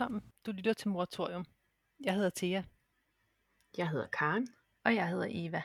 Velkommen. 0.00 0.32
Du 0.46 0.52
lytter 0.52 0.72
til 0.72 0.88
Moratorium. 0.88 1.44
Jeg 2.04 2.14
hedder 2.14 2.30
Thea. 2.36 2.62
Jeg 3.76 3.88
hedder 3.88 4.06
Karen. 4.06 4.48
Og 4.84 4.94
jeg 4.94 5.08
hedder 5.08 5.26
Eva. 5.30 5.62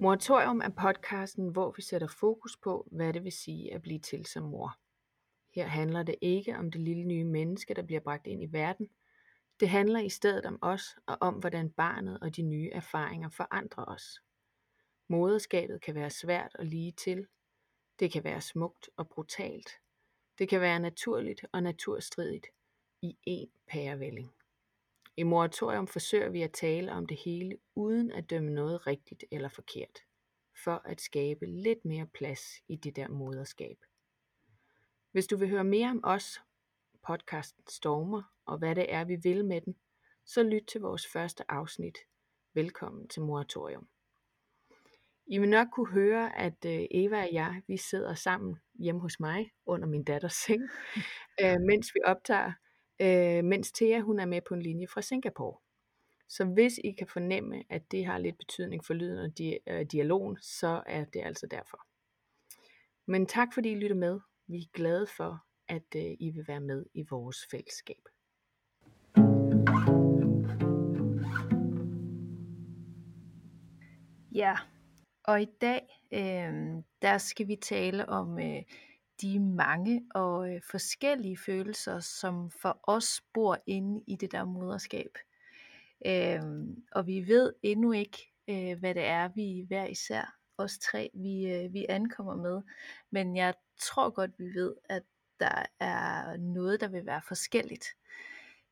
Moratorium 0.00 0.60
er 0.60 0.68
podcasten, 0.68 1.48
hvor 1.48 1.72
vi 1.76 1.82
sætter 1.82 2.06
fokus 2.20 2.56
på, 2.56 2.88
hvad 2.92 3.12
det 3.12 3.24
vil 3.24 3.32
sige 3.32 3.74
at 3.74 3.82
blive 3.82 3.98
til 3.98 4.26
som 4.26 4.42
mor. 4.42 4.78
Her 5.54 5.66
handler 5.66 6.02
det 6.02 6.14
ikke 6.20 6.56
om 6.56 6.70
det 6.70 6.80
lille 6.80 7.04
nye 7.04 7.24
menneske, 7.24 7.74
der 7.74 7.82
bliver 7.82 8.00
bragt 8.00 8.26
ind 8.26 8.42
i 8.42 8.52
verden. 8.52 8.90
Det 9.60 9.68
handler 9.68 10.00
i 10.00 10.08
stedet 10.08 10.46
om 10.46 10.58
os 10.62 10.96
og 11.06 11.18
om, 11.20 11.34
hvordan 11.34 11.70
barnet 11.70 12.18
og 12.20 12.36
de 12.36 12.42
nye 12.42 12.70
erfaringer 12.72 13.28
forandrer 13.28 13.84
os. 13.84 14.22
Moderskabet 15.08 15.80
kan 15.80 15.94
være 15.94 16.10
svært 16.10 16.54
og 16.54 16.66
lige 16.66 16.92
til, 16.92 17.26
det 18.00 18.12
kan 18.12 18.24
være 18.24 18.40
smukt 18.40 18.90
og 18.96 19.08
brutalt. 19.08 19.70
Det 20.38 20.48
kan 20.48 20.60
være 20.60 20.80
naturligt 20.80 21.44
og 21.52 21.62
naturstridigt 21.62 22.46
i 23.02 23.16
én 23.28 23.58
pærevælling. 23.66 24.34
I 25.16 25.22
moratorium 25.22 25.86
forsøger 25.86 26.28
vi 26.28 26.42
at 26.42 26.52
tale 26.52 26.92
om 26.92 27.06
det 27.06 27.16
hele 27.16 27.58
uden 27.74 28.12
at 28.12 28.30
dømme 28.30 28.50
noget 28.50 28.86
rigtigt 28.86 29.24
eller 29.30 29.48
forkert, 29.48 29.98
for 30.64 30.82
at 30.84 31.00
skabe 31.00 31.46
lidt 31.46 31.84
mere 31.84 32.06
plads 32.06 32.62
i 32.68 32.76
det 32.76 32.96
der 32.96 33.08
moderskab. 33.08 33.78
Hvis 35.10 35.26
du 35.26 35.36
vil 35.36 35.48
høre 35.48 35.64
mere 35.64 35.90
om 35.90 36.00
os, 36.04 36.40
podcasten 37.02 37.64
Stormer, 37.68 38.22
og 38.44 38.58
hvad 38.58 38.74
det 38.74 38.92
er, 38.92 39.04
vi 39.04 39.16
vil 39.16 39.44
med 39.44 39.60
den, 39.60 39.76
så 40.24 40.42
lyt 40.42 40.66
til 40.66 40.80
vores 40.80 41.06
første 41.06 41.50
afsnit. 41.50 41.98
Velkommen 42.54 43.08
til 43.08 43.22
Moratorium. 43.22 43.88
I 45.32 45.38
vil 45.38 45.48
nok 45.48 45.68
kunne 45.72 45.90
høre, 45.90 46.38
at 46.38 46.64
øh, 46.66 46.86
Eva 46.90 47.22
og 47.22 47.28
jeg, 47.32 47.62
vi 47.66 47.76
sidder 47.76 48.14
sammen 48.14 48.56
hjemme 48.74 49.00
hos 49.00 49.20
mig 49.20 49.50
under 49.66 49.88
min 49.88 50.04
datters 50.04 50.32
seng, 50.46 50.62
øh, 51.42 51.60
mens 51.60 51.94
vi 51.94 52.00
optager, 52.04 52.52
øh, 53.02 53.44
mens 53.44 53.72
Thea 53.72 54.00
hun 54.00 54.20
er 54.20 54.26
med 54.26 54.40
på 54.48 54.54
en 54.54 54.62
linje 54.62 54.86
fra 54.86 55.02
Singapore. 55.02 55.58
Så 56.28 56.44
hvis 56.44 56.78
I 56.84 56.92
kan 56.92 57.06
fornemme, 57.06 57.62
at 57.68 57.90
det 57.90 58.06
har 58.06 58.18
lidt 58.18 58.38
betydning 58.38 58.84
for 58.84 58.94
lyden 58.94 59.18
og 59.18 59.38
di- 59.38 59.58
øh, 59.66 59.86
dialogen, 59.92 60.38
så 60.42 60.82
er 60.86 61.04
det 61.04 61.20
altså 61.24 61.46
derfor. 61.46 61.80
Men 63.06 63.26
tak 63.26 63.48
fordi 63.54 63.70
I 63.72 63.74
lytter 63.74 63.96
med. 63.96 64.20
Vi 64.46 64.58
er 64.58 64.70
glade 64.72 65.06
for, 65.16 65.44
at 65.68 65.94
øh, 65.96 66.16
I 66.20 66.30
vil 66.30 66.44
være 66.48 66.60
med 66.60 66.86
i 66.94 67.04
vores 67.10 67.46
fællesskab. 67.50 68.02
Ja, 74.32 74.56
og 75.30 75.42
i 75.42 75.48
dag, 75.60 76.02
øh, 76.12 76.82
der 77.02 77.18
skal 77.18 77.48
vi 77.48 77.56
tale 77.56 78.08
om 78.08 78.38
øh, 78.38 78.62
de 79.22 79.40
mange 79.40 80.06
og 80.14 80.54
øh, 80.54 80.60
forskellige 80.70 81.38
følelser, 81.38 82.00
som 82.00 82.50
for 82.50 82.80
os 82.82 83.22
bor 83.34 83.58
inde 83.66 84.04
i 84.06 84.16
det 84.16 84.32
der 84.32 84.44
moderskab. 84.44 85.18
Øh, 86.06 86.40
og 86.92 87.06
vi 87.06 87.28
ved 87.28 87.52
endnu 87.62 87.92
ikke, 87.92 88.32
øh, 88.48 88.78
hvad 88.78 88.94
det 88.94 89.04
er, 89.04 89.28
vi 89.28 89.64
hver 89.68 89.86
især, 89.86 90.36
os 90.58 90.78
tre, 90.78 91.10
vi, 91.14 91.52
øh, 91.52 91.72
vi 91.72 91.86
ankommer 91.88 92.34
med. 92.34 92.62
Men 93.10 93.36
jeg 93.36 93.54
tror 93.80 94.10
godt, 94.10 94.30
vi 94.38 94.54
ved, 94.54 94.74
at 94.84 95.02
der 95.40 95.66
er 95.80 96.36
noget, 96.36 96.80
der 96.80 96.88
vil 96.88 97.06
være 97.06 97.22
forskelligt. 97.28 97.84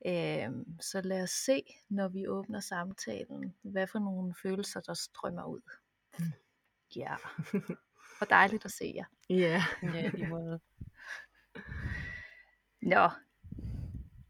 Øh, 0.06 0.50
så 0.80 1.00
lad 1.00 1.22
os 1.22 1.30
se, 1.30 1.62
når 1.88 2.08
vi 2.08 2.28
åbner 2.28 2.60
samtalen, 2.60 3.54
hvad 3.62 3.86
for 3.86 3.98
nogle 3.98 4.34
følelser, 4.42 4.80
der 4.80 4.94
strømmer 4.94 5.44
ud. 5.44 5.60
Mm. 6.18 6.32
Ja, 6.96 7.14
og 8.20 8.30
dejligt 8.30 8.64
at 8.64 8.70
se 8.70 8.92
jer. 8.96 9.04
Ja. 9.30 9.62
Ja, 9.82 10.10
i 10.16 10.26
måde. 10.26 10.60
Nå, 12.92 13.08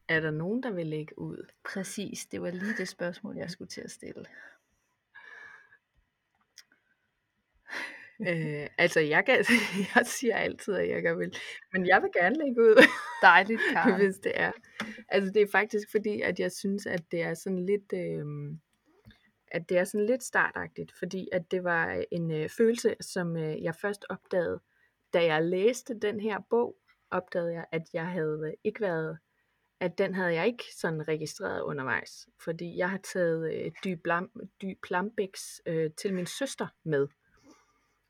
Er 0.09 0.21
der 0.21 0.31
nogen, 0.31 0.63
der 0.63 0.71
vil 0.73 0.87
lægge 0.87 1.19
ud? 1.19 1.51
præcis. 1.65 2.27
Det 2.27 2.43
var 2.43 2.51
lige 2.51 2.77
det 2.79 2.89
spørgsmål, 2.89 3.37
jeg 3.37 3.51
skulle 3.51 3.69
til 3.69 3.81
at 3.81 3.91
stille. 3.91 4.25
Øh, 8.29 8.67
altså, 8.79 9.01
jeg, 9.01 9.25
kan, 9.27 9.37
jeg 9.95 10.07
siger 10.07 10.37
altid, 10.37 10.75
at 10.75 10.89
jeg 10.89 11.03
gerne 11.03 11.19
vil, 11.19 11.37
men 11.73 11.87
jeg 11.87 12.03
vil 12.03 12.11
gerne 12.15 12.37
lægge 12.39 12.63
ud, 12.63 12.83
Dejligt, 13.23 13.61
Karen. 13.73 13.95
hvis 14.05 14.17
det 14.19 14.33
er. 14.35 14.53
Altså, 15.09 15.31
det 15.31 15.43
er 15.43 15.47
faktisk 15.53 15.91
fordi, 15.91 16.21
at 16.21 16.39
jeg 16.41 16.53
synes, 16.53 16.87
at 16.87 17.03
det 17.13 17.23
er 17.23 17.35
sådan 17.35 17.67
lidt, 17.67 17.93
øh, 17.95 18.27
at 19.51 19.69
det 19.69 19.79
er 19.79 19.85
sådan 19.85 20.07
lidt 20.07 20.23
startagtigt, 20.23 20.93
fordi 20.93 21.29
at 21.33 21.51
det 21.51 21.65
var 21.65 21.95
øh, 21.95 22.03
en 22.11 22.31
øh, 22.31 22.49
følelse, 22.49 22.97
som 23.01 23.37
øh, 23.37 23.63
jeg 23.63 23.75
først 23.75 24.07
opdagede, 24.09 24.61
da 25.13 25.25
jeg 25.25 25.45
læste 25.45 25.99
den 25.99 26.21
her 26.21 26.41
bog, 26.51 26.77
opdagede 27.11 27.53
jeg, 27.53 27.67
at 27.73 27.83
jeg 27.93 28.07
havde 28.07 28.43
øh, 28.47 28.53
ikke 28.65 28.81
været, 28.81 29.19
at 29.81 29.99
den 29.99 30.15
havde 30.15 30.35
jeg 30.35 30.47
ikke 30.47 30.65
sådan 30.77 31.09
registreret 31.09 31.63
undervejs, 31.63 32.29
fordi 32.45 32.77
jeg 32.77 32.91
har 32.91 32.99
taget 32.99 33.55
øh, 33.55 33.73
Dyb, 33.85 34.07
Lam, 34.07 34.31
Dyb 34.63 34.79
Plambæks 34.83 35.63
øh, 35.67 35.91
til 35.97 36.15
min 36.15 36.27
søster 36.27 36.67
med. 36.85 37.09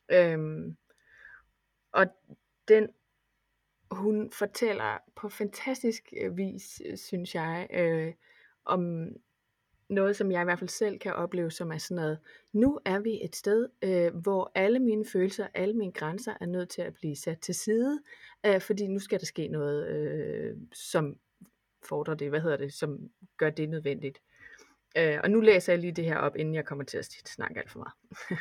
Øhm, 0.08 0.76
og 1.92 2.06
den, 2.68 2.88
hun 3.90 4.30
fortæller 4.32 4.98
på 5.16 5.28
fantastisk 5.28 6.12
øh, 6.20 6.36
vis, 6.36 6.82
synes 6.96 7.34
jeg, 7.34 7.66
øh, 7.70 8.14
om 8.64 9.08
noget, 9.88 10.16
som 10.16 10.32
jeg 10.32 10.40
i 10.40 10.44
hvert 10.44 10.58
fald 10.58 10.70
selv 10.70 10.98
kan 10.98 11.14
opleve, 11.14 11.50
som 11.50 11.72
er 11.72 11.78
sådan 11.78 12.02
noget, 12.02 12.18
nu 12.52 12.80
er 12.84 12.98
vi 12.98 13.24
et 13.24 13.36
sted, 13.36 13.68
øh, 13.82 14.16
hvor 14.16 14.52
alle 14.54 14.78
mine 14.78 15.04
følelser, 15.04 15.46
alle 15.54 15.74
mine 15.74 15.92
grænser 15.92 16.34
er 16.40 16.46
nødt 16.46 16.68
til 16.68 16.82
at 16.82 16.94
blive 16.94 17.16
sat 17.16 17.40
til 17.40 17.54
side, 17.54 18.00
øh, 18.46 18.60
fordi 18.60 18.86
nu 18.86 18.98
skal 18.98 19.20
der 19.20 19.26
ske 19.26 19.48
noget, 19.48 19.88
øh, 19.88 20.56
som 20.72 21.16
fordrer 21.88 22.14
det, 22.14 22.28
hvad 22.28 22.40
hedder 22.40 22.56
det, 22.56 22.72
som 22.72 22.98
gør 23.36 23.50
det 23.50 23.68
nødvendigt. 23.68 24.18
Øh, 24.96 25.18
og 25.24 25.30
nu 25.30 25.40
læser 25.40 25.72
jeg 25.72 25.80
lige 25.80 25.92
det 25.92 26.04
her 26.04 26.16
op, 26.16 26.36
inden 26.36 26.54
jeg 26.54 26.64
kommer 26.64 26.84
til 26.84 26.98
at 26.98 27.04
snakke 27.36 27.60
alt 27.60 27.70
for 27.70 27.78
meget. 27.78 27.94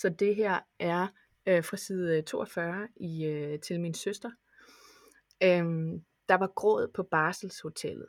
Så 0.00 0.08
det 0.08 0.34
her 0.34 0.60
er 0.78 1.06
øh, 1.46 1.64
fra 1.64 1.76
side 1.76 2.16
øh, 2.16 2.22
42 2.22 2.88
i 2.96 3.26
øh, 3.26 3.60
til 3.60 3.80
min 3.80 3.94
søster. 3.94 4.30
Øhm, 5.42 6.04
der 6.28 6.34
var 6.34 6.52
gråd 6.54 6.88
på 6.94 7.02
barselshotellet. 7.02 8.08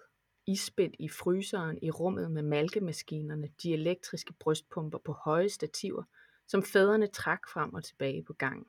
Isspændt 0.50 0.96
i 1.00 1.10
fryseren 1.10 1.80
i 1.82 1.92
rummet 1.92 2.32
med 2.32 2.42
malkemaskinerne, 2.42 3.50
de 3.64 3.74
elektriske 3.74 4.34
brystpumper 4.34 4.98
på 4.98 5.12
høje 5.12 5.50
stativer, 5.50 6.04
som 6.48 6.64
fædrene 6.64 7.08
trak 7.08 7.50
frem 7.54 7.74
og 7.74 7.84
tilbage 7.84 8.24
på 8.24 8.34
gangen. 8.34 8.66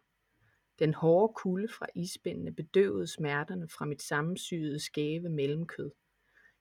Den 0.79 0.95
hårde 0.95 1.33
kulde 1.35 1.69
fra 1.69 1.87
isbindene 1.95 2.53
bedøvede 2.53 3.07
smerterne 3.07 3.69
fra 3.69 3.85
mit 3.85 4.03
sammensyede 4.03 4.81
skæve 4.81 5.29
mellemkød. 5.29 5.91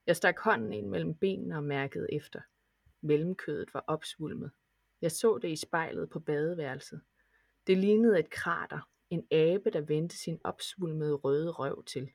Jeg 0.06 0.16
stak 0.16 0.40
hånden 0.40 0.74
ind 0.74 0.88
mellem 0.88 1.16
benene 1.16 1.58
og 1.58 1.64
mærkede 1.64 2.14
efter. 2.14 2.42
Mellemkødet 3.02 3.74
var 3.74 3.84
opsvulmet. 3.88 4.52
Jeg 5.02 5.12
så 5.12 5.38
det 5.38 5.50
i 5.50 5.56
spejlet 5.56 6.10
på 6.10 6.20
badeværelset. 6.20 7.02
Det 7.68 7.78
lignede 7.78 8.20
et 8.20 8.30
krater, 8.30 8.90
en 9.10 9.28
abe, 9.32 9.70
der 9.70 9.82
vendte 9.82 10.18
sin 10.18 10.40
opsvulmede 10.44 11.14
røde 11.14 11.52
røv 11.52 11.84
til. 11.86 12.10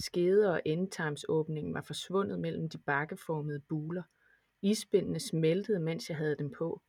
Skede 0.00 0.52
og 0.52 0.62
endetarmsåbningen 0.64 1.74
var 1.74 1.80
forsvundet 1.80 2.38
mellem 2.38 2.68
de 2.68 2.78
bakkeformede 2.78 3.60
buler. 3.60 4.02
Isbindene 4.62 5.20
smeltede, 5.20 5.80
mens 5.80 6.08
jeg 6.08 6.16
havde 6.16 6.36
dem 6.36 6.50
på. 6.50 6.82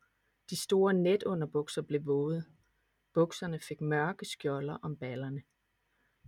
De 0.49 0.55
store 0.55 0.93
netunderbukser 0.93 1.81
blev 1.81 2.05
våde. 2.05 2.43
Bukserne 3.13 3.59
fik 3.59 3.81
mørke 3.81 4.25
skjolder 4.25 4.77
om 4.81 4.97
ballerne. 4.97 5.41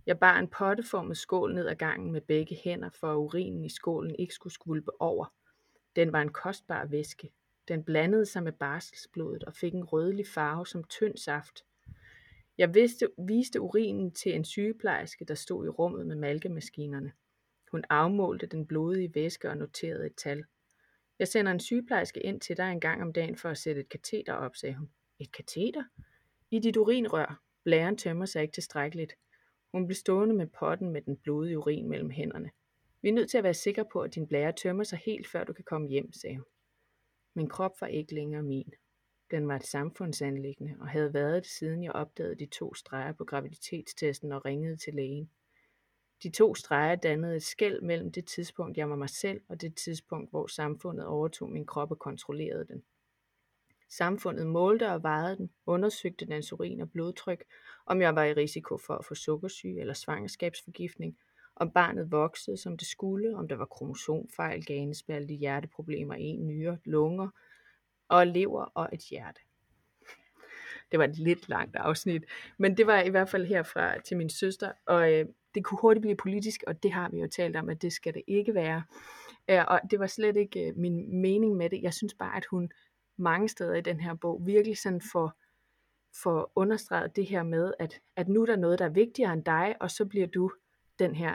Jeg 0.06 0.18
bar 0.18 0.38
en 0.38 0.48
potteformet 0.48 1.16
skål 1.16 1.54
ned 1.54 1.66
ad 1.68 1.76
gangen 1.76 2.12
med 2.12 2.20
begge 2.20 2.54
hænder, 2.64 2.90
for 2.90 3.12
at 3.12 3.16
urinen 3.16 3.64
i 3.64 3.68
skålen 3.68 4.14
ikke 4.14 4.34
skulle 4.34 4.52
skvulpe 4.52 5.00
over. 5.00 5.34
Den 5.96 6.12
var 6.12 6.22
en 6.22 6.32
kostbar 6.32 6.84
væske. 6.84 7.32
Den 7.68 7.84
blandede 7.84 8.26
sig 8.26 8.42
med 8.42 8.52
barselsblodet 8.52 9.44
og 9.44 9.54
fik 9.54 9.74
en 9.74 9.84
rødlig 9.84 10.26
farve 10.26 10.66
som 10.66 10.84
tynd 10.84 11.16
saft. 11.16 11.64
Jeg 12.62 12.74
vidste, 12.74 13.08
viste 13.18 13.60
urinen 13.60 14.12
til 14.12 14.34
en 14.34 14.44
sygeplejerske, 14.44 15.24
der 15.24 15.34
stod 15.34 15.66
i 15.66 15.68
rummet 15.68 16.06
med 16.06 16.16
malkemaskinerne. 16.16 17.12
Hun 17.70 17.84
afmålte 17.90 18.46
den 18.46 18.66
blodige 18.66 19.14
væske 19.14 19.50
og 19.50 19.56
noterede 19.56 20.06
et 20.06 20.14
tal. 20.16 20.44
Jeg 21.18 21.28
sender 21.28 21.52
en 21.52 21.60
sygeplejerske 21.60 22.20
ind 22.20 22.40
til 22.40 22.56
dig 22.56 22.72
en 22.72 22.80
gang 22.80 23.02
om 23.02 23.12
dagen 23.12 23.36
for 23.36 23.48
at 23.48 23.58
sætte 23.58 23.80
et 23.80 23.88
kateter 23.88 24.32
op, 24.32 24.56
sagde 24.56 24.74
hun. 24.74 24.90
Et 25.18 25.32
kateter? 25.32 25.84
I 26.50 26.58
dit 26.58 26.76
urinrør. 26.76 27.42
Blæren 27.64 27.96
tømmer 27.96 28.26
sig 28.26 28.42
ikke 28.42 28.52
tilstrækkeligt. 28.52 29.12
Hun 29.72 29.86
blev 29.86 29.94
stående 29.94 30.34
med 30.34 30.46
potten 30.46 30.90
med 30.90 31.02
den 31.02 31.16
blodige 31.16 31.58
urin 31.58 31.88
mellem 31.88 32.10
hænderne. 32.10 32.50
Vi 33.02 33.08
er 33.08 33.12
nødt 33.12 33.30
til 33.30 33.38
at 33.38 33.44
være 33.44 33.54
sikre 33.54 33.84
på, 33.92 34.00
at 34.00 34.14
din 34.14 34.26
blære 34.26 34.52
tømmer 34.52 34.84
sig 34.84 34.98
helt, 35.04 35.28
før 35.28 35.44
du 35.44 35.52
kan 35.52 35.64
komme 35.64 35.88
hjem, 35.88 36.12
sagde 36.12 36.36
hun. 36.36 36.46
Min 37.34 37.48
krop 37.48 37.80
var 37.80 37.86
ikke 37.86 38.14
længere 38.14 38.42
min. 38.42 38.72
Den 39.32 39.48
var 39.48 39.56
et 39.56 39.66
samfundsanlæggende 39.66 40.76
og 40.80 40.88
havde 40.88 41.14
været 41.14 41.42
det, 41.42 41.50
siden 41.50 41.84
jeg 41.84 41.92
opdagede 41.92 42.34
de 42.34 42.46
to 42.46 42.74
streger 42.74 43.12
på 43.12 43.24
graviditetstesten 43.24 44.32
og 44.32 44.44
ringede 44.44 44.76
til 44.76 44.94
lægen. 44.94 45.30
De 46.22 46.30
to 46.30 46.54
streger 46.54 46.94
dannede 46.94 47.36
et 47.36 47.42
skæld 47.42 47.80
mellem 47.80 48.12
det 48.12 48.24
tidspunkt, 48.24 48.76
jeg 48.76 48.90
var 48.90 48.96
mig 48.96 49.10
selv, 49.10 49.40
og 49.48 49.60
det 49.60 49.74
tidspunkt, 49.74 50.30
hvor 50.30 50.46
samfundet 50.46 51.06
overtog 51.06 51.50
min 51.50 51.66
krop 51.66 51.90
og 51.90 51.98
kontrollerede 51.98 52.64
den. 52.64 52.82
Samfundet 53.88 54.46
målte 54.46 54.90
og 54.90 55.02
vejede 55.02 55.36
den, 55.36 55.50
undersøgte 55.66 56.26
dens 56.26 56.52
urin 56.52 56.80
og 56.80 56.90
blodtryk, 56.90 57.44
om 57.86 58.00
jeg 58.00 58.14
var 58.14 58.24
i 58.24 58.32
risiko 58.32 58.78
for 58.78 58.94
at 58.94 59.04
få 59.04 59.14
sukkersyge 59.14 59.80
eller 59.80 59.94
svangerskabsforgiftning, 59.94 61.18
om 61.56 61.70
barnet 61.70 62.10
voksede, 62.10 62.56
som 62.56 62.76
det 62.76 62.86
skulle, 62.86 63.36
om 63.36 63.48
der 63.48 63.56
var 63.56 63.66
kromosomfejl, 63.66 64.64
ganespalte, 64.64 65.34
hjerteproblemer, 65.34 66.14
en 66.14 66.46
nyre, 66.46 66.78
lunger 66.84 67.28
og 68.12 68.26
lever 68.26 68.64
og 68.64 68.88
et 68.92 69.00
hjerte. 69.00 69.40
Det 70.90 70.98
var 70.98 71.04
et 71.04 71.18
lidt 71.18 71.48
langt 71.48 71.76
afsnit, 71.76 72.24
men 72.58 72.76
det 72.76 72.86
var 72.86 73.00
i 73.00 73.08
hvert 73.08 73.28
fald 73.28 73.46
herfra 73.46 74.00
til 74.00 74.16
min 74.16 74.30
søster, 74.30 74.72
og 74.86 75.12
øh, 75.12 75.26
det 75.54 75.64
kunne 75.64 75.78
hurtigt 75.80 76.02
blive 76.02 76.16
politisk, 76.16 76.64
og 76.66 76.82
det 76.82 76.92
har 76.92 77.08
vi 77.08 77.20
jo 77.20 77.28
talt 77.28 77.56
om, 77.56 77.68
at 77.68 77.82
det 77.82 77.92
skal 77.92 78.14
det 78.14 78.22
ikke 78.26 78.54
være. 78.54 78.82
Øh, 79.50 79.64
og 79.68 79.80
det 79.90 79.98
var 79.98 80.06
slet 80.06 80.36
ikke 80.36 80.68
øh, 80.68 80.76
min 80.76 81.20
mening 81.20 81.56
med 81.56 81.70
det. 81.70 81.82
Jeg 81.82 81.94
synes 81.94 82.14
bare, 82.14 82.36
at 82.36 82.44
hun 82.44 82.72
mange 83.16 83.48
steder 83.48 83.74
i 83.74 83.80
den 83.80 84.00
her 84.00 84.14
bog 84.14 84.46
virkelig 84.46 84.78
sådan 84.78 85.00
får, 85.12 85.32
får 86.22 86.52
understreget 86.56 87.16
det 87.16 87.26
her 87.26 87.42
med, 87.42 87.72
at, 87.78 88.00
at 88.16 88.28
nu 88.28 88.42
er 88.42 88.46
der 88.46 88.56
noget, 88.56 88.78
der 88.78 88.84
er 88.84 88.88
vigtigere 88.88 89.32
end 89.32 89.44
dig, 89.44 89.76
og 89.80 89.90
så 89.90 90.04
bliver 90.04 90.26
du 90.26 90.50
den 90.98 91.14
her 91.14 91.34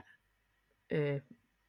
øh, 0.90 1.20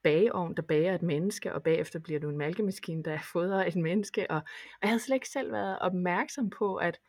bageovn, 0.03 0.55
der 0.55 0.63
bager 0.63 0.95
et 0.95 1.03
menneske, 1.03 1.55
og 1.55 1.63
bagefter 1.63 1.99
bliver 1.99 2.21
du 2.21 2.29
en 2.29 2.39
malkemaskine, 2.39 3.03
der 3.03 3.19
fodrer 3.33 3.67
et 3.67 3.77
menneske. 3.77 4.31
Og, 4.31 4.37
og 4.37 4.43
jeg 4.83 4.91
havde 4.91 5.01
slet 5.01 5.17
ikke 5.17 5.29
selv 5.29 5.53
været 5.53 5.79
opmærksom 5.79 6.51
på, 6.51 6.77
at 6.77 7.01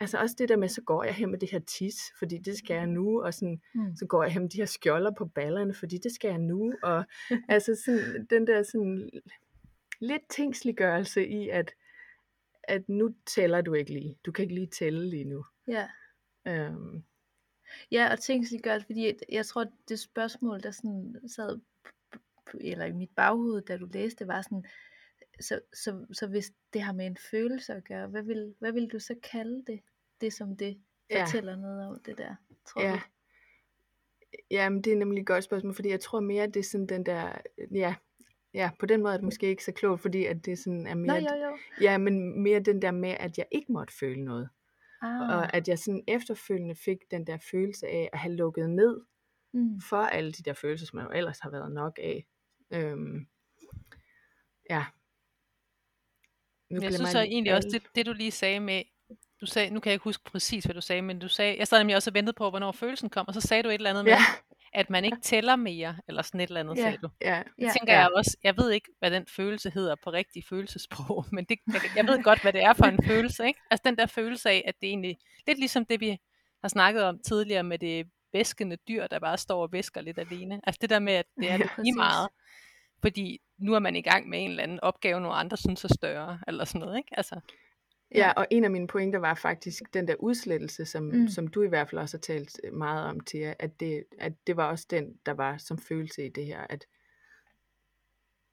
altså 0.00 0.18
også 0.18 0.36
det 0.38 0.48
der 0.48 0.56
med, 0.56 0.68
så 0.68 0.82
går 0.82 1.04
jeg 1.04 1.14
hen 1.14 1.30
med 1.30 1.38
det 1.38 1.50
her 1.50 1.58
tis, 1.58 1.96
fordi 2.18 2.38
det 2.38 2.58
skal 2.58 2.74
jeg 2.74 2.86
nu, 2.86 3.22
og 3.22 3.34
sådan, 3.34 3.60
mm. 3.74 3.96
så 3.96 4.06
går 4.06 4.22
jeg 4.22 4.32
hen 4.32 4.42
med 4.42 4.50
de 4.50 4.56
her 4.56 4.66
skjolder 4.66 5.10
på 5.18 5.26
ballerne, 5.26 5.74
fordi 5.74 5.98
det 5.98 6.12
skal 6.12 6.28
jeg 6.28 6.38
nu, 6.38 6.74
og 6.82 7.04
altså 7.48 7.82
sådan, 7.84 8.26
den 8.30 8.46
der 8.46 8.62
sådan 8.62 9.10
lidt 10.00 10.22
tingsliggørelse 10.30 11.26
i, 11.26 11.48
at, 11.48 11.74
at 12.62 12.88
nu 12.88 13.14
tæller 13.26 13.60
du 13.60 13.74
ikke 13.74 13.92
lige, 13.92 14.18
du 14.26 14.32
kan 14.32 14.42
ikke 14.42 14.54
lige 14.54 14.66
tælle 14.66 15.10
lige 15.10 15.24
nu. 15.24 15.44
Ja. 15.68 15.88
Øhm, 16.46 17.04
Ja, 17.90 18.12
og 18.12 18.20
tingsliggørelse, 18.20 18.86
fordi 18.86 19.12
jeg, 19.32 19.46
tror, 19.46 19.66
det 19.88 20.00
spørgsmål, 20.00 20.62
der 20.62 20.70
sådan 20.70 21.20
sad 21.26 21.60
eller 22.60 22.84
i 22.84 22.92
mit 22.92 23.10
baghoved, 23.16 23.62
da 23.62 23.76
du 23.76 23.86
læste, 23.92 24.28
var 24.28 24.42
sådan, 24.42 24.64
så, 25.40 25.60
så, 25.72 26.06
så 26.12 26.26
hvis 26.26 26.52
det 26.72 26.82
har 26.82 26.92
med 26.92 27.06
en 27.06 27.16
følelse 27.30 27.74
at 27.74 27.84
gøre, 27.84 28.06
hvad 28.06 28.22
vil, 28.22 28.54
hvad 28.58 28.72
vil 28.72 28.88
du 28.92 28.98
så 28.98 29.14
kalde 29.22 29.64
det? 29.66 29.80
Det 30.20 30.32
som 30.32 30.56
det 30.56 30.80
fortæller 31.12 31.52
ja. 31.52 31.58
noget 31.58 31.88
om 31.88 32.00
det 32.06 32.18
der, 32.18 32.34
tror 32.66 32.82
ja. 32.82 32.92
du? 32.92 32.98
Ja, 34.50 34.68
men 34.68 34.82
det 34.82 34.92
er 34.92 34.96
nemlig 34.96 35.20
et 35.20 35.26
godt 35.26 35.44
spørgsmål, 35.44 35.74
fordi 35.74 35.88
jeg 35.88 36.00
tror 36.00 36.20
mere, 36.20 36.42
at 36.42 36.54
det 36.54 36.60
er 36.60 36.64
sådan 36.64 36.86
den 36.86 37.06
der, 37.06 37.32
ja, 37.72 37.94
ja, 38.54 38.70
på 38.78 38.86
den 38.86 39.02
måde 39.02 39.12
er 39.12 39.16
det 39.16 39.24
måske 39.24 39.46
ikke 39.46 39.64
så 39.64 39.72
klogt, 39.72 40.02
fordi 40.02 40.24
at 40.24 40.46
det 40.46 40.58
sådan 40.58 40.86
er 40.86 40.94
mere, 40.94 41.20
Nå, 41.20 41.28
jo, 41.28 41.44
jo. 41.44 41.56
ja, 41.80 41.98
men 41.98 42.42
mere 42.42 42.60
den 42.60 42.82
der 42.82 42.90
med, 42.90 43.16
at 43.20 43.38
jeg 43.38 43.46
ikke 43.50 43.72
måtte 43.72 43.94
føle 43.94 44.24
noget. 44.24 44.48
Ah, 45.02 45.20
Og 45.20 45.54
at 45.54 45.68
jeg 45.68 45.78
sådan 45.78 46.04
efterfølgende 46.08 46.74
fik 46.74 46.98
den 47.10 47.26
der 47.26 47.38
følelse 47.50 47.86
af 47.86 48.10
at 48.12 48.18
have 48.18 48.34
lukket 48.34 48.70
ned 48.70 49.00
mm, 49.52 49.80
for 49.80 49.96
alle 49.96 50.32
de 50.32 50.42
der 50.42 50.52
følelser, 50.52 50.86
som 50.86 50.98
jeg 50.98 51.06
jo 51.06 51.10
ellers 51.10 51.40
har 51.40 51.50
været 51.50 51.72
nok 51.72 51.98
af. 52.02 52.26
Øhm, 52.70 53.26
ja. 54.70 54.84
Nu 56.70 56.82
jeg 56.82 56.92
synes 56.94 57.10
så 57.10 57.20
egentlig 57.20 57.54
også, 57.54 57.68
det, 57.72 57.82
det 57.94 58.06
du 58.06 58.12
lige 58.12 58.30
sagde 58.30 58.60
med, 58.60 58.82
du 59.40 59.46
sagde, 59.46 59.70
nu 59.70 59.80
kan 59.80 59.90
jeg 59.90 59.94
ikke 59.94 60.04
huske 60.04 60.24
præcis, 60.24 60.64
hvad 60.64 60.74
du 60.74 60.80
sagde, 60.80 61.02
men 61.02 61.18
du 61.18 61.28
sagde, 61.28 61.58
jeg 61.58 61.68
sad 61.68 61.78
nemlig 61.78 61.96
også 61.96 62.10
og 62.10 62.14
ventede 62.14 62.34
på, 62.36 62.50
hvornår 62.50 62.72
følelsen 62.72 63.10
kom, 63.10 63.28
og 63.28 63.34
så 63.34 63.40
sagde 63.40 63.62
du 63.62 63.68
et 63.68 63.74
eller 63.74 63.90
andet 63.90 64.04
med, 64.04 64.12
Ja, 64.12 64.18
at 64.72 64.90
man 64.90 65.04
ikke 65.04 65.16
tæller 65.22 65.56
mere, 65.56 65.96
eller 66.08 66.22
sådan 66.22 66.40
et 66.40 66.48
eller 66.48 66.60
andet, 66.60 66.76
Ja. 66.76 66.82
sagde 66.82 66.96
du. 67.02 67.08
ja, 67.20 67.42
Det 67.56 67.64
Ja. 67.66 67.72
tænker 67.78 67.92
Ja. 67.94 68.00
jeg 68.00 68.10
også, 68.14 68.36
jeg 68.42 68.56
ved 68.56 68.70
ikke, 68.70 68.88
hvad 68.98 69.10
den 69.10 69.26
følelse 69.26 69.70
hedder 69.70 69.94
på 70.04 70.10
rigtig 70.12 70.44
følelsesprog, 70.48 71.24
men 71.32 71.44
det, 71.44 71.58
jeg, 71.66 71.80
jeg 71.96 72.06
ved 72.06 72.22
godt, 72.22 72.42
hvad 72.42 72.52
det 72.52 72.62
er 72.62 72.72
for 72.72 72.84
en 72.84 73.04
følelse, 73.04 73.46
ikke? 73.46 73.60
Altså 73.70 73.82
den 73.86 73.96
der 73.98 74.06
følelse 74.06 74.50
af, 74.50 74.62
at 74.66 74.74
det 74.80 74.88
egentlig, 74.88 75.16
lidt 75.46 75.58
ligesom 75.58 75.86
det 75.86 76.00
vi 76.00 76.16
har 76.62 76.68
snakket 76.68 77.02
om 77.02 77.18
tidligere 77.26 77.62
med 77.62 77.78
det 77.78 78.06
væskende 78.34 78.76
dyr, 78.76 79.06
der 79.06 79.18
bare 79.18 79.38
står 79.38 79.62
og 79.62 79.72
væsker 79.72 80.00
lidt 80.00 80.18
alene. 80.18 80.60
Altså 80.64 80.78
det 80.82 80.90
der 80.90 80.98
med, 80.98 81.12
at 81.12 81.26
det 81.36 81.50
er 81.50 81.56
Ja, 81.56 81.68
lige 81.78 81.94
meget, 81.94 82.28
fordi 83.00 83.40
nu 83.58 83.74
er 83.74 83.78
man 83.78 83.96
i 83.96 84.02
gang 84.02 84.28
med 84.28 84.44
en 84.44 84.50
eller 84.50 84.62
anden 84.62 84.80
opgave, 84.80 85.20
nogle 85.20 85.36
andre 85.36 85.56
synes 85.56 85.84
er 85.84 85.88
større, 85.94 86.40
eller 86.48 86.64
sådan 86.64 86.80
noget, 86.80 86.96
ikke? 86.98 87.16
Altså, 87.16 87.40
Ja, 88.14 88.32
og 88.36 88.46
en 88.50 88.64
af 88.64 88.70
mine 88.70 88.86
pointer 88.86 89.18
var 89.18 89.34
faktisk 89.34 89.82
den 89.94 90.08
der 90.08 90.14
udslettelse, 90.14 90.84
som, 90.86 91.02
Mm. 91.04 91.28
som 91.28 91.48
du 91.48 91.62
i 91.62 91.68
hvert 91.68 91.90
fald 91.90 92.00
også 92.00 92.16
har 92.16 92.20
talt 92.20 92.60
meget 92.72 93.04
om, 93.04 93.20
Tia, 93.20 93.54
at 93.58 93.80
det, 93.80 94.04
at 94.18 94.32
det 94.46 94.56
var 94.56 94.68
også 94.68 94.86
den, 94.90 95.18
der 95.26 95.32
var 95.32 95.56
som 95.56 95.78
følelse 95.78 96.26
i 96.26 96.28
det 96.28 96.46
her, 96.46 96.60
at 96.60 96.86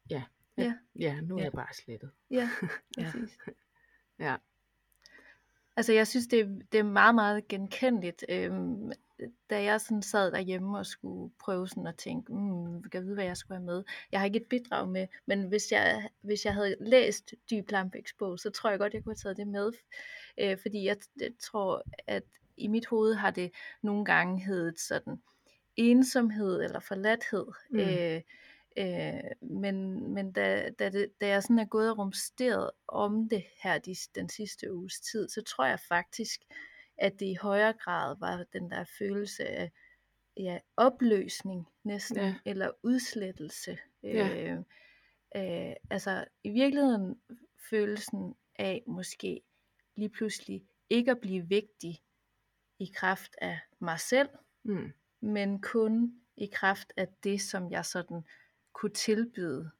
ja, 0.10 0.24
at, 0.57 0.63
Ja. 0.63 0.74
ja 1.00 1.22
nu 1.22 1.36
er 1.36 1.39
Ja. 1.39 1.44
jeg 1.44 1.51
bare 1.51 1.74
slettet. 1.74 2.12
Ja, 2.31 2.50
Ja. 2.98 3.04
præcis. 3.12 3.38
Ja. 4.19 4.36
Altså 5.77 5.94
jeg 5.94 6.07
synes, 6.07 6.27
det, 6.27 6.39
er- 6.39 6.59
det 6.71 6.79
er 6.79 6.83
meget, 6.83 7.15
meget 7.15 7.47
genkendeligt. 7.47 8.25
Øhm, 8.29 8.91
da 9.50 9.63
jeg 9.63 9.81
sådan 9.81 10.01
sad 10.01 10.31
derhjemme 10.31 10.77
og 10.77 10.85
skulle 10.85 11.31
prøve 11.39 11.68
sådan 11.68 11.88
at 11.88 11.95
tænke, 11.97 12.33
mm, 12.33 12.83
kan 12.83 12.91
jeg 12.94 13.03
vide, 13.03 13.13
hvad 13.13 13.23
jeg 13.25 13.38
skulle 13.38 13.57
have 13.57 13.65
med. 13.65 13.83
Jeg 14.12 14.19
har 14.19 14.25
ikke 14.25 14.39
et 14.41 14.47
bidrag 14.50 14.89
med, 14.89 15.07
men 15.25 15.44
hvis 15.44 15.71
jeg, 15.71 16.09
hvis 16.21 16.45
jeg 16.45 16.53
havde 16.53 16.75
læst 16.79 17.33
Dyb 17.51 17.71
Lambæks 17.71 18.13
bog, 18.13 18.39
så 18.39 18.50
tror 18.50 18.69
jeg 18.69 18.79
godt, 18.79 18.94
jeg 18.94 19.03
kunne 19.03 19.12
have 19.12 19.15
taget 19.23 19.38
det 19.38 19.47
med. 19.47 19.71
Øh, 20.39 20.57
fordi 20.62 20.85
jeg, 20.85 20.97
jeg 21.19 21.31
tror, 21.39 21.83
at 22.07 22.23
i 22.57 22.68
mit 22.68 22.85
hoved 22.88 23.13
har 23.13 23.31
det 23.31 23.51
nogle 23.81 24.06
gange 24.06 24.39
heddet 24.45 24.79
sådan 24.79 25.21
ensomhed 25.75 26.62
eller 26.63 26.79
forladthed. 26.79 27.45
Mm. 27.69 27.79
Øh, 27.79 28.21
Øh, 28.77 29.50
men 29.50 30.07
men 30.13 30.31
da, 30.31 30.69
da, 30.79 30.89
det, 30.89 31.12
da 31.21 31.27
jeg 31.27 31.44
sådan 31.44 31.59
er 31.59 31.65
gået 31.65 31.91
og 31.91 31.97
rumsteret 31.97 32.71
om 32.88 33.29
det 33.29 33.44
her 33.63 33.77
de, 33.79 33.95
den 34.15 34.29
sidste 34.29 34.73
uges 34.73 35.00
tid, 35.00 35.29
så 35.29 35.41
tror 35.41 35.65
jeg 35.65 35.79
faktisk, 35.79 36.41
at 36.97 37.19
det 37.19 37.25
i 37.25 37.33
højere 37.41 37.73
grad 37.73 38.15
var 38.19 38.45
den 38.53 38.71
der 38.71 38.83
følelse 38.97 39.47
af 39.47 39.71
ja, 40.38 40.59
opløsning 40.77 41.68
næsten, 41.83 42.18
Ja. 42.18 42.35
eller 42.45 42.71
udslettelse. 42.83 43.77
Ja. 44.03 44.51
Øh, 44.51 44.57
øh, 45.35 45.75
altså 45.89 46.25
i 46.44 46.50
virkeligheden 46.50 47.21
følelsen 47.69 48.35
af 48.56 48.83
måske 48.88 49.41
lige 49.95 50.09
pludselig 50.09 50.65
ikke 50.89 51.12
at 51.12 51.19
blive 51.21 51.47
vigtig 51.47 52.01
i 52.79 52.91
kraft 52.95 53.35
af 53.41 53.59
mig 53.79 54.00
selv, 54.00 54.29
Mm. 54.63 54.91
men 55.21 55.62
kun 55.62 56.21
i 56.38 56.50
kraft 56.53 56.94
af 56.97 57.07
det, 57.23 57.41
som 57.41 57.71
jeg 57.71 57.85
sådan 57.85 58.23
kunne 58.73 58.92
tilbyde 58.94 59.71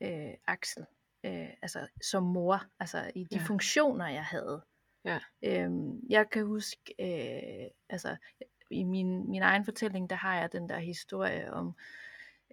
øh, 0.00 0.34
Axel, 0.46 0.84
øh, 1.24 1.48
altså 1.62 1.86
som 2.02 2.22
mor, 2.22 2.62
altså 2.80 3.10
i 3.14 3.24
de 3.24 3.36
Ja. 3.36 3.42
funktioner, 3.46 4.08
jeg 4.08 4.24
havde. 4.24 4.62
Ja. 5.04 5.18
Øhm, 5.44 6.00
jeg 6.08 6.30
kan 6.30 6.46
huske, 6.46 6.94
øh, 7.00 7.70
altså 7.90 8.16
i 8.70 8.84
min, 8.84 9.30
min 9.30 9.42
egen 9.42 9.64
fortælling, 9.64 10.10
der 10.10 10.16
har 10.16 10.38
jeg 10.38 10.52
den 10.52 10.68
der 10.68 10.78
historie 10.78 11.52
om, 11.52 11.76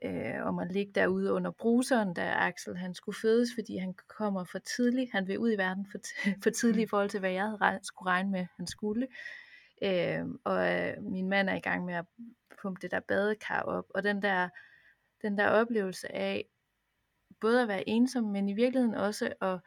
øh, 0.04 0.46
om 0.46 0.60
at 0.60 0.72
ligge 0.72 0.92
derude 0.96 1.34
under 1.34 1.52
bruseren, 1.52 2.14
da 2.14 2.22
Axel 2.32 2.78
han 2.78 2.94
skulle 2.94 3.18
fødes, 3.22 3.50
fordi 3.56 3.78
han 3.78 3.94
kommer 4.08 4.44
for 4.44 4.60
tidligt. 4.60 5.12
Han 5.12 5.28
vil 5.28 5.40
ud 5.40 5.52
i 5.52 5.58
verden 5.58 5.88
for, 5.92 5.98
t- 6.08 6.40
for 6.44 6.50
tidligt 6.50 6.84
i 6.88 6.90
forhold 6.90 7.10
til, 7.10 7.20
hvad 7.20 7.32
jeg 7.32 7.44
havde 7.44 7.58
regn- 7.62 7.84
skulle 7.84 8.10
regne 8.10 8.32
med, 8.32 8.46
han 8.58 8.68
skulle. 8.68 9.08
Øh, 9.84 10.26
og 10.44 10.74
øh, 10.74 11.04
min 11.04 11.30
mand 11.30 11.50
er 11.50 11.56
i 11.56 11.60
gang 11.60 11.86
med 11.86 11.94
at 11.94 12.06
pumpe 12.62 12.82
det 12.82 12.92
der 12.92 13.00
badekar 13.00 13.62
op, 13.62 13.86
og 13.96 14.04
den 14.04 14.22
der, 14.22 14.50
den 15.22 15.38
der 15.38 15.48
oplevelse 15.50 16.12
af 16.16 16.46
både 17.40 17.62
at 17.62 17.68
være 17.68 17.90
ensom, 17.90 18.24
men 18.24 18.50
i 18.50 18.54
virkeligheden 18.54 18.96
også 18.96 19.34
at 19.42 19.60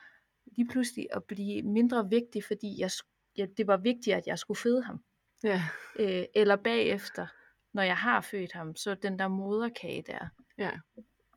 lige 0.46 0.68
pludselig 0.68 1.06
at 1.12 1.24
blive 1.24 1.62
mindre 1.62 2.08
vigtig, 2.08 2.44
fordi 2.44 2.80
jeg, 2.80 2.90
ja, 3.36 3.46
det 3.56 3.66
var 3.66 3.76
vigtigt, 3.76 4.16
at 4.16 4.26
jeg 4.26 4.38
skulle 4.38 4.58
føde 4.58 4.82
ham. 4.82 5.04
Ja. 5.42 5.62
Øh, 5.98 6.24
eller 6.34 6.56
bagefter, 6.56 7.26
når 7.72 7.82
jeg 7.82 7.96
har 7.96 8.20
født 8.20 8.52
ham, 8.52 8.76
så 8.76 8.94
den 8.94 9.18
der 9.18 9.28
moderkage 9.28 10.02
der, 10.06 10.28
Ja. 10.58 10.70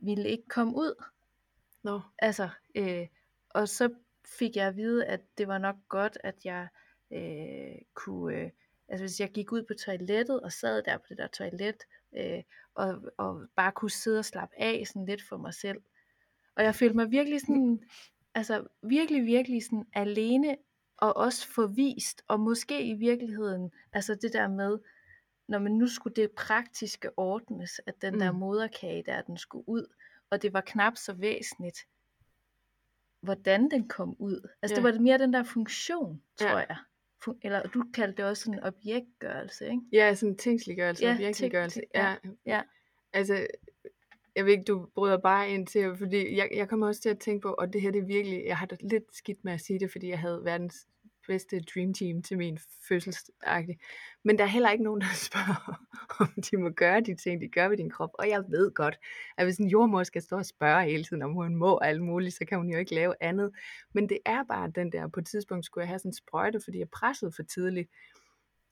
ville 0.02 0.30
ikke 0.30 0.48
komme 0.48 0.76
ud. 0.76 1.04
Nå. 1.84 2.02
Altså, 2.20 2.50
øh, 2.76 3.08
og 3.50 3.70
så 3.70 3.94
fik 4.40 4.56
jeg 4.56 4.68
at 4.68 4.76
vide, 4.76 5.06
at 5.06 5.22
det 5.38 5.48
var 5.48 5.58
nok 5.58 5.76
godt, 5.90 6.18
at 6.24 6.46
jeg 6.46 6.68
øh, 7.12 7.82
kunne, 7.94 8.36
øh, 8.36 8.50
altså 8.88 9.04
hvis 9.04 9.20
jeg 9.20 9.32
gik 9.32 9.52
ud 9.52 9.64
på 9.64 9.74
toilettet 9.74 10.42
og 10.42 10.52
sad 10.52 10.84
der 10.84 10.98
på 10.98 11.06
det 11.10 11.18
der 11.18 11.28
toilet, 11.28 11.84
øh, 12.18 12.44
og, 12.76 13.02
og 13.18 13.48
bare 13.56 13.72
kunne 13.72 13.92
sidde 13.92 14.20
og 14.20 14.26
slappe 14.26 14.56
af 14.60 14.84
sådan 14.88 15.06
lidt 15.06 15.22
for 15.30 15.38
mig 15.38 15.54
selv. 15.54 15.82
Og 16.56 16.64
jeg 16.64 16.76
følte 16.76 16.96
mig 16.96 17.12
virkelig 17.12 17.42
sådan, 17.42 17.84
altså 18.36 18.68
virkelig, 18.84 19.26
virkelig 19.26 19.64
sådan 19.66 19.86
alene, 19.94 20.58
og 20.98 21.18
også 21.18 21.48
forvist, 21.48 22.22
og 22.28 22.40
måske 22.40 22.84
i 22.88 22.94
virkeligheden, 22.94 23.72
altså 23.94 24.16
det 24.16 24.34
der 24.34 24.48
med, 24.48 24.80
når 25.48 25.60
man 25.60 25.72
nu 25.72 25.88
skulle 25.88 26.16
det 26.16 26.32
praktiske 26.32 27.10
ordnes, 27.20 27.82
at 27.88 28.02
den 28.02 28.20
der 28.20 28.32
Mm. 28.32 28.38
moderkage 28.40 29.04
der, 29.04 29.22
den 29.22 29.38
skulle 29.38 29.70
ud, 29.70 29.94
og 30.30 30.42
det 30.42 30.54
var 30.54 30.62
knap 30.62 30.98
så 30.98 31.14
væsentligt, 31.14 31.80
hvordan 33.22 33.72
den 33.72 33.88
kom 33.90 34.16
ud. 34.20 34.50
Altså 34.62 34.76
det 34.76 34.84
Ja. 34.84 34.92
var 34.92 35.00
mere 35.00 35.18
den 35.18 35.34
der 35.34 35.44
funktion, 35.44 36.24
Ja. 36.42 36.46
tror 36.46 36.58
jeg. 36.58 36.78
Eller 37.42 37.62
du 37.64 37.84
kaldte 37.94 38.18
det 38.22 38.26
også 38.30 38.44
sådan 38.44 38.64
objektgørelse, 38.64 39.66
ikke? 39.66 39.82
Ja, 39.92 40.14
sådan 40.16 40.38
tingsliggørelse, 40.38 41.06
Ja, 41.06 41.16
ting- 41.16 41.26
Ja, 41.96 42.10
ja, 42.10 42.16
ja. 42.46 42.62
Altså, 43.14 43.48
Jeg 44.36 44.46
ved 44.46 44.52
ikke, 44.52 44.64
du 44.64 44.88
bryder 44.96 45.18
bare 45.18 45.50
ind 45.50 45.68
til, 45.68 45.96
fordi 45.98 46.36
jeg, 46.38 46.50
jeg 46.56 46.70
kommer 46.70 46.88
også 46.88 47.02
til 47.02 47.10
at 47.10 47.20
tænke 47.20 47.42
på, 47.42 47.54
og 47.54 47.74
det 47.74 47.82
her 47.82 47.92
det 47.92 48.00
er 48.02 48.06
virkelig, 48.06 48.44
jeg 48.46 48.58
har 48.58 48.66
det 48.66 48.78
lidt 48.82 49.16
skidt 49.16 49.44
med 49.44 49.54
at 49.54 49.62
sige 49.62 49.80
det, 49.80 49.92
fordi 49.92 50.08
jeg 50.10 50.20
havde 50.20 50.42
verdens 50.44 50.88
bedste 51.28 51.62
dream 51.62 51.94
team 51.94 52.22
til 52.22 52.38
min 52.38 52.60
fødselsdag. 52.88 53.80
Men 54.24 54.38
der 54.38 54.44
er 54.44 54.48
heller 54.48 54.70
ikke 54.70 54.84
nogen, 54.84 55.02
der 55.02 55.14
spørger, 55.28 55.82
om 56.20 56.42
de 56.52 56.58
må 56.58 56.70
gøre 56.70 57.02
de 57.02 57.16
ting, 57.16 57.42
de 57.42 57.48
gør 57.48 57.68
ved 57.68 57.78
din 57.78 57.90
krop. 57.90 58.10
Og 58.14 58.30
jeg 58.30 58.44
ved 58.50 58.72
godt, 58.74 59.00
at 59.38 59.46
hvis 59.46 59.58
en 59.58 59.68
jordmor 59.68 60.04
skal 60.04 60.22
stå 60.22 60.38
og 60.38 60.46
spørge 60.46 60.84
hele 60.84 61.04
tiden, 61.04 61.22
om 61.22 61.34
hun 61.34 61.56
må 61.56 61.78
alt 61.78 62.02
muligt, 62.02 62.36
så 62.36 62.46
kan 62.46 62.58
hun 62.58 62.70
jo 62.70 62.78
ikke 62.78 62.96
lave 62.96 63.16
andet. 63.22 63.52
Men 63.94 64.10
det 64.10 64.18
er 64.26 64.44
bare 64.44 64.72
den 64.76 64.92
der, 64.92 65.08
på 65.08 65.20
et 65.20 65.26
tidspunkt 65.26 65.66
skulle 65.66 65.82
jeg 65.82 65.90
have 65.90 66.00
sådan 66.00 66.10
en 66.10 66.14
sprøjte, 66.14 66.60
fordi 66.64 66.80
jeg 66.80 66.90
pressede 66.90 67.32
for 67.32 67.44
tidligt. 67.44 67.90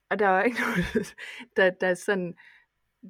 Og 0.10 0.20
der 0.20 0.28
var 0.28 0.44
ikke 0.44 0.58
nogen, 0.66 1.06
der, 1.56 1.70
der 1.70 1.94
sådan, 1.94 2.34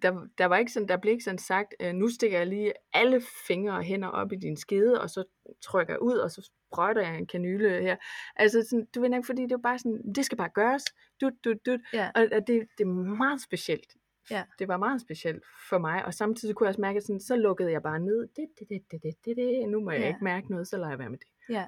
der, 0.02 0.28
der 0.38 0.46
var 0.46 0.58
ikke 0.58 0.72
sådan, 0.72 0.88
der 0.88 0.98
blev 0.98 1.12
ikke 1.12 1.24
sådan 1.24 1.38
sagt, 1.38 1.74
øh, 1.82 1.94
nu 1.94 2.08
stikker 2.08 2.38
jeg 2.38 2.48
lige 2.48 2.74
alle 2.94 3.22
fingre 3.48 3.74
og 3.74 3.84
hænder 3.84 4.08
op 4.08 4.32
i 4.32 4.36
din 4.36 4.58
skede, 4.58 5.02
og 5.02 5.10
så 5.10 5.24
trykker 5.64 5.94
jeg 5.94 6.02
ud, 6.02 6.18
og 6.18 6.32
så 6.32 6.50
sprøjter 6.72 7.02
jeg 7.02 7.18
en 7.18 7.28
kanyle 7.28 7.82
her. 7.82 7.96
Altså, 8.36 8.66
sådan, 8.70 8.88
du 8.96 9.02
ved 9.02 9.10
ikke, 9.14 9.26
fordi 9.26 9.42
det 9.42 9.52
er 9.52 9.58
bare 9.58 9.80
sådan, 9.80 10.14
det 10.16 10.26
skal 10.26 10.38
bare 10.38 10.50
gøres, 10.50 10.84
dut, 11.22 11.34
dut, 11.46 11.58
dut. 11.66 11.80
Ja. 11.94 12.10
Og, 12.16 12.22
og 12.32 12.48
det, 12.48 12.68
det 12.78 12.84
er 12.84 13.16
meget 13.18 13.42
specielt. 13.42 13.94
Ja. 14.32 14.44
Det 14.60 14.68
var 14.68 14.78
meget 14.78 15.02
specielt 15.02 15.44
for 15.70 15.78
mig, 15.78 16.06
og 16.06 16.14
samtidig 16.14 16.56
kunne 16.56 16.66
jeg 16.66 16.70
også 16.70 16.82
mærke, 16.82 16.98
at 16.98 17.04
sådan, 17.04 17.20
så 17.20 17.36
lukkede 17.36 17.72
jeg 17.72 17.82
bare 17.82 18.00
ned. 18.00 18.28
Det, 18.36 18.46
det, 18.60 18.70
det, 18.70 18.82
det, 18.92 19.02
det, 19.04 19.14
det, 19.26 19.38
det. 19.38 19.70
Nu 19.70 19.80
må 19.82 19.92
jeg 19.92 20.02
Ja. 20.02 20.08
ikke 20.08 20.24
mærke 20.24 20.52
noget, 20.52 20.68
så 20.68 20.78
lader 20.78 20.90
jeg 20.90 21.00
være 21.00 21.10
med 21.10 21.18
det. 21.18 21.28
Ja. 21.50 21.66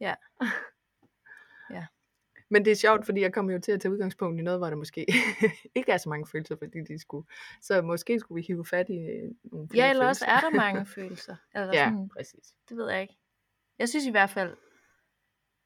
Ja. 0.00 0.14
Men 2.54 2.64
det 2.64 2.70
er 2.70 2.74
sjovt, 2.76 3.06
fordi 3.06 3.20
jeg 3.20 3.32
kommer 3.32 3.52
jo 3.52 3.58
til 3.58 3.72
at 3.72 3.80
tage 3.80 3.92
udgangspunkt 3.92 4.40
i 4.40 4.42
noget, 4.42 4.60
hvor 4.60 4.68
der 4.68 4.76
måske 4.76 5.06
ikke 5.78 5.92
er 5.92 5.96
så 5.96 6.08
mange 6.08 6.26
følelser, 6.26 6.56
fordi 6.56 6.80
de 6.84 6.98
skulle. 6.98 7.26
Så 7.60 7.82
måske 7.82 8.20
skulle 8.20 8.36
vi 8.42 8.46
hive 8.46 8.64
fat 8.66 8.88
i 8.88 8.98
øh, 8.98 9.30
nogle 9.42 9.68
flere 9.68 9.84
Ja, 9.84 9.90
eller 9.90 10.06
også 10.06 10.24
følelser. 10.24 10.36
er 10.36 10.50
der 10.50 10.56
mange 10.56 10.86
følelser. 10.96 11.36
Eller 11.54 11.66
Ja, 11.72 11.84
sådan, 11.84 12.08
præcis. 12.08 12.54
det 12.68 12.76
ved 12.76 12.90
jeg 12.90 13.02
ikke. 13.02 13.16
Jeg 13.78 13.88
synes 13.88 14.06
i 14.06 14.10
hvert 14.10 14.30
fald, 14.30 14.56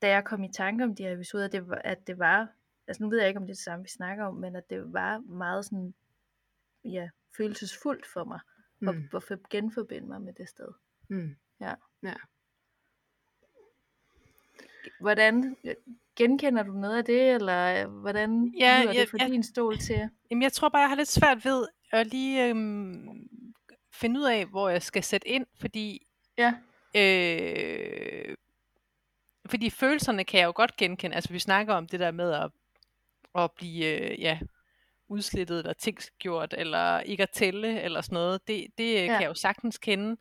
da 0.03 0.09
jeg 0.09 0.25
kom 0.25 0.45
i 0.45 0.49
tanke 0.53 0.85
om 0.85 0.95
de 0.95 1.03
her 1.03 1.13
episoder, 1.13 1.49
det 1.49 1.69
var, 1.69 1.81
at 1.85 2.07
det 2.07 2.19
var, 2.19 2.49
altså 2.87 3.03
nu 3.03 3.09
ved 3.11 3.19
jeg 3.19 3.29
ikke, 3.29 3.39
om 3.41 3.47
det 3.47 3.51
er 3.53 3.55
det 3.55 3.63
samme, 3.65 3.83
vi 3.85 3.91
snakker 3.91 4.25
om, 4.25 4.35
men 4.35 4.57
at 4.57 4.71
det 4.71 4.93
var 4.93 5.19
meget 5.19 5.65
sådan, 5.65 5.95
ja, 6.85 7.09
følelsesfuldt 7.37 8.07
for 8.07 8.25
mig, 8.25 8.41
at, 8.89 8.95
Mm. 8.97 9.09
at 9.17 9.23
for- 9.23 9.49
genforbinde 9.51 10.07
mig 10.09 10.23
med 10.23 10.33
det 10.33 10.49
sted. 10.49 10.69
Mm. 11.09 11.37
Hvordan, 15.01 15.57
genkender 16.17 16.63
du 16.63 16.73
noget 16.73 16.99
af 16.99 17.05
det, 17.05 17.31
eller 17.31 17.87
hvordan 17.87 18.55
Ja, 18.59 18.81
lyder 18.83 18.93
ja, 18.93 19.01
det 19.01 19.11
for 19.11 19.17
ja. 19.21 19.29
din 19.29 19.43
stol 19.43 19.79
til? 19.79 20.09
Jamen, 20.31 20.43
jeg 20.43 20.53
tror 20.53 20.69
bare, 20.69 20.81
jeg 20.81 20.89
har 20.89 20.97
lidt 20.97 21.09
svært 21.09 21.45
ved 21.45 21.67
at 21.93 22.07
lige 22.07 22.45
øhm, 22.49 23.29
finde 23.93 24.21
ud 24.21 24.25
af, 24.25 24.47
hvor 24.47 24.69
jeg 24.69 24.83
skal 24.83 25.03
sætte 25.03 25.29
ind, 25.29 25.47
fordi 25.61 26.07
Ja, 26.39 26.55
Øh, 26.97 28.37
fordi 29.47 29.71
følelserne 29.71 30.25
kan 30.25 30.41
jeg 30.41 30.47
jo 30.47 30.53
godt 30.55 30.77
genkende. 30.77 31.17
Altså 31.17 31.33
vi 31.33 31.39
snakker 31.39 31.75
om 31.75 31.87
det 31.87 32.01
der 32.01 32.11
med 32.11 32.33
at, 32.33 32.51
at 33.35 33.53
blive 33.53 33.87
øh, 33.87 34.21
ja, 34.21 34.39
udslittet 35.09 35.59
eller 35.59 35.73
tingsgjort, 35.73 36.55
eller 36.59 37.01
ikke 37.01 37.23
at 37.23 37.31
tælle, 37.31 37.81
eller 37.81 38.01
sådan 38.01 38.15
noget. 38.15 38.49
Det, 38.49 38.67
det 38.79 38.95
ja. 38.95 39.01
Ja. 39.01 39.07
kan 39.07 39.23
jeg 39.23 39.29
jo 39.29 39.35
sagtens 39.35 39.79
kende, 39.79 40.17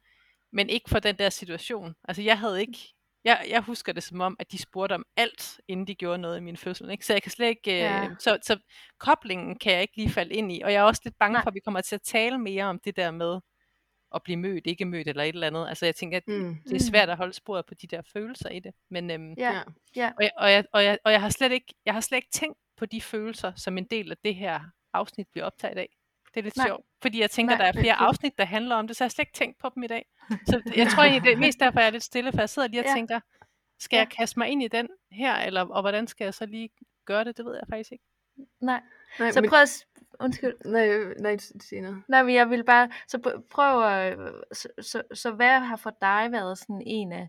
men 0.51 0.69
ikke 0.69 0.89
for 0.89 0.99
den 0.99 1.15
der 1.15 1.29
situation. 1.29 1.95
Altså 2.03 2.21
jeg 2.21 2.39
havde 2.39 2.61
ikke, 2.61 2.93
jeg, 3.27 3.45
jeg 3.49 3.61
husker 3.61 3.93
det 3.93 4.03
som 4.03 4.21
om, 4.21 4.35
at 4.39 4.51
de 4.51 4.57
spurgte 4.57 4.93
om 4.93 5.05
alt, 5.17 5.61
inden 5.67 5.87
de 5.87 5.95
gjorde 5.95 6.17
noget 6.17 6.37
i 6.37 6.41
min 6.41 6.57
fødsel. 6.57 6.89
Ikke? 6.91 7.05
Så 7.05 7.13
jeg 7.13 7.21
kan 7.21 7.31
slet 7.31 7.47
ikke, 7.47 7.71
øh, 7.71 7.77
Ja. 7.79 8.09
så, 8.19 8.37
så 8.41 8.59
koblingen 8.99 9.59
kan 9.59 9.73
jeg 9.73 9.81
ikke 9.81 9.97
lige 9.97 10.09
falde 10.09 10.33
ind 10.33 10.51
i. 10.51 10.61
Og 10.61 10.73
jeg 10.73 10.79
er 10.79 10.83
også 10.83 11.01
lidt 11.05 11.15
bange 11.19 11.33
Nej. 11.33 11.43
for, 11.43 11.49
at 11.49 11.53
vi 11.53 11.59
kommer 11.59 11.81
til 11.81 11.95
at 11.95 12.01
tale 12.01 12.37
mere 12.37 12.63
om 12.65 12.79
det 12.79 12.95
der 12.95 13.11
med 13.11 13.39
at 14.15 14.23
blive 14.23 14.37
mødt, 14.37 14.67
ikke 14.67 14.85
mødt, 14.85 15.07
eller 15.07 15.23
et 15.23 15.27
eller 15.33 15.47
andet. 15.47 15.67
Altså 15.69 15.85
jeg 15.85 15.95
tænker, 15.95 16.17
at 16.17 16.23
Mm. 16.27 16.55
det 16.69 16.75
er 16.75 16.79
svært 16.83 17.09
at 17.09 17.17
holde 17.17 17.33
sporet 17.33 17.65
på 17.65 17.73
de 17.73 17.87
der 17.87 18.01
følelser 18.13 18.49
i 18.49 18.59
det. 18.59 18.71
Men, 18.89 19.11
øhm, 19.11 19.33
ja, 19.37 19.61
ja. 19.95 20.11
og, 20.17 20.23
jeg, 20.23 20.31
og, 20.37 20.51
jeg, 20.51 20.65
og, 20.73 20.83
jeg, 20.83 20.97
og 21.05 21.11
jeg 21.11 21.21
har 21.21 21.29
slet 21.29 21.51
ikke, 21.51 21.73
jeg 21.85 21.93
har 21.93 22.01
slet 22.01 22.17
ikke 22.17 22.29
tænkt 22.31 22.57
på 22.77 22.85
de 22.85 23.01
følelser 23.01 23.51
som 23.55 23.77
en 23.77 23.85
del 23.85 24.11
af 24.11 24.17
det 24.23 24.35
her 24.35 24.59
afsnit, 24.93 25.27
vi 25.33 25.41
optager 25.41 25.71
i 25.71 25.75
dag. 25.75 25.96
Det 26.37 26.41
er 26.41 26.45
lidt 26.45 26.57
Nej. 26.57 26.67
sjovt, 26.67 26.85
fordi 27.01 27.21
jeg 27.21 27.31
tænker, 27.31 27.55
Nej, 27.55 27.57
der 27.57 27.71
er 27.71 27.77
er 27.77 27.81
flere 27.81 27.93
afsnit, 27.95 28.37
der 28.37 28.45
handler 28.45 28.75
om 28.75 28.87
det, 28.87 28.95
så 28.97 29.03
jeg 29.03 29.05
har 29.05 29.09
slet 29.09 29.23
ikke 29.23 29.33
tænkt 29.33 29.59
på 29.59 29.69
dem 29.75 29.83
i 29.83 29.87
dag. 29.87 30.05
Så 30.45 30.61
jeg 30.77 30.87
tror 30.87 31.03
egentlig, 31.03 31.23
det 31.23 31.33
er 31.33 31.37
mest 31.37 31.59
derfor, 31.59 31.79
jeg 31.79 31.87
er 31.87 31.91
lidt 31.91 32.03
stille, 32.03 32.31
for 32.31 32.39
jeg 32.39 32.49
sidder 32.49 32.67
lige 32.67 32.81
og 32.81 32.85
Ja. 32.85 32.93
tænker, 32.93 33.19
skal 33.79 33.97
Ja. 33.97 34.01
jeg 34.01 34.09
kaste 34.09 34.39
mig 34.39 34.47
ind 34.47 34.63
i 34.63 34.67
den 34.67 34.87
her, 35.11 35.35
eller, 35.35 35.61
og 35.61 35.81
hvordan 35.81 36.07
skal 36.07 36.25
jeg 36.25 36.33
så 36.33 36.45
lige 36.45 36.69
gøre 37.05 37.23
det, 37.23 37.37
det 37.37 37.45
ved 37.45 37.53
jeg 37.53 37.63
faktisk 37.69 37.91
ikke. 37.91 38.03
Nej. 38.61 38.81
Nej, 39.19 39.31
Så 39.31 39.41
men, 39.41 39.49
prøv 39.49 39.59
at, 39.61 39.85
undskyld, 40.19 40.53
nej, 40.65 41.13
nej, 41.19 41.37
sig 41.37 41.81
noget. 41.81 42.03
Nej, 42.07 42.23
men 42.23 42.35
jeg 42.35 42.49
vil 42.49 42.63
bare, 42.63 42.89
så 43.07 43.17
pr- 43.27 43.41
prøv 43.51 43.83
at, 43.83 44.17
så, 44.51 44.67
så, 44.81 45.01
så 45.13 45.31
hvad 45.31 45.59
har 45.59 45.75
for 45.75 45.97
dig 46.01 46.27
været 46.31 46.57
sådan 46.57 46.81
en 46.85 47.11
af, 47.11 47.27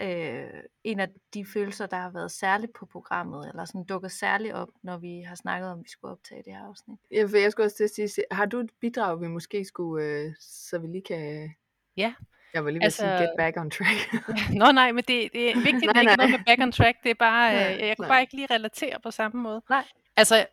øh, 0.00 0.44
en 0.84 1.00
af 1.00 1.08
de 1.34 1.46
følelser, 1.46 1.86
der 1.86 1.96
har 1.96 2.10
været 2.10 2.30
særligt 2.30 2.72
på 2.74 2.86
programmet, 2.86 3.48
eller 3.48 3.64
sådan 3.64 3.84
dukket 3.84 4.12
særligt 4.12 4.54
op, 4.54 4.68
når 4.82 4.96
vi 4.98 5.20
har 5.20 5.34
snakket 5.34 5.70
om, 5.70 5.78
at 5.78 5.84
vi 5.84 5.88
skulle 5.90 6.12
optage 6.12 6.42
det 6.42 6.52
her 6.52 6.64
afsnit? 6.68 6.98
Ja, 7.10 7.24
for 7.24 7.36
jeg 7.36 7.52
skulle 7.52 7.66
også 7.66 7.76
til 7.76 7.84
at 7.84 7.90
sige, 8.10 8.24
har 8.30 8.46
du 8.46 8.58
et 8.58 8.70
bidrag, 8.80 9.20
vi 9.20 9.28
måske 9.28 9.64
skulle, 9.64 10.04
øh, 10.06 10.32
så 10.40 10.78
vi 10.78 10.86
lige 10.86 11.02
kan... 11.02 11.54
Ja. 11.96 12.14
Jeg 12.54 12.64
var 12.64 12.70
lige 12.70 12.78
ved 12.80 12.84
altså... 12.84 13.04
at 13.04 13.10
Altså- 13.10 13.22
sige, 13.24 13.28
get 13.28 13.36
back 13.36 13.56
on 13.56 13.70
track. 13.70 14.28
Nå 14.60 14.72
nej, 14.72 14.92
men 14.92 15.04
det, 15.08 15.32
det 15.32 15.50
er 15.50 15.54
vigtigt, 15.70 15.84
Nej, 15.84 15.92
det 15.92 15.96
er 15.96 16.00
ikke 16.00 16.16
nej. 16.16 16.16
noget 16.16 16.30
med 16.30 16.44
back 16.46 16.62
on 16.62 16.72
track, 16.72 17.02
det 17.02 17.10
er 17.10 17.14
bare, 17.14 17.52
Nej, 17.54 17.74
øh, 17.74 17.86
jeg 17.88 17.96
kunne 17.96 18.08
nej. 18.08 18.14
bare 18.14 18.20
ikke 18.20 18.34
lige 18.36 18.46
relatere 18.50 19.00
på 19.02 19.10
samme 19.10 19.42
måde. 19.42 19.62
Nej. 19.70 19.84
Altså, 20.16 20.46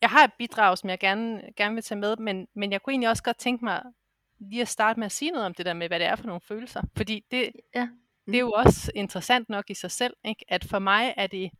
jeg 0.00 0.10
har 0.10 0.24
et 0.24 0.32
bidrag, 0.38 0.78
som 0.78 0.90
jeg 0.90 0.98
gerne, 0.98 1.42
gerne 1.56 1.74
vil 1.74 1.82
tage 1.84 1.98
med, 1.98 2.16
men, 2.16 2.48
men 2.54 2.72
jeg 2.72 2.82
kunne 2.82 2.92
egentlig 2.92 3.08
også 3.08 3.22
godt 3.22 3.38
tænke 3.38 3.64
mig 3.64 3.82
lige 4.38 4.62
at 4.62 4.68
starte 4.68 5.00
med 5.00 5.06
at 5.06 5.12
sige 5.12 5.30
noget 5.30 5.46
om 5.46 5.54
det 5.54 5.66
der 5.66 5.72
med, 5.74 5.88
hvad 5.88 5.98
det 5.98 6.06
er 6.06 6.16
for 6.16 6.26
nogle 6.26 6.40
følelser. 6.40 6.82
Fordi 6.96 7.24
det, 7.30 7.50
Ja. 7.74 7.88
Det 8.26 8.34
er 8.34 8.40
jo 8.40 8.50
også 8.52 8.92
interessant 8.94 9.48
nok 9.48 9.70
i 9.70 9.74
sig 9.74 9.90
selv, 9.90 10.16
ikke? 10.24 10.44
at 10.48 10.64
for 10.64 10.78
mig 10.78 11.14
er 11.16 11.26
det, 11.26 11.50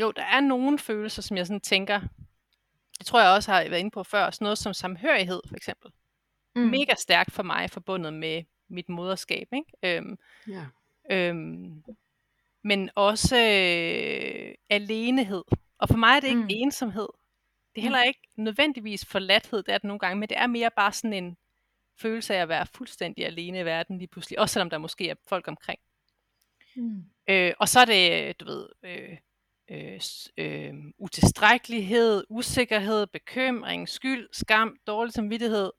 jo, 0.00 0.10
der 0.10 0.22
er 0.22 0.40
nogle 0.40 0.78
følelser, 0.78 1.22
som 1.22 1.36
jeg 1.36 1.46
sådan 1.46 1.60
tænker, 1.60 2.00
det 2.98 3.06
tror 3.06 3.20
jeg 3.20 3.30
også 3.30 3.52
har 3.52 3.68
været 3.68 3.80
inde 3.80 3.90
på 3.90 4.02
før, 4.02 4.30
sådan 4.30 4.44
noget 4.44 4.58
som 4.58 4.74
samhørighed 4.74 5.40
for 5.48 5.56
eksempel. 5.56 5.90
Mm. 6.56 6.62
Mega 6.62 6.94
stærkt 6.98 7.32
for 7.32 7.42
mig, 7.42 7.70
forbundet 7.70 8.12
med 8.12 8.42
mit 8.68 8.88
moderskab. 8.88 9.48
Ikke? 9.52 9.96
Øhm, 9.96 10.18
ja. 10.48 10.64
Øhm, 11.10 11.82
men 12.64 12.90
også 12.94 13.36
øh, 13.36 14.54
alenehed. 14.70 15.42
Og 15.78 15.88
for 15.88 15.96
mig 15.96 16.16
er 16.16 16.20
det 16.20 16.28
ikke 16.28 16.40
Mm. 16.40 16.44
mm. 16.44 16.50
ensomhed. 16.50 17.08
Det 17.74 17.80
er 17.80 17.80
Mm. 17.80 17.82
heller 17.82 18.02
ikke 18.02 18.20
nødvendigvis 18.36 19.04
forladthed, 19.06 19.62
det 19.62 19.74
er 19.74 19.78
det 19.78 19.84
nogle 19.84 19.98
gange, 19.98 20.20
men 20.20 20.28
det 20.28 20.38
er 20.38 20.46
mere 20.46 20.70
bare 20.76 20.92
sådan 20.92 21.12
en 21.12 21.36
følelse 21.98 22.34
af 22.34 22.42
at 22.42 22.48
være 22.48 22.66
fuldstændig 22.74 23.26
alene 23.26 23.60
i 23.60 23.64
verden 23.64 23.98
lige 23.98 24.08
pludselig. 24.08 24.38
Også 24.38 24.52
selvom 24.52 24.70
der 24.70 24.78
måske 24.78 25.10
er 25.10 25.14
folk 25.28 25.48
omkring. 25.48 25.80
Mm. 26.76 27.04
Øh, 27.28 27.52
og 27.58 27.68
så 27.68 27.80
er 27.80 27.84
det, 27.84 28.40
du 28.40 28.44
ved, 28.44 28.68
øh, 28.82 29.16
øh, 29.70 30.00
øh, 30.36 30.74
utilstrækkelighed, 30.98 32.24
usikkerhed, 32.28 33.06
bekymring, 33.06 33.88
skyld, 33.88 34.28
skam, 34.32 34.76
dårlig 34.86 35.12
samvittighed, 35.12 35.70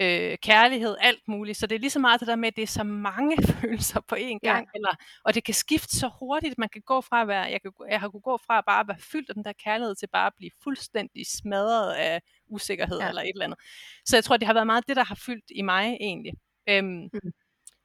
øh, 0.00 0.38
kærlighed, 0.42 0.96
alt 1.00 1.28
muligt. 1.28 1.58
Så 1.58 1.66
det 1.66 1.74
er 1.74 1.78
lige 1.78 1.90
så 1.90 1.98
meget 1.98 2.20
det 2.20 2.28
der 2.28 2.36
med, 2.36 2.48
at 2.48 2.56
det 2.56 2.62
er 2.62 2.66
så 2.66 2.84
mange 2.84 3.36
følelser 3.60 4.00
på 4.00 4.14
én 4.14 4.38
Ja. 4.42 4.48
gang, 4.52 4.68
eller, 4.74 4.94
og 5.24 5.34
det 5.34 5.44
kan 5.44 5.54
skifte 5.54 5.96
så 5.96 6.10
hurtigt. 6.18 6.58
Man 6.58 6.68
kan 6.68 6.82
gå 6.82 7.00
fra 7.00 7.22
at 7.22 7.28
være, 7.28 7.42
jeg, 7.42 7.62
kan, 7.62 7.72
jeg 7.90 8.00
har 8.00 8.08
kunne 8.08 8.20
gå 8.20 8.36
fra 8.46 8.58
at 8.58 8.64
bare 8.66 8.88
være 8.88 8.98
fyldt 9.00 9.28
af 9.28 9.34
den 9.34 9.44
der 9.44 9.52
kærlighed, 9.64 9.94
til 9.94 10.06
bare 10.12 10.26
at 10.26 10.32
blive 10.36 10.50
fuldstændig 10.62 11.26
smadret 11.26 11.92
af 11.94 12.22
usikkerhed 12.48 12.98
Ja. 12.98 13.04
ja. 13.04 13.08
eller 13.08 13.22
et 13.22 13.28
eller 13.28 13.44
andet. 13.44 13.58
Så 14.04 14.16
jeg 14.16 14.24
tror, 14.24 14.36
det 14.36 14.46
har 14.46 14.54
været 14.54 14.66
meget 14.66 14.88
det, 14.88 14.96
der 14.96 15.04
har 15.04 15.14
fyldt 15.26 15.44
i 15.50 15.62
mig 15.62 15.96
egentlig. 16.00 16.32
Øhm, 16.68 17.08
Mm. 17.12 17.32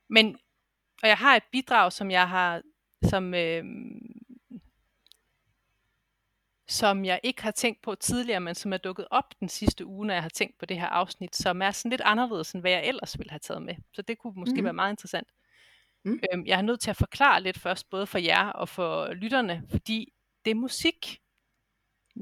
Men, 0.10 0.38
og 1.04 1.10
jeg 1.10 1.18
har 1.18 1.36
et 1.36 1.44
bidrag, 1.52 1.92
som 1.94 2.12
jeg 2.12 2.30
har, 2.30 2.62
som, 3.10 3.34
øhm, 3.34 4.11
som 6.72 7.06
jeg 7.06 7.20
ikke 7.24 7.44
har 7.44 7.52
tænkt 7.52 7.82
på 7.82 7.96
tidligere, 7.96 8.40
men 8.40 8.56
som 8.56 8.74
er 8.74 8.78
dukket 8.78 9.08
op 9.12 9.34
den 9.40 9.50
sidste 9.50 9.86
uge, 9.86 10.08
når 10.08 10.14
jeg 10.14 10.24
har 10.24 10.30
tænkt 10.30 10.60
på 10.60 10.66
det 10.66 10.80
her 10.80 10.88
afsnit, 10.88 11.36
som 11.36 11.62
er 11.62 11.72
sådan 11.72 11.90
lidt 11.90 12.02
anderledes, 12.02 12.52
end 12.52 12.62
hvad 12.62 12.72
jeg 12.72 12.86
ellers 12.86 13.18
ville 13.20 13.30
have 13.30 13.40
taget 13.40 13.62
med. 13.62 13.76
Så 13.94 14.02
det 14.02 14.18
kunne 14.18 14.34
måske 14.36 14.62
mm. 14.62 14.64
være 14.64 14.74
meget 14.74 14.94
interessant. 14.94 15.28
Mm. 16.06 16.20
Øhm, 16.34 16.46
jeg 16.46 16.58
er 16.58 16.62
nødt 16.62 16.80
til 16.80 16.90
at 16.90 16.96
forklare 16.96 17.42
lidt 17.42 17.60
først, 17.60 17.90
både 17.90 18.08
for 18.08 18.18
jer 18.18 18.50
og 18.50 18.70
for 18.70 19.14
lytterne, 19.14 19.64
fordi 19.70 20.14
det 20.46 20.52
er 20.52 20.56
musik, 20.56 21.18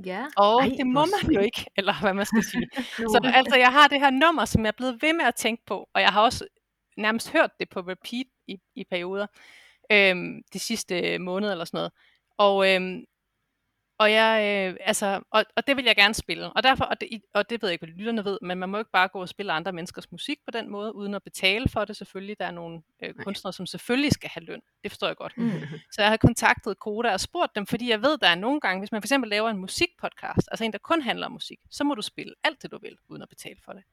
Ja. 0.06 0.25
og 0.38 0.62
Ej, 0.62 0.70
det 0.77 0.88
må 0.88 1.06
man 1.06 1.34
jo 1.34 1.39
ikke, 1.39 1.65
eller 1.75 2.01
hvad 2.01 2.13
man 2.13 2.25
skal 2.25 2.44
sige. 2.44 2.68
Så 3.13 3.32
altså, 3.34 3.56
jeg 3.56 3.72
har 3.72 3.88
det 3.88 4.00
her 4.00 4.10
nummer, 4.10 4.46
som 4.46 4.62
jeg 4.62 4.68
er 4.68 4.77
blevet 4.77 5.01
ved 5.01 5.13
med 5.13 5.25
at 5.25 5.36
tænke 5.36 5.63
på, 5.65 5.89
og 5.94 6.01
jeg 6.01 6.10
har 6.10 6.22
også 6.22 6.48
nærmest 6.98 7.32
hørt 7.32 7.51
det 7.60 7.70
på 7.70 7.79
repeat 7.79 8.25
i, 8.48 8.58
i 8.75 8.84
perioder, 8.84 9.27
øhm, 9.91 10.41
de 10.53 10.60
sidste 10.60 11.20
måneder 11.20 11.51
eller 11.51 11.65
sådan 11.65 11.77
noget. 11.77 11.91
Og, 12.38 12.75
øhm, 12.75 13.06
og, 14.00 14.12
jeg, 14.12 14.65
øh, 14.70 14.77
altså, 14.86 15.22
og, 15.32 15.46
og 15.56 15.68
det 15.68 15.77
vil 15.77 15.86
jeg 15.86 15.96
gerne 15.96 16.13
spille. 16.13 16.53
Og, 16.53 16.63
derfor, 16.63 16.86
og, 16.86 17.01
det, 17.01 17.22
og 17.34 17.50
det 17.50 17.62
ved 17.62 17.70
jeg 17.70 17.74
ikke, 17.74 17.86
hvad 17.86 17.96
lytterne 17.96 18.25
ved, 18.25 18.38
men 18.41 18.58
man 18.58 18.70
må 18.70 18.77
ikke 18.77 18.91
bare 18.91 19.08
gå 19.08 19.22
og 19.22 19.29
spille 19.29 19.51
andre 19.51 19.72
menneskers 19.72 20.12
musik 20.12 20.39
på 20.46 20.51
den 20.51 20.70
måde, 20.70 20.96
uden 20.96 21.13
at 21.13 21.24
betale 21.24 21.70
for 21.70 21.86
det 21.86 21.98
selvfølgelig. 21.98 22.39
Der 22.39 22.46
er 22.46 22.51
nogle 22.51 22.82
øh, 23.03 23.13
kunstnere, 23.13 23.53
som 23.53 23.65
selvfølgelig 23.65 24.12
skal 24.12 24.29
have 24.29 24.46
løn. 24.46 24.62
Det 24.84 24.91
forstår 24.91 25.08
jeg 25.08 25.15
godt. 25.15 25.38
Mm. 25.38 25.51
Så 25.91 26.01
jeg 26.01 26.10
har 26.10 26.18
kontaktet 26.18 26.79
Koda 26.79 27.13
og 27.13 27.20
spurgt 27.20 27.56
dem, 27.56 27.65
fordi 27.65 27.89
jeg 27.89 28.01
ved, 28.01 28.18
der 28.18 28.27
er 28.27 28.36
nogle 28.36 28.60
gange, 28.60 28.79
hvis 28.82 28.91
man 28.91 29.01
for 29.01 29.06
eksempel 29.06 29.29
laver 29.29 29.50
en 29.50 29.58
musikpodcast, 29.58 30.48
altså 30.51 30.63
en, 30.65 30.72
der 30.72 30.77
kun 30.77 31.01
handler 31.01 31.25
om 31.25 31.32
musik, 31.32 31.60
så 31.70 31.84
må 31.84 31.96
du 31.96 32.01
spille 32.01 32.34
alt 32.44 32.62
det, 32.62 32.72
du 32.72 32.79
vil, 32.82 32.98
uden 33.10 33.22
at 33.22 33.29
betale 33.29 33.58
for 33.65 33.74
det. 33.74 33.84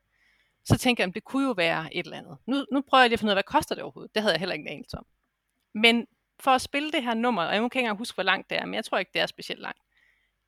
så 0.65 0.79
tænker 0.79 1.05
jeg, 1.05 1.09
at 1.09 1.15
det 1.15 1.25
kunne 1.25 1.47
jo 1.47 1.53
være 1.53 1.97
et 1.97 2.05
eller 2.05 2.17
andet. 2.17 2.37
Nu, 2.47 2.67
nu 2.73 2.81
prøver 2.81 3.03
jeg 3.03 3.09
lige 3.09 3.15
at 3.15 3.21
finde 3.21 3.31
ud 3.31 3.33
af, 3.33 3.37
hvad 3.37 3.43
koster 3.43 3.75
det 3.75 3.85
overhovedet? 3.85 4.15
Det 4.15 4.23
havde 4.23 4.33
jeg 4.33 4.41
heller 4.41 4.55
ikke 4.55 4.71
anelse 4.71 4.99
om. 4.99 5.07
Men 5.75 6.07
for 6.41 6.51
at 6.51 6.61
spille 6.61 6.93
det 6.93 7.03
her 7.03 7.15
nummer, 7.15 7.43
og 7.43 7.53
jeg 7.53 7.59
kan 7.59 7.65
ikke 7.65 7.79
engang 7.79 7.99
huske, 7.99 8.15
hvor 8.15 8.23
langt 8.23 8.51
det 8.51 8.59
er, 8.59 8.67
men 8.67 8.75
jeg 8.75 8.85
tror 8.85 8.99
ikke, 8.99 9.11
det 9.15 9.21
er 9.21 9.27
specielt 9.27 9.61
langt. 9.61 9.81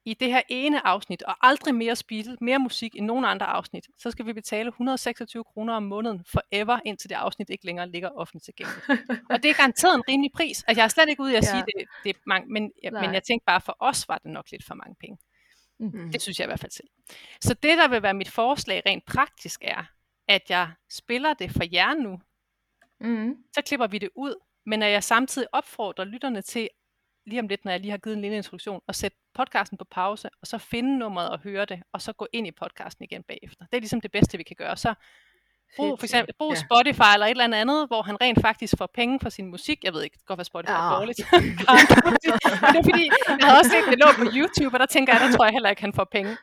I 0.04 0.14
det 0.14 0.28
her 0.28 0.42
ene 0.48 0.86
afsnit, 0.86 1.22
og 1.22 1.36
aldrig 1.46 1.74
mere 1.74 1.96
spille 1.96 2.36
mere 2.40 2.58
musik 2.58 2.96
end 2.96 3.06
nogen 3.06 3.24
andre 3.24 3.46
afsnit, 3.46 3.86
så 3.98 4.10
skal 4.10 4.26
vi 4.26 4.32
betale 4.32 4.68
126 4.68 5.44
kroner 5.44 5.74
om 5.74 5.82
måneden 5.82 6.24
forever, 6.24 6.80
indtil 6.84 7.10
det 7.10 7.16
afsnit 7.16 7.50
ikke 7.50 7.66
længere 7.66 7.88
ligger 7.88 8.08
offentligt 8.08 8.44
tilgængeligt. 8.44 8.86
og 9.30 9.42
det 9.42 9.50
er 9.50 9.54
garanteret 9.54 9.94
en 9.94 10.02
rimelig 10.08 10.30
pris. 10.34 10.62
Altså, 10.62 10.80
jeg 10.80 10.84
er 10.84 10.88
slet 10.88 11.08
ikke 11.08 11.22
ude 11.22 11.32
i 11.32 11.36
at 11.36 11.44
ja. 11.44 11.50
sige, 11.50 11.64
det, 11.66 11.88
det 12.04 12.10
er 12.10 12.20
mange, 12.26 12.52
men, 12.52 12.72
men 12.82 13.14
jeg 13.14 13.22
tænkte 13.22 13.44
bare, 13.46 13.60
for 13.60 13.76
os 13.80 14.08
var 14.08 14.18
det 14.18 14.30
nok 14.30 14.50
lidt 14.50 14.64
for 14.64 14.74
mange 14.74 14.96
penge. 15.00 15.18
Mm. 15.78 16.12
Det 16.12 16.22
synes 16.22 16.38
jeg 16.38 16.44
i 16.44 16.48
hvert 16.48 16.60
fald 16.60 16.72
selv. 16.72 16.88
Så 17.40 17.54
det, 17.54 17.78
der 17.78 17.88
vil 17.88 18.02
være 18.02 18.14
mit 18.14 18.30
forslag 18.30 18.82
rent 18.86 19.04
praktisk, 19.06 19.60
er, 19.64 19.84
at 20.28 20.42
jeg 20.48 20.70
spiller 20.90 21.34
det 21.34 21.50
for 21.50 21.64
jer 21.72 21.94
nu. 21.94 22.20
Mm. 23.00 23.36
Så 23.54 23.62
klipper 23.62 23.86
vi 23.86 23.98
det 23.98 24.10
ud, 24.14 24.34
men 24.66 24.82
at 24.82 24.90
jeg 24.90 25.04
samtidig 25.04 25.48
opfordrer 25.52 26.04
lytterne 26.04 26.42
til, 26.42 26.68
lige 27.28 27.40
om 27.40 27.48
lidt, 27.48 27.64
når 27.64 27.72
jeg 27.72 27.80
lige 27.80 27.90
har 27.90 27.98
givet 27.98 28.16
en 28.16 28.22
lille 28.22 28.36
introduktion, 28.36 28.80
at 28.88 28.96
sætte 28.96 29.16
podcasten 29.34 29.78
på 29.78 29.84
pause, 29.90 30.28
og 30.40 30.46
så 30.46 30.58
finde 30.58 30.98
nummeret 30.98 31.30
og 31.30 31.38
høre 31.40 31.64
det, 31.64 31.82
og 31.92 32.02
så 32.02 32.12
gå 32.12 32.26
ind 32.32 32.46
i 32.46 32.50
podcasten 32.50 33.04
igen 33.04 33.22
bagefter. 33.22 33.64
Det 33.64 33.76
er 33.76 33.80
ligesom 33.80 34.00
det 34.00 34.12
bedste, 34.12 34.38
vi 34.38 34.42
kan 34.42 34.56
gøre. 34.56 34.76
Så 34.76 34.94
brug 35.76 35.98
for 35.98 36.06
eksempel 36.06 36.34
brug 36.38 36.52
ja. 36.54 36.60
Spotify 36.66 37.10
eller 37.14 37.26
et 37.26 37.30
eller 37.30 37.56
andet, 37.60 37.86
hvor 37.86 38.02
han 38.02 38.20
rent 38.20 38.40
faktisk 38.40 38.74
får 38.78 38.90
penge 38.94 39.20
for 39.20 39.28
sin 39.28 39.46
musik. 39.46 39.84
Jeg 39.84 39.92
ved 39.94 40.02
ikke, 40.02 40.18
godt 40.26 40.38
være 40.38 40.44
Spotify 40.44 40.70
ja. 40.70 40.76
er 40.76 40.90
dårligt. 40.98 41.20
Men 41.32 41.42
det 42.74 42.80
er 42.82 42.88
fordi, 42.90 43.04
jeg 43.28 43.46
havde 43.46 43.58
også 43.60 43.70
set 43.70 43.84
det 43.90 43.98
lå 43.98 44.08
på 44.22 44.26
YouTube, 44.36 44.74
og 44.76 44.80
der 44.80 44.86
tænker 44.86 45.12
jeg, 45.12 45.20
der 45.24 45.36
tror 45.36 45.44
jeg 45.44 45.52
heller 45.52 45.70
ikke, 45.70 45.82
han 45.82 45.92
får 45.92 46.08
penge. 46.12 46.36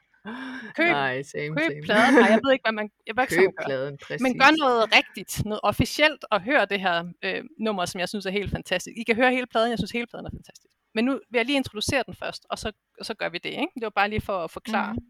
Køb, 0.75 0.91
Nej, 0.91 1.23
same, 1.23 1.55
køb 1.55 1.71
same. 1.71 1.81
pladen. 1.83 2.13
Nej, 2.13 2.29
jeg 2.29 2.39
ved 2.43 2.51
ikke, 2.53 2.65
hvad 2.67 2.71
man 2.71 2.89
jeg 3.07 3.15
ved 3.15 3.23
ikke, 3.23 3.35
køb 3.35 3.51
pladen, 3.65 3.97
præcis. 4.03 4.21
Men 4.21 4.39
gør 4.39 4.51
noget 4.65 4.83
rigtigt, 4.97 5.45
noget 5.45 5.59
officielt, 5.63 6.25
og 6.31 6.41
hør 6.41 6.65
det 6.65 6.79
her 6.79 7.03
øh, 7.23 7.43
nummer, 7.59 7.85
som 7.85 7.99
jeg 7.99 8.09
synes 8.09 8.25
er 8.25 8.31
helt 8.31 8.51
fantastisk. 8.51 8.93
I 8.97 9.03
kan 9.03 9.15
høre 9.15 9.31
hele 9.31 9.47
pladen, 9.47 9.69
jeg 9.69 9.79
synes 9.79 9.91
hele 9.91 10.07
pladen 10.07 10.25
er 10.25 10.29
fantastisk. 10.29 10.73
Men 10.95 11.05
nu 11.05 11.11
vil 11.11 11.39
jeg 11.39 11.45
lige 11.45 11.55
introducere 11.55 12.03
den 12.05 12.15
først, 12.15 12.45
og 12.49 12.59
så, 12.59 12.71
og 12.99 13.05
så 13.05 13.13
gør 13.13 13.29
vi 13.29 13.37
det. 13.37 13.49
Ikke? 13.49 13.71
Det 13.75 13.83
var 13.83 13.89
bare 13.89 14.09
lige 14.09 14.21
for 14.21 14.43
at 14.43 14.51
forklare. 14.51 14.93
Mm. 14.93 15.05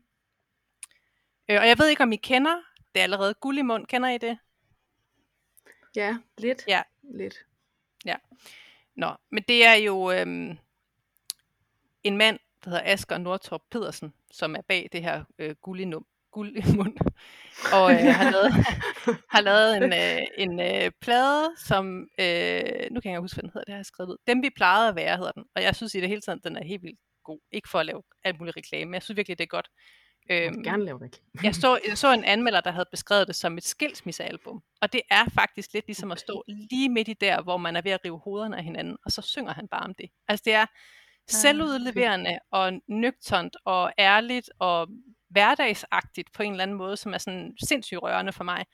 Øh, 1.50 1.60
og 1.62 1.68
jeg 1.68 1.80
ved 1.80 1.90
ikke, 1.90 2.04
om 2.04 2.12
I 2.12 2.16
kender 2.16 2.62
det 2.96 3.00
er 3.00 3.04
allerede 3.04 3.34
guld 3.34 3.58
i 3.58 3.62
mund. 3.62 3.88
Kender 3.88 4.10
I 4.10 4.18
det? 4.18 4.38
Ja, 5.96 6.18
lidt. 6.38 6.64
Ja. 6.68 6.82
Lidt. 7.04 7.46
Ja. 8.06 8.16
Nå, 8.96 9.16
men 9.30 9.44
det 9.48 9.66
er 9.66 9.74
jo 9.74 10.12
øhm, 10.12 10.58
en 12.04 12.18
mand, 12.18 12.40
der 12.64 12.70
hedder 12.70 12.84
Asger 12.86 13.18
Nordtorp 13.18 13.62
Pedersen, 13.70 14.14
som 14.32 14.56
er 14.56 14.62
bag 14.62 14.90
det 14.92 15.04
her 15.04 15.24
øh, 15.40 15.56
guld, 15.56 15.80
i 15.80 15.86
num, 15.86 16.06
guld 16.36 16.52
i 16.56 16.76
mund. 16.78 16.98
Og 17.74 17.88
øh, 17.94 18.00
har 18.20 18.32
lavet, 18.32 18.52
har 19.36 19.42
lavet 19.42 19.70
en, 19.78 19.94
øh, 20.04 20.22
en 20.44 20.54
øh, 20.60 20.92
plade, 21.02 21.44
som, 21.70 21.86
øh, 22.20 22.88
nu 22.92 23.00
kan 23.02 23.12
jeg 23.12 23.20
huske, 23.20 23.36
hvad 23.36 23.44
den 23.44 23.52
hedder, 23.54 23.66
det 23.66 23.74
har 23.74 23.84
jeg 23.84 23.86
skrevet 23.86 24.10
ud. 24.10 24.18
Dem 24.28 24.44
vi 24.44 24.50
plejede 24.56 24.90
at 24.90 24.96
være, 24.96 25.18
hedder 25.18 25.32
den. 25.32 25.44
Og 25.56 25.62
jeg 25.64 25.76
synes 25.76 25.96
i 25.96 26.02
det 26.02 26.10
hele 26.10 26.22
taget, 26.22 26.44
den 26.44 26.56
er 26.58 26.64
helt 26.64 26.84
vildt 26.84 27.00
god. 27.24 27.40
Ikke 27.52 27.70
for 27.70 27.80
at 27.80 27.86
lave 27.86 28.02
alt 28.24 28.40
muligt 28.40 28.58
reklame, 28.58 28.86
men 28.86 28.94
jeg 28.94 29.04
synes 29.04 29.18
virkelig, 29.18 29.38
det 29.38 29.44
er 29.44 29.56
godt. 29.58 29.70
Jeg 30.30 30.52
vil 30.52 30.64
gerne 30.64 30.86
lave 30.86 30.96
reklame. 30.96 31.44
jeg, 31.44 31.56
så, 31.56 31.80
jeg 31.90 31.98
så 31.98 32.14
en 32.14 32.24
anmelder, 32.24 32.62
der 32.62 32.72
havde 32.72 32.90
beskrevet 32.92 33.28
det 33.28 33.36
som 33.36 33.58
et 33.58 33.64
skilsmissealbum. 33.64 34.64
Og 34.82 34.94
det 34.94 35.02
er 35.12 35.26
faktisk 35.40 35.74
lidt 35.74 35.88
ligesom 35.88 36.12
at 36.12 36.20
stå 36.20 36.44
lige 36.48 36.90
midt 36.90 37.08
i 37.08 37.14
der, 37.14 37.42
hvor 37.42 37.58
man 37.58 37.76
er 37.76 37.82
ved 37.82 37.92
at 37.92 38.00
rive 38.06 38.20
hovederne 38.20 38.58
af 38.58 38.64
hinanden, 38.64 38.98
og 39.06 39.12
så 39.12 39.22
synger 39.22 39.54
han 39.54 39.68
bare 39.68 39.84
om 39.84 39.94
det. 39.96 40.10
Altså 40.28 40.44
det 40.46 40.54
er 40.54 40.66
selvudleverende 41.28 42.40
og 42.52 42.74
nøgternt 42.88 43.56
og 43.66 43.92
ærligt 44.00 44.50
og 44.60 44.88
hverdagsagtigt 45.36 46.32
på 46.34 46.44
en 46.44 46.52
eller 46.52 46.64
anden 46.64 46.78
måde, 46.78 46.98
som 46.98 47.14
er 47.14 47.18
sådan 47.18 47.54
sindssygt 47.64 48.02
rørende 48.02 48.34
for 48.34 48.44
mig. 48.44 48.66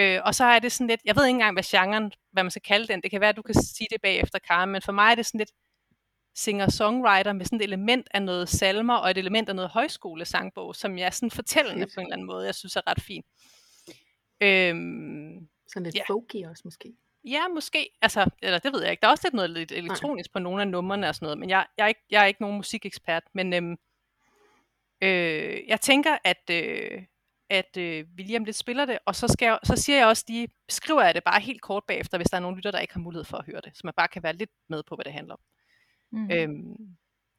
Øh, 0.00 0.20
og 0.24 0.34
så 0.34 0.44
er 0.44 0.58
det 0.58 0.72
sådan 0.72 0.86
lidt, 0.86 1.00
jeg 1.04 1.16
ved 1.16 1.26
ikke 1.26 1.34
engang, 1.34 1.54
hvad 1.54 1.62
genren, 1.62 2.12
hvad 2.32 2.42
man 2.42 2.50
skal 2.50 2.62
kalde 2.62 2.88
den, 2.88 3.02
det 3.02 3.10
kan 3.10 3.20
være, 3.20 3.30
at 3.30 3.36
du 3.36 3.42
kan 3.42 3.54
sige 3.54 3.88
det 3.90 4.00
bagefter, 4.02 4.38
Karen, 4.38 4.70
men 4.70 4.82
for 4.82 4.92
mig 4.92 5.10
er 5.10 5.14
det 5.14 5.26
sådan 5.26 5.38
lidt 5.38 5.52
singer-songwriter 6.34 7.32
med 7.32 7.44
sådan 7.44 7.60
et 7.60 7.64
element 7.64 8.08
af 8.14 8.22
noget 8.22 8.48
salmer 8.48 8.94
og 8.94 9.10
et 9.10 9.18
element 9.18 9.48
af 9.48 9.56
noget 9.56 9.70
højskolesangbog, 9.70 10.76
som 10.76 10.98
jeg 10.98 11.14
sådan 11.14 11.30
fortællende 11.30 11.86
på 11.86 12.00
en 12.00 12.06
eller 12.06 12.12
anden 12.12 12.26
måde, 12.26 12.46
jeg 12.46 12.54
synes 12.54 12.76
er 12.76 12.90
ret 12.90 13.02
fint. 13.02 13.26
Øhm, 14.40 15.48
sådan 15.68 15.82
lidt 15.84 15.94
ja. 15.94 16.02
folky 16.08 16.46
også 16.50 16.62
måske. 16.64 16.92
Ja, 17.24 17.48
måske. 17.48 17.90
Altså, 18.02 18.30
eller 18.42 18.58
det 18.58 18.72
ved 18.72 18.82
jeg 18.82 18.90
ikke. 18.90 19.00
Der 19.00 19.06
er 19.06 19.10
også 19.10 19.26
lidt 19.26 19.34
noget 19.34 19.50
lidt 19.50 19.72
elektronisk 19.72 20.30
Nej. 20.30 20.32
på 20.32 20.42
nogle 20.42 20.62
af 20.62 20.68
numrene 20.68 21.08
og 21.08 21.14
sådan 21.14 21.26
noget, 21.26 21.38
men 21.38 21.50
jeg, 21.50 21.66
jeg, 21.78 21.84
er, 21.84 21.88
ikke, 21.88 22.00
jeg 22.10 22.22
er 22.22 22.26
ikke 22.26 22.42
nogen 22.42 22.56
musikekspert. 22.56 23.22
Men 23.34 23.52
øhm, 23.52 23.76
øh, 25.02 25.68
jeg 25.68 25.80
tænker, 25.80 26.18
at, 26.24 26.50
øh, 26.50 27.02
at 27.50 27.76
øh, 27.76 28.06
vi 28.14 28.22
lige 28.22 28.38
om 28.38 28.44
lidt 28.44 28.56
spiller 28.56 28.84
det, 28.84 28.98
og 29.06 29.16
så, 29.16 29.28
skal 29.28 29.46
jeg, 29.46 29.58
så 29.64 29.76
siger 29.76 29.98
jeg 29.98 30.06
også 30.06 30.24
lige, 30.28 30.48
beskriver 30.66 31.02
jeg 31.02 31.14
det 31.14 31.24
bare 31.24 31.40
helt 31.40 31.62
kort 31.62 31.84
bagefter, 31.84 32.18
hvis 32.18 32.30
der 32.30 32.36
er 32.36 32.40
nogle 32.40 32.56
lytter, 32.56 32.70
der 32.70 32.78
ikke 32.78 32.94
har 32.94 33.00
mulighed 33.00 33.24
for 33.24 33.36
at 33.36 33.46
høre 33.46 33.60
det, 33.64 33.76
så 33.76 33.80
man 33.84 33.94
bare 33.96 34.08
kan 34.08 34.22
være 34.22 34.32
lidt 34.32 34.50
med 34.68 34.82
på, 34.82 34.94
hvad 34.94 35.04
det 35.04 35.12
handler 35.12 35.34
om. 35.34 35.40
Mm. 36.12 36.30
Øhm, 36.30 36.96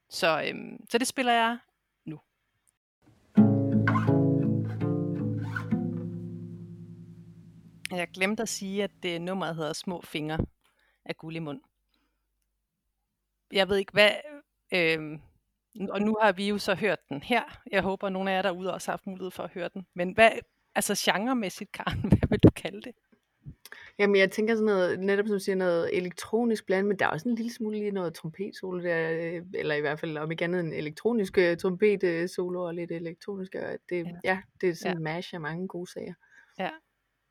så, 0.10 0.44
øhm, 0.48 0.86
så 0.90 0.98
det 0.98 1.08
spiller 1.08 1.34
jeg 1.34 1.58
nu. 2.06 2.20
Jeg 7.92 8.08
glemte 8.14 8.44
at 8.44 8.50
sige, 8.50 8.84
at 8.84 8.92
det 9.04 9.22
nummeret 9.22 9.56
hedder 9.56 9.74
Små 9.74 10.02
Fingre 10.02 10.38
af 11.06 11.18
Gullimund. 11.18 11.62
Jeg 13.52 13.70
ved 13.70 13.78
ikke, 13.78 13.92
hvad... 13.92 14.12
Øhm, 14.74 15.22
og 15.90 16.02
nu 16.02 16.18
har 16.22 16.32
vi 16.32 16.50
jo 16.50 16.58
så 16.58 16.76
hørt 16.76 17.00
den 17.10 17.24
her. 17.24 17.44
Jeg 17.72 17.82
håber, 17.82 18.08
at 18.08 18.14
nogle 18.14 18.32
af 18.32 18.36
jer 18.36 18.42
derude 18.42 18.74
også 18.74 18.92
har 18.92 18.94
haft 18.94 19.08
mulighed 19.08 19.32
for 19.32 19.44
at 19.44 19.52
høre 19.54 19.70
den. 19.74 19.86
Men 19.96 20.14
hvad, 20.14 20.32
altså 20.76 21.12
genremæssigt, 21.12 21.72
Karen, 21.72 22.02
hvad 22.10 22.30
vil 22.30 22.40
du 22.40 22.50
kalde 22.56 22.82
det? 22.82 22.96
Jamen, 24.00 24.16
jeg 24.16 24.32
tænker 24.32 24.56
sådan 24.56 24.66
noget, 24.66 25.00
netop 25.00 25.28
som 25.28 25.36
du 25.36 25.40
siger, 25.40 25.56
noget 25.56 25.98
elektronisk 25.98 26.66
bland, 26.66 26.88
men 26.88 27.00
der 27.00 27.06
er 27.06 27.10
også 27.10 27.30
en 27.30 27.36
lille 27.36 27.54
smule 27.54 27.78
lige 27.78 27.92
noget 27.92 28.14
trompetsolo 28.14 28.84
der, 28.84 29.12
øh, 29.12 29.42
eller 29.54 29.76
i 29.76 29.82
hvert 29.82 30.00
fald 30.00 30.18
om 30.18 30.32
ikke 30.32 30.44
andet 30.44 30.60
en 30.60 30.74
elektronisk 30.74 31.38
øh, 31.38 31.58
trompetsolo 31.58 32.64
og 32.64 32.74
lidt 32.74 32.92
elektronisk. 32.92 33.56
Og 33.56 33.78
det, 33.90 34.06
ja. 34.06 34.12
ja, 34.24 34.42
det 34.62 34.70
er 34.70 34.74
sådan 34.74 34.92
ja. 34.92 34.98
en 34.98 35.04
mash 35.04 35.34
af 35.34 35.42
mange 35.42 35.68
gode 35.68 35.92
sager. 35.92 36.14
Ja. 36.60 36.70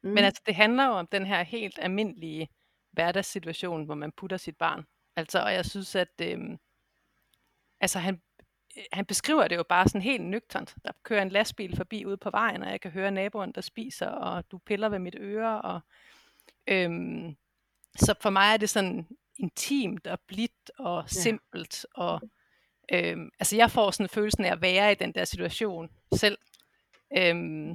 Mm. 0.02 0.10
Men 0.10 0.18
altså, 0.18 0.42
det 0.46 0.54
handler 0.54 0.86
jo 0.86 0.92
om 0.92 1.06
den 1.06 1.26
her 1.26 1.42
helt 1.42 1.78
almindelige 1.82 2.48
hverdagssituation, 2.92 3.84
hvor 3.84 3.94
man 3.94 4.12
putter 4.16 4.36
sit 4.36 4.56
barn. 4.56 4.84
Altså, 5.16 5.42
og 5.42 5.52
jeg 5.52 5.64
synes, 5.64 5.96
at 5.96 6.20
øh, 6.22 6.38
altså, 7.80 7.98
han, 7.98 8.20
han 8.92 9.04
beskriver 9.04 9.48
det 9.48 9.56
jo 9.56 9.62
bare 9.62 9.88
sådan 9.88 10.02
helt 10.02 10.22
nøgternt. 10.22 10.74
Der 10.84 10.92
kører 11.02 11.22
en 11.22 11.28
lastbil 11.28 11.76
forbi 11.76 12.06
ude 12.06 12.16
på 12.16 12.30
vejen, 12.30 12.62
og 12.62 12.70
jeg 12.70 12.80
kan 12.80 12.90
høre 12.90 13.10
naboen, 13.10 13.52
der 13.52 13.60
spiser, 13.60 14.06
og 14.06 14.44
du 14.50 14.58
piller 14.58 14.88
ved 14.88 14.98
mit 14.98 15.16
øre, 15.18 15.62
og 15.62 15.80
Øhm, 16.70 17.36
så 17.96 18.14
for 18.20 18.30
mig 18.30 18.52
er 18.52 18.56
det 18.56 18.70
sådan 18.70 19.06
intimt 19.38 20.06
og 20.06 20.20
blidt 20.26 20.70
og 20.78 21.10
simpelt. 21.10 21.86
Ja. 21.96 22.02
Og, 22.02 22.20
øhm, 22.92 23.30
altså 23.40 23.56
jeg 23.56 23.70
får 23.70 23.90
sådan 23.90 24.08
følelsen 24.08 24.44
af 24.44 24.52
at 24.52 24.62
være 24.62 24.92
i 24.92 24.94
den 24.94 25.12
der 25.12 25.24
situation 25.24 25.90
selv. 26.14 26.38
Øhm, 27.16 27.70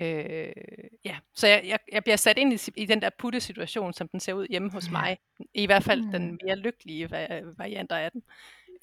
øh, 0.00 0.52
ja, 1.04 1.18
så 1.34 1.46
jeg, 1.46 1.62
jeg, 1.66 1.78
jeg 1.92 2.04
bliver 2.04 2.16
sat 2.16 2.38
ind 2.38 2.52
i, 2.52 2.58
i 2.76 2.86
den 2.86 3.02
der 3.02 3.10
putte 3.18 3.40
situation, 3.40 3.92
som 3.92 4.08
den 4.08 4.20
ser 4.20 4.32
ud 4.32 4.46
hjemme 4.50 4.70
hos 4.70 4.90
mig. 4.90 5.18
I 5.54 5.66
hvert 5.66 5.84
fald 5.84 6.02
mm. 6.02 6.12
den 6.12 6.38
mere 6.44 6.56
lykkelige 6.56 7.10
varianter 7.58 7.96
af 7.96 8.12
den. 8.12 8.22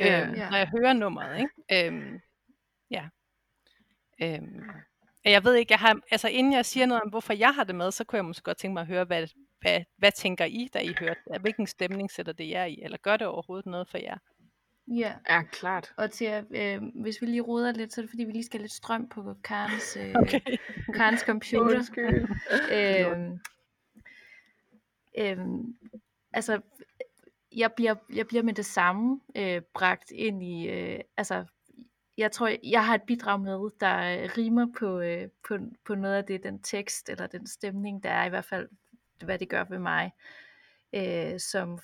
Ja, 0.06 0.22
øhm, 0.22 0.36
ja. 0.36 0.50
Når 0.50 0.58
jeg 0.58 0.68
hører 0.68 0.94
nummeret, 0.94 1.40
ikke? 1.40 1.88
Øhm, 1.88 2.20
ja. 2.92 3.06
Øhm, 4.22 4.70
jeg 5.26 5.44
ved 5.44 5.56
ikke, 5.56 5.72
jeg 5.72 5.80
har, 5.80 6.00
altså 6.12 6.28
inden 6.28 6.54
jeg 6.54 6.66
siger 6.66 6.86
noget 6.86 7.04
om, 7.04 7.10
hvorfor 7.10 7.34
jeg 7.34 7.56
har 7.56 7.64
det 7.64 7.76
med, 7.76 7.92
så 7.92 8.04
kunne 8.04 8.18
jeg 8.18 8.26
måske 8.26 8.44
godt 8.44 8.58
tænke 8.58 8.74
mig 8.74 8.82
at 8.82 8.88
høre, 8.88 9.04
hvad, 9.04 9.28
hvad, 9.62 9.82
hvad 9.98 10.12
tænker 10.12 10.46
I, 10.46 10.70
da 10.74 10.80
I 10.80 10.94
hørte 11.00 11.20
det? 11.34 11.42
Hvilken 11.42 11.68
stemning 11.68 12.12
sætter 12.12 12.34
det 12.34 12.50
jer 12.50 12.66
i? 12.66 12.80
Eller 12.84 12.98
gør 12.98 13.18
det 13.18 13.28
overhovedet 13.28 13.66
noget 13.66 13.88
for 13.88 13.98
jer? 13.98 14.18
Ja, 14.88 15.14
ja 15.30 15.42
klart. 15.44 15.94
Og 15.98 16.12
til, 16.12 16.46
øh, 16.52 16.82
hvis 17.02 17.22
vi 17.22 17.26
lige 17.26 17.42
ruder 17.42 17.72
lidt, 17.72 17.94
så 17.94 18.02
er 18.02 18.04
det 18.04 18.10
fordi, 18.10 18.24
vi 18.24 18.32
lige 18.32 18.44
skal 18.44 18.60
have 18.60 18.64
lidt 18.64 18.74
strøm 18.74 19.10
på 19.10 19.36
Karens, 19.44 19.98
øh, 19.98 20.16
okay. 20.22 20.40
Karens 20.94 21.22
computer. 21.22 21.82
øh, 22.72 23.32
øh, 25.18 25.38
altså, 26.38 26.62
jeg 27.56 27.74
bliver, 27.74 27.96
jeg 28.14 28.28
bliver 28.28 28.44
med 28.44 28.54
det 28.54 28.66
samme 28.66 29.20
øh, 29.36 29.62
bragt 29.74 30.12
ind 30.12 30.44
i, 30.44 30.70
øh, 30.70 31.00
altså 31.18 31.46
jeg 32.18 32.32
tror, 32.32 32.52
jeg 32.64 32.86
har 32.86 32.96
et 32.96 33.04
bidrag 33.08 33.40
med, 33.40 33.70
der 33.80 34.24
øh, 34.24 34.30
rimer 34.38 34.68
på, 34.80 35.00
øh, 35.00 35.30
på, 35.48 35.58
på 35.86 35.96
noget 35.96 36.16
af 36.16 36.26
det, 36.26 36.44
den 36.44 36.62
tekst 36.62 37.10
eller 37.10 37.28
den 37.28 37.48
stemning, 37.48 38.04
der 38.04 38.10
er 38.10 38.26
i 38.26 38.30
hvert 38.30 38.46
fald, 38.46 38.70
hvad 39.24 39.40
det 39.40 39.50
gør 39.50 39.64
ved 39.64 39.80
mig, 39.80 40.12
øh, 40.94 41.40
som 41.40 41.80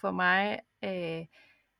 for 0.00 0.10
mig 0.10 0.60
øh, 0.84 1.26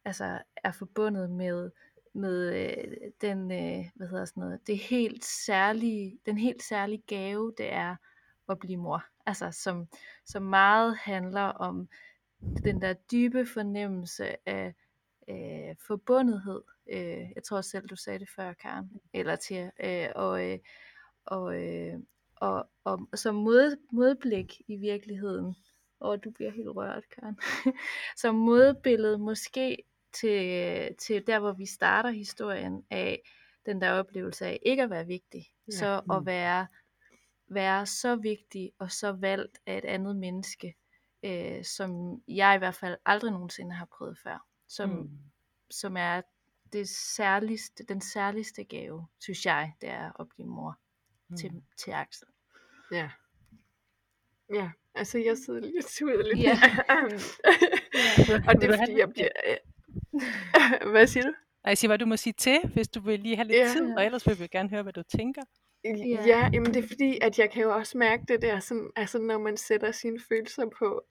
altså 0.04 0.38
er 0.56 0.72
forbundet 0.72 1.30
med 1.30 1.70
med 2.14 2.54
øh, 2.54 3.10
den 3.20 3.50
øh, 3.50 3.84
hvad 3.94 4.08
hedder 4.08 4.24
sådan 4.24 4.40
noget, 4.40 4.66
det 4.66 4.78
helt 4.78 5.24
særlige, 5.24 6.18
den 6.26 6.38
helt 6.38 6.62
særlige 6.62 7.02
gave 7.06 7.52
det 7.58 7.72
er 7.72 7.96
at 8.48 8.58
blive 8.58 8.76
mor. 8.76 9.04
Altså 9.26 9.50
som 9.50 9.88
som 10.24 10.42
meget 10.42 10.96
handler 10.96 11.42
om 11.42 11.88
den 12.64 12.82
der 12.82 12.92
dybe 12.92 13.46
fornemmelse 13.46 14.48
af 14.48 14.74
øh, 15.28 15.76
forbundethed. 15.86 16.62
Øh, 16.92 17.30
jeg 17.34 17.42
tror 17.44 17.60
selv, 17.60 17.86
du 17.88 17.96
sagde 17.96 18.18
det 18.18 18.28
før, 18.36 18.52
Karen, 18.52 18.90
eller 19.12 19.36
til, 19.36 19.70
øh, 19.84 20.08
og, 20.14 20.50
øh, 20.50 20.58
og, 21.24 21.62
øh, 21.62 21.94
og, 22.36 22.68
og 22.84 23.08
som 23.14 23.34
mod, 23.34 23.76
modblik 23.92 24.60
i 24.68 24.76
virkeligheden, 24.76 25.54
og 26.00 26.24
du 26.24 26.30
bliver 26.30 26.50
helt 26.50 26.68
rørt, 26.68 27.04
Karen, 27.08 27.38
som 28.22 28.34
modbillede 28.34 29.18
måske 29.18 29.84
til, 30.12 30.94
til 30.98 31.26
der, 31.26 31.38
hvor 31.38 31.52
vi 31.52 31.66
starter 31.66 32.10
historien 32.10 32.84
af 32.90 33.22
den 33.66 33.80
der 33.80 33.92
oplevelse 33.92 34.46
af 34.46 34.58
ikke 34.66 34.82
at 34.82 34.90
være 34.90 35.06
vigtig, 35.06 35.46
Ja. 35.68 35.72
så 35.76 36.00
Mm. 36.06 36.10
at 36.10 36.26
være, 36.26 36.66
være 37.48 37.86
så 37.86 38.16
vigtig 38.16 38.72
og 38.78 38.90
så 38.90 39.12
valgt 39.12 39.58
af 39.66 39.78
et 39.78 39.84
andet 39.84 40.16
menneske, 40.16 40.74
øh, 41.24 41.64
som 41.64 42.22
jeg 42.28 42.54
i 42.54 42.58
hvert 42.58 42.74
fald 42.74 42.96
aldrig 43.06 43.30
nogensinde 43.32 43.74
har 43.74 43.88
prøvet 43.98 44.18
før, 44.18 44.46
som, 44.68 44.90
Mm. 44.90 45.10
som 45.70 45.96
er 45.96 46.22
det 46.72 46.88
særligste, 46.88 47.84
den 47.84 48.00
særligste 48.00 48.64
gave, 48.64 49.06
synes 49.20 49.46
jeg, 49.46 49.72
det 49.80 49.88
er 49.88 50.20
at 50.20 50.28
blive 50.28 50.48
mor 50.48 50.78
mm. 51.28 51.36
til, 51.36 51.62
til 51.78 51.90
Axel. 51.90 52.28
Ja. 52.92 53.10
Ja, 54.54 54.70
altså 54.94 55.18
jeg 55.18 55.38
sidder 55.38 55.60
lige 55.60 55.78
og 55.78 55.84
tuder 55.84 56.22
lidt. 56.22 56.38
Ja. 56.38 56.58
og 58.48 58.54
det 58.60 58.70
er 58.70 58.76
fordi, 58.76 58.98
jeg 58.98 59.10
bliver... 59.10 59.28
Hvad 60.92 61.06
siger 61.06 61.24
du? 61.24 61.30
Nej, 61.64 61.70
jeg 61.70 61.78
siger, 61.78 61.88
hvad 61.88 61.98
du 61.98 62.06
må 62.06 62.16
sige 62.16 62.32
til, 62.32 62.58
hvis 62.74 62.88
du 62.88 63.00
vil 63.00 63.20
lige 63.20 63.36
have 63.36 63.46
lidt 63.48 63.58
Ja. 63.58 63.68
tid, 63.72 63.94
og 63.96 64.04
ellers 64.04 64.26
vil 64.26 64.38
vi 64.40 64.46
gerne 64.46 64.68
høre, 64.68 64.82
hvad 64.82 64.92
du 64.92 65.02
tænker. 65.02 65.42
Ja, 65.84 66.26
ja 66.26 66.50
jamen 66.52 66.74
det 66.74 66.84
er 66.84 66.88
fordi, 66.88 67.18
at 67.22 67.38
jeg 67.38 67.50
kan 67.50 67.62
jo 67.62 67.74
også 67.74 67.98
mærke 67.98 68.24
det 68.28 68.42
der, 68.42 68.58
sådan, 68.60 68.90
altså 68.96 69.18
når 69.18 69.38
man 69.38 69.56
sætter 69.56 69.92
sine 69.92 70.20
følelser 70.28 70.66
på, 70.78 71.02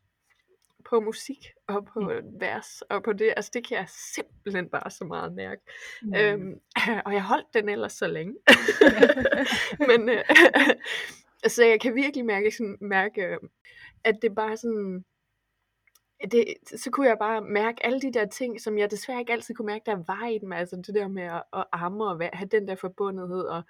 på 0.90 1.00
musik 1.00 1.48
og 1.68 1.86
på 1.86 2.00
mm. 2.00 2.40
vers 2.40 2.82
og 2.82 3.04
på 3.04 3.14
det, 3.14 3.34
altså 3.38 3.52
det 3.54 3.68
kan 3.68 3.78
jeg 3.78 3.86
simpelthen 3.90 4.70
bare 4.70 4.92
så 4.92 5.06
meget 5.06 5.34
mærke. 5.34 5.62
Mm. 6.02 6.16
Øhm, 6.16 6.60
og 7.06 7.14
jeg 7.14 7.24
holdt 7.24 7.54
den 7.54 7.70
ellers 7.70 7.94
så 7.94 8.08
længe. 8.08 8.36
Men 9.90 10.10
øh, 10.10 10.24
altså 11.44 11.66
jeg 11.66 11.80
kan 11.82 11.96
virkelig 11.96 12.26
mærke, 12.26 12.52
sådan, 12.52 12.78
mærke 12.82 13.22
øh, 13.22 13.38
at 14.04 14.22
det 14.22 14.36
bare 14.36 14.58
sådan, 14.58 15.06
det, 16.32 16.46
så 16.66 16.90
kunne 16.92 17.08
jeg 17.08 17.18
bare 17.20 17.42
mærke 17.42 17.86
alle 17.86 18.02
de 18.02 18.14
der 18.14 18.26
ting, 18.26 18.62
som 18.62 18.78
jeg 18.78 18.92
desværre 18.92 19.20
ikke 19.20 19.34
altid 19.34 19.56
kunne 19.56 19.66
mærke, 19.66 19.84
der 19.86 20.04
var 20.08 20.28
i 20.28 20.38
dem. 20.38 20.52
Altså 20.52 20.76
det 20.76 20.96
der 20.96 21.08
med 21.08 21.24
at, 21.24 21.44
at 21.54 21.66
arme 21.72 22.06
og 22.06 22.30
have 22.34 22.48
den 22.48 22.68
der 22.68 22.76
forbundethed. 22.76 23.44
Og, 23.44 23.64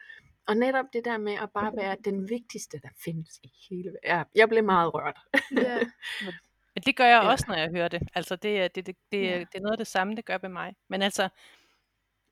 og 0.48 0.58
netop 0.58 0.86
det 0.94 1.06
der 1.06 1.18
med 1.18 1.34
at 1.34 1.50
bare 1.54 1.76
være 1.76 1.96
den 2.06 2.30
vigtigste, 2.30 2.80
der 2.84 2.90
findes 3.04 3.40
i 3.44 3.52
hele 3.70 3.90
verden. 3.90 4.00
Ja, 4.18 4.24
jeg 4.36 4.50
blev 4.50 4.64
meget 4.64 4.94
rørt. 4.94 5.20
Ja. 5.58 5.80
Men 6.76 6.84
det 6.84 6.96
gør 6.96 7.06
jeg 7.06 7.24
Ja. 7.24 7.30
også, 7.32 7.46
når 7.48 7.56
jeg 7.56 7.70
hører 7.70 7.88
det. 7.88 8.02
Altså, 8.16 8.36
det, 8.36 8.62
er- 8.62 8.68
det, 8.68 8.86
det, 8.86 8.96
det, 9.12 9.22
Ja. 9.24 9.40
det 9.40 9.56
er 9.56 9.60
noget 9.60 9.72
af 9.72 9.78
det 9.78 9.88
samme, 9.88 10.16
det 10.16 10.26
gør 10.26 10.38
ved 10.38 10.50
mig. 10.50 10.76
Men 10.88 11.02
altså, 11.02 11.30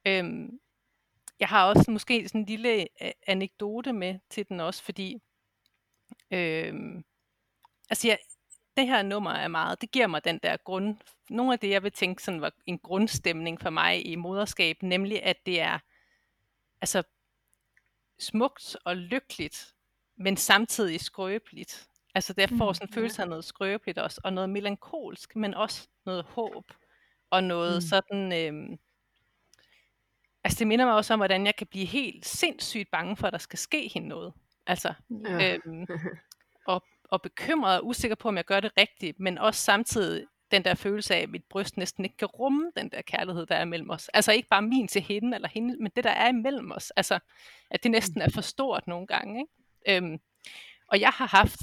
øhm, 0.07 0.59
jeg 1.39 1.47
har 1.47 1.65
også 1.65 1.91
måske 1.91 2.27
sådan 2.27 2.41
en 2.41 2.45
lille 2.47 2.81
øh, 3.03 3.11
anekdote 3.27 3.93
med 3.93 4.19
til 4.29 4.49
den 4.49 4.59
også, 4.59 4.83
fordi 4.83 5.21
øhm, 6.31 7.03
altså 7.89 8.07
jeg, 8.07 8.17
det 8.77 8.87
her 8.87 9.01
nummer 9.01 9.31
er 9.31 9.47
meget, 9.47 9.81
det 9.81 9.91
giver 9.91 10.07
mig 10.07 10.23
den 10.23 10.39
der 10.43 10.57
grund, 10.57 10.97
nogle 11.29 11.53
af 11.53 11.59
det, 11.59 11.69
jeg 11.69 11.83
vil 11.83 11.91
tænke 11.91 12.23
sådan 12.23 12.41
var 12.41 12.53
en 12.65 12.79
grundstemning 12.79 13.61
for 13.61 13.69
mig 13.69 14.05
i 14.07 14.15
moderskab, 14.15 14.83
nemlig 14.83 15.23
at 15.23 15.45
det 15.45 15.61
er 15.61 15.79
altså 16.81 17.03
smukt 18.19 18.77
og 18.85 18.97
lykkeligt, 18.97 19.73
men 20.17 20.37
samtidig 20.37 21.01
skrøbeligt. 21.01 21.88
Altså 22.19 22.33
der 22.33 22.47
får 22.47 22.67
Mm, 22.69 22.73
sådan 22.73 22.87
en 22.89 22.93
følelse 22.93 23.21
af 23.21 23.27
noget 23.29 23.45
skrøbeligt 23.45 23.97
også, 23.97 24.21
og 24.23 24.33
noget 24.33 24.49
melankolsk, 24.49 25.35
men 25.35 25.53
også 25.53 25.87
noget 26.05 26.23
håb, 26.23 26.71
og 27.29 27.43
noget 27.43 27.71
Mm. 27.71 27.75
mm. 27.77 27.81
sådan, 27.81 28.33
øhm, 28.33 28.79
altså 30.43 30.59
det 30.59 30.67
minder 30.67 30.85
mig 30.85 30.95
også 30.95 31.13
om, 31.13 31.19
hvordan 31.19 31.45
jeg 31.45 31.55
kan 31.55 31.67
blive 31.67 31.85
helt 31.85 32.25
sindssygt 32.25 32.91
bange 32.91 33.15
for, 33.17 33.27
at 33.27 33.33
der 33.33 33.39
skal 33.39 33.59
ske 33.59 33.87
hende 33.93 34.07
noget. 34.07 34.33
Altså, 34.67 34.93
Ja. 35.25 35.53
øhm, 35.65 35.87
og, 36.67 36.83
og 37.03 37.21
bekymret 37.21 37.79
og 37.79 37.85
usikker 37.87 38.15
på, 38.15 38.27
om 38.27 38.37
jeg 38.37 38.45
gør 38.45 38.59
det 38.59 38.71
rigtigt, 38.77 39.19
men 39.19 39.37
også 39.37 39.61
samtidig 39.61 40.25
den 40.51 40.63
der 40.63 40.73
følelse 40.75 41.15
af, 41.15 41.19
at 41.21 41.29
mit 41.29 41.43
bryst 41.49 41.77
næsten 41.77 42.03
ikke 42.05 42.17
kan 42.17 42.27
rumme 42.27 42.71
den 42.77 42.89
der 42.91 43.01
kærlighed, 43.01 43.45
der 43.45 43.55
er 43.55 43.65
mellem 43.65 43.89
os. 43.89 44.07
Altså 44.09 44.31
ikke 44.31 44.49
bare 44.49 44.61
min 44.61 44.87
til 44.87 45.01
hende 45.01 45.35
eller 45.35 45.47
hende, 45.49 45.77
men 45.83 45.91
det, 45.95 46.03
der 46.03 46.09
er 46.09 46.29
imellem 46.29 46.71
os. 46.71 46.91
Altså, 46.91 47.19
at 47.71 47.83
det 47.83 47.91
næsten 47.91 48.21
er 48.21 48.29
for 48.33 48.41
stort 48.41 48.87
nogle 48.87 49.07
gange. 49.07 49.39
Ikke? 49.85 49.97
Øhm, 49.97 50.19
og 50.87 50.99
jeg 50.99 51.09
har 51.09 51.25
haft 51.27 51.59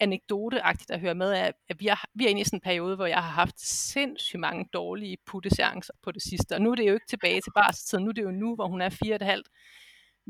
anekdoteagtigt 0.00 0.90
at 0.90 1.00
høre 1.00 1.14
med, 1.14 1.32
af, 1.32 1.52
at 1.68 1.80
vi 1.80 1.86
er, 1.86 2.04
vi 2.14 2.24
er 2.24 2.28
inde 2.28 2.40
i 2.40 2.44
sådan 2.44 2.56
en 2.56 2.60
periode, 2.60 2.96
hvor 2.96 3.06
jeg 3.06 3.22
har 3.22 3.30
haft 3.30 3.60
sindssygt 3.60 4.40
mange 4.40 4.68
dårlige 4.72 5.16
putteseancer 5.26 5.92
på 6.02 6.12
det 6.12 6.22
sidste. 6.22 6.54
Og 6.54 6.62
nu 6.62 6.70
er 6.70 6.74
det 6.74 6.88
jo 6.88 6.94
ikke 6.94 7.06
tilbage 7.08 7.40
til 7.40 7.52
barseltiden, 7.54 8.04
nu 8.04 8.08
er 8.08 8.14
det 8.14 8.22
jo 8.22 8.30
nu, 8.30 8.54
hvor 8.54 8.66
hun 8.66 8.80
er 8.80 8.88
fire 8.88 9.12
og 9.12 9.16
et 9.16 9.22
halvt 9.22 9.48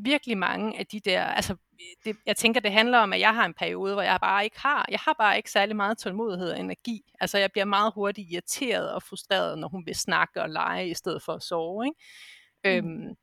virkelig 0.05 0.39
mange 0.39 0.79
af 0.79 0.87
de 0.87 1.01
der, 1.01 1.25
altså 1.25 1.57
det, 2.05 2.17
jeg 2.27 2.37
tænker, 2.37 2.61
det 2.61 2.73
handler 2.73 2.99
om, 2.99 3.13
at 3.13 3.21
jeg 3.21 3.35
har 3.35 3.45
en 3.45 3.55
periode, 3.55 3.95
hvor 3.95 4.03
jeg 4.03 4.19
bare 4.21 4.45
ikke 4.45 4.61
har, 4.61 4.87
jeg 4.91 4.99
har 4.99 5.15
bare 5.19 5.37
ikke 5.37 5.51
særlig 5.51 5.77
meget 5.77 5.99
tålmodighed 5.99 6.51
og 6.51 6.61
energi. 6.61 7.03
Altså 7.21 7.39
jeg 7.39 7.53
bliver 7.53 7.65
meget 7.65 7.93
hurtigt 7.95 8.31
irriteret 8.31 8.93
og 8.93 9.03
frustreret, 9.03 9.59
når 9.59 9.69
hun 9.69 9.87
vil 9.87 9.95
snakke 9.95 10.43
og 10.43 10.51
lege 10.51 10.89
i 10.89 10.95
stedet 10.95 11.23
for 11.23 11.33
at 11.33 11.43
sove. 11.43 11.87
Ikke? 11.87 12.83
Mm. 12.83 12.89
Øhm, 12.89 13.15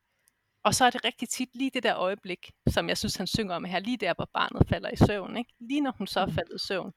og 0.65 0.75
så 0.75 0.85
er 0.85 0.89
det 0.89 1.05
rigtig 1.05 1.29
tit 1.29 1.49
lige 1.55 1.71
det 1.73 1.83
der 1.83 1.95
øjeblik, 1.95 2.51
som 2.69 2.89
jeg 2.89 2.97
synes, 2.97 3.15
han 3.15 3.27
synger 3.27 3.55
om 3.55 3.63
her, 3.63 3.79
lige 3.79 3.97
der, 3.97 4.13
hvor 4.13 4.29
barnet 4.33 4.67
falder 4.69 4.89
i 4.89 4.95
søvn. 4.95 5.37
Ikke? 5.37 5.53
Lige 5.59 5.81
når 5.81 5.91
hun 5.91 6.07
så 6.07 6.19
er 6.19 6.25
faldet 6.25 6.55
i 6.55 6.67
søvn. 6.67 6.93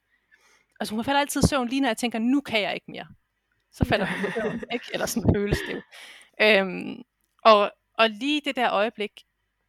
Altså 0.81 0.95
hun 0.95 1.05
falder 1.05 1.21
altid 1.21 1.45
i 1.45 1.47
søvn, 1.47 1.69
lige 1.69 1.81
når 1.81 1.89
jeg 1.89 1.97
tænker, 1.97 2.19
nu 2.19 2.41
kan 2.41 2.63
jeg 2.63 2.75
ikke 2.75 2.91
mere. 2.91 3.07
Så 3.73 3.85
falder 3.85 4.07
hun 4.07 4.29
i 4.29 4.33
søvn, 4.41 4.63
ikke? 4.73 4.85
Eller 4.93 5.07
sådan 5.07 5.35
føles 5.35 5.59
det. 5.69 5.83
Øhm, 6.41 7.03
og, 7.45 7.71
og 7.95 8.11
lige 8.11 8.41
det 8.45 8.57
der 8.57 8.73
øjeblik, 8.73 9.13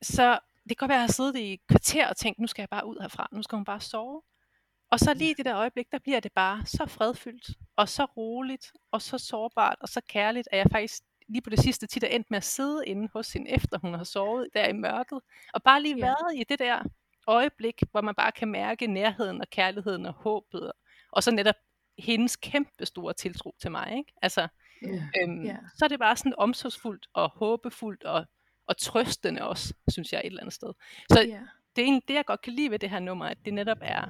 så 0.02 0.40
det 0.64 0.70
kan 0.70 0.76
godt 0.78 0.90
være, 0.90 0.98
at 0.98 1.02
jeg 1.02 1.08
har 1.08 1.14
siddet 1.14 1.36
i 1.36 1.54
et 1.54 1.68
kvarter 1.68 2.08
og 2.08 2.18
tænkt, 2.18 2.40
nu 2.40 2.48
skal 2.48 2.62
jeg 2.62 2.70
bare 2.70 2.86
ud 2.86 2.98
herfra, 3.02 3.28
nu 3.32 3.44
skal 3.44 3.56
hun 3.56 3.66
bare 3.66 3.82
sove. 3.82 4.22
Og 4.92 5.00
så 5.00 5.14
lige 5.14 5.32
i 5.32 5.34
det 5.34 5.46
der 5.46 5.58
øjeblik, 5.58 5.92
der 5.92 6.00
bliver 6.00 6.20
det 6.20 6.32
bare 6.32 6.66
så 6.66 6.86
fredfyldt, 6.86 7.50
og 7.76 7.90
så 7.90 8.06
roligt, 8.06 8.72
og 8.92 9.02
så 9.02 9.18
sårbart, 9.18 9.78
og 9.82 9.90
så 9.90 10.02
kærligt, 10.08 10.48
at 10.52 10.58
jeg 10.58 10.68
faktisk 10.72 11.04
lige 11.30 11.42
på 11.42 11.50
det 11.50 11.60
sidste 11.60 11.88
tit 11.88 12.04
er 12.04 12.08
endt 12.08 12.32
med 12.32 12.38
at 12.38 12.44
sidde 12.44 12.84
inde 12.88 13.10
hos 13.14 13.34
hende, 13.34 13.52
efter 13.52 13.78
hun 13.80 13.94
har 13.94 14.04
sovet 14.04 14.48
der 14.54 14.68
i 14.68 14.74
mørket, 14.74 15.20
og 15.54 15.64
bare 15.64 15.82
lige 15.82 15.98
Ja. 15.98 16.06
været 16.06 16.36
i 16.36 16.44
det 16.50 16.60
der 16.60 16.84
øjeblik, 17.28 17.84
hvor 17.92 18.02
man 18.02 18.16
bare 18.16 18.32
kan 18.32 18.48
mærke 18.48 18.88
nærheden 18.88 19.42
og 19.42 19.50
kærligheden 19.50 20.06
og 20.06 20.14
håbet, 20.14 20.72
og 21.12 21.24
så 21.24 21.32
netop 21.32 21.56
hendes 21.98 22.36
kæmpe 22.36 22.86
store 22.86 23.14
tiltro 23.14 23.56
til 23.62 23.72
mig. 23.72 23.94
Ikke? 23.98 24.14
Altså, 24.22 24.48
Ja. 24.82 25.08
øhm, 25.24 25.44
Ja. 25.46 25.58
så 25.78 25.86
er 25.86 25.90
det 25.90 26.00
bare 26.00 26.16
sådan 26.18 26.34
omsorgsfuldt 26.38 27.08
og 27.14 27.30
håbefuldt 27.30 28.04
og, 28.04 28.26
og 28.68 28.78
trøstende 28.78 29.42
også, 29.48 29.74
synes 29.90 30.14
jeg 30.14 30.20
et 30.20 30.26
eller 30.26 30.42
andet 30.42 30.54
sted. 30.54 30.74
Så 31.10 31.20
Ja. 31.22 31.26
det 31.76 31.82
er 31.82 31.86
egentlig 31.86 32.08
det, 32.08 32.14
jeg 32.14 32.26
godt 32.26 32.42
kan 32.42 32.54
lide 32.54 32.72
ved 32.72 32.80
det 32.80 32.90
her 32.90 33.00
nummer, 33.00 33.26
at 33.26 33.38
det 33.46 33.54
netop 33.54 33.78
er, 33.82 34.06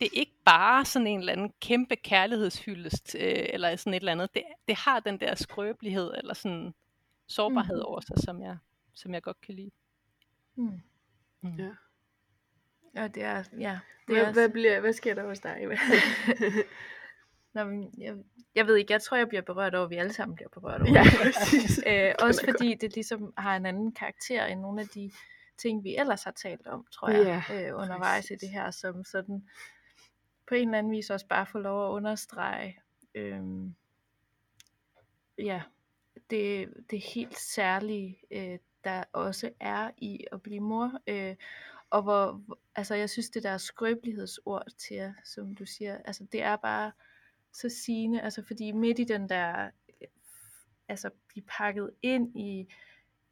det 0.00 0.06
er 0.06 0.10
ikke 0.12 0.34
bare 0.44 0.84
sådan 0.84 1.06
en 1.06 1.18
eller 1.18 1.32
anden 1.32 1.52
kæmpe 1.60 1.96
kærlighedshyldest, 1.96 3.16
øh, 3.20 3.46
eller 3.48 3.76
sådan 3.76 3.94
et 3.94 4.00
eller 4.00 4.12
andet. 4.12 4.34
Det, 4.34 4.42
det 4.68 4.76
har 4.76 5.00
den 5.00 5.20
der 5.20 5.34
skrøbelighed, 5.34 6.14
eller 6.14 6.34
sådan 6.34 6.74
sårbarhed 7.26 7.76
Mhm. 7.76 7.84
over 7.84 8.00
sig, 8.00 8.16
som 8.18 8.42
jeg, 8.42 8.56
som 8.94 9.14
jeg 9.14 9.22
godt 9.22 9.40
kan 9.40 9.54
lide. 9.54 9.70
Mm. 10.56 10.80
Mm. 11.40 11.56
Ja. 11.58 11.70
Og 13.02 13.14
det 13.14 13.22
er, 13.22 13.44
ja, 13.60 13.78
det 14.06 14.16
Hvad, 14.16 14.24
er 14.26 14.32
hvad, 14.32 14.48
bliver, 14.48 14.80
hvad 14.80 14.92
sker 14.92 15.14
der 15.14 15.26
hos 15.26 15.40
dig? 15.40 15.56
Nå, 17.54 17.64
men 17.64 17.94
jeg, 17.98 18.14
jeg 18.54 18.66
ved 18.66 18.76
ikke, 18.76 18.92
jeg 18.92 19.02
tror, 19.02 19.16
jeg 19.16 19.28
bliver 19.28 19.42
berørt 19.42 19.74
over, 19.74 19.84
at 19.84 19.90
vi 19.90 19.96
alle 19.96 20.12
sammen 20.12 20.34
bliver 20.36 20.48
berørt 20.48 20.82
over. 20.82 20.90
ja, 20.92 21.02
det. 21.04 21.12
præcis. 21.22 21.80
øh, 21.86 22.14
også 22.18 22.46
godt. 22.46 22.56
fordi 22.56 22.74
det 22.74 22.94
ligesom 22.94 23.32
har 23.38 23.56
en 23.56 23.66
anden 23.66 23.92
karakter 23.92 24.44
end 24.46 24.60
nogle 24.60 24.80
af 24.80 24.88
de 24.88 25.10
ting, 25.58 25.84
vi 25.84 25.96
ellers 25.96 26.24
har 26.24 26.30
talt 26.30 26.66
om, 26.66 26.86
tror 26.92 27.08
jeg, 27.08 27.44
Ja, 27.50 27.68
øh, 27.68 27.76
undervejs 27.76 28.24
i 28.24 28.28
præcis. 28.34 28.40
det 28.40 28.48
her, 28.48 28.70
som 28.70 29.04
sådan 29.04 29.48
på 30.48 30.54
en 30.54 30.68
eller 30.68 30.78
anden 30.78 30.92
vis 30.92 31.10
også 31.10 31.26
bare 31.26 31.46
får 31.46 31.58
lov 31.58 31.88
at 31.88 31.92
understrege, 31.96 32.80
øh, 33.14 33.42
ja, 35.38 35.62
det, 36.30 36.68
det 36.90 37.00
helt 37.14 37.38
særlige, 37.38 38.18
øh, 38.30 38.58
der 38.84 39.04
også 39.12 39.50
er 39.60 39.90
i 39.98 40.24
at 40.32 40.42
blive 40.42 40.60
mor, 40.60 40.92
øh, 41.06 41.36
og 41.90 42.02
hvor, 42.02 42.42
altså 42.76 42.94
jeg 42.94 43.10
synes 43.10 43.30
det 43.30 43.42
der 43.42 43.58
skrøbelighedsord 43.58 44.62
til 44.78 44.96
jer, 44.96 45.12
som 45.24 45.54
du 45.54 45.66
siger, 45.66 45.98
altså 46.04 46.26
det 46.32 46.42
er 46.42 46.56
bare 46.56 46.92
så 47.52 47.68
sigende, 47.68 48.20
altså 48.20 48.42
fordi 48.46 48.72
midt 48.72 48.98
i 48.98 49.04
den 49.04 49.28
der, 49.28 49.70
altså 50.88 51.10
blive 51.28 51.44
pakket 51.48 51.90
ind 52.02 52.38
i, 52.38 52.74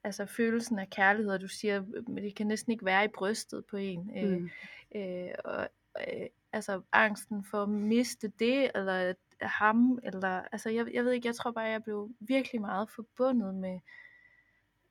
altså 0.05 0.26
følelsen 0.26 0.79
af 0.79 0.90
kærlighed, 0.90 1.33
og 1.33 1.40
du 1.40 1.48
siger, 1.48 1.85
det 2.16 2.35
kan 2.37 2.46
næsten 2.46 2.72
ikke 2.72 2.85
være 2.85 3.05
i 3.05 3.09
brystet 3.09 3.64
på 3.66 3.76
en, 3.76 4.11
øh, 4.18 4.38
Mm. 4.38 4.50
øh, 4.94 5.31
og, 5.44 5.68
øh, 6.00 6.26
altså 6.56 6.82
angsten 6.92 7.44
for 7.44 7.62
at 7.62 7.68
miste 7.68 8.28
det, 8.28 8.70
eller 8.74 9.14
ham, 9.42 9.98
eller, 10.02 10.42
altså 10.52 10.70
jeg, 10.70 10.94
jeg 10.94 11.04
ved 11.04 11.12
ikke, 11.12 11.28
jeg 11.28 11.34
tror 11.34 11.50
bare, 11.50 11.64
jeg 11.64 11.82
blev 11.82 12.10
virkelig 12.20 12.60
meget 12.60 12.90
forbundet 12.90 13.54
med, 13.54 13.80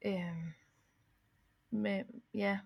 øh, 0.05 0.53
med, 1.69 2.03
ja, 2.33 2.59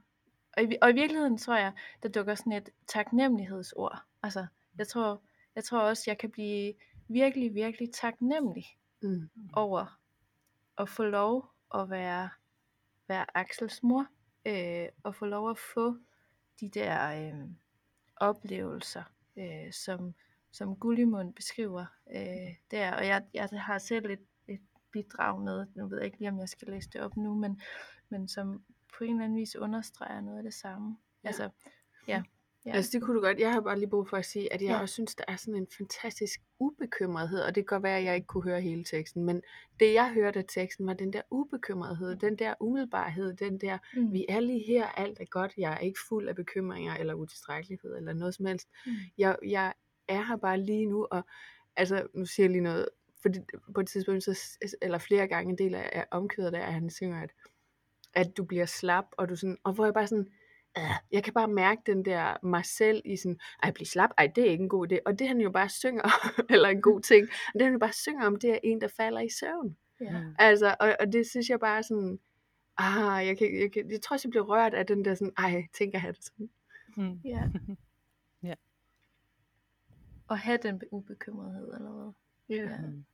og 0.57 0.63
i, 0.63 0.75
og 0.81 0.89
i 0.89 0.93
virkeligheden 0.93 1.38
tror 1.38 1.55
jeg, 1.55 1.73
der 2.03 2.09
dukker 2.09 2.35
sådan 2.35 2.53
et 2.53 2.69
taknemmelighedsord, 2.88 4.03
altså 4.23 4.47
jeg 4.77 4.88
tror, 4.88 5.21
jeg 5.55 5.63
tror 5.63 5.79
også, 5.79 6.03
jeg 6.07 6.17
kan 6.17 6.31
blive 6.31 6.73
virkelig, 7.07 7.55
virkelig 7.55 7.93
taknemmelig 7.93 8.65
Mm. 9.01 9.29
over 9.53 9.99
at 10.77 10.89
få 10.89 11.03
lov 11.03 11.51
at 11.75 11.89
være, 11.89 12.29
være 13.07 13.38
Axels 13.38 13.83
mor. 13.83 14.07
øh, 14.45 14.88
at 15.05 15.15
få 15.15 15.25
lov 15.25 15.49
at 15.49 15.57
få 15.73 15.97
de 16.59 16.69
der 16.69 17.12
øh, 17.12 17.49
oplevelser, 18.19 19.03
øh, 19.38 19.71
som, 19.71 20.13
som 20.51 20.75
Gullimund 20.75 21.34
beskriver 21.34 21.86
øh, 22.15 22.55
der. 22.71 22.95
Og 22.95 23.08
jeg, 23.08 23.23
jeg 23.34 23.49
har 23.51 23.77
selv 23.77 24.05
et, 24.12 24.25
et 24.47 24.62
bidrag 24.91 25.41
med, 25.41 25.65
nu 25.75 25.88
ved 25.88 25.97
jeg 25.97 26.05
ikke 26.05 26.19
lige, 26.19 26.29
om 26.29 26.39
jeg 26.39 26.49
skal 26.49 26.67
læse 26.67 26.89
det 26.93 27.01
op 27.01 27.17
nu, 27.17 27.36
men, 27.36 27.62
men 28.10 28.27
som 28.27 28.63
på 28.97 29.03
en 29.03 29.10
eller 29.10 29.23
anden 29.23 29.39
vis 29.39 29.55
understreger 29.55 30.21
noget 30.21 30.38
af 30.38 30.43
det 30.43 30.53
samme. 30.53 30.97
Ja. 31.23 31.27
Altså, 31.27 31.49
ja. 32.08 32.23
Ja. 32.65 32.72
Altså 32.76 32.91
det 32.93 33.02
kunne 33.02 33.15
du 33.15 33.22
godt. 33.22 33.39
Jeg 33.39 33.54
har 33.54 33.62
bare 33.62 33.80
lige 33.80 33.89
brug 33.89 34.10
for 34.10 34.17
at 34.17 34.26
sige, 34.26 34.54
at 34.54 34.62
jeg 34.62 34.69
Ja. 34.69 34.82
også 34.82 34.93
synes, 34.93 35.15
der 35.15 35.24
er 35.28 35.36
sådan 35.36 35.56
en 35.56 35.67
fantastisk 35.78 36.39
ubekymrethed, 36.60 37.39
og 37.41 37.56
det 37.56 37.67
kan 37.67 37.76
godt 37.76 37.84
være, 37.84 37.98
at 37.98 38.04
jeg 38.04 38.15
ikke 38.15 38.28
kunne 38.28 38.43
høre 38.43 38.62
hele 38.62 38.84
teksten, 38.84 39.24
men 39.26 39.41
det 39.80 39.93
jeg 39.93 40.13
hørte 40.13 40.39
af 40.39 40.45
teksten 40.48 40.88
var 40.88 40.93
den 40.93 41.13
der 41.13 41.22
ubekymrethed, 41.32 42.15
den 42.15 42.36
der 42.36 42.54
umiddelbarhed, 42.60 43.34
den 43.34 43.58
der, 43.62 43.78
Mm. 43.95 44.13
vi 44.13 44.26
er 44.30 44.39
lige 44.39 44.63
her, 44.67 44.88
alt 44.88 45.19
er 45.19 45.26
godt, 45.26 45.54
jeg 45.58 45.74
er 45.74 45.78
ikke 45.78 46.00
fuld 46.10 46.28
af 46.28 46.36
bekymringer 46.36 46.95
eller 46.95 47.13
utilstrækkelighed 47.13 47.98
eller 47.98 48.13
noget 48.13 48.36
som 48.36 48.45
helst. 48.45 48.67
Mm. 48.86 48.91
Jeg, 49.17 49.38
jeg 49.48 49.74
er 50.08 50.24
her 50.24 50.36
bare 50.38 50.58
lige 50.60 50.86
nu, 50.86 51.08
og 51.12 51.22
altså, 51.76 52.08
nu 52.13 52.26
siger 52.26 52.43
jeg 52.45 52.52
lige 52.52 52.62
noget, 52.63 52.89
fordi 53.22 53.39
på 53.76 53.80
et 53.82 53.88
tidspunkt, 53.88 54.24
så, 54.24 54.58
eller 54.82 54.98
flere 54.98 55.28
gange 55.28 55.52
en 55.52 55.58
del 55.58 55.76
af, 55.76 55.89
af 55.93 56.06
omkvædet 56.12 56.54
der, 56.54 56.60
at 56.63 56.74
han 56.74 56.89
synger, 56.89 57.22
at, 57.22 57.32
at 58.13 58.38
du 58.38 58.43
bliver 58.43 58.65
slap, 58.65 59.06
og 59.12 59.30
du 59.30 59.36
sådan, 59.36 59.58
og 59.63 59.74
hvor 59.74 59.86
jeg 59.86 59.93
bare 59.93 60.08
sådan, 60.08 60.28
"Ah, 60.28 60.34
jeg 61.12 61.23
kan 61.23 61.34
bare 61.34 61.47
mærke 61.47 61.82
den 61.86 62.05
der 62.05 62.45
mig 62.45 62.65
selv 62.65 63.01
i 63.05 63.17
sådan, 63.17 63.39
ej, 63.63 63.71
bliv 63.71 63.86
slap, 63.86 64.10
ej, 64.17 64.27
det 64.36 64.47
er 64.47 64.51
ikke 64.51 64.62
en 64.62 64.69
god 64.69 64.91
idé. 64.91 64.97
Og 65.05 65.19
det 65.19 65.27
han 65.27 65.41
jo 65.41 65.51
bare 65.51 65.69
synger, 65.69 66.03
eller 66.53 66.69
en 66.69 66.82
god 66.82 67.01
ting, 67.12 67.27
og 67.47 67.53
det 67.53 67.62
han 67.62 67.73
jo 67.73 67.79
bare 67.79 67.93
synger 67.93 68.25
om, 68.25 68.36
det 68.36 68.49
er 68.49 68.60
en, 68.63 68.82
der 68.82 68.88
falder 68.88 69.21
i 69.21 69.29
søvn. 69.29 69.77
Ja. 70.01 70.23
Altså, 70.39 70.75
og, 70.79 70.95
og 70.99 71.13
det 71.13 71.29
synes 71.29 71.49
jeg 71.49 71.60
bare 71.60 71.84
sådan, 71.84 72.19
ah, 72.77 73.27
jeg, 73.27 73.38
kan, 73.38 73.60
jeg, 73.60 73.71
kan, 73.71 73.91
jeg 73.91 74.01
tror 74.01 74.13
også, 74.13 74.27
jeg 74.27 74.32
blev 74.32 74.43
rørt 74.43 74.73
af 74.73 74.86
den 74.86 75.05
der 75.05 75.15
sådan, 75.15 75.34
ej, 75.38 75.67
tænker 75.73 75.99
han 75.99 76.13
det 76.13 76.23
sådan. 76.23 76.49
Mm. 76.97 77.19
Ja. 77.23 77.43
Ja. 78.43 78.53
Og 80.27 80.39
have 80.39 80.58
den 80.63 80.82
ubekymrethed, 80.91 81.73
eller 81.73 81.91
hvad? 81.91 82.12
Ja. 82.58 82.63
Ja. 82.63 82.77
Mm. 82.77 83.05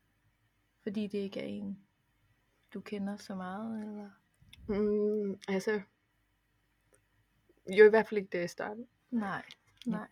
Fordi 0.83 1.07
det 1.07 1.17
ikke 1.17 1.39
er 1.39 1.45
en, 1.45 1.79
du 2.73 2.81
kender 2.81 3.17
så 3.17 3.35
meget, 3.35 3.81
eller? 3.81 4.09
Mm, 4.67 5.39
altså, 5.47 5.81
jo 7.69 7.85
i 7.85 7.89
hvert 7.89 8.07
fald 8.07 8.17
ikke 8.17 8.29
det, 8.31 8.39
jeg 8.39 8.49
startede. 8.49 8.85
Nej, 9.11 9.41
nej. 9.85 10.07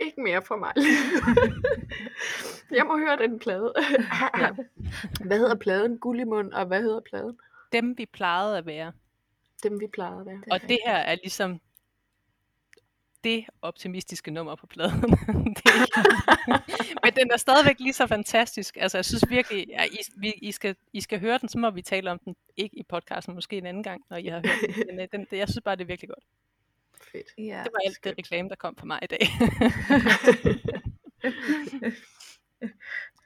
Ikke 0.00 0.20
mere 0.20 0.42
for 0.42 0.56
mig. 0.56 0.72
jeg 2.78 2.86
må 2.86 2.98
høre 2.98 3.16
den 3.16 3.38
plade. 3.38 3.74
hvad 5.26 5.38
hedder 5.38 5.54
pladen? 5.54 5.98
Gullimund, 5.98 6.52
og 6.52 6.66
hvad 6.66 6.82
hedder 6.82 7.00
pladen? 7.00 7.38
Dem 7.72 7.98
vi 7.98 8.06
plejede 8.06 8.58
at 8.58 8.66
være. 8.66 8.92
Dem 9.62 9.80
vi 9.80 9.86
plejede 9.86 10.20
at 10.20 10.26
være. 10.26 10.42
Og 10.50 10.60
det 10.60 10.78
her 10.86 10.96
er 10.96 11.14
ligesom 11.14 11.60
det 13.24 13.44
optimistiske 13.62 14.30
nummer 14.30 14.54
på 14.54 14.66
pladen. 14.66 15.00
det 15.58 15.66
er, 15.66 17.04
men 17.04 17.14
den 17.14 17.30
er 17.32 17.36
stadigvæk 17.36 17.80
lige 17.80 17.92
så 17.92 18.06
fantastisk. 18.06 18.76
Altså, 18.80 18.98
jeg 18.98 19.04
synes 19.04 19.24
virkelig, 19.28 19.66
at 19.78 19.88
I, 19.92 19.98
vi, 20.16 20.32
I, 20.42 20.52
skal, 20.52 20.76
I 20.92 21.00
skal 21.00 21.20
høre 21.20 21.38
den, 21.38 21.48
så 21.48 21.58
må 21.58 21.70
vi 21.70 21.82
tale 21.82 22.10
om 22.10 22.18
den. 22.18 22.36
Ikke 22.56 22.78
i 22.78 22.82
podcasten, 22.82 23.34
måske 23.34 23.58
en 23.58 23.66
anden 23.66 23.82
gang, 23.82 24.02
når 24.10 24.16
I 24.16 24.26
har 24.26 24.36
hørt 24.36 24.76
den. 24.76 24.86
Men 24.86 25.00
øh, 25.00 25.08
den, 25.12 25.26
det, 25.30 25.38
jeg 25.38 25.48
synes 25.48 25.62
bare, 25.64 25.76
det 25.76 25.82
er 25.82 25.86
virkelig 25.86 26.08
godt. 26.08 26.24
Fedt. 27.12 27.26
Ja. 27.38 27.62
Det 27.64 27.72
var 27.72 27.78
alt 27.84 27.88
det 27.88 27.94
skønt. 27.94 28.18
reklame, 28.18 28.48
der 28.48 28.54
kom 28.54 28.76
fra 28.76 28.86
mig 28.86 28.98
i 29.02 29.06
dag. 29.06 29.20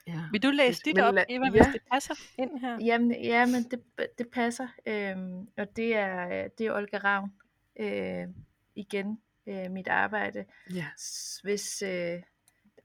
Ja. 0.07 0.21
Vil 0.33 0.43
du 0.43 0.51
læse 0.51 0.83
dit 0.85 0.99
op, 0.99 1.15
Eva, 1.29 1.51
hvis 1.51 1.61
ja. 1.61 1.73
det 1.73 1.81
passer 1.93 2.15
ind 2.39 2.61
her? 2.61 2.79
Jamen, 2.85 3.25
ja, 3.25 3.47
men 3.47 3.63
det, 3.63 3.83
det 4.19 4.29
passer. 4.29 4.69
Øhm, 4.87 5.49
og 5.57 5.77
det 5.77 5.97
er, 5.97 6.49
det 6.49 6.67
er 6.67 6.73
Olga 6.73 6.99
Ravn. 6.99 7.33
Øh, 7.81 8.27
igen, 8.75 9.21
øh, 9.47 9.71
mit 9.71 9.89
arbejde. 9.89 10.45
ja. 10.75 10.87
Hvis, 11.43 11.83
øh, 11.83 12.23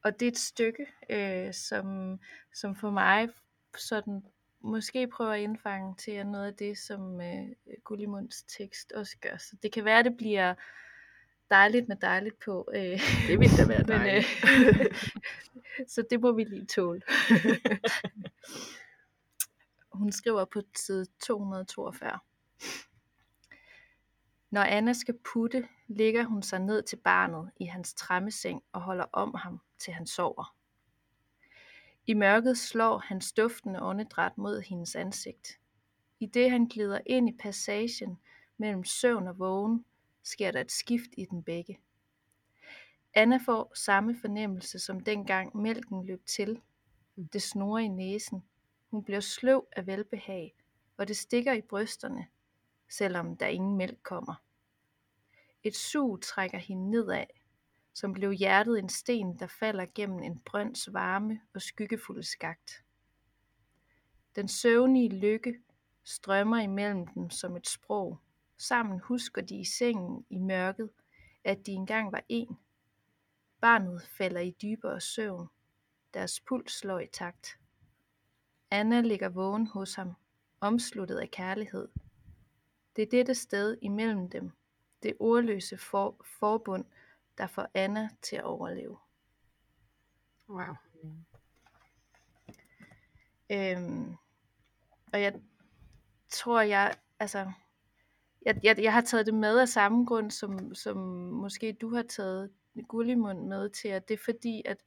og 0.04 0.20
det 0.20 0.26
er 0.28 0.32
et 0.32 0.38
stykke, 0.38 0.86
øh, 1.10 1.54
som, 1.54 2.20
som 2.54 2.76
for 2.76 2.90
mig 2.90 3.30
sådan 3.78 4.24
måske 4.60 5.08
prøver 5.08 5.32
at 5.32 5.40
indfange 5.42 5.96
til 5.96 6.26
noget 6.28 6.48
af 6.48 6.54
det, 6.54 6.78
som 6.78 7.22
øh, 7.22 7.48
Gullimunds 7.84 8.44
tekst 8.44 8.92
også 8.92 9.18
gør. 9.22 9.38
Så 9.38 9.56
det 9.64 9.72
kan 9.72 9.86
være, 9.86 10.00
at 10.00 10.06
det 10.06 10.18
bliver 10.18 10.54
dejligt 11.50 11.88
med 11.88 11.96
dejligt 12.02 12.40
på. 12.40 12.70
Øh, 12.76 13.00
Det 13.28 13.40
ville 13.40 13.58
da 13.58 13.68
være 13.68 13.80
men, 13.88 13.88
dejligt. 13.88 14.28
øh, 14.80 14.96
så 15.94 16.04
det 16.10 16.22
må 16.22 16.32
vi 16.32 16.44
lige 16.44 16.66
tåle. 16.66 17.02
Hun 19.94 20.12
skriver 20.12 20.46
på 20.46 20.62
side 20.76 21.06
242. 21.20 22.20
Når 24.52 24.62
Anna 24.62 24.94
skal 24.94 25.18
putte, 25.34 25.68
ligger 25.88 26.24
hun 26.24 26.44
sig 26.44 26.60
ned 26.60 26.84
til 26.84 26.96
barnet 26.96 27.52
i 27.60 27.66
hans 27.66 27.94
trammeseng 27.94 28.64
og 28.72 28.82
holder 28.82 29.06
om 29.14 29.34
ham, 29.34 29.62
til 29.80 29.94
han 29.94 30.08
sover. 30.08 30.56
I 32.08 32.14
mørket 32.14 32.58
slår 32.58 32.98
hans 32.98 33.34
duftende 33.34 33.82
åndedræt 33.82 34.38
mod 34.38 34.62
hendes 34.62 34.96
ansigt. 34.96 35.60
I 36.20 36.26
det 36.26 36.52
han 36.52 36.66
glider 36.66 37.00
ind 37.06 37.30
i 37.30 37.38
passagen 37.40 38.20
mellem 38.58 38.84
søvn 38.84 39.28
og 39.28 39.40
vågen, 39.40 39.86
sker 40.24 40.52
der 40.52 40.62
et 40.62 40.72
skift 40.72 41.10
i 41.18 41.26
den 41.26 41.44
begge. 41.44 41.80
Anna 43.14 43.40
får 43.46 43.72
samme 43.76 44.16
fornemmelse 44.22 44.80
som 44.80 45.00
dengang 45.00 45.58
mælken 45.58 46.06
løb 46.06 46.26
til. 46.26 46.62
Det 47.34 47.42
snor 47.42 47.78
i 47.78 47.88
næsen. 47.88 48.44
Hun 48.90 49.04
bliver 49.04 49.20
sløv 49.20 49.68
af 49.72 49.88
velbehag, 49.88 50.56
og 50.98 51.08
det 51.08 51.18
stikker 51.18 51.54
i 51.54 51.62
brysterne, 51.62 52.28
selvom 52.92 53.38
der 53.38 53.48
ingen 53.48 53.78
mælk 53.78 54.04
kommer. 54.04 54.44
Et 55.64 55.76
sug 55.76 56.22
trækker 56.22 56.58
hende 56.58 56.92
nedad, 56.92 57.26
som 57.94 58.14
blev 58.14 58.32
hjertet 58.32 58.80
en 58.80 58.90
sten, 58.90 59.40
der 59.40 59.48
falder 59.48 59.86
gennem 59.96 60.20
en 60.20 60.40
brønds 60.40 60.94
varme 60.94 61.42
og 61.54 61.62
skyggefulde 61.62 62.24
skagt. 62.24 62.84
Den 64.36 64.48
søvnige 64.48 65.10
lykke 65.10 65.60
strømmer 66.04 66.58
imellem 66.58 67.08
dem 67.08 67.30
som 67.30 67.56
et 67.56 67.68
sprog. 67.68 68.20
Sammen 68.58 69.00
husker 69.00 69.42
de 69.42 69.56
i 69.56 69.66
sengen 69.66 70.26
i 70.30 70.38
mørket, 70.38 70.90
at 71.44 71.66
de 71.66 71.72
engang 71.72 72.12
var 72.12 72.24
en. 72.30 72.58
Barnet 73.62 74.02
falder 74.02 74.42
i 74.42 74.56
dybere 74.62 75.02
søvn. 75.02 75.48
Deres 76.14 76.40
puls 76.40 76.74
slår 76.74 77.00
i 77.00 77.08
takt. 77.08 77.60
Anna 78.72 79.02
ligger 79.02 79.30
vågen 79.30 79.68
hos 79.68 79.96
ham, 79.96 80.14
omsluttet 80.60 81.18
af 81.18 81.32
kærlighed. 81.32 81.88
Det 82.96 83.02
er 83.02 83.10
dette 83.10 83.36
sted 83.36 83.78
imellem 83.82 84.30
dem, 84.30 84.52
det 85.04 85.14
ordløse 85.20 85.78
for, 85.78 86.16
forbund, 86.40 86.86
der 87.38 87.48
får 87.48 87.68
Anna 87.74 88.10
til 88.22 88.36
at 88.36 88.44
overleve. 88.44 88.98
Wow. 90.50 90.76
Øhm, 93.52 94.16
og 95.14 95.22
jeg 95.22 95.34
tror, 96.30 96.62
jeg, 96.62 96.96
altså, 97.20 97.52
jeg, 98.46 98.60
jeg, 98.64 98.80
jeg 98.80 98.94
har 98.94 99.02
taget 99.02 99.26
det 99.26 99.34
med 99.34 99.60
af 99.60 99.70
samme 99.70 100.06
grund, 100.06 100.32
som, 100.32 100.76
som 100.76 100.98
måske 101.34 101.74
du 101.74 101.96
har 101.96 102.04
taget 102.04 102.52
Gullimund 102.88 103.48
med 103.48 103.70
til, 103.70 103.88
at 103.88 104.08
det 104.08 104.14
er 104.14 104.24
fordi, 104.26 104.62
at, 104.66 104.78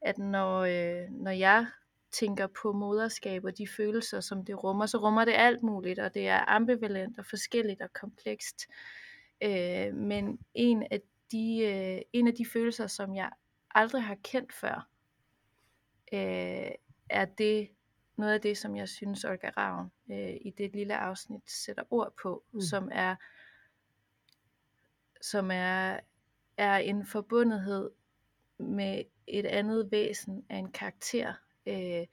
at 0.00 0.18
når, 0.18 0.58
øh, 0.58 1.10
når 1.10 1.30
jeg 1.30 1.66
tænker 2.12 2.46
på 2.62 2.72
moderskab 2.72 3.44
og 3.44 3.58
de 3.58 3.68
følelser, 3.76 4.20
som 4.20 4.44
det 4.44 4.64
rummer, 4.64 4.86
så 4.86 4.98
rummer 4.98 5.24
det 5.24 5.32
alt 5.32 5.62
muligt, 5.62 5.98
og 5.98 6.14
det 6.14 6.28
er 6.28 6.44
ambivalent 6.48 7.18
og 7.18 7.26
forskelligt 7.26 7.82
og 7.82 7.92
komplekst. 7.92 8.66
Øh, 9.42 9.94
men 9.94 10.38
en 10.54 10.82
af, 10.90 11.00
de, 11.32 11.58
øh, 11.58 12.02
en 12.12 12.28
af 12.28 12.34
de 12.34 12.46
følelser, 12.52 12.86
som 12.86 13.14
jeg 13.14 13.30
aldrig 13.74 14.02
har 14.02 14.16
kendt 14.24 14.52
før, 14.52 14.88
øh, 16.12 16.72
er 17.10 17.24
det 17.38 17.68
noget 18.16 18.34
af 18.34 18.40
det, 18.40 18.58
som 18.58 18.76
jeg 18.76 18.88
synes, 18.88 19.24
Olga 19.24 19.50
Ravn 19.56 19.92
øh, 20.10 20.36
i 20.40 20.54
det 20.58 20.72
lille 20.72 20.96
afsnit 20.96 21.50
sætter 21.50 21.82
ord 21.90 22.14
på, 22.22 22.44
Mm. 22.52 22.60
som 22.60 22.88
er 22.92 23.16
som 25.20 25.50
er, 25.50 26.00
er 26.56 26.76
en 26.76 27.06
forbundethed 27.06 27.90
med 28.58 29.02
et 29.26 29.46
andet 29.46 29.90
væsen 29.90 30.46
af 30.48 30.56
en 30.56 30.72
karakter, 30.72 31.34
øh, 31.68 32.06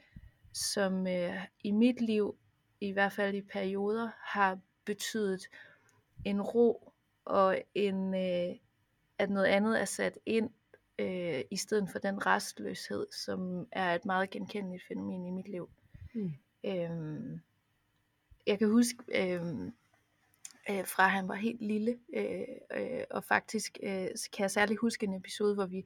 som 0.54 1.08
øh, 1.08 1.46
i 1.64 1.72
mit 1.72 2.02
liv, 2.02 2.36
i 2.82 2.92
hvert 2.92 3.14
fald 3.14 3.36
i 3.36 3.42
perioder, 3.42 4.10
har 4.20 4.60
betydet 4.86 5.48
en 6.26 6.42
ro 6.42 6.94
og 7.26 7.62
en, 7.76 8.14
øh, 8.14 8.56
at 9.18 9.30
noget 9.30 9.46
andet 9.46 9.82
er 9.82 9.86
sat 9.86 10.18
ind, 10.26 10.50
øh, 11.00 11.42
i 11.52 11.58
stedet 11.58 11.90
for 11.90 12.00
den 12.00 12.26
restløshed, 12.26 13.08
som 13.12 13.68
er 13.72 13.96
et 13.96 14.06
meget 14.06 14.30
genkendeligt 14.30 14.84
fænomen 14.88 15.26
i 15.26 15.32
mit 15.32 15.48
liv. 15.48 15.70
Mm. 16.14 16.32
Øhm, 16.66 17.42
jeg 18.48 18.60
kan 18.60 18.70
huske, 18.70 19.04
øhm, 19.16 19.74
øh, 20.70 20.86
fra 20.86 21.08
han 21.08 21.28
var 21.28 21.36
helt 21.36 21.62
lille. 21.62 21.98
Øh, 22.16 22.42
øh, 22.78 23.04
og 23.12 23.24
faktisk 23.24 23.78
øh, 23.84 24.08
kan 24.34 24.44
jeg 24.44 24.52
særlig 24.52 24.78
huske 24.78 25.06
en 25.06 25.14
episode, 25.14 25.54
hvor 25.54 25.66
vi 25.66 25.86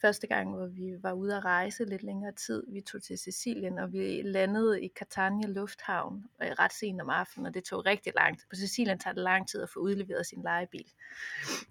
første 0.00 0.26
gang, 0.26 0.54
hvor 0.54 0.66
vi 0.66 0.94
var 1.02 1.12
ude 1.12 1.36
at 1.36 1.44
rejse 1.44 1.84
lidt 1.84 2.02
længere 2.02 2.32
tid, 2.32 2.64
vi 2.68 2.80
tog 2.80 3.02
til 3.02 3.18
Sicilien, 3.18 3.78
og 3.78 3.92
vi 3.92 4.22
landede 4.22 4.84
i 4.84 4.88
Catania 4.98 5.48
Lufthavn 5.48 6.24
øh, 6.42 6.48
ret 6.48 6.72
sent 6.72 7.00
om 7.00 7.08
aftenen, 7.08 7.46
og 7.46 7.54
det 7.54 7.64
tog 7.64 7.86
rigtig 7.86 8.12
langt. 8.16 8.46
På 8.50 8.56
Sicilien 8.56 8.98
tager 8.98 9.14
det 9.14 9.22
lang 9.22 9.48
tid 9.48 9.62
at 9.62 9.70
få 9.70 9.80
udleveret 9.80 10.26
sin 10.26 10.42
legebil. 10.42 10.92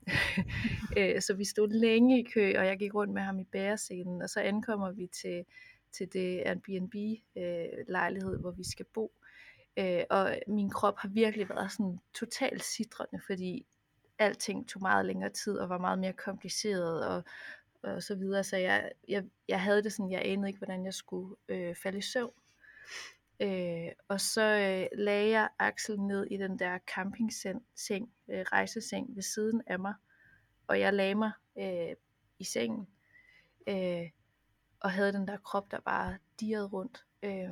øh, 0.98 1.22
så 1.22 1.34
vi 1.34 1.46
stod 1.46 1.70
længe 1.70 2.20
i 2.20 2.24
kø, 2.24 2.54
og 2.58 2.66
jeg 2.66 2.80
gik 2.80 2.96
rundt 2.96 3.14
med 3.14 3.22
ham 3.22 3.40
i 3.40 3.44
bærescenen, 3.44 4.22
og 4.22 4.30
så 4.30 4.40
ankommer 4.40 4.92
vi 4.92 5.08
til, 5.08 5.46
til 5.92 6.14
det 6.14 6.44
Airbnb-lejlighed, 6.46 8.34
øh, 8.34 8.40
hvor 8.40 8.52
vi 8.52 8.64
skal 8.64 8.86
bo. 8.94 9.12
Øh, 9.80 10.04
og 10.10 10.40
min 10.48 10.70
krop 10.70 10.98
har 10.98 11.10
virkelig 11.10 11.50
været 11.50 11.72
sådan 11.72 12.00
totalt 12.14 12.64
sidrende, 12.64 13.22
fordi 13.28 13.66
alting 14.20 14.70
tog 14.70 14.82
meget 14.82 15.06
længere 15.06 15.30
tid 15.30 15.58
og 15.58 15.70
var 15.70 15.78
meget 15.78 16.00
mere 16.00 16.14
kompliceret 16.14 17.08
og, 17.08 17.24
og 17.84 18.04
så 18.04 18.16
videre. 18.16 18.44
Så 18.44 18.58
jeg, 18.58 18.92
jeg, 19.08 19.26
jeg 19.48 19.62
havde 19.62 19.84
det 19.84 19.94
sådan, 19.94 20.12
jeg 20.12 20.22
anede 20.26 20.48
ikke, 20.48 20.58
hvordan 20.58 20.86
jeg 20.86 20.94
skulle 20.94 21.36
øh, 21.50 21.76
falde 21.76 21.98
i 21.98 22.02
søvn. 22.02 22.34
Øh, 23.40 23.92
og 24.08 24.22
så 24.22 24.42
øh, 24.42 25.00
lagde 25.00 25.30
jeg 25.30 25.50
Axel 25.60 26.00
ned 26.00 26.26
i 26.26 26.38
den 26.38 26.60
der 26.60 26.80
campingseng, 26.96 27.64
øh, 28.30 28.42
rejseseng 28.42 29.16
ved 29.16 29.24
siden 29.24 29.62
af 29.68 29.80
mig. 29.80 29.94
Og 30.68 30.80
jeg 30.80 30.94
lagde 30.94 31.16
mig 31.16 31.32
øh, 31.60 31.96
i 32.40 32.44
sengen. 32.44 32.88
Øh, 33.68 34.10
og 34.80 34.92
havde 34.92 35.14
den 35.14 35.28
der 35.28 35.38
krop, 35.38 35.72
der 35.72 35.80
bare 35.80 36.18
dirrede 36.40 36.68
rundt. 36.68 37.06
Øh, 37.24 37.50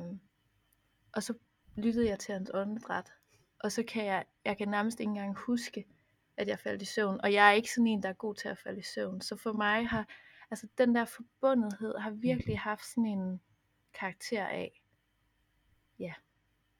og 1.12 1.22
så 1.22 1.34
lyttede 1.78 2.08
jeg 2.08 2.18
til 2.18 2.34
hans 2.34 2.50
åndedræt. 2.54 3.12
Og 3.60 3.72
så 3.72 3.82
kan 3.88 4.04
jeg, 4.04 4.24
jeg 4.44 4.56
kan 4.56 4.68
nærmest 4.68 5.00
ikke 5.00 5.10
engang 5.10 5.36
huske, 5.36 5.86
at 6.36 6.48
jeg 6.48 6.58
faldt 6.58 6.82
i 6.82 6.84
søvn. 6.84 7.20
Og 7.20 7.32
jeg 7.32 7.48
er 7.48 7.52
ikke 7.52 7.72
sådan 7.72 7.86
en, 7.86 8.02
der 8.02 8.08
er 8.08 8.12
god 8.12 8.34
til 8.34 8.48
at 8.48 8.58
falde 8.58 8.80
i 8.80 8.82
søvn. 8.82 9.20
Så 9.20 9.36
for 9.36 9.52
mig 9.52 9.88
har, 9.88 10.08
altså 10.50 10.68
den 10.78 10.94
der 10.94 11.04
forbundethed 11.04 11.98
har 11.98 12.10
virkelig 12.10 12.58
haft 12.58 12.86
sådan 12.86 13.06
en 13.06 13.40
karakter 13.94 14.46
af, 14.46 14.82
ja, 15.98 16.14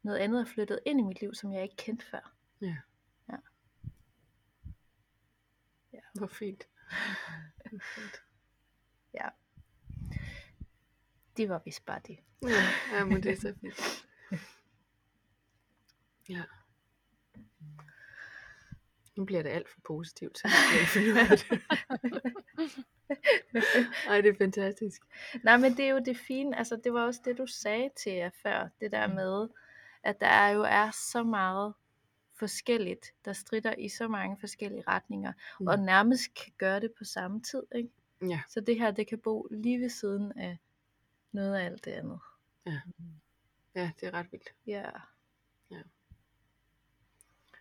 noget 0.03 0.19
andet 0.19 0.41
er 0.41 0.45
flyttet 0.45 0.81
ind 0.87 1.01
i 1.01 1.03
mit 1.03 1.21
liv, 1.21 1.35
som 1.35 1.53
jeg 1.53 1.63
ikke 1.63 1.77
kendte 1.77 2.07
før. 2.07 2.35
Ja. 2.61 2.77
Ja. 3.29 3.37
ja. 5.93 6.01
Hvor 6.15 6.27
fint. 6.27 6.69
Hvor 7.71 7.81
fint. 7.95 8.23
Ja. 9.15 9.29
Det 11.37 11.49
var 11.49 11.63
vist 11.65 11.87
bare 11.87 12.01
det. 12.07 12.19
Ja, 12.43 12.97
ja 12.97 13.05
men 13.05 13.23
det 13.23 13.33
er 13.33 13.37
så 13.37 13.55
fint. 13.61 14.05
Ja. 16.29 16.43
Nu 19.17 19.25
bliver 19.25 19.43
det 19.43 19.51
alt 19.51 19.69
for 19.69 19.81
positivt. 19.85 20.43
Ej, 24.09 24.21
det 24.21 24.29
er 24.29 24.35
fantastisk. 24.39 25.03
Nej, 25.45 25.57
men 25.57 25.77
det 25.77 25.85
er 25.85 25.89
jo 25.89 25.99
det 25.99 26.17
fine. 26.17 26.59
Altså, 26.59 26.81
det 26.85 26.93
var 26.93 27.07
også 27.07 27.21
det, 27.25 27.39
du 27.39 27.47
sagde 27.47 27.91
til 27.97 28.13
jer 28.13 28.31
før. 28.43 28.69
Det 28.81 28.93
der 28.93 29.07
mm. 29.07 29.15
med, 29.15 29.49
at 30.03 30.21
der 30.21 30.49
jo 30.49 30.63
er 30.63 30.91
så 30.91 31.23
meget 31.23 31.75
forskelligt, 32.39 33.15
der 33.25 33.33
strider 33.33 33.75
i 33.75 33.89
så 33.89 34.09
mange 34.09 34.37
forskellige 34.41 34.85
retninger, 34.89 35.33
mm. 35.61 35.67
og 35.67 35.79
nærmest 35.79 36.35
kan 36.35 36.53
gøre 36.59 36.81
det 36.81 36.93
på 36.99 37.05
samme 37.05 37.43
tid. 37.43 37.63
Ikke? 37.75 37.91
Ja. 38.23 38.41
Så 38.49 38.61
det 38.61 38.79
her, 38.79 38.91
det 38.91 39.07
kan 39.07 39.19
bo 39.19 39.49
lige 39.51 39.81
ved 39.81 39.89
siden 39.89 40.33
af 40.37 40.59
noget 41.33 41.57
af 41.57 41.65
alt 41.65 41.85
det 41.85 41.91
andet. 41.91 42.21
Ja, 42.67 42.81
ja 43.75 43.91
det 44.01 44.09
er 44.09 44.15
ret 44.15 44.33
vildt. 44.33 44.55
Ja. 44.67 44.91
ja. 45.71 45.83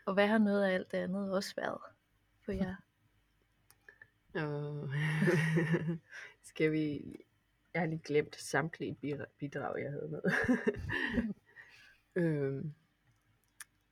Og 0.07 0.13
hvad 0.13 0.27
har 0.27 0.37
noget 0.37 0.63
af 0.63 0.73
alt 0.73 0.91
det 0.91 0.97
andet 0.97 1.33
også 1.33 1.55
været 1.55 1.81
for 2.45 2.51
jer? 2.51 2.75
Og 4.33 4.89
skal 6.49 6.71
vi... 6.71 7.15
Jeg 7.73 7.81
har 7.81 7.87
lige 7.87 8.01
glemt 8.05 8.35
samtlige 8.35 8.97
bidrag, 9.39 9.83
jeg 9.83 9.91
havde 9.91 10.07
med. 10.07 10.21
øhm, 12.23 12.73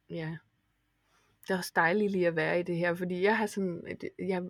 ja. 0.10 0.38
Det 1.42 1.54
er 1.54 1.58
også 1.58 1.72
dejligt 1.76 2.12
lige 2.12 2.28
at 2.28 2.36
være 2.36 2.60
i 2.60 2.64
det 2.64 2.78
her, 2.78 2.96
fordi 2.96 3.22
jeg 3.22 3.38
har 3.38 3.46
sådan, 3.46 3.98
jeg, 4.20 4.44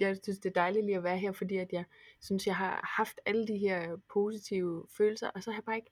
jeg 0.00 0.18
synes 0.22 0.38
det 0.38 0.48
er 0.48 0.60
dejligt 0.60 0.86
lige 0.86 0.96
at 0.96 1.04
være 1.04 1.18
her, 1.18 1.32
fordi 1.32 1.56
at 1.56 1.72
jeg 1.72 1.84
synes 2.20 2.46
jeg 2.46 2.56
har 2.56 2.94
haft 2.96 3.20
alle 3.26 3.46
de 3.46 3.58
her 3.58 3.96
positive 4.12 4.86
følelser, 4.96 5.30
og 5.30 5.42
så 5.42 5.50
har 5.50 5.58
jeg 5.58 5.64
bare 5.64 5.76
ikke 5.76 5.90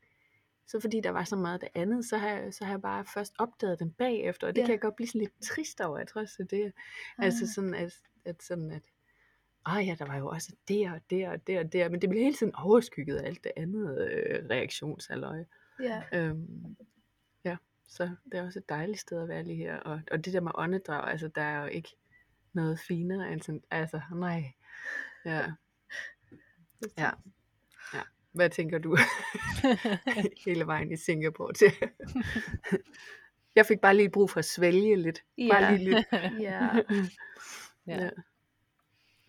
så 0.72 0.80
fordi 0.80 1.00
der 1.00 1.11
var 1.11 1.24
så 1.24 1.37
meget 1.37 1.61
det 1.61 1.68
andet, 1.74 2.04
så 2.04 2.16
har, 2.16 2.28
jeg, 2.28 2.54
så 2.54 2.64
har 2.64 2.72
jeg 2.72 2.82
bare 2.82 3.04
først 3.04 3.35
opdaget 3.38 3.80
dem 3.80 3.90
bagefter, 3.90 4.46
og 4.46 4.54
det 4.54 4.61
ja. 4.61 4.66
kan 4.66 4.72
jeg 4.72 4.80
godt 4.80 4.96
blive 4.96 5.08
sådan 5.08 5.20
lidt 5.20 5.42
trist 5.42 5.80
over, 5.80 5.98
jeg 5.98 6.08
tror 6.08 6.20
også, 6.20 6.46
det 6.50 6.61
er, 6.64 6.70
ah. 7.18 7.24
altså 7.24 7.52
sådan, 7.54 7.74
at, 7.74 7.94
at 8.24 8.42
sådan, 8.42 8.70
at, 8.70 8.82
ah 9.64 9.87
ja, 9.87 9.96
der 9.98 10.06
var 10.06 10.16
jo 10.16 10.28
også 10.28 10.52
det 10.68 10.90
og 10.90 11.00
det 11.11 11.28
og 11.28 11.46
det 11.46 11.58
og 11.58 11.72
det, 11.72 11.90
men 11.90 12.00
det 12.00 12.11
blev 12.11 12.22
hele 12.22 12.37
tiden 12.37 12.54
overskygget 12.54 13.16
af 13.16 13.26
alt 13.26 13.44
det 13.44 13.52
andet 13.56 14.11
øh, 14.11 14.44
reaktionsaløje. 14.50 15.46
Ja. 15.80 16.02
Øhm, 16.12 16.76
ja, 17.44 17.56
så 17.88 18.11
det 18.32 18.35
er 18.35 18.46
også 18.46 18.58
et 18.58 18.68
dejligt 18.68 19.00
sted 19.00 19.22
at 19.22 19.28
være 19.28 19.44
lige 19.44 19.56
her, 19.56 19.76
og, 19.76 20.00
og 20.11 20.24
det 20.24 20.32
der 20.32 20.40
med 20.40 20.52
åndedrag, 20.54 21.11
altså 21.11 21.28
der 21.28 21.42
er 21.42 21.61
jo 21.61 21.66
ikke 21.66 21.96
noget 22.52 22.80
finere 22.80 23.32
end 23.32 23.42
sådan, 23.42 23.62
altså 23.70 24.00
nej, 24.14 24.52
ja, 25.24 25.52
ja. 26.98 27.11
Hvad 28.32 28.50
tænker 28.50 28.78
du 28.78 28.96
hele 30.46 30.66
vejen 30.66 30.92
i 30.92 30.96
Singapore 30.96 31.52
til? 31.52 31.72
jeg 33.56 33.66
fik 33.66 33.80
bare 33.80 33.96
lige 33.96 34.10
brug 34.10 34.30
for 34.30 34.38
at 34.38 34.44
svælge 34.44 34.96
lidt. 34.96 35.22
Ja. 35.38 35.48
Bare 35.50 35.76
lige 35.76 35.90
lidt. 35.90 36.06
ja. 36.46 36.68
ja. 37.86 38.10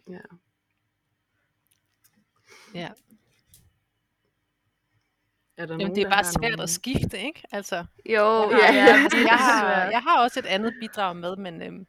Ja. 0.07 0.19
Ja. 2.73 2.89
Er 5.57 5.65
der 5.65 5.73
Jamen, 5.73 5.77
nogen, 5.77 5.95
det 5.95 6.03
er 6.03 6.09
bare 6.09 6.23
svært 6.23 6.51
nogle... 6.51 6.63
at 6.63 6.69
skifte, 6.69 7.19
ikke? 7.19 7.43
Altså, 7.51 7.85
jo, 8.09 8.49
jeg 8.51 8.67
har, 8.67 8.73
ja, 8.73 8.83
ja, 8.83 9.25
jeg, 9.25 9.37
har, 9.37 9.89
jeg 9.89 10.01
har 10.01 10.23
også 10.23 10.39
et 10.39 10.45
andet 10.45 10.73
bidrag 10.79 11.15
med, 11.15 11.35
men, 11.35 11.61
øhm, 11.61 11.87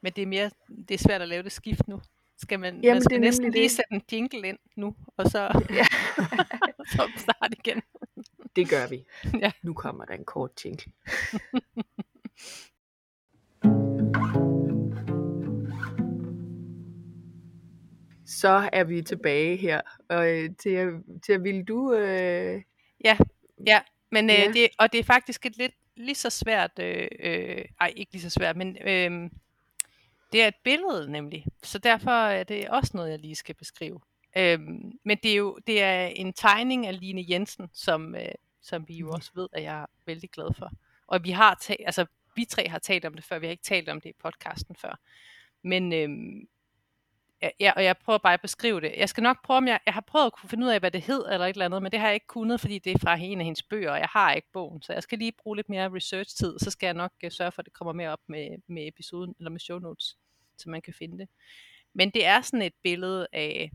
men 0.00 0.12
det 0.12 0.22
er 0.22 0.26
mere 0.26 0.50
det 0.88 0.94
er 0.94 0.98
svært 0.98 1.22
at 1.22 1.28
lave 1.28 1.42
det 1.42 1.52
skift 1.52 1.88
nu. 1.88 2.00
Skal 2.42 2.60
man, 2.60 2.80
Jamen, 2.80 2.94
man 2.94 3.02
skal 3.02 3.14
det 3.14 3.20
næsten 3.20 3.50
lige 3.50 3.62
det. 3.62 3.70
sætte 3.70 3.92
en 3.92 4.02
jingle 4.12 4.48
ind 4.48 4.58
nu, 4.76 4.96
og 5.16 5.30
så, 5.30 5.38
ja. 5.70 5.84
så 6.92 7.10
starte 7.16 7.56
igen. 7.64 7.82
Det 8.56 8.68
gør 8.68 8.86
vi. 8.88 9.04
Ja. 9.40 9.52
Nu 9.62 9.74
kommer 9.74 10.04
der 10.04 10.14
en 10.14 10.24
kort 10.24 10.64
jingle. 10.64 10.92
så 18.40 18.68
er 18.72 18.84
vi 18.84 19.02
tilbage 19.02 19.56
her. 19.56 19.80
Og 20.08 20.30
øh, 20.30 20.50
til, 20.58 21.02
til 21.26 21.44
vil 21.44 21.64
du... 21.64 21.94
Øh... 21.94 22.62
Ja, 23.04 23.18
ja. 23.66 23.80
Men, 24.10 24.30
øh, 24.30 24.36
ja. 24.36 24.52
Det, 24.52 24.68
og 24.78 24.92
det 24.92 25.00
er 25.00 25.04
faktisk 25.04 25.46
et 25.46 25.56
lidt 25.56 25.74
lige 25.96 26.14
så 26.14 26.30
svært... 26.30 26.70
Øh, 26.80 27.08
øh, 27.20 27.64
ej, 27.80 27.92
ikke 27.96 28.12
lige 28.12 28.22
så 28.22 28.30
svært, 28.30 28.56
men... 28.56 28.76
Øh, 28.86 29.30
det 30.32 30.42
er 30.42 30.48
et 30.48 30.54
billede 30.64 31.12
nemlig, 31.12 31.46
så 31.62 31.78
derfor 31.78 32.10
er 32.10 32.44
det 32.44 32.68
også 32.68 32.90
noget, 32.94 33.10
jeg 33.10 33.18
lige 33.18 33.34
skal 33.34 33.54
beskrive. 33.54 34.00
Øhm, 34.36 34.92
men 35.04 35.18
det 35.22 35.30
er 35.30 35.36
jo 35.36 35.58
det 35.66 35.82
er 35.82 36.06
en 36.06 36.32
tegning 36.32 36.86
af 36.86 37.00
Line 37.00 37.24
Jensen, 37.28 37.70
som, 37.72 38.14
øh, 38.14 38.28
som 38.62 38.88
vi 38.88 38.94
jo 38.94 39.06
mm. 39.06 39.12
også 39.12 39.30
ved, 39.34 39.48
at 39.52 39.62
jeg 39.62 39.82
er 39.82 39.86
vældig 40.06 40.30
glad 40.30 40.54
for. 40.58 40.70
Og 41.06 41.24
vi 41.24 41.30
har 41.30 41.54
talt, 41.54 41.80
altså 41.86 42.06
vi 42.36 42.44
tre 42.44 42.68
har 42.68 42.78
talt 42.78 43.04
om 43.04 43.14
det 43.14 43.24
før, 43.24 43.38
vi 43.38 43.46
har 43.46 43.50
ikke 43.50 43.62
talt 43.62 43.88
om 43.88 44.00
det 44.00 44.10
i 44.10 44.22
podcasten 44.22 44.76
før. 44.76 44.98
Men 45.62 45.92
øhm, 45.92 46.48
ja, 47.60 47.72
og 47.76 47.84
jeg 47.84 47.96
prøver 47.96 48.18
bare 48.18 48.34
at 48.34 48.40
beskrive 48.40 48.80
det. 48.80 48.94
Jeg 48.96 49.08
skal 49.08 49.22
nok 49.22 49.44
prøve, 49.44 49.56
om 49.56 49.68
jeg, 49.68 49.80
jeg 49.86 49.94
har 49.94 50.00
prøvet 50.00 50.26
at 50.26 50.32
kunne 50.32 50.50
finde 50.50 50.66
ud 50.66 50.70
af, 50.70 50.80
hvad 50.80 50.90
det 50.90 51.02
hed 51.02 51.24
eller 51.32 51.46
et 51.46 51.50
eller 51.50 51.64
andet, 51.64 51.82
men 51.82 51.92
det 51.92 52.00
har 52.00 52.06
jeg 52.06 52.14
ikke 52.14 52.26
kunnet, 52.26 52.60
fordi 52.60 52.78
det 52.78 52.92
er 52.92 52.98
fra 52.98 53.16
en 53.16 53.38
af 53.38 53.44
hendes 53.44 53.62
bøger, 53.62 53.90
og 53.90 53.98
jeg 53.98 54.08
har 54.10 54.32
ikke 54.32 54.48
bogen. 54.52 54.82
Så 54.82 54.92
jeg 54.92 55.02
skal 55.02 55.18
lige 55.18 55.32
bruge 55.42 55.56
lidt 55.56 55.68
mere 55.68 55.94
research-tid, 55.94 56.58
så 56.58 56.70
skal 56.70 56.86
jeg 56.86 56.94
nok 56.94 57.12
uh, 57.24 57.30
sørge 57.30 57.52
for, 57.52 57.62
at 57.62 57.66
det 57.66 57.72
kommer 57.72 57.92
mere 57.92 58.10
op 58.10 58.20
med, 58.28 58.48
med 58.66 58.88
episoden, 58.88 59.34
eller 59.38 59.50
med 59.50 59.60
show 59.60 59.78
notes 59.78 60.16
så 60.58 60.70
man 60.70 60.82
kan 60.82 60.94
finde 60.94 61.18
det. 61.18 61.28
Men 61.92 62.10
det 62.10 62.24
er 62.24 62.40
sådan 62.40 62.62
et 62.62 62.74
billede 62.82 63.26
af 63.32 63.72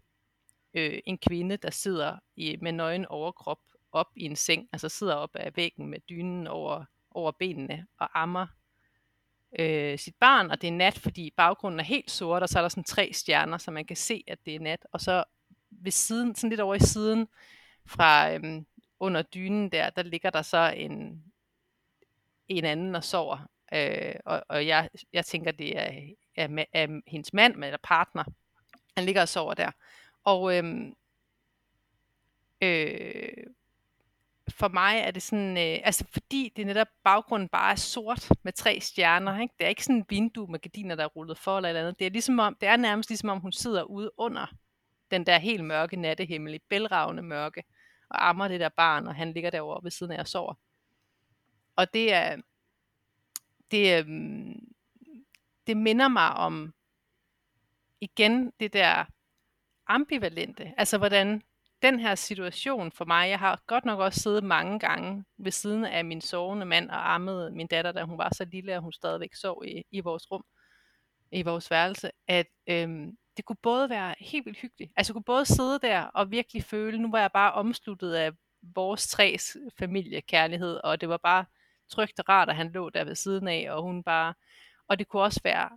øh, 0.74 1.00
en 1.06 1.18
kvinde, 1.18 1.58
der 1.58 1.70
sidder 1.70 2.18
i, 2.36 2.58
med 2.62 2.72
nøgen 2.72 3.06
overkrop 3.06 3.60
op 3.91 4.08
i 4.16 4.24
en 4.24 4.36
seng, 4.36 4.70
altså 4.74 4.89
sidder 4.89 5.16
op 5.16 5.36
af 5.36 5.56
væggen 5.56 5.88
med 5.88 5.99
dynen 6.10 6.47
over, 6.47 6.86
over 7.12 7.32
benene 7.32 7.88
og 7.99 8.22
ammer 8.22 8.47
øh, 9.60 9.99
sit 9.99 10.16
barn, 10.16 10.51
og 10.51 10.62
det 10.62 10.68
er 10.68 10.72
nat, 10.72 10.99
fordi 10.99 11.34
baggrunden 11.38 11.80
er 11.80 11.84
helt 11.84 12.12
sort, 12.12 12.43
og 12.43 12.49
så 12.49 12.60
er 12.60 12.62
der 12.62 12.70
sådan 12.70 12.84
tre 12.84 13.14
stjerner, 13.14 13.58
så 13.58 13.72
man 13.72 13.86
kan 13.86 13.97
se, 13.97 14.24
at 14.28 14.39
det 14.45 14.56
er 14.56 14.60
nat, 14.60 14.88
og 14.91 15.01
så 15.01 15.24
ved 15.70 15.91
siden, 15.91 16.36
sådan 16.36 16.49
lidt 16.49 16.62
over 16.62 16.76
i 16.76 16.80
siden 16.80 17.28
fra 17.86 18.34
øhm, 18.34 18.66
under 18.99 19.22
dynen 19.22 19.72
der, 19.72 19.89
der 19.89 20.04
ligger 20.04 20.30
der 20.30 20.41
så 20.41 20.74
en, 20.78 21.24
en 22.47 22.66
anden 22.66 22.95
og 22.95 23.04
sover, 23.04 23.38
øh, 23.74 24.16
og, 24.26 24.43
og 24.49 24.68
jeg, 24.68 24.89
jeg 25.14 25.26
tænker, 25.26 25.51
det 25.51 25.78
er 25.78 26.14
af, 26.38 26.68
af 26.74 26.90
hendes 27.08 27.34
mand 27.34 27.64
eller 27.64 27.78
partner. 27.84 28.24
Han 28.98 29.06
ligger 29.06 29.22
og 29.22 29.30
sover 29.30 29.54
der. 29.54 29.72
Og 30.24 30.58
øhm, 30.58 30.94
øh, 32.62 33.44
for 34.50 34.68
mig 34.68 35.00
er 35.00 35.12
det 35.12 35.22
sådan, 35.22 35.58
øh, 35.58 35.80
altså 35.84 36.06
fordi 36.14 36.54
det 36.56 36.66
netop 36.66 36.88
baggrunden 37.04 37.50
bare 37.50 37.72
er 37.72 37.76
sort 37.76 38.30
med 38.44 38.54
tre 38.54 38.80
stjerner, 38.82 39.42
ikke? 39.42 39.54
Det 39.58 39.66
er 39.66 39.70
ikke 39.70 39.84
sådan 39.84 40.00
et 40.00 40.06
vindue 40.10 40.48
med 40.48 40.60
gardiner, 40.60 40.96
der 40.96 41.04
er 41.04 41.08
rullet 41.08 41.38
for 41.38 41.58
eller, 41.58 41.70
eller 41.70 41.82
andet. 41.82 42.00
Det 42.00 42.08
er 42.08 42.12
ligesom 42.12 42.40
om, 42.40 42.58
det 42.62 42.70
er 42.70 42.76
nærmest 42.76 43.10
ligesom 43.10 43.30
om 43.30 43.40
hun 43.40 43.52
sidder 43.52 43.84
ude 43.84 44.12
under 44.18 44.56
den 45.12 45.26
der 45.26 45.38
helt 45.38 45.66
mørke 45.66 45.96
nattehimmel 45.96 46.54
i 46.54 46.60
bælragende 46.70 47.24
mørke 47.24 47.64
og 48.10 48.30
ammer 48.30 48.48
det 48.48 48.60
der 48.60 48.70
barn, 48.70 49.08
og 49.08 49.16
han 49.16 49.34
ligger 49.34 49.50
derovre 49.50 49.84
ved 49.84 49.92
siden 49.92 50.12
af 50.12 50.20
og 50.20 50.28
sover. 50.28 50.54
Og 51.76 51.94
det 51.94 52.14
er, 52.14 52.38
det, 53.72 53.94
er, 53.94 54.00
øhm, 54.00 54.76
det 55.68 55.78
minder 55.78 56.07
mig 56.07 56.34
om 56.34 56.74
igen 58.01 58.51
det 58.59 58.74
der 58.74 59.05
ambivalente, 59.88 60.74
altså 60.78 60.97
hvordan 60.97 61.41
den 61.82 61.99
her 61.99 62.15
situation 62.15 62.91
for 62.91 63.05
mig, 63.05 63.30
jeg 63.30 63.39
har 63.39 63.61
godt 63.68 63.86
nok 63.86 63.99
også 63.99 64.20
siddet 64.20 64.43
mange 64.43 64.80
gange 64.80 65.26
ved 65.38 65.51
siden 65.51 65.86
af 65.86 66.05
min 66.05 66.22
sovende 66.22 66.65
mand 66.65 66.89
og 66.89 67.13
ammet 67.13 67.53
min 67.53 67.68
datter, 67.68 67.91
da 67.91 68.03
hun 68.03 68.18
var 68.18 68.30
så 68.34 68.45
lille, 68.45 68.74
at 68.74 68.82
hun 68.82 68.93
stadigvæk 68.93 69.36
sov 69.36 69.63
i, 69.65 69.84
i 69.91 69.99
vores 69.99 70.32
rum, 70.32 70.43
i 71.32 71.41
vores 71.41 71.72
værelse, 71.72 72.11
at 72.28 72.47
øhm, 72.68 73.18
det 73.38 73.45
kunne 73.45 73.57
både 73.63 73.89
være 73.89 74.15
helt 74.20 74.45
vildt 74.45 74.59
hyggeligt. 74.59 74.91
Altså 74.95 75.11
jeg 75.11 75.15
kunne 75.15 75.24
både 75.24 75.45
sidde 75.45 75.80
der 75.80 76.01
og 76.01 76.32
virkelig 76.32 76.63
føle, 76.63 76.97
nu 76.97 77.11
var 77.11 77.20
jeg 77.20 77.32
bare 77.32 77.53
omsluttet 77.53 78.13
af 78.13 78.32
vores 78.76 79.07
træs 79.07 79.57
familiekærlighed, 79.80 80.80
og 80.84 81.01
det 81.01 81.09
var 81.09 81.18
bare 81.18 81.45
trygt 81.89 82.20
og 82.20 82.30
rart, 82.30 82.49
at 82.49 82.55
han 82.55 82.72
lå 82.72 82.89
der 82.89 83.03
ved 83.03 83.15
siden 83.15 83.47
af, 83.47 83.68
og 83.70 83.84
hun 83.84 84.03
bare, 84.03 84.34
og 84.88 85.00
det 85.00 85.08
kunne 85.08 85.22
også 85.22 85.42
være 85.44 85.70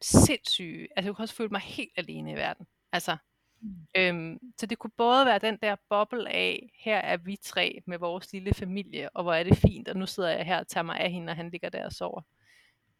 sindssygt, 0.00 0.92
altså 0.96 1.08
jeg 1.08 1.16
kunne 1.16 1.24
også 1.24 1.34
føle 1.34 1.48
mig 1.48 1.60
helt 1.60 1.92
alene 1.96 2.32
i 2.32 2.34
verden. 2.34 2.66
Altså, 2.92 3.16
mm. 3.60 3.86
øhm, 3.96 4.38
så 4.58 4.66
det 4.66 4.78
kunne 4.78 4.90
både 4.96 5.26
være 5.26 5.38
den 5.38 5.58
der 5.62 5.76
boble 5.88 6.30
af, 6.30 6.70
her 6.74 6.96
er 6.98 7.16
vi 7.16 7.36
tre 7.36 7.82
med 7.86 7.98
vores 7.98 8.32
lille 8.32 8.54
familie, 8.54 9.08
og 9.16 9.22
hvor 9.22 9.34
er 9.34 9.42
det 9.42 9.56
fint, 9.56 9.88
og 9.88 9.96
nu 9.96 10.06
sidder 10.06 10.28
jeg 10.30 10.46
her 10.46 10.58
og 10.58 10.68
tager 10.68 10.84
mig 10.84 11.00
af 11.00 11.10
hende, 11.10 11.30
og 11.30 11.36
han 11.36 11.50
ligger 11.50 11.68
der 11.68 11.84
og 11.84 11.92
sover. 11.92 12.22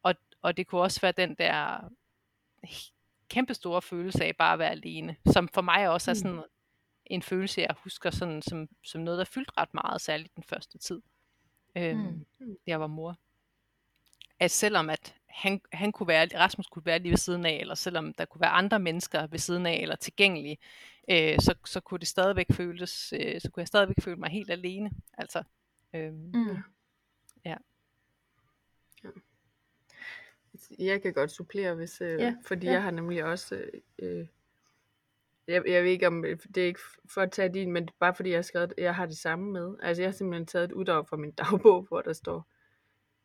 Og, 0.02 0.14
og 0.42 0.56
det 0.56 0.66
kunne 0.66 0.80
også 0.80 1.00
være 1.00 1.12
den 1.12 1.34
der 1.34 1.88
kæmpe 3.28 3.54
store 3.54 3.82
følelse 3.82 4.24
af 4.24 4.36
bare 4.36 4.52
at 4.52 4.58
være 4.58 4.70
alene, 4.70 5.16
som 5.32 5.48
for 5.48 5.62
mig 5.62 5.88
også 5.88 6.10
er 6.10 6.14
mm. 6.14 6.18
sådan 6.18 6.44
en 7.06 7.22
følelse, 7.22 7.60
jeg 7.60 7.74
husker 7.78 8.10
sådan, 8.10 8.42
som, 8.42 8.68
som 8.84 9.00
noget, 9.00 9.18
der 9.18 9.24
fyldte 9.24 9.52
ret 9.58 9.74
meget, 9.74 10.00
særligt 10.00 10.34
den 10.36 10.42
første 10.42 10.78
tid, 10.78 11.02
øhm, 11.76 12.26
mm. 12.38 12.56
jeg 12.66 12.80
var 12.80 12.86
mor. 12.86 13.16
At 14.40 14.50
selvom 14.50 14.90
at 14.90 15.17
han, 15.38 15.60
han 15.72 15.92
kunne 15.92 16.08
være, 16.08 16.28
Rasmus 16.34 16.66
kunne 16.66 16.86
være 16.86 16.98
lige 16.98 17.10
ved 17.10 17.18
siden 17.18 17.46
af, 17.46 17.58
eller 17.60 17.74
selvom 17.74 18.14
der 18.14 18.24
kunne 18.24 18.40
være 18.40 18.50
andre 18.50 18.78
mennesker 18.78 19.26
ved 19.26 19.38
siden 19.38 19.66
af, 19.66 19.78
eller 19.82 19.96
tilgængelige, 19.96 20.58
øh, 21.10 21.38
så, 21.40 21.54
så 21.64 21.80
kunne 21.80 22.00
det 22.00 22.08
stadigvæk 22.08 22.46
føles, 22.52 23.12
øh, 23.20 23.40
så 23.40 23.50
kunne 23.50 23.60
jeg 23.60 23.68
stadigvæk 23.68 23.96
føle 24.02 24.16
mig 24.16 24.30
helt 24.30 24.50
alene. 24.50 24.90
Altså, 25.18 25.42
øhm, 25.94 26.30
mm. 26.34 26.56
ja. 27.44 27.56
Jeg 30.78 31.02
kan 31.02 31.12
godt 31.12 31.30
supplere, 31.30 31.74
hvis, 31.74 32.00
øh, 32.00 32.20
ja, 32.20 32.34
fordi 32.46 32.66
ja. 32.66 32.72
jeg 32.72 32.82
har 32.82 32.90
nemlig 32.90 33.24
også, 33.24 33.54
øh, 33.54 33.80
øh, 33.98 34.26
jeg, 35.46 35.62
jeg 35.66 35.84
ved 35.84 35.90
ikke 35.90 36.06
om, 36.06 36.24
det 36.54 36.62
er 36.62 36.66
ikke 36.66 36.80
for 37.14 37.20
at 37.20 37.32
tage 37.32 37.54
din, 37.54 37.72
men 37.72 37.88
bare 38.00 38.14
fordi 38.14 38.30
jeg 38.30 38.36
har 38.36 38.42
skrevet, 38.42 38.74
jeg 38.78 38.94
har 38.94 39.06
det 39.06 39.18
samme 39.18 39.52
med. 39.52 39.76
Altså 39.82 40.02
jeg 40.02 40.08
har 40.08 40.12
simpelthen 40.12 40.46
taget 40.46 40.64
et 40.64 40.72
uddrag 40.72 41.08
fra 41.08 41.16
min 41.16 41.30
dagbog, 41.42 41.82
hvor 41.88 42.02
der 42.02 42.12
står, 42.12 42.46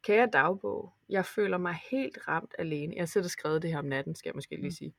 kære 0.04 0.30
dagbog, 0.34 0.94
jeg 1.10 1.26
føler 1.26 1.58
mig 1.58 1.76
helt 1.92 2.28
ramt 2.28 2.56
alene. 2.60 2.94
Jeg 2.96 3.10
sidder 3.10 3.28
og 3.28 3.32
skrevet 3.32 3.62
det 3.62 3.72
her 3.72 3.80
om 3.80 3.86
natten, 3.86 4.16
skal 4.16 4.30
jeg 4.30 4.36
måske 4.36 4.56
lige 4.56 4.66
mm. 4.66 4.72
sige. 4.72 4.94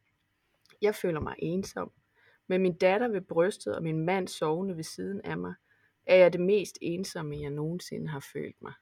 Jeg 0.83 0.95
føler 0.95 1.21
mig 1.21 1.35
ensom. 1.39 1.93
Med 2.47 2.59
min 2.59 2.77
datter 2.77 3.09
ved 3.09 3.21
brystet 3.21 3.77
og 3.77 3.83
min 3.83 3.99
mand 3.99 4.29
sovende 4.29 4.77
ved 4.77 4.85
siden 4.85 5.21
af 5.21 5.39
mig, 5.39 5.55
er 6.07 6.17
jeg 6.17 6.33
det 6.33 6.41
mest 6.41 6.79
ensomme, 6.83 7.41
jeg 7.41 7.51
nogensinde 7.51 8.09
har 8.09 8.21
følt 8.33 8.63
mig. 8.63 8.73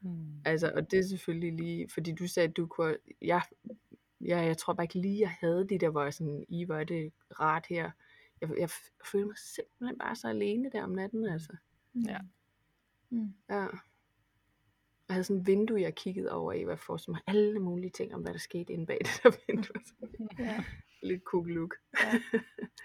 Mm. 0.00 0.42
Altså, 0.44 0.72
og 0.74 0.90
det 0.90 0.98
er 0.98 1.02
selvfølgelig 1.02 1.52
lige, 1.52 1.88
fordi 1.88 2.12
du 2.12 2.28
sagde, 2.28 2.48
at 2.48 2.56
du 2.56 2.66
kunne, 2.66 2.96
jeg, 3.22 3.42
jeg, 4.20 4.46
jeg 4.46 4.58
tror 4.58 4.72
bare 4.72 4.84
ikke 4.84 4.98
lige, 5.00 5.20
jeg 5.20 5.30
havde 5.40 5.68
de 5.68 5.78
der, 5.78 5.90
hvor 5.90 6.02
jeg 6.02 6.14
sådan, 6.14 6.44
I 6.48 6.68
var 6.68 6.84
det 6.84 7.12
rart 7.40 7.66
her. 7.66 7.90
Jeg, 8.40 8.50
jeg 8.58 8.70
følte 9.12 9.26
mig 9.26 9.38
simpelthen 9.38 9.98
bare 9.98 10.16
så 10.16 10.28
alene 10.28 10.70
der 10.72 10.82
om 10.82 10.90
natten, 10.90 11.24
altså. 11.24 11.56
Ja. 12.06 12.18
Mm. 13.10 13.34
Ja. 13.50 13.66
Jeg 15.08 15.14
havde 15.14 15.24
sådan 15.24 15.40
et 15.40 15.46
vindue, 15.46 15.80
jeg 15.80 15.94
kiggede 15.94 16.32
over 16.32 16.52
i, 16.52 16.62
hvor 16.62 16.72
jeg 16.72 16.78
får 16.78 17.10
mig 17.10 17.20
alle 17.26 17.58
mulige 17.60 17.90
ting 17.90 18.14
om, 18.14 18.22
hvad 18.22 18.32
der 18.32 18.38
skete 18.38 18.72
inde 18.72 18.86
bag 18.86 18.98
det 19.04 19.20
der 19.22 19.30
vindue. 19.46 19.80
Ja. 20.46 20.64
Lidt 21.02 21.22
cool 21.22 21.48
look. 21.48 21.74
Ja. 22.00 22.20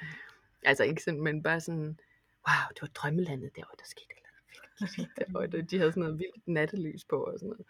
altså 0.69 0.83
ikke 0.83 1.03
sådan, 1.03 1.21
men 1.21 1.43
bare 1.43 1.59
sådan, 1.59 1.99
wow, 2.47 2.69
det 2.73 2.81
var 2.81 2.87
drømmelandet 2.87 3.55
der, 3.55 3.63
der 3.63 3.85
skete 3.85 4.13
og 5.35 5.51
de 5.51 5.77
havde 5.77 5.91
sådan 5.91 6.03
noget 6.03 6.19
vildt 6.19 6.47
nattelys 6.47 7.05
på 7.05 7.23
og 7.23 7.39
sådan 7.39 7.49
noget. 7.49 7.65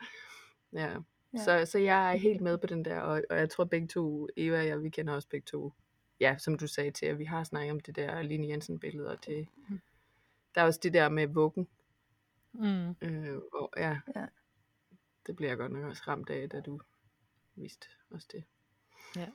Ja. 0.74 1.00
ja. 1.34 1.44
Så, 1.44 1.72
så 1.72 1.80
jeg 1.80 2.12
er 2.14 2.18
helt 2.18 2.42
med 2.42 2.58
på 2.58 2.68
den 2.68 2.86
der, 2.86 3.00
og, 3.00 3.24
og 3.30 3.38
jeg 3.38 3.50
tror 3.50 3.64
begge 3.64 3.88
to, 3.88 4.28
Eva 4.38 4.60
og 4.60 4.68
jeg, 4.68 4.84
vi 4.84 4.90
kender 4.90 5.14
også 5.14 5.28
begge 5.30 5.46
to, 5.46 5.74
ja, 6.20 6.36
som 6.38 6.58
du 6.58 6.68
sagde 6.68 6.92
til, 6.92 7.06
at 7.06 7.20
vi 7.20 7.26
har 7.26 7.44
snakket 7.44 7.72
om 7.72 7.80
det 7.80 7.96
der 7.96 8.22
Line 8.22 8.48
Jensen 8.48 8.80
billede, 8.80 9.12
og 9.12 9.26
det, 9.26 9.48
mm. 9.70 9.80
der 10.56 10.62
er 10.62 10.66
også 10.66 10.80
det 10.84 10.94
der 10.94 11.10
med 11.10 11.28
vuggen. 11.28 11.68
Mm. 12.54 12.96
Øh, 13.02 13.38
og, 13.54 13.74
ja, 13.78 14.00
ja, 14.16 14.26
det 15.28 15.36
bliver 15.36 15.50
jeg 15.50 15.58
godt 15.58 15.72
nok 15.72 15.84
også 15.84 16.04
ramt 16.08 16.30
af, 16.30 16.50
da 16.50 16.62
du 16.62 16.80
viste 17.56 17.88
også 18.12 18.28
det. 18.32 18.44
Ja. 19.16 19.28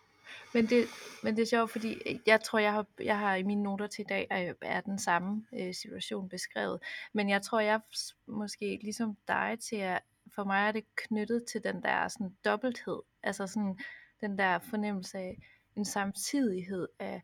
Men 0.54 0.66
det, 0.66 0.86
men 1.22 1.36
det 1.36 1.42
er 1.42 1.46
sjovt, 1.46 1.70
fordi 1.70 2.02
øh, 2.06 2.18
jeg 2.26 2.40
tror, 2.40 2.58
jeg 2.58 2.72
har, 2.72 2.86
jeg 3.00 3.18
har 3.18 3.34
i 3.34 3.42
mine 3.42 3.62
noter 3.62 3.86
til 3.86 4.02
i 4.02 4.06
dag, 4.08 4.26
at 4.30 4.56
er 4.60 4.80
den 4.80 4.98
samme 4.98 5.46
øh, 5.52 5.74
situation 5.74 6.28
beskrevet. 6.28 6.82
Men 7.12 7.28
jeg 7.28 7.42
tror, 7.42 7.60
jeg 7.60 7.80
måske 8.26 8.78
ligesom 8.82 9.16
dig 9.28 9.58
til, 9.60 9.76
at 9.76 10.02
for 10.34 10.44
mig 10.44 10.68
er 10.68 10.72
det 10.72 10.84
knyttet 10.94 11.44
til 11.44 11.64
den 11.64 11.82
der 11.82 12.08
sådan 12.08 12.36
dobbelthed. 12.44 13.02
Altså 13.22 13.46
sådan 13.46 13.78
den 14.20 14.38
der 14.38 14.58
fornemmelse 14.58 15.18
af 15.18 15.38
en 15.76 15.84
samtidighed 15.84 16.88
af, 16.98 17.22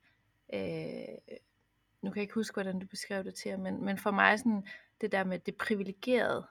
øh, 0.54 1.38
nu 2.02 2.10
kan 2.10 2.16
jeg 2.16 2.22
ikke 2.22 2.34
huske, 2.34 2.54
hvordan 2.54 2.78
du 2.78 2.86
beskrev 2.86 3.24
det 3.24 3.34
til, 3.34 3.58
men, 3.58 3.84
men 3.84 3.98
for 3.98 4.10
mig 4.10 4.38
sådan 4.38 4.66
det 5.00 5.12
der 5.12 5.24
med 5.24 5.38
det 5.38 5.56
privilegerede. 5.56 6.46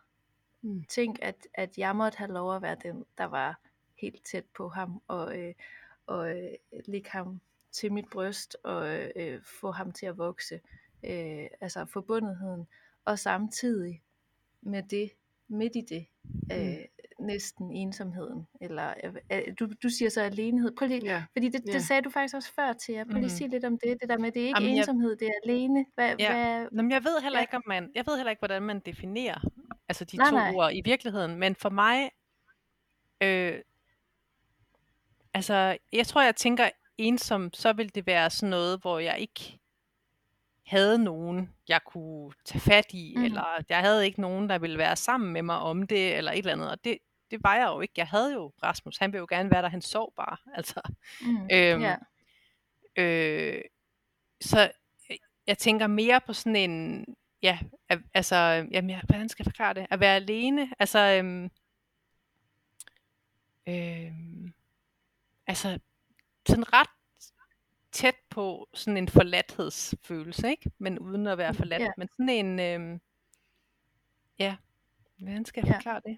Mm. 0.63 0.83
Tænk, 0.89 1.19
at, 1.21 1.47
at 1.53 1.77
jeg 1.77 1.95
måtte 1.95 2.17
have 2.17 2.31
lov 2.31 2.55
at 2.55 2.61
være 2.61 2.77
den, 2.83 3.05
der 3.17 3.25
var 3.25 3.59
helt 3.97 4.25
tæt 4.25 4.45
på 4.55 4.69
ham, 4.69 5.01
og, 5.07 5.39
øh, 5.39 5.53
og 6.07 6.29
øh, 6.29 6.51
lægge 6.85 7.09
ham 7.09 7.41
til 7.71 7.93
mit 7.93 8.05
bryst 8.11 8.57
og 8.63 8.99
øh, 9.15 9.41
få 9.43 9.71
ham 9.71 9.91
til 9.91 10.05
at 10.05 10.17
vokse. 10.17 10.61
Øh, 11.03 11.47
altså 11.61 11.85
forbundetheden. 11.85 12.67
Og 13.05 13.19
samtidig 13.19 14.01
med 14.61 14.83
det, 14.83 15.11
midt 15.47 15.75
i 15.75 15.81
det, 15.81 16.05
øh, 16.51 16.77
mm. 17.19 17.25
næsten 17.25 17.71
ensomheden. 17.71 18.47
Eller, 18.61 18.93
øh, 19.31 19.41
du, 19.59 19.67
du 19.83 19.89
siger 19.89 20.09
så 20.09 20.21
alenehed. 20.21 20.71
Prøv 20.77 20.87
lige, 20.87 21.03
ja. 21.03 21.23
Fordi 21.33 21.49
det, 21.49 21.63
det 21.63 21.73
ja. 21.73 21.79
sagde 21.79 22.01
du 22.01 22.09
faktisk 22.09 22.35
også 22.35 22.53
før 22.53 22.73
til 22.73 22.95
jer. 22.95 23.03
Prøv 23.03 23.13
lige 23.13 23.23
mm. 23.23 23.29
sige 23.29 23.49
lidt 23.49 23.65
om 23.65 23.77
det. 23.77 23.97
Det 24.01 24.09
der 24.09 24.17
med, 24.17 24.31
det 24.31 24.41
er 24.41 24.47
ikke 24.47 24.61
Jamen, 24.61 24.77
ensomhed, 24.77 25.09
jeg... 25.09 25.19
det 25.19 25.27
er 25.27 25.39
alene. 25.43 25.85
Hvad, 25.95 26.15
ja. 26.19 26.33
hvad... 26.33 26.67
Jamen, 26.75 26.91
jeg 26.91 27.03
ved 27.03 27.21
heller 27.21 27.39
ja. 27.39 27.43
ikke, 27.43 27.55
om 27.55 27.63
man, 27.67 27.91
jeg 27.95 28.03
ved 28.07 28.15
heller 28.15 28.29
ikke, 28.29 28.39
hvordan 28.39 28.61
man 28.63 28.79
definerer 28.79 29.39
altså 29.93 30.05
de 30.05 30.17
nej, 30.17 30.29
to 30.29 30.35
nej. 30.35 30.53
ord 30.55 30.73
i 30.73 30.81
virkeligheden. 30.81 31.35
Men 31.35 31.55
for 31.55 31.69
mig, 31.69 32.11
øh, 33.21 33.59
Altså, 35.33 35.77
jeg 35.91 36.07
tror, 36.07 36.21
jeg 36.21 36.35
tænker 36.35 36.69
ensom, 36.97 37.53
så 37.53 37.73
vil 37.73 37.95
det 37.95 38.07
være 38.07 38.29
sådan 38.29 38.49
noget, 38.49 38.81
hvor 38.81 38.99
jeg 38.99 39.19
ikke 39.19 39.59
havde 40.65 41.03
nogen, 41.03 41.53
jeg 41.67 41.81
kunne 41.85 42.33
tage 42.45 42.59
fat 42.59 42.85
i, 42.93 43.13
mm. 43.17 43.23
eller 43.23 43.63
jeg 43.69 43.79
havde 43.79 44.05
ikke 44.05 44.21
nogen, 44.21 44.49
der 44.49 44.57
ville 44.57 44.77
være 44.77 44.95
sammen 44.95 45.33
med 45.33 45.41
mig 45.41 45.59
om 45.59 45.87
det, 45.87 46.15
eller 46.17 46.31
et 46.31 46.37
eller 46.37 46.51
andet. 46.51 46.71
Og 46.71 46.83
det, 46.83 46.97
det 47.31 47.43
var 47.43 47.55
jeg 47.55 47.67
jo 47.67 47.81
ikke. 47.81 47.93
Jeg 47.97 48.07
havde 48.07 48.33
jo 48.33 48.51
Rasmus, 48.63 48.97
han 48.97 49.11
ville 49.11 49.19
jo 49.19 49.27
gerne 49.29 49.51
være 49.51 49.61
der, 49.61 49.69
han 49.69 49.81
sov 49.81 50.13
bare. 50.15 50.37
Altså, 50.57 50.81
mm. 51.21 51.47
øhm, 51.51 51.81
yeah. 51.81 51.97
øh, 52.95 53.61
så 54.41 54.71
jeg 55.47 55.57
tænker 55.57 55.87
mere 55.87 56.21
på 56.21 56.33
sådan 56.33 56.55
en, 56.55 57.05
ja, 57.43 57.59
altså, 58.13 58.35
jamen, 58.71 59.01
hvordan 59.05 59.29
skal 59.29 59.43
jeg 59.43 59.51
forklare 59.51 59.73
det? 59.73 59.87
At 59.89 59.99
være 59.99 60.15
alene, 60.15 60.73
altså, 60.79 60.99
øhm, 60.99 61.51
øhm, 63.67 64.53
altså 65.47 65.79
sådan 66.47 66.73
ret 66.73 66.89
tæt 67.91 68.15
på 68.29 68.69
sådan 68.73 68.97
en 68.97 69.09
forladthedsfølelse, 69.09 70.49
ikke? 70.49 70.71
Men 70.77 70.99
uden 70.99 71.27
at 71.27 71.37
være 71.37 71.51
mm, 71.51 71.57
forladt. 71.57 71.81
Ja. 71.81 71.91
Men 71.97 72.07
sådan 72.07 72.29
en, 72.29 72.59
øh, 72.59 72.99
ja, 74.39 74.55
hvordan 75.17 75.45
skal 75.45 75.65
jeg 75.65 75.75
forklare 75.75 76.01
ja. 76.05 76.11
det? 76.11 76.17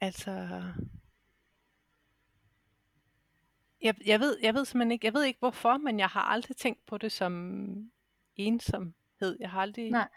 Altså, 0.00 0.62
jeg, 3.82 3.94
jeg, 4.06 4.20
ved, 4.20 4.38
jeg 4.42 4.54
ved 4.54 4.64
simpelthen 4.64 4.92
ikke, 4.92 5.06
jeg 5.06 5.14
ved 5.14 5.24
ikke 5.24 5.38
hvorfor, 5.38 5.76
men 5.76 5.98
jeg 5.98 6.08
har 6.08 6.20
aldrig 6.20 6.56
tænkt 6.56 6.86
på 6.86 6.98
det 6.98 7.12
som 7.12 7.92
ensomhed. 8.36 9.36
Jeg 9.40 9.50
har 9.50 9.60
aldrig, 9.60 9.90
Nej. 9.90 10.08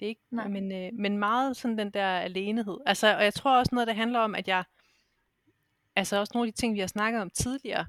Det 0.00 0.06
er 0.06 0.08
ikke, 0.08 0.22
Nej. 0.30 0.48
Men, 0.48 0.72
øh, 0.72 0.90
men 0.92 1.18
meget 1.18 1.56
sådan 1.56 1.78
den 1.78 1.90
der 1.90 2.06
alenehed. 2.06 2.78
Altså, 2.86 3.16
og 3.16 3.24
jeg 3.24 3.34
tror 3.34 3.58
også 3.58 3.74
noget, 3.74 3.88
det 3.88 3.96
handler 3.96 4.18
om, 4.18 4.34
at 4.34 4.48
jeg, 4.48 4.64
altså 5.96 6.16
også 6.16 6.30
nogle 6.34 6.48
af 6.48 6.52
de 6.52 6.60
ting, 6.60 6.74
vi 6.74 6.80
har 6.80 6.86
snakket 6.86 7.20
om 7.22 7.30
tidligere, 7.30 7.86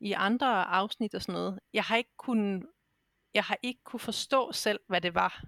i 0.00 0.12
andre 0.12 0.64
afsnit 0.64 1.14
og 1.14 1.22
sådan 1.22 1.32
noget, 1.40 1.60
jeg 1.72 1.82
har 1.84 1.96
ikke 1.96 2.16
kunnet, 2.16 2.66
jeg 3.34 3.44
har 3.44 3.58
ikke 3.62 3.80
kunne 3.84 4.00
forstå 4.00 4.52
selv, 4.52 4.80
hvad 4.86 5.00
det 5.00 5.14
var, 5.14 5.44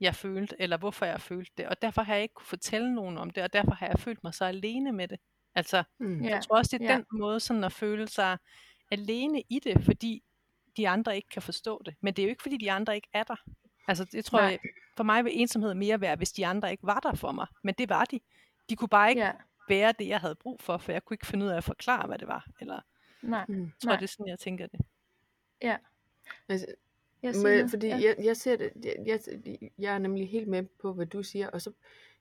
jeg 0.00 0.14
følte, 0.14 0.56
eller 0.58 0.76
hvorfor 0.76 1.06
jeg 1.06 1.20
følte 1.20 1.52
det. 1.56 1.66
Og 1.66 1.82
derfor 1.82 2.02
har 2.02 2.14
jeg 2.14 2.22
ikke 2.22 2.34
kunne 2.34 2.46
fortælle 2.46 2.94
nogen 2.94 3.18
om 3.18 3.30
det, 3.30 3.42
og 3.42 3.52
derfor 3.52 3.74
har 3.74 3.86
jeg 3.86 3.98
følt 3.98 4.24
mig 4.24 4.34
så 4.34 4.44
alene 4.44 4.92
med 4.92 5.08
det. 5.08 5.18
Altså, 5.54 5.82
Mm. 5.98 6.22
Ja. 6.22 6.28
jeg 6.30 6.42
tror 6.42 6.56
også, 6.56 6.78
det 6.78 6.84
er 6.86 6.90
ja. 6.90 6.96
den 6.96 7.04
måde 7.12 7.40
sådan 7.40 7.64
at 7.64 7.72
føle 7.72 8.08
sig 8.08 8.38
alene 8.90 9.42
i 9.48 9.58
det, 9.64 9.84
fordi 9.84 10.22
de 10.76 10.88
andre 10.88 11.16
ikke 11.16 11.28
kan 11.28 11.42
forstå 11.42 11.82
det. 11.86 11.94
Men 12.00 12.14
det 12.14 12.22
er 12.22 12.26
jo 12.26 12.30
ikke, 12.30 12.42
fordi 12.42 12.56
de 12.56 12.72
andre 12.72 12.94
ikke 12.94 13.08
er 13.12 13.22
der. 13.22 13.36
Altså, 13.88 14.04
det 14.04 14.24
tror 14.24 14.38
Nej. 14.40 14.48
jeg, 14.48 14.58
for 14.96 15.04
mig 15.04 15.24
vil 15.24 15.40
ensomhed 15.40 15.74
mere 15.74 16.00
være, 16.00 16.16
hvis 16.16 16.32
de 16.32 16.46
andre 16.46 16.70
ikke 16.70 16.86
var 16.86 17.00
der 17.00 17.14
for 17.14 17.32
mig. 17.32 17.46
Men 17.62 17.74
det 17.78 17.88
var 17.88 18.04
de. 18.04 18.20
De 18.68 18.76
kunne 18.76 18.88
bare 18.88 19.10
ikke 19.10 19.22
Ja, 19.22 19.32
være 19.68 19.94
det, 19.98 20.08
jeg 20.08 20.20
havde 20.20 20.34
brug 20.34 20.60
for, 20.60 20.78
for 20.78 20.92
jeg 20.92 21.04
kunne 21.04 21.14
ikke 21.14 21.26
finde 21.26 21.44
ud 21.46 21.50
af 21.50 21.56
at 21.56 21.64
forklare, 21.64 22.06
hvad 22.06 22.18
det 22.18 22.28
var. 22.28 22.46
Eller 22.60 22.80
nej. 23.22 23.44
Mm. 23.48 23.62
jeg 23.62 23.70
tror, 23.82 23.90
Nej. 23.90 23.96
det 23.96 24.04
er 24.04 24.08
sådan, 24.08 24.28
jeg 24.28 24.38
tænker 24.38 24.66
det. 24.66 24.80
Ja. 25.62 25.76
Altså, 26.48 26.66
Jeg 27.22 27.34
Men, 27.42 27.70
fordi 27.70 27.86
ja. 27.86 27.96
jeg, 27.96 28.16
jeg 28.22 28.36
ser 28.36 28.56
det, 28.56 28.72
jeg, 28.84 28.96
jeg, 29.06 29.20
jeg 29.78 29.94
er 29.94 29.98
nemlig 29.98 30.28
helt 30.28 30.48
med 30.48 30.62
på, 30.82 30.92
hvad 30.92 31.06
du 31.06 31.22
siger, 31.22 31.48
og 31.48 31.62
så, 31.62 31.72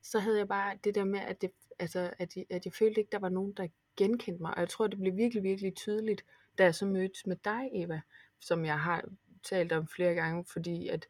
så 0.01 0.19
havde 0.19 0.37
jeg 0.37 0.47
bare 0.47 0.77
det 0.83 0.95
der 0.95 1.03
med, 1.03 1.19
at, 1.19 1.41
det, 1.41 1.51
altså, 1.79 2.13
at, 2.19 2.37
jeg, 2.37 2.45
at 2.49 2.65
jeg 2.65 2.73
følte 2.73 3.01
ikke, 3.01 3.11
der 3.11 3.19
var 3.19 3.29
nogen, 3.29 3.53
der 3.53 3.67
genkendte 3.97 4.41
mig, 4.41 4.53
og 4.53 4.59
jeg 4.59 4.69
tror, 4.69 4.87
det 4.87 4.99
blev 4.99 5.15
virkelig, 5.15 5.43
virkelig 5.43 5.75
tydeligt, 5.75 6.25
da 6.57 6.63
jeg 6.63 6.75
så 6.75 6.85
mødtes 6.85 7.27
med 7.27 7.35
dig, 7.35 7.69
Eva, 7.73 8.01
som 8.39 8.65
jeg 8.65 8.79
har 8.79 9.03
talt 9.43 9.71
om 9.71 9.87
flere 9.87 10.13
gange, 10.13 10.45
fordi 10.45 10.87
at 10.87 11.07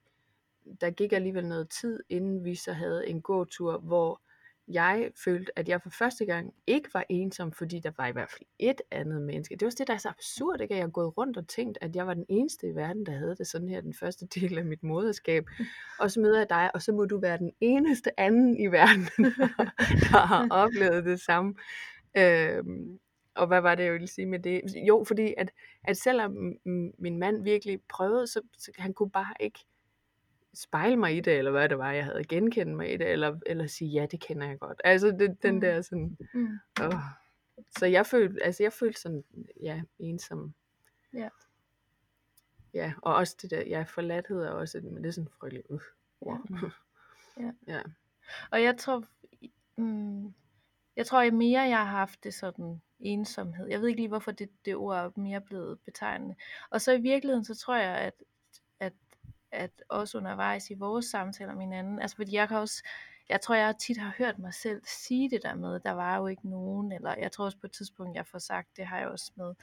der 0.82 0.92
gik 0.92 1.14
alligevel 1.14 1.48
noget 1.48 1.70
tid, 1.70 2.00
inden 2.10 2.46
vi 2.46 2.56
så 2.56 2.74
havde 2.74 3.08
en 3.08 3.22
gåtur, 3.22 3.78
hvor 3.78 4.22
jeg 4.68 5.12
følte, 5.26 5.60
at 5.60 5.70
jeg 5.70 5.82
for 5.82 5.90
første 5.90 6.26
gang 6.26 6.54
ikke 6.68 6.90
var 6.94 7.06
ensom, 7.10 7.52
fordi 7.52 7.80
der 7.80 7.92
var 7.98 8.08
i 8.08 8.12
hvert 8.12 8.30
fald 8.30 8.48
et 8.60 8.82
andet 8.92 9.22
menneske. 9.22 9.56
Det 9.56 9.62
var 9.62 9.68
også 9.68 9.78
det, 9.78 9.88
der 9.88 9.94
er 9.94 9.98
så 9.98 10.10
absurd, 10.10 10.62
ikke? 10.62 10.74
at 10.74 10.78
jeg 10.78 10.86
har 10.86 10.92
gået 10.92 11.18
rundt 11.18 11.38
og 11.38 11.48
tænkt, 11.48 11.78
at 11.82 11.96
jeg 11.96 12.08
var 12.08 12.14
den 12.14 12.26
eneste 12.30 12.68
i 12.68 12.76
verden, 12.76 13.06
der 13.06 13.12
havde 13.12 13.36
det 13.36 13.48
sådan 13.48 13.70
her, 13.70 13.82
den 13.82 13.94
første 13.94 14.26
del 14.26 14.58
af 14.58 14.66
mit 14.66 14.84
moderskab. 14.84 15.46
Og 16.00 16.12
så 16.12 16.20
møder 16.20 16.38
jeg 16.38 16.50
dig, 16.50 16.72
og 16.74 16.82
så 16.82 16.92
må 16.92 17.06
du 17.06 17.20
være 17.20 17.38
den 17.38 17.52
eneste 17.62 18.20
anden 18.20 18.58
i 18.58 18.68
verden, 18.68 19.04
der 20.12 20.26
har 20.26 20.48
oplevet 20.50 21.06
det 21.06 21.20
samme. 21.20 21.56
Øhm, 22.18 23.00
og 23.36 23.48
hvad 23.48 23.62
var 23.62 23.76
det, 23.76 23.84
jeg 23.84 23.94
ville 23.94 24.08
sige 24.08 24.26
med 24.26 24.40
det? 24.40 24.62
Jo, 24.88 25.04
fordi 25.08 25.34
at, 25.38 25.52
at 25.84 25.98
selvom 25.98 26.54
min 26.98 27.20
mand 27.20 27.44
virkelig 27.44 27.80
prøvede, 27.90 28.28
så, 28.28 28.42
så 28.58 28.72
han 28.78 28.94
kunne 28.94 29.12
bare 29.12 29.34
ikke 29.40 29.60
spejle 30.54 30.96
mig 30.96 31.18
i 31.18 31.20
det, 31.20 31.38
eller 31.38 31.52
hvad 31.52 31.70
det 31.70 31.78
var, 31.78 31.92
jeg 31.92 32.06
havde 32.06 32.24
genkendt 32.24 32.76
mig 32.76 32.94
i 32.94 32.98
det, 32.98 33.08
eller, 33.08 33.40
eller 33.46 33.68
sige, 33.68 33.90
ja, 33.92 34.06
det 34.06 34.20
kender 34.20 34.48
jeg 34.48 34.60
godt. 34.60 34.82
Altså 34.84 35.08
det, 35.12 35.44
den 35.44 35.56
Mm. 35.56 35.62
der 35.62 35.82
sådan, 35.82 36.18
Mm. 36.34 36.58
åh. 36.82 36.94
Så 37.78 37.86
jeg 37.86 38.06
følte, 38.06 38.44
altså 38.44 38.64
jeg 38.64 38.74
følte 38.74 39.02
sådan, 39.02 39.24
ja, 39.64 39.82
ensom. 40.00 40.54
Ja. 41.14 41.30
Ja, 42.74 42.94
og 43.02 43.16
også 43.16 43.38
det 43.42 43.52
der, 43.52 43.62
ja, 43.68 43.84
forladthed 43.84 44.42
er 44.42 44.50
også, 44.50 44.80
men 44.84 44.98
det 44.98 45.06
er 45.06 45.12
sådan 45.12 45.30
frygteligt, 45.40 45.68
uh, 45.70 45.80
Ja. 46.26 46.32
ord. 46.32 46.72
Ja. 47.40 47.52
ja. 47.74 47.82
Og 48.52 48.64
jeg 48.64 48.78
tror, 48.78 49.04
mm, 49.78 50.34
jeg 50.96 51.06
tror 51.06 51.22
jeg 51.22 51.34
mere, 51.34 51.62
jeg 51.62 51.78
har 51.78 51.86
haft 51.98 52.24
det 52.24 52.34
sådan 52.34 52.82
ensomhed. 53.00 53.68
Jeg 53.68 53.82
ved 53.82 53.88
ikke 53.88 54.00
lige, 54.02 54.08
hvorfor 54.08 54.32
det, 54.32 54.50
det 54.66 54.76
ord 54.76 54.98
er 54.98 55.12
mere 55.16 55.42
blevet 55.42 55.80
betegnende. 55.80 56.36
Og 56.70 56.82
så 56.82 56.92
i 56.92 57.02
virkeligheden, 57.02 57.46
så 57.46 57.56
tror 57.56 57.76
jeg, 57.76 57.98
at, 57.98 58.14
at 59.52 59.84
også 59.90 60.18
undervejs 60.18 60.70
i 60.70 60.74
vores 60.74 61.06
samtaler 61.06 61.54
med 61.54 61.62
hinanden, 61.62 62.00
altså 62.00 62.16
fordi 62.16 62.36
jeg 62.36 62.48
kan 62.48 62.58
også, 62.58 62.84
jeg 63.30 63.42
tror, 63.42 63.56
jeg 63.56 63.76
tit 63.78 63.98
har 63.98 64.16
hørt 64.18 64.40
mig 64.40 64.54
selv 64.54 64.82
sige 64.86 65.30
det 65.30 65.44
der 65.44 65.56
med, 65.56 65.80
der 65.80 65.92
var 65.92 66.18
jo 66.18 66.28
ikke 66.28 66.50
nogen, 66.50 66.92
eller 66.92 67.16
jeg 67.20 67.32
tror 67.32 67.46
også 67.46 67.58
på 67.58 67.68
et 67.68 67.72
tidspunkt, 67.72 68.16
jeg 68.16 68.28
får 68.28 68.40
sagt, 68.40 68.78
det 68.78 68.86
har 68.86 69.00
jeg 69.00 69.08
også 69.08 69.32
med, 69.36 69.54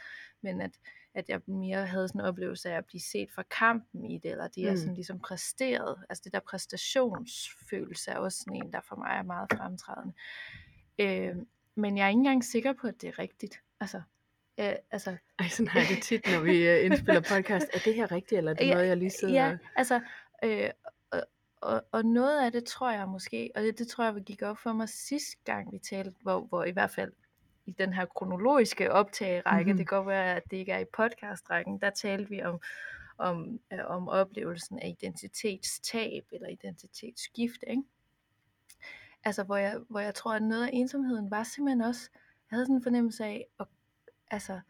men 0.43 0.61
at, 0.61 0.71
at 1.15 1.29
jeg 1.29 1.41
mere 1.47 1.87
havde 1.87 2.09
sådan 2.09 2.21
en 2.21 2.27
oplevelse 2.27 2.71
af 2.71 2.77
at 2.77 2.87
blive 2.87 3.01
set 3.01 3.31
for 3.35 3.43
kampen 3.59 4.05
i 4.05 4.19
det, 4.19 4.31
eller 4.31 4.49
det 4.49 4.63
jeg 4.63 4.71
Mm. 4.73 4.77
sådan 4.77 4.95
ligesom 4.95 5.21
præsteret, 5.21 5.97
altså 6.09 6.23
det 6.25 6.33
der 6.33 6.41
præstationsfølelse 6.41 8.11
er 8.11 8.17
også 8.19 8.39
sådan 8.39 8.57
en, 8.57 8.73
der 8.73 8.81
for 8.89 8.97
mig 8.97 9.11
er 9.19 9.23
meget 9.23 9.49
fremtrædende. 9.53 10.15
Øh, 10.99 11.37
men 11.75 11.97
jeg 11.97 12.05
er 12.05 12.09
ikke 12.09 12.19
engang 12.19 12.45
sikker 12.45 12.73
på, 12.73 12.87
at 12.87 12.95
det 13.01 13.09
er 13.09 13.19
rigtigt. 13.19 13.61
Altså, 13.81 14.03
øh, 14.59 14.73
altså 14.91 15.17
Ej, 15.39 15.49
sådan 15.49 15.69
har 15.69 15.81
jeg 15.81 15.89
det 15.89 16.03
tit, 16.03 16.27
når 16.27 16.41
vi 16.41 16.69
uh, 16.79 16.85
indspiller 16.87 17.21
podcast. 17.21 17.67
Er 17.75 17.79
det 17.85 17.95
her 17.95 18.13
rigtigt, 18.13 18.39
eller 18.39 18.51
er 18.51 18.55
det 18.55 18.67
Ja, 18.67 18.75
noget, 18.75 18.89
jeg 18.89 18.97
lige 18.97 19.11
sidder 19.11 19.35
Ja, 19.35 19.51
og... 19.53 19.59
altså, 19.77 20.01
øh, 20.45 20.71
og, 21.11 21.23
og, 21.57 21.85
og 21.93 22.05
noget 22.05 22.45
af 22.45 22.53
det 22.53 22.65
tror 22.65 22.91
jeg 22.91 23.09
måske, 23.09 23.51
og 23.55 23.63
det, 23.63 23.79
det 23.79 23.89
tror 23.89 24.05
jeg 24.05 24.15
gik 24.15 24.43
op 24.43 24.59
for 24.59 24.73
mig 24.73 24.89
sidste 24.89 25.37
gang 25.45 25.73
vi 25.73 25.79
talte, 25.79 26.15
hvor, 26.23 26.41
hvor 26.41 26.65
i 26.65 26.71
hvert 26.71 26.91
fald 26.91 27.13
i 27.67 27.71
den 27.79 27.93
her 27.93 28.07
kronologiske 28.07 28.93
optagerække, 28.93 29.71
Mhm. 29.73 29.79
det 29.79 29.89
kan 29.89 29.97
godt 29.99 30.07
være, 30.09 30.37
at 30.37 30.43
det 30.51 30.57
ikke 30.57 30.73
er 30.73 30.79
i 30.79 30.85
podcastrækken, 30.97 31.79
der 31.81 31.91
talte 31.91 32.29
vi 32.31 32.43
om, 32.43 32.61
om, 33.19 33.61
øh, 33.73 33.79
om 33.87 34.09
oplevelsen 34.09 34.79
af 34.79 34.89
identitetstab 34.89 36.25
eller 36.33 36.49
identitetsskift, 36.49 37.65
ikke? 37.67 37.83
Altså, 39.25 39.43
hvor 39.43 39.57
jeg, 39.57 39.77
hvor 39.89 40.01
jeg 40.01 40.15
tror, 40.15 40.35
at 40.35 40.43
noget 40.43 40.65
af 40.67 40.71
ensomheden 40.73 41.31
var 41.31 41.43
simpelthen 41.43 41.81
også, 41.81 42.11
jeg 42.51 42.57
havde 42.57 42.65
sådan 42.67 42.77
en 42.77 42.83
fornemmelse 42.83 43.25
af, 43.25 43.47
at, 43.61 43.67
altså, 44.31 44.61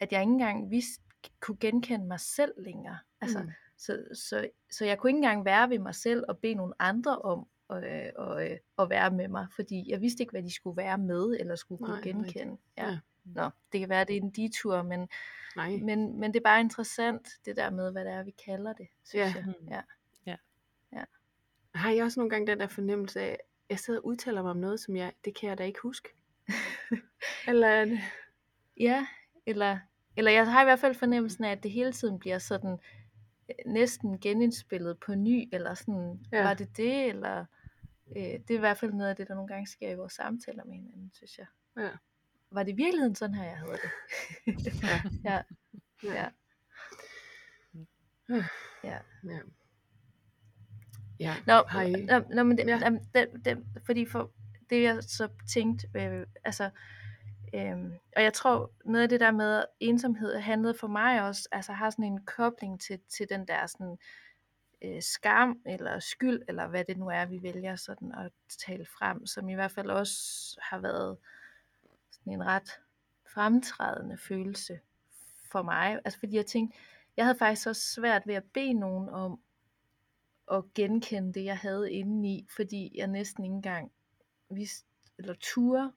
at 0.00 0.12
jeg 0.12 0.20
ikke 0.20 0.32
engang 0.32 0.70
vidste, 0.70 1.02
kunne 1.40 1.56
genkende 1.60 2.06
mig 2.06 2.20
selv 2.20 2.52
længere. 2.58 2.98
Altså, 3.20 3.38
Mm. 3.42 3.50
så, 3.76 4.04
så, 4.14 4.48
så 4.70 4.84
jeg 4.84 4.98
kunne 4.98 5.10
ikke 5.10 5.16
engang 5.16 5.44
være 5.44 5.70
ved 5.70 5.78
mig 5.78 5.94
selv 5.94 6.24
og 6.28 6.38
bede 6.38 6.54
nogle 6.54 6.74
andre 6.78 7.18
om 7.18 7.46
øh, 7.72 8.02
og, 8.16 8.50
øh, 8.50 8.56
at 8.78 8.90
være 8.90 9.10
med 9.10 9.28
mig, 9.28 9.46
fordi 9.56 9.90
jeg 9.90 10.00
vidste 10.00 10.22
ikke, 10.22 10.30
hvad 10.30 10.42
de 10.42 10.54
skulle 10.54 10.76
være 10.76 10.98
med, 10.98 11.36
eller 11.40 11.56
skulle 11.56 11.78
kunne 11.78 11.88
Nej, 11.88 11.96
rigtigt. 11.96 12.16
genkende. 12.16 12.56
Ja. 12.78 12.90
Ja. 12.90 12.98
Nå, 13.24 13.50
det 13.72 13.80
kan 13.80 13.88
være, 13.88 14.04
det 14.04 14.16
er 14.16 14.20
en 14.20 14.30
detur, 14.30 14.82
men, 14.82 15.08
Nej. 15.56 15.70
men, 15.76 16.20
men 16.20 16.32
det 16.32 16.40
er 16.40 16.44
bare 16.44 16.60
interessant, 16.60 17.28
det 17.44 17.56
der 17.56 17.70
med, 17.70 17.92
hvad 17.92 18.04
det 18.04 18.12
er, 18.12 18.22
vi 18.22 18.30
kalder 18.44 18.72
det, 18.72 18.86
synes 19.04 19.34
Ja. 19.34 19.34
jeg. 19.36 19.44
Mm. 19.60 19.68
Ja. 19.70 21.04
Har 21.74 21.90
jeg 21.90 22.04
også 22.04 22.20
nogle 22.20 22.30
gange 22.30 22.46
den 22.46 22.60
der 22.60 22.66
fornemmelse 22.66 23.20
af, 23.20 23.30
at 23.30 23.38
jeg 23.70 23.78
sidder 23.78 24.00
og 24.00 24.06
udtaler 24.06 24.42
mig 24.42 24.50
om 24.50 24.56
noget, 24.56 24.80
som 24.80 24.96
jeg, 24.96 25.12
det 25.24 25.34
kan 25.34 25.48
jeg 25.48 25.58
da 25.58 25.64
ikke 25.64 25.80
huske. 25.82 26.08
eller 27.48 27.68
er. 27.68 27.98
Ja, 28.80 29.06
eller, 29.46 29.78
eller 30.16 30.30
jeg 30.30 30.52
har 30.52 30.60
i 30.60 30.64
hvert 30.64 30.78
fald 30.78 30.94
fornemmelsen 30.94 31.44
af, 31.44 31.52
at 31.52 31.62
det 31.62 31.70
hele 31.70 31.92
tiden 31.92 32.18
bliver 32.18 32.38
sådan 32.38 32.78
øh, 33.48 33.54
næsten 33.72 34.20
genindspillet 34.20 34.98
på 35.00 35.14
ny, 35.14 35.48
eller 35.52 35.74
sådan, 35.74 36.26
Ja. 36.32 36.42
var 36.42 36.54
det 36.54 36.76
det, 36.76 37.04
eller 37.06 37.44
øh, 38.16 38.22
det 38.22 38.50
er 38.50 38.54
i 38.54 38.58
hvert 38.58 38.78
fald 38.78 38.92
noget 38.92 39.10
af 39.10 39.16
det, 39.16 39.28
der 39.28 39.34
nogle 39.34 39.48
gange 39.48 39.66
sker 39.66 39.90
i 39.90 39.94
vores 39.94 40.12
samtaler 40.12 40.64
med 40.64 40.74
hinanden, 40.74 41.10
synes 41.14 41.38
jeg. 41.38 41.46
Ja. 41.76 41.90
Var 42.50 42.62
det 42.62 42.72
i 42.72 42.74
virkeligheden 42.74 43.14
sådan 43.14 43.34
her, 43.34 43.44
jeg 43.44 43.56
havde 43.58 43.72
det? 43.72 43.90
Ja. 45.24 45.42
ja, 46.04 46.22
Ja. 48.28 48.38
ja. 48.84 48.98
ja. 49.24 49.38
Ja. 51.20 51.34
Nå, 51.46 51.54
nå, 52.08 52.34
nå 52.34 52.42
men 52.42 52.58
det, 52.58 52.66
Ja. 52.66 52.78
ja. 52.84 52.90
det, 53.14 53.44
det, 53.44 53.64
fordi 53.86 54.06
for 54.06 54.30
det 54.70 54.82
jeg 54.82 55.02
så 55.02 55.28
tænkte, 55.54 55.88
øh, 55.94 56.26
altså, 56.44 56.70
øh, 57.54 57.92
og 58.16 58.22
jeg 58.22 58.32
tror 58.32 58.70
noget 58.84 59.02
af 59.02 59.08
det 59.08 59.20
der 59.20 59.30
med 59.30 59.64
ensomhed 59.80 60.38
handlede 60.38 60.74
for 60.74 60.86
mig 60.86 61.22
også, 61.22 61.48
altså 61.52 61.72
har 61.72 61.90
sådan 61.90 62.04
en 62.04 62.24
kobling 62.24 62.80
til, 62.80 63.00
til 63.08 63.28
den 63.28 63.48
der 63.48 63.66
sådan 63.66 63.98
øh, 64.82 65.02
skam 65.02 65.60
eller 65.66 65.98
skyld, 65.98 66.42
eller 66.48 66.66
hvad 66.66 66.84
det 66.84 66.96
nu 66.96 67.08
er, 67.08 67.24
vi 67.24 67.42
vælger 67.42 67.76
sådan 67.76 68.12
at 68.12 68.32
tale 68.66 68.86
frem, 68.86 69.26
som 69.26 69.48
i 69.48 69.54
hvert 69.54 69.72
fald 69.72 69.90
også 69.90 70.14
har 70.62 70.78
været 70.78 71.18
sådan 72.10 72.32
en 72.32 72.46
ret 72.46 72.70
fremtrædende 73.34 74.18
følelse 74.18 74.80
for 75.52 75.62
mig. 75.62 76.00
Altså 76.04 76.18
fordi 76.18 76.36
jeg 76.36 76.46
tænkte, 76.46 76.78
jeg 77.16 77.24
havde 77.24 77.38
faktisk 77.38 77.66
også 77.66 77.82
svært 77.94 78.26
ved 78.26 78.34
at 78.34 78.44
bede 78.54 78.74
nogen 78.74 79.08
om 79.08 79.40
at 80.52 80.74
genkende 80.74 81.32
det, 81.34 81.44
jeg 81.44 81.58
havde 81.58 81.92
indeni, 81.92 82.46
fordi 82.56 82.92
jeg 82.94 83.06
næsten 83.06 83.44
ikke 83.44 83.54
engang 83.54 83.92
vidste, 84.50 84.86
eller 85.18 85.34
turde 85.40 85.92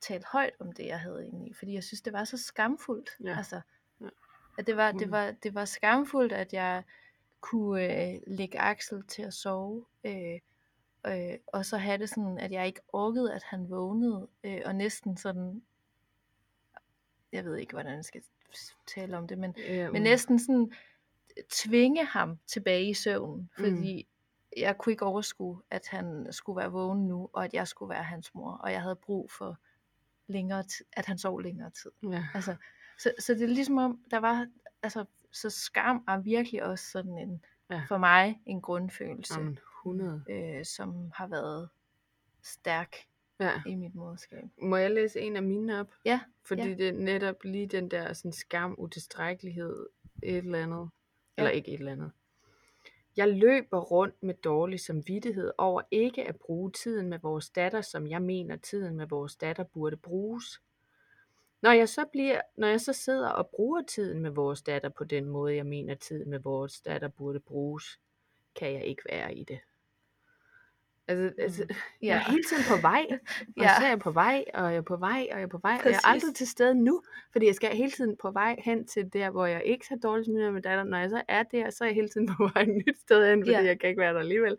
tale 0.00 0.22
højt 0.32 0.52
om 0.60 0.72
det, 0.72 0.86
jeg 0.86 1.00
havde 1.00 1.26
indeni, 1.26 1.52
fordi 1.54 1.74
jeg 1.74 1.84
synes, 1.84 2.00
det 2.00 2.12
var 2.12 2.24
så 2.24 2.36
skamfuldt. 2.38 3.10
Ja. 3.24 3.36
Altså, 3.36 3.60
Ja. 4.00 4.08
at 4.58 4.66
det 4.66 4.76
var, 4.76 4.92
Mm. 4.92 4.98
det, 4.98 5.10
var, 5.10 5.30
det 5.30 5.54
var 5.54 5.64
skamfuldt, 5.64 6.32
at 6.32 6.52
jeg 6.52 6.82
kunne 7.40 8.12
øh, 8.12 8.20
lægge 8.26 8.60
Axel 8.60 9.02
til 9.02 9.22
at 9.22 9.34
sove, 9.34 9.84
øh, 10.04 10.40
øh, 11.06 11.38
og 11.46 11.66
så 11.66 11.76
have 11.76 11.98
det 11.98 12.08
sådan, 12.08 12.38
at 12.38 12.52
jeg 12.52 12.66
ikke 12.66 12.80
orkede, 12.92 13.34
at 13.34 13.42
han 13.42 13.70
vågnede, 13.70 14.28
øh, 14.44 14.60
og 14.64 14.74
næsten 14.74 15.16
sådan, 15.16 15.62
jeg 17.32 17.44
ved 17.44 17.56
ikke, 17.56 17.72
hvordan 17.72 17.96
jeg 17.96 18.04
skal 18.04 18.22
tale 18.86 19.16
om 19.18 19.28
det, 19.28 19.38
men 19.38 19.54
Ja, 19.58 19.90
men 19.90 20.02
næsten 20.02 20.38
sådan 20.38 20.72
tvinge 21.50 22.04
ham 22.04 22.38
tilbage 22.46 22.90
i 22.90 22.94
søvn, 22.94 23.50
fordi 23.58 24.06
mm. 24.08 24.60
jeg 24.60 24.78
kunne 24.78 24.92
ikke 24.92 25.04
overskue, 25.04 25.62
at 25.70 25.88
han 25.88 26.26
skulle 26.30 26.56
være 26.56 26.72
vågen 26.72 27.08
nu, 27.08 27.30
og 27.32 27.44
at 27.44 27.54
jeg 27.54 27.68
skulle 27.68 27.90
være 27.90 28.02
hans 28.02 28.34
mor, 28.34 28.52
og 28.52 28.72
jeg 28.72 28.82
havde 28.82 28.96
brug 28.96 29.30
for 29.30 29.58
længere 30.28 30.62
tid, 30.62 30.84
at 30.92 31.06
han 31.06 31.18
sov 31.18 31.40
længere 31.40 31.70
tid. 31.70 31.90
Ja. 32.02 32.26
Altså, 32.34 32.56
så, 32.98 33.12
så 33.18 33.34
det 33.34 33.42
er 33.42 33.46
ligesom 33.46 33.78
om, 33.78 34.00
der 34.10 34.18
var, 34.18 34.46
altså, 34.82 35.04
så 35.32 35.50
skam 35.50 36.04
er 36.08 36.18
virkelig 36.20 36.62
også 36.64 36.90
sådan 36.90 37.18
en, 37.18 37.44
Ja. 37.70 37.82
for 37.88 37.98
mig, 37.98 38.40
en 38.46 38.60
grundfølelse, 38.60 39.34
Jamen, 39.38 39.58
100. 39.82 40.24
øh, 40.30 40.64
som 40.64 41.10
har 41.14 41.26
været 41.26 41.68
stærk 42.42 42.96
Ja. 43.40 43.62
i 43.66 43.74
mit 43.74 43.94
moderskab. 43.94 44.44
Må 44.62 44.76
jeg 44.76 44.90
læse 44.90 45.20
en 45.20 45.36
af 45.36 45.42
mine 45.42 45.80
op? 45.80 45.90
Ja, 46.04 46.20
Fordi 46.44 46.62
ja. 46.62 46.68
det 46.74 46.88
er 46.88 46.92
netop 46.92 47.44
lige 47.44 47.66
den 47.66 47.90
der 47.90 48.12
sådan 48.12 48.32
skam, 48.32 48.74
utilstrækkelighed, 48.78 49.86
et 50.22 50.36
eller 50.36 50.62
andet. 50.62 50.90
Eller 51.36 51.50
Ja. 51.50 51.56
ikke 51.56 51.68
et 51.72 51.78
eller 51.78 51.92
andet. 51.92 52.12
Jeg 53.18 53.28
løber 53.28 53.80
rundt 53.80 54.22
med 54.22 54.34
dårlig 54.34 54.80
samvittighed 54.80 55.52
over 55.58 55.82
ikke 55.90 56.28
at 56.28 56.36
bruge 56.36 56.72
tiden 56.72 57.08
med 57.08 57.18
vores 57.18 57.50
datter, 57.50 57.80
som 57.80 58.06
jeg 58.06 58.22
mener 58.22 58.56
tiden 58.56 58.96
med 58.96 59.06
vores 59.06 59.36
datter 59.36 59.64
burde 59.64 59.96
bruges. 59.96 60.60
Når 61.62 61.72
jeg 61.72 61.88
så 61.88 62.04
bliver, 62.12 62.40
når 62.56 62.68
jeg 62.68 62.80
så 62.80 62.92
sidder 62.92 63.28
og 63.28 63.48
bruger 63.48 63.82
tiden 63.82 64.20
med 64.20 64.30
vores 64.30 64.62
datter 64.62 64.88
på 64.88 65.04
den 65.04 65.24
måde, 65.24 65.54
jeg 65.54 65.66
mener 65.66 65.94
tiden 65.94 66.30
med 66.30 66.38
vores 66.38 66.80
datter 66.80 67.08
burde 67.08 67.40
bruges, 67.40 68.00
kan 68.54 68.72
jeg 68.72 68.84
ikke 68.84 69.02
være 69.10 69.34
i 69.34 69.44
det. 69.44 69.58
Altså, 71.08 71.34
altså 71.42 71.62
Mm. 71.68 71.74
jeg 72.08 72.16
er 72.16 72.30
hele 72.30 72.42
tiden 72.48 72.62
på 72.68 72.76
vej, 72.82 73.06
og 73.56 73.62
Ja. 73.62 73.74
så 73.78 73.84
er 73.84 73.88
jeg 73.88 73.98
på 73.98 74.10
vej, 74.10 74.44
og 74.54 74.64
jeg 74.70 74.76
er 74.76 74.80
på 74.82 74.96
vej, 74.96 75.26
og 75.32 75.36
jeg 75.38 75.42
er 75.42 75.46
på 75.46 75.58
vej, 75.58 75.72
og 75.84 75.90
jeg 75.90 75.94
er 76.04 76.06
aldrig 76.08 76.22
Præcis. 76.30 76.36
til 76.38 76.48
stede 76.48 76.74
nu, 76.74 77.02
fordi 77.32 77.46
jeg 77.46 77.54
skal 77.54 77.76
hele 77.76 77.90
tiden 77.90 78.16
på 78.16 78.30
vej 78.30 78.56
hen 78.64 78.86
til 78.86 79.12
der, 79.12 79.30
hvor 79.30 79.46
jeg 79.46 79.62
ikke 79.64 79.86
har 79.88 79.96
dårlig 79.96 80.24
smiddag 80.24 80.52
med 80.52 80.62
datter. 80.62 80.84
Når 80.84 80.98
jeg 80.98 81.10
så 81.10 81.22
er 81.28 81.42
der, 81.42 81.70
så 81.70 81.84
er 81.84 81.88
jeg 81.88 81.94
hele 81.94 82.08
tiden 82.08 82.26
på 82.36 82.50
vej 82.54 82.62
et 82.62 82.68
nyt 82.86 82.98
sted 83.00 83.30
hen, 83.30 83.40
fordi 83.42 83.50
Ja. 83.50 83.64
jeg 83.64 83.80
kan 83.80 83.88
ikke 83.88 84.00
være 84.00 84.14
der 84.14 84.20
alligevel. 84.20 84.56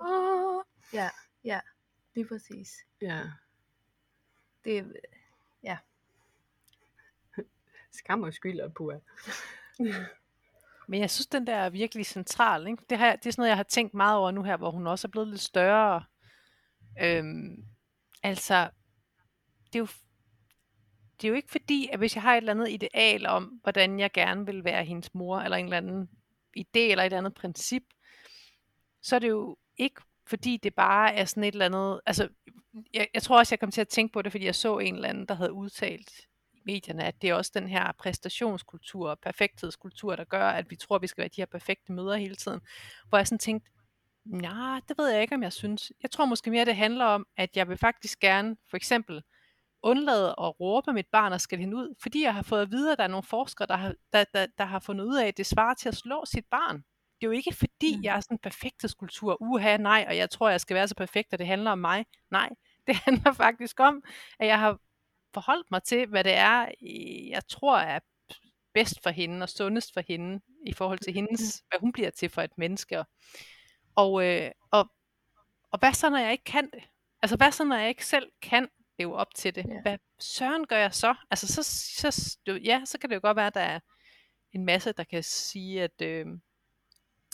Åh. 0.00 0.62
Ja, 0.92 1.08
ja, 1.44 1.60
lige 2.14 2.26
præcis. 2.28 2.74
Ja, 3.00 3.20
Det, 4.64 4.92
skam 7.90 8.22
og 8.22 8.34
skyld 8.34 8.60
og 8.60 8.74
pur. 8.74 9.00
Men 10.88 11.00
jeg 11.00 11.10
synes, 11.10 11.26
den 11.26 11.46
der 11.46 11.54
er 11.54 11.70
virkelig 11.70 12.06
central. 12.06 12.66
Ikke? 12.66 12.82
Det, 12.90 12.98
her, 12.98 13.16
det 13.16 13.26
er 13.26 13.30
sådan 13.30 13.40
noget, 13.42 13.48
jeg 13.48 13.56
har 13.56 13.62
tænkt 13.62 13.94
meget 13.94 14.18
over 14.18 14.30
nu 14.30 14.42
her, 14.42 14.56
hvor 14.56 14.70
hun 14.70 14.86
også 14.86 15.08
er 15.08 15.10
blevet 15.10 15.28
lidt 15.28 15.40
større. 15.40 16.04
Øhm, 17.02 17.56
altså, 18.22 18.70
det 19.66 19.74
er, 19.74 19.78
jo, 19.78 19.86
det 21.20 21.24
er 21.24 21.28
jo 21.28 21.34
ikke 21.34 21.50
fordi, 21.50 21.88
at 21.92 21.98
hvis 21.98 22.14
jeg 22.14 22.22
har 22.22 22.32
et 22.32 22.36
eller 22.36 22.52
andet 22.52 22.70
ideal 22.70 23.26
om, 23.26 23.44
hvordan 23.44 24.00
jeg 24.00 24.12
gerne 24.12 24.46
vil 24.46 24.64
være 24.64 24.84
hendes 24.84 25.14
mor, 25.14 25.38
eller 25.38 25.56
en 25.56 25.64
eller 25.64 25.76
anden 25.76 26.08
idé, 26.58 26.80
eller 26.80 27.02
et 27.02 27.06
eller 27.06 27.18
andet 27.18 27.34
princip, 27.34 27.82
så 29.02 29.14
er 29.14 29.20
det 29.20 29.28
jo 29.28 29.56
ikke 29.76 30.00
fordi 30.26 30.56
det 30.56 30.74
bare 30.74 31.14
er 31.14 31.24
sådan 31.24 31.44
et 31.44 31.52
eller 31.52 31.66
andet, 31.66 32.00
altså 32.06 32.28
jeg, 32.94 33.08
jeg 33.14 33.22
tror 33.22 33.38
også, 33.38 33.54
jeg 33.54 33.60
kom 33.60 33.70
til 33.70 33.80
at 33.80 33.88
tænke 33.88 34.12
på 34.12 34.22
det, 34.22 34.32
fordi 34.32 34.44
jeg 34.44 34.54
så 34.54 34.78
en 34.78 34.94
eller 34.94 35.08
anden, 35.08 35.26
der 35.26 35.34
havde 35.34 35.52
udtalt 35.52 36.10
medierne, 36.64 37.04
at 37.04 37.22
det 37.22 37.30
er 37.30 37.34
også 37.34 37.50
den 37.54 37.68
her 37.68 37.92
præstationskultur 37.98 39.10
og 39.10 39.18
perfekthedskultur, 39.18 40.16
der 40.16 40.24
gør, 40.24 40.48
at 40.48 40.70
vi 40.70 40.76
tror, 40.76 40.96
at 40.96 41.02
vi 41.02 41.06
skal 41.06 41.22
være 41.22 41.28
de 41.28 41.40
her 41.40 41.46
perfekte 41.46 41.92
møder 41.92 42.16
hele 42.16 42.34
tiden. 42.34 42.60
Hvor 43.08 43.18
jeg 43.18 43.26
sådan 43.26 43.38
tænkte, 43.38 43.70
nej, 44.24 44.80
det 44.88 44.98
ved 44.98 45.08
jeg 45.08 45.22
ikke, 45.22 45.34
om 45.34 45.42
jeg 45.42 45.52
synes. 45.52 45.92
Jeg 46.02 46.10
tror 46.10 46.24
måske 46.24 46.50
mere, 46.50 46.64
det 46.64 46.76
handler 46.76 47.04
om, 47.04 47.26
at 47.36 47.56
jeg 47.56 47.68
vil 47.68 47.78
faktisk 47.78 48.20
gerne, 48.20 48.56
for 48.70 48.76
eksempel, 48.76 49.22
undlade 49.82 50.28
at 50.28 50.60
råbe 50.60 50.92
mit 50.92 51.06
barn 51.12 51.32
og 51.32 51.40
skælde 51.40 51.60
hende 51.60 51.76
ud, 51.76 51.94
fordi 52.02 52.22
jeg 52.22 52.34
har 52.34 52.42
fået 52.42 52.62
at 52.62 52.70
vide, 52.70 52.92
at 52.92 52.98
der 52.98 53.04
er 53.04 53.08
nogle 53.08 53.22
forskere, 53.22 53.66
der 53.66 53.76
har, 53.76 53.94
der, 54.12 54.24
der, 54.34 54.46
der 54.58 54.64
har 54.64 54.78
fundet 54.78 55.04
ud 55.04 55.16
af, 55.16 55.26
at 55.26 55.36
det 55.36 55.46
svarer 55.46 55.74
til 55.74 55.88
at 55.88 55.96
slå 55.96 56.24
sit 56.24 56.44
barn. 56.50 56.76
Det 56.76 57.22
er 57.22 57.26
jo 57.26 57.30
ikke 57.30 57.54
fordi, 57.54 58.00
jeg 58.02 58.16
er 58.16 58.20
sådan 58.20 58.34
en 58.34 58.38
perfekthedskultur, 58.38 59.36
uha, 59.40 59.76
nej, 59.76 60.04
og 60.08 60.16
jeg 60.16 60.30
tror, 60.30 60.48
jeg 60.48 60.60
skal 60.60 60.74
være 60.74 60.88
så 60.88 60.94
perfekt, 60.94 61.32
og 61.32 61.38
det 61.38 61.46
handler 61.46 61.70
om 61.70 61.78
mig. 61.78 62.06
Nej, 62.30 62.50
det 62.86 62.96
handler 63.06 63.32
faktisk 63.32 63.80
om, 63.80 64.02
at 64.38 64.46
jeg 64.46 64.58
har 64.58 64.78
forholdt 65.34 65.70
mig 65.70 65.82
til, 65.82 66.06
hvad 66.06 66.24
det 66.24 66.34
er, 66.34 66.62
øh, 66.62 67.28
jeg 67.28 67.46
tror 67.48 67.78
er 67.78 67.98
bedst 68.74 69.02
for 69.02 69.10
hende 69.10 69.42
og 69.42 69.48
sundest 69.48 69.92
for 69.92 70.02
hende, 70.08 70.40
i 70.66 70.72
forhold 70.72 70.98
til 70.98 71.12
hendes, 71.14 71.62
hvad 71.68 71.80
hun 71.80 71.92
bliver 71.92 72.10
til 72.10 72.28
for 72.28 72.42
et 72.42 72.58
menneske. 72.58 73.04
Og, 73.96 74.26
øh, 74.26 74.50
og, 74.70 74.90
og 75.72 75.78
hvad 75.78 75.92
så, 75.92 76.10
når 76.10 76.18
jeg 76.18 76.32
ikke 76.32 76.44
kan 76.44 76.70
det? 76.70 76.82
Altså, 77.22 77.36
hvad 77.36 77.52
så, 77.52 77.64
når 77.64 77.76
jeg 77.76 77.88
ikke 77.88 78.06
selv 78.06 78.32
kan 78.42 78.68
leve 78.98 79.16
op 79.16 79.34
til 79.34 79.54
det? 79.54 79.64
Ja. 79.68 79.82
Hvad 79.82 79.98
søren 80.18 80.66
gør 80.66 80.78
jeg 80.78 80.94
så? 80.94 81.14
Altså, 81.30 81.46
så, 81.46 81.62
så, 82.10 82.52
ja, 82.64 82.82
så 82.84 82.98
kan 82.98 83.10
det 83.10 83.16
jo 83.16 83.20
godt 83.22 83.36
være, 83.36 83.46
at 83.46 83.54
der 83.54 83.60
er 83.60 83.80
en 84.52 84.64
masse, 84.64 84.92
der 84.92 85.04
kan 85.04 85.22
sige, 85.22 85.82
at 85.82 86.02
øh, 86.02 86.26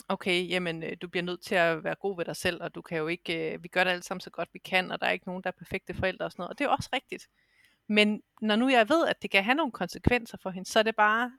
okay, 0.09 0.49
jamen, 0.49 0.83
øh, 0.83 0.97
du 1.01 1.07
bliver 1.07 1.23
nødt 1.23 1.43
til 1.43 1.55
at 1.55 1.83
være 1.83 1.95
god 1.95 2.17
ved 2.17 2.25
dig 2.25 2.35
selv, 2.35 2.63
og 2.63 2.75
du 2.75 2.81
kan 2.81 2.97
jo 2.97 3.07
ikke, 3.07 3.53
øh, 3.53 3.63
vi 3.63 3.67
gør 3.67 3.83
det 3.83 3.91
alle 3.91 4.03
sammen 4.03 4.21
så 4.21 4.29
godt 4.29 4.49
vi 4.53 4.59
kan, 4.59 4.91
og 4.91 5.01
der 5.01 5.07
er 5.07 5.11
ikke 5.11 5.27
nogen, 5.27 5.43
der 5.43 5.47
er 5.47 5.57
perfekte 5.57 5.93
forældre 5.93 6.25
og 6.25 6.31
sådan 6.31 6.41
noget, 6.41 6.49
og 6.49 6.59
det 6.59 6.65
er 6.65 6.69
jo 6.69 6.73
også 6.73 6.89
rigtigt. 6.93 7.27
Men 7.91 8.21
når 8.41 8.55
nu 8.55 8.69
jeg 8.69 8.89
ved, 8.89 9.07
at 9.07 9.21
det 9.21 9.31
kan 9.31 9.43
have 9.43 9.55
nogle 9.55 9.71
konsekvenser 9.71 10.37
for 10.43 10.49
hende, 10.49 10.69
så 10.69 10.79
er 10.79 10.83
det 10.83 10.95
bare, 10.95 11.31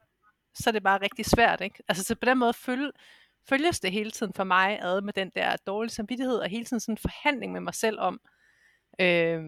så 0.53 0.69
er 0.69 0.71
det 0.71 0.83
bare 0.83 1.01
rigtig 1.01 1.25
svært, 1.25 1.61
ikke? 1.61 1.83
Altså, 1.87 2.03
så 2.03 2.15
på 2.15 2.25
den 2.25 2.37
måde 2.37 2.53
følge, 2.53 2.91
følges 3.49 3.79
det 3.79 3.91
hele 3.91 4.11
tiden 4.11 4.33
for 4.33 4.43
mig 4.43 4.79
ad 4.81 5.01
med 5.01 5.13
den 5.13 5.31
der 5.35 5.55
dårlige 5.67 5.91
samvittighed, 5.91 6.35
og 6.35 6.49
hele 6.49 6.65
tiden 6.65 6.79
sådan 6.79 6.93
en 6.93 6.97
forhandling 6.97 7.53
med 7.53 7.61
mig 7.61 7.73
selv 7.73 7.99
om, 7.99 8.21
øh, 8.99 9.43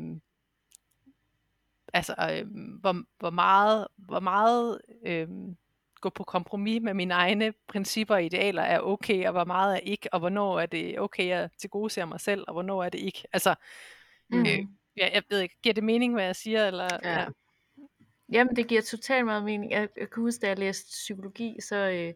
altså, 1.93 2.15
øh, 2.31 2.47
hvor, 2.79 3.03
hvor 3.19 3.29
meget, 3.29 3.87
hvor 3.97 4.19
meget 4.19 4.81
øh, 5.05 5.27
gå 6.01 6.09
på 6.09 6.23
kompromis 6.23 6.81
med 6.81 6.93
mine 6.93 7.13
egne 7.13 7.53
principper 7.67 8.15
og 8.15 8.23
idealer 8.23 8.61
er 8.61 8.79
okay, 8.79 9.25
og 9.25 9.31
hvor 9.31 9.45
meget 9.45 9.75
er 9.75 9.79
ikke, 9.79 10.13
og 10.13 10.19
hvornår 10.19 10.59
er 10.59 10.65
det 10.65 10.99
okay 10.99 11.31
at 11.31 11.51
tilgodese 11.57 12.05
mig 12.05 12.19
selv, 12.19 12.43
og 12.47 12.53
hvornår 12.53 12.83
er 12.83 12.89
det 12.89 12.99
ikke. 12.99 13.23
Altså, 13.33 13.55
mm. 14.29 14.45
Øh, 14.45 14.65
ja, 14.97 15.09
jeg 15.13 15.23
ved 15.29 15.39
ikke, 15.39 15.55
giver 15.63 15.73
det 15.73 15.83
mening, 15.83 16.13
hvad 16.13 16.25
jeg 16.25 16.35
siger? 16.35 16.67
Eller, 16.67 16.87
Ja. 17.03 17.25
Jamen, 18.31 18.55
det 18.55 18.67
giver 18.67 18.81
totalt 18.81 19.25
meget 19.25 19.43
mening. 19.43 19.71
Jeg, 19.71 19.89
jeg 19.97 20.09
kan 20.09 20.21
huske, 20.23 20.41
da 20.41 20.47
jeg 20.47 20.59
læste 20.59 20.85
psykologi, 20.89 21.57
så 21.61 21.75
øh, 21.75 22.13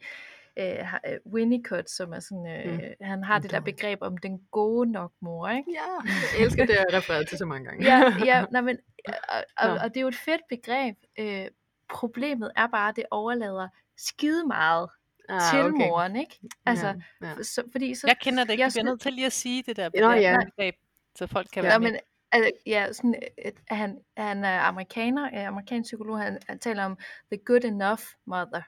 øh, 0.57 0.93
øh, 1.07 1.17
Winnicott, 1.33 1.89
som 1.89 2.13
er 2.13 2.19
sådan, 2.19 2.47
øh, 2.67 2.73
Mm. 2.73 2.81
han 3.01 3.23
har 3.23 3.39
det 3.39 3.51
der 3.51 3.59
begreb 3.59 3.99
om 4.01 4.17
den 4.17 4.41
gode 4.51 4.91
nok 4.91 5.11
mor, 5.21 5.49
ikke? 5.49 5.71
Ja, 5.71 6.09
jeg 6.37 6.45
elsker 6.45 6.65
det, 6.65 6.73
jeg 6.73 6.85
har 6.89 6.97
refereret 6.97 7.27
til 7.29 7.37
så 7.37 7.45
mange 7.45 7.65
gange. 7.65 7.85
Ja, 7.85 8.13
ja 8.31 8.45
nej, 8.51 8.61
men, 8.61 8.77
og, 9.07 9.13
og, 9.57 9.67
Nå. 9.69 9.73
og 9.75 9.89
det 9.89 9.97
er 9.97 10.01
jo 10.01 10.07
et 10.07 10.15
fedt 10.15 10.41
begreb. 10.49 10.95
Øh, 11.19 11.45
problemet 11.89 12.51
er 12.55 12.67
bare, 12.67 12.89
at 12.89 12.95
det 12.95 13.05
overlader 13.11 13.67
skide 13.97 14.47
meget 14.47 14.89
ah, 15.29 15.41
til 15.53 15.73
moren, 15.73 16.15
ikke? 16.15 16.39
Altså, 16.65 16.87
ja, 16.87 17.27
ja. 17.27 17.43
så, 17.43 17.63
fordi 17.71 17.95
så, 17.95 18.07
Jeg 18.07 18.17
kender 18.21 18.43
det 18.43 18.51
ikke, 18.51 18.61
jeg 18.61 18.65
jeg 18.65 18.71
bliver 18.73 18.81
synes- 18.81 18.85
nødt 18.91 19.01
til 19.01 19.13
lige 19.13 19.25
at 19.25 19.33
sige 19.33 19.63
det 19.63 19.77
der 19.77 19.89
Nå, 20.01 20.11
ja. 20.11 20.35
begreb, 20.45 20.75
så 21.15 21.27
folk 21.27 21.47
kan 21.53 21.63
Ja, 21.63 21.69
være 21.69 21.79
men 21.79 21.91
med 21.91 21.99
altså, 22.31 22.51
ja, 22.65 22.93
sådan, 22.93 23.15
øh, 23.45 23.51
han, 23.67 23.99
han 24.17 24.43
er 24.43 24.59
amerikaner, 24.59 25.25
øh, 25.25 25.47
amerikansk 25.47 25.87
psykolog, 25.87 26.19
han, 26.19 26.37
han 26.47 26.59
taler 26.59 26.83
om 26.83 26.97
the 27.31 27.41
good 27.45 27.63
enough 27.63 28.01
mother, 28.25 28.61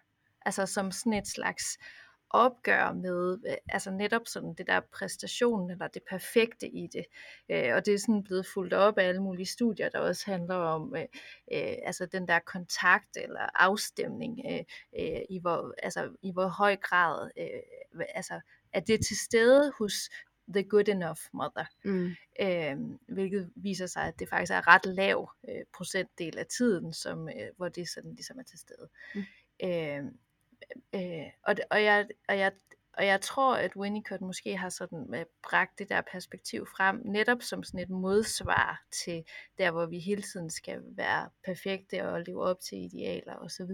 altså 0.45 0.66
som 0.66 0.91
sådan 0.91 1.14
et 1.14 1.28
slags 1.28 1.78
opgør 2.34 2.93
med, 2.93 3.38
øh, 3.47 3.57
altså 3.70 3.91
netop 3.91 4.22
sådan 4.26 4.53
det 4.53 4.68
der 4.68 4.80
præstation 4.93 5.72
eller 5.72 5.88
det 5.88 6.01
perfekte 6.09 6.68
i 6.68 6.88
det. 6.93 7.05
Øh, 7.51 7.76
og 7.76 7.86
det 7.86 7.93
er 7.93 7.97
sådan 7.97 8.24
blevet 8.24 8.45
fuldt 8.53 8.74
op 8.74 8.97
af 8.97 9.07
alle 9.07 9.22
mulige 9.22 9.45
studier, 9.45 9.89
der 9.89 9.99
også 9.99 10.32
handler 10.32 10.55
om 10.55 10.95
øh, 10.95 11.05
øh, 11.53 11.76
altså 11.86 12.05
den 12.05 12.28
der 12.28 12.39
kontakt 12.39 13.18
eller 13.18 13.49
afstemning, 13.55 14.39
øh, 14.51 14.64
øh, 14.99 15.22
i, 15.30 15.39
hvor, 15.41 15.74
altså, 15.84 16.09
i 16.22 16.32
hvor 16.34 16.47
høj 16.47 16.76
grad 16.76 17.32
øh, 17.38 18.03
altså, 18.16 18.39
er 18.74 18.80
det 18.80 19.05
til 19.05 19.18
stede 19.18 19.72
hos 19.78 19.93
the 20.48 20.64
good 20.64 20.88
enough 20.88 21.20
mother 21.34 21.66
Mm. 21.84 22.16
øh, 22.42 22.98
hvilket 23.08 23.52
viser 23.56 23.88
sig, 23.88 24.04
at 24.04 24.20
det 24.20 24.30
faktisk 24.30 24.52
er 24.52 24.68
ret 24.68 24.86
lav 24.86 25.32
øh, 25.50 25.66
procentdel 25.78 26.38
af 26.38 26.46
tiden, 26.46 26.94
som, 26.94 27.30
øh, 27.30 27.48
hvor 27.58 27.70
det 27.70 27.89
sådan 27.89 28.14
ligesom 28.14 28.39
er 28.39 28.44
til 28.44 28.60
stede. 28.60 28.89
Mm. 29.16 29.24
Øh, 29.64 30.04
øh, 30.96 31.28
og, 31.44 31.56
og, 31.72 31.84
jeg, 31.84 32.08
og, 32.28 32.38
jeg, 32.38 32.52
og 32.94 33.06
jeg 33.06 33.22
tror, 33.22 33.56
at 33.56 33.76
Winnicott 33.76 34.22
måske 34.22 34.58
har 34.58 34.70
sådan 34.70 35.14
øh, 35.16 35.26
bragt 35.44 35.80
det 35.80 35.89
der 35.89 36.02
perspektiv 36.12 36.68
frem, 36.78 37.02
netop 37.06 37.42
som 37.42 37.64
sådan 37.64 37.80
et 37.80 37.89
modsvar 37.89 38.84
til 39.04 39.24
der, 39.58 39.72
hvor 39.72 39.86
vi 39.86 40.00
hele 40.00 40.22
tiden 40.22 40.50
skal 40.50 40.82
være 40.84 41.30
perfekte 41.46 42.10
og 42.10 42.22
leve 42.22 42.44
op 42.44 42.60
til 42.60 42.78
idealer 42.78 43.36
osv. 43.36 43.72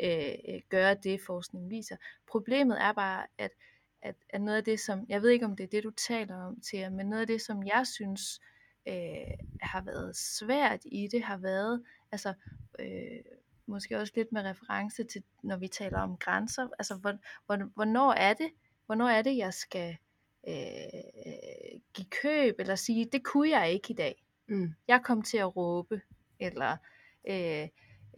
Øh, 0.00 0.34
øh, 0.48 0.60
gøre 0.68 0.94
det, 0.94 1.20
forskningen 1.26 1.70
viser. 1.70 1.96
Problemet 2.26 2.82
er 2.82 2.92
bare, 2.92 3.26
at 3.38 3.50
at, 4.02 4.14
at 4.30 4.40
noget 4.40 4.56
af 4.58 4.64
det, 4.64 4.80
som, 4.80 5.06
jeg 5.08 5.22
ved 5.22 5.30
ikke 5.30 5.46
om 5.46 5.56
det 5.56 5.64
er 5.64 5.68
det, 5.68 5.84
du 5.84 5.90
taler 5.90 6.36
om, 6.36 6.60
til, 6.60 6.92
men 6.92 7.06
noget 7.06 7.20
af 7.20 7.26
det, 7.26 7.40
som 7.40 7.66
jeg 7.66 7.86
synes 7.86 8.40
øh, 8.88 9.34
har 9.62 9.80
været 9.80 10.16
svært 10.16 10.80
i 10.84 11.08
det, 11.12 11.22
har 11.22 11.36
været, 11.36 11.82
altså 12.12 12.34
øh, 12.78 13.20
måske 13.66 13.98
også 13.98 14.12
lidt 14.16 14.32
med 14.32 14.42
reference 14.42 15.04
til, 15.04 15.22
når 15.42 15.56
vi 15.56 15.68
taler 15.68 16.00
om 16.00 16.16
grænser, 16.16 16.68
altså 16.78 16.94
hvor, 16.94 17.18
hvor, 17.46 17.70
hvornår 17.74 18.12
er 18.12 18.34
det, 18.34 18.50
hvornår 18.86 19.08
er 19.08 19.22
det, 19.22 19.36
jeg 19.36 19.54
skal 19.54 19.96
øh, 20.48 21.80
give 21.94 22.06
køb, 22.22 22.54
eller 22.58 22.74
sige, 22.74 23.08
det 23.12 23.24
kunne 23.24 23.50
jeg 23.50 23.72
ikke 23.72 23.90
i 23.90 23.96
dag. 23.96 24.24
Mm. 24.46 24.74
Jeg 24.88 25.00
kom 25.04 25.22
til 25.22 25.38
at 25.38 25.56
råbe, 25.56 26.00
eller 26.40 26.76
øh, 27.28 27.68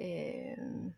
øh, 0.01 0.93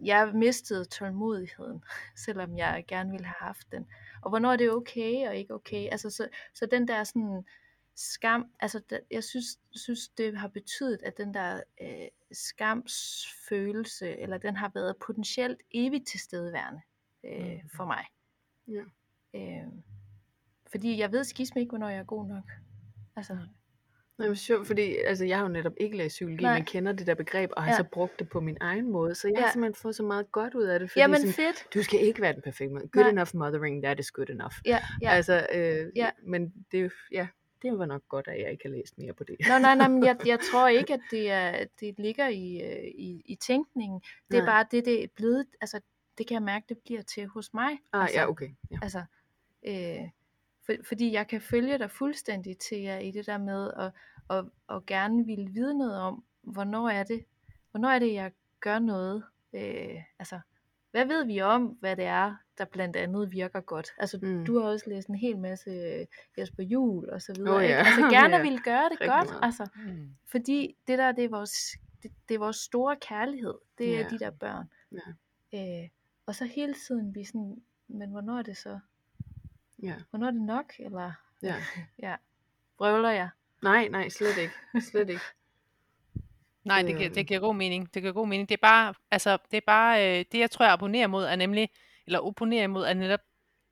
jeg 0.00 0.30
mistede 0.34 0.84
tålmodigheden, 0.84 1.84
selvom 2.26 2.58
jeg 2.58 2.84
gerne 2.88 3.10
ville 3.10 3.26
have 3.26 3.46
haft 3.48 3.72
den. 3.72 3.86
Og 4.22 4.30
hvornår 4.30 4.52
er 4.52 4.56
det 4.56 4.70
okay 4.72 5.28
og 5.28 5.36
ikke 5.36 5.54
okay? 5.54 5.88
Altså, 5.92 6.10
så, 6.10 6.28
så 6.54 6.66
den 6.66 6.88
der 6.88 7.04
sådan 7.04 7.44
skam, 7.96 8.46
altså 8.60 8.80
der, 8.90 8.98
jeg 9.10 9.24
synes, 9.24 9.44
synes, 9.70 10.08
det 10.08 10.38
har 10.38 10.48
betydet, 10.48 11.02
at 11.02 11.16
den 11.18 11.34
der 11.34 11.60
øh, 11.82 12.08
skamsfølelse, 12.32 14.18
eller 14.18 14.38
den 14.38 14.56
har 14.56 14.70
været 14.74 14.96
potentielt 14.96 15.60
evigt 15.70 16.08
tilstedeværende 16.08 16.80
øh, 17.24 17.48
Mhm. 17.54 17.68
for 17.76 17.84
mig. 17.84 18.04
Ja. 18.68 18.82
Øh, 19.34 19.68
fordi 20.70 20.98
jeg 20.98 21.12
ved 21.12 21.24
skisme 21.24 21.60
ikke, 21.60 21.70
hvornår 21.70 21.88
jeg 21.88 21.98
er 21.98 22.04
god 22.04 22.26
nok. 22.26 22.50
Altså, 23.16 23.38
Nej, 24.18 24.28
men 24.28 24.36
sjovt, 24.36 24.66
fordi 24.66 24.96
altså, 24.96 25.24
jeg 25.24 25.36
har 25.36 25.44
jo 25.44 25.48
netop 25.52 25.72
ikke 25.80 25.96
læst 25.96 26.12
psykologi, 26.14 26.42
Nej. 26.44 26.54
men 26.54 26.64
kender 26.64 26.92
det 26.92 27.06
der 27.06 27.14
begreb, 27.14 27.50
og 27.56 27.62
har 27.62 27.70
Ja. 27.70 27.76
så 27.76 27.84
brugt 27.84 28.18
det 28.18 28.28
på 28.28 28.40
min 28.40 28.56
egen 28.60 28.90
måde. 28.92 29.14
Så 29.14 29.28
jeg 29.28 29.36
Ja. 29.36 29.40
har 29.44 29.52
simpelthen 29.52 29.74
fået 29.82 29.96
så 29.96 30.02
meget 30.02 30.32
godt 30.32 30.54
ud 30.54 30.62
af 30.62 30.80
det, 30.80 30.90
fordi 30.90 31.00
Jamen 31.00 31.16
sådan, 31.20 31.32
fedt. 31.32 31.66
du 31.74 31.82
skal 31.82 32.00
ikke 32.00 32.20
være 32.22 32.32
den 32.32 32.42
perfekte 32.42 32.74
måde. 32.74 32.88
Good 32.88 33.02
Nej. 33.04 33.10
enough 33.10 33.30
mothering, 33.34 33.82
that 33.82 34.00
is 34.00 34.10
good 34.10 34.30
enough. 34.30 34.52
Ja, 34.66 34.78
ja. 35.02 35.10
Altså, 35.10 35.46
øh, 35.54 35.86
Ja. 35.96 36.10
men 36.22 36.52
det, 36.72 36.84
er 36.84 36.88
ja, 37.12 37.26
det 37.62 37.78
var 37.78 37.86
nok 37.86 38.02
godt, 38.08 38.28
at 38.28 38.40
jeg 38.42 38.50
ikke 38.52 38.64
har 38.64 38.70
læst 38.70 38.98
mere 38.98 39.12
på 39.12 39.24
det. 39.24 39.36
Nå, 39.48 39.58
nej, 39.58 39.74
nej, 39.74 39.88
men 39.88 40.04
jeg, 40.04 40.16
jeg 40.32 40.38
tror 40.52 40.68
ikke, 40.68 40.94
at 40.94 41.00
det, 41.10 41.30
er, 41.30 41.64
det 41.80 41.94
ligger 41.98 42.28
i, 42.28 42.60
øh, 42.62 42.84
i, 42.84 43.22
i 43.24 43.34
tænkningen. 43.34 44.00
Det 44.30 44.36
er 44.36 44.42
Nej. 44.42 44.46
bare 44.52 44.66
det, 44.70 44.84
det 44.84 45.04
er 45.04 45.08
blevet, 45.16 45.46
altså 45.60 45.80
det 46.18 46.26
kan 46.26 46.34
jeg 46.34 46.42
mærke, 46.42 46.64
det 46.68 46.78
bliver 46.84 47.02
til 47.02 47.26
hos 47.26 47.54
mig. 47.54 47.78
Ah, 47.92 48.02
altså, 48.02 48.18
ja, 48.20 48.28
okay. 48.28 48.48
Ja. 48.70 48.78
Altså, 48.82 49.02
øh, 49.66 50.08
for, 50.68 50.74
fordi 50.88 51.12
jeg 51.12 51.26
kan 51.28 51.40
følge 51.40 51.78
dig 51.78 51.90
fuldstændig 51.90 52.58
til 52.58 52.78
jer 52.80 52.98
i 52.98 53.10
det 53.10 53.26
der 53.26 53.38
med 53.38 53.70
at, 53.76 53.92
at, 54.36 54.44
at 54.76 54.86
gerne 54.86 55.26
ville 55.26 55.48
vide 55.50 55.78
noget 55.78 55.96
om, 56.00 56.24
hvornår 56.42 56.88
er 56.88 57.02
det, 57.04 57.24
hvornår 57.70 57.88
er 57.88 57.98
det, 57.98 58.12
jeg 58.14 58.32
gør 58.60 58.78
noget. 58.78 59.24
Øh, 59.52 60.02
altså, 60.18 60.40
hvad 60.90 61.06
ved 61.06 61.24
vi 61.24 61.40
om, 61.40 61.64
hvad 61.80 61.96
det 61.96 62.04
er, 62.04 62.34
der 62.58 62.64
blandt 62.64 62.96
andet 62.96 63.32
virker 63.32 63.60
godt? 63.60 63.88
Altså, 63.98 64.18
Mm. 64.22 64.44
du 64.44 64.58
har 64.58 64.68
også 64.68 64.90
læst 64.90 65.08
en 65.08 65.14
hel 65.14 65.38
masse 65.38 65.70
øh, 65.70 66.06
Jesper 66.38 66.62
Juhl 66.62 67.10
og 67.10 67.22
så 67.22 67.32
videre. 67.36 67.62
Ikke? 67.62 67.74
ja. 67.74 67.78
Altså, 67.86 68.00
gerne 68.16 68.36
Ja, 68.36 68.42
ville 68.42 68.58
gøre 68.58 68.84
det 68.84 68.90
rigtig 68.90 69.08
godt. 69.08 69.28
meget. 69.30 69.40
Altså, 69.44 69.68
Mm. 69.86 70.08
fordi 70.26 70.76
det 70.88 70.98
der, 70.98 71.12
det 71.12 71.24
er 71.24 71.28
vores, 71.28 71.52
det, 72.02 72.10
det 72.28 72.34
er 72.34 72.38
vores 72.38 72.56
store 72.56 72.96
kærlighed. 72.96 73.54
Det 73.78 74.00
er 74.00 74.08
de 74.08 74.18
der 74.18 74.30
børn. 74.30 74.70
Ja. 74.92 75.82
Øh, 75.82 75.88
og 76.26 76.34
så 76.34 76.44
hele 76.44 76.74
tiden 76.86 77.14
vi 77.14 77.24
sådan, 77.24 77.62
men 77.88 78.10
hvornår 78.10 78.38
er 78.38 78.42
det 78.42 78.56
så? 78.56 78.78
Ja. 79.82 79.94
Hvornår 80.10 80.26
er 80.26 80.30
det 80.30 80.40
nok? 80.40 80.72
Eller 80.78 81.12
ja. 81.42 81.54
ja, 82.02 82.16
vrøvler 82.78 83.10
jeg? 83.10 83.28
Nej, 83.62 83.88
nej, 83.88 84.08
slet 84.08 84.36
ikke. 84.38 84.54
Slet 84.90 85.08
ikke. 85.08 85.22
Nej, 86.64 86.82
det 86.82 86.96
giver, 86.96 87.08
det 87.10 87.26
giver 87.26 87.40
god 87.40 87.54
mening. 87.54 87.94
Det 87.94 88.02
giver 88.02 88.12
god 88.14 88.28
mening. 88.28 88.48
Det 88.48 88.54
er 88.54 88.60
bare, 88.62 88.94
altså, 89.10 89.38
det 89.50 89.56
er 89.56 89.66
bare, 89.66 90.18
øh, 90.18 90.24
det 90.32 90.38
jeg 90.38 90.50
tror, 90.50 90.64
jeg 90.64 90.72
abonnerer 90.72 91.06
mod, 91.06 91.24
er 91.24 91.36
nemlig, 91.36 91.70
eller 92.06 92.18
opponerer 92.18 92.64
imod, 92.64 92.84
er 92.84 92.94
netop, 92.94 93.20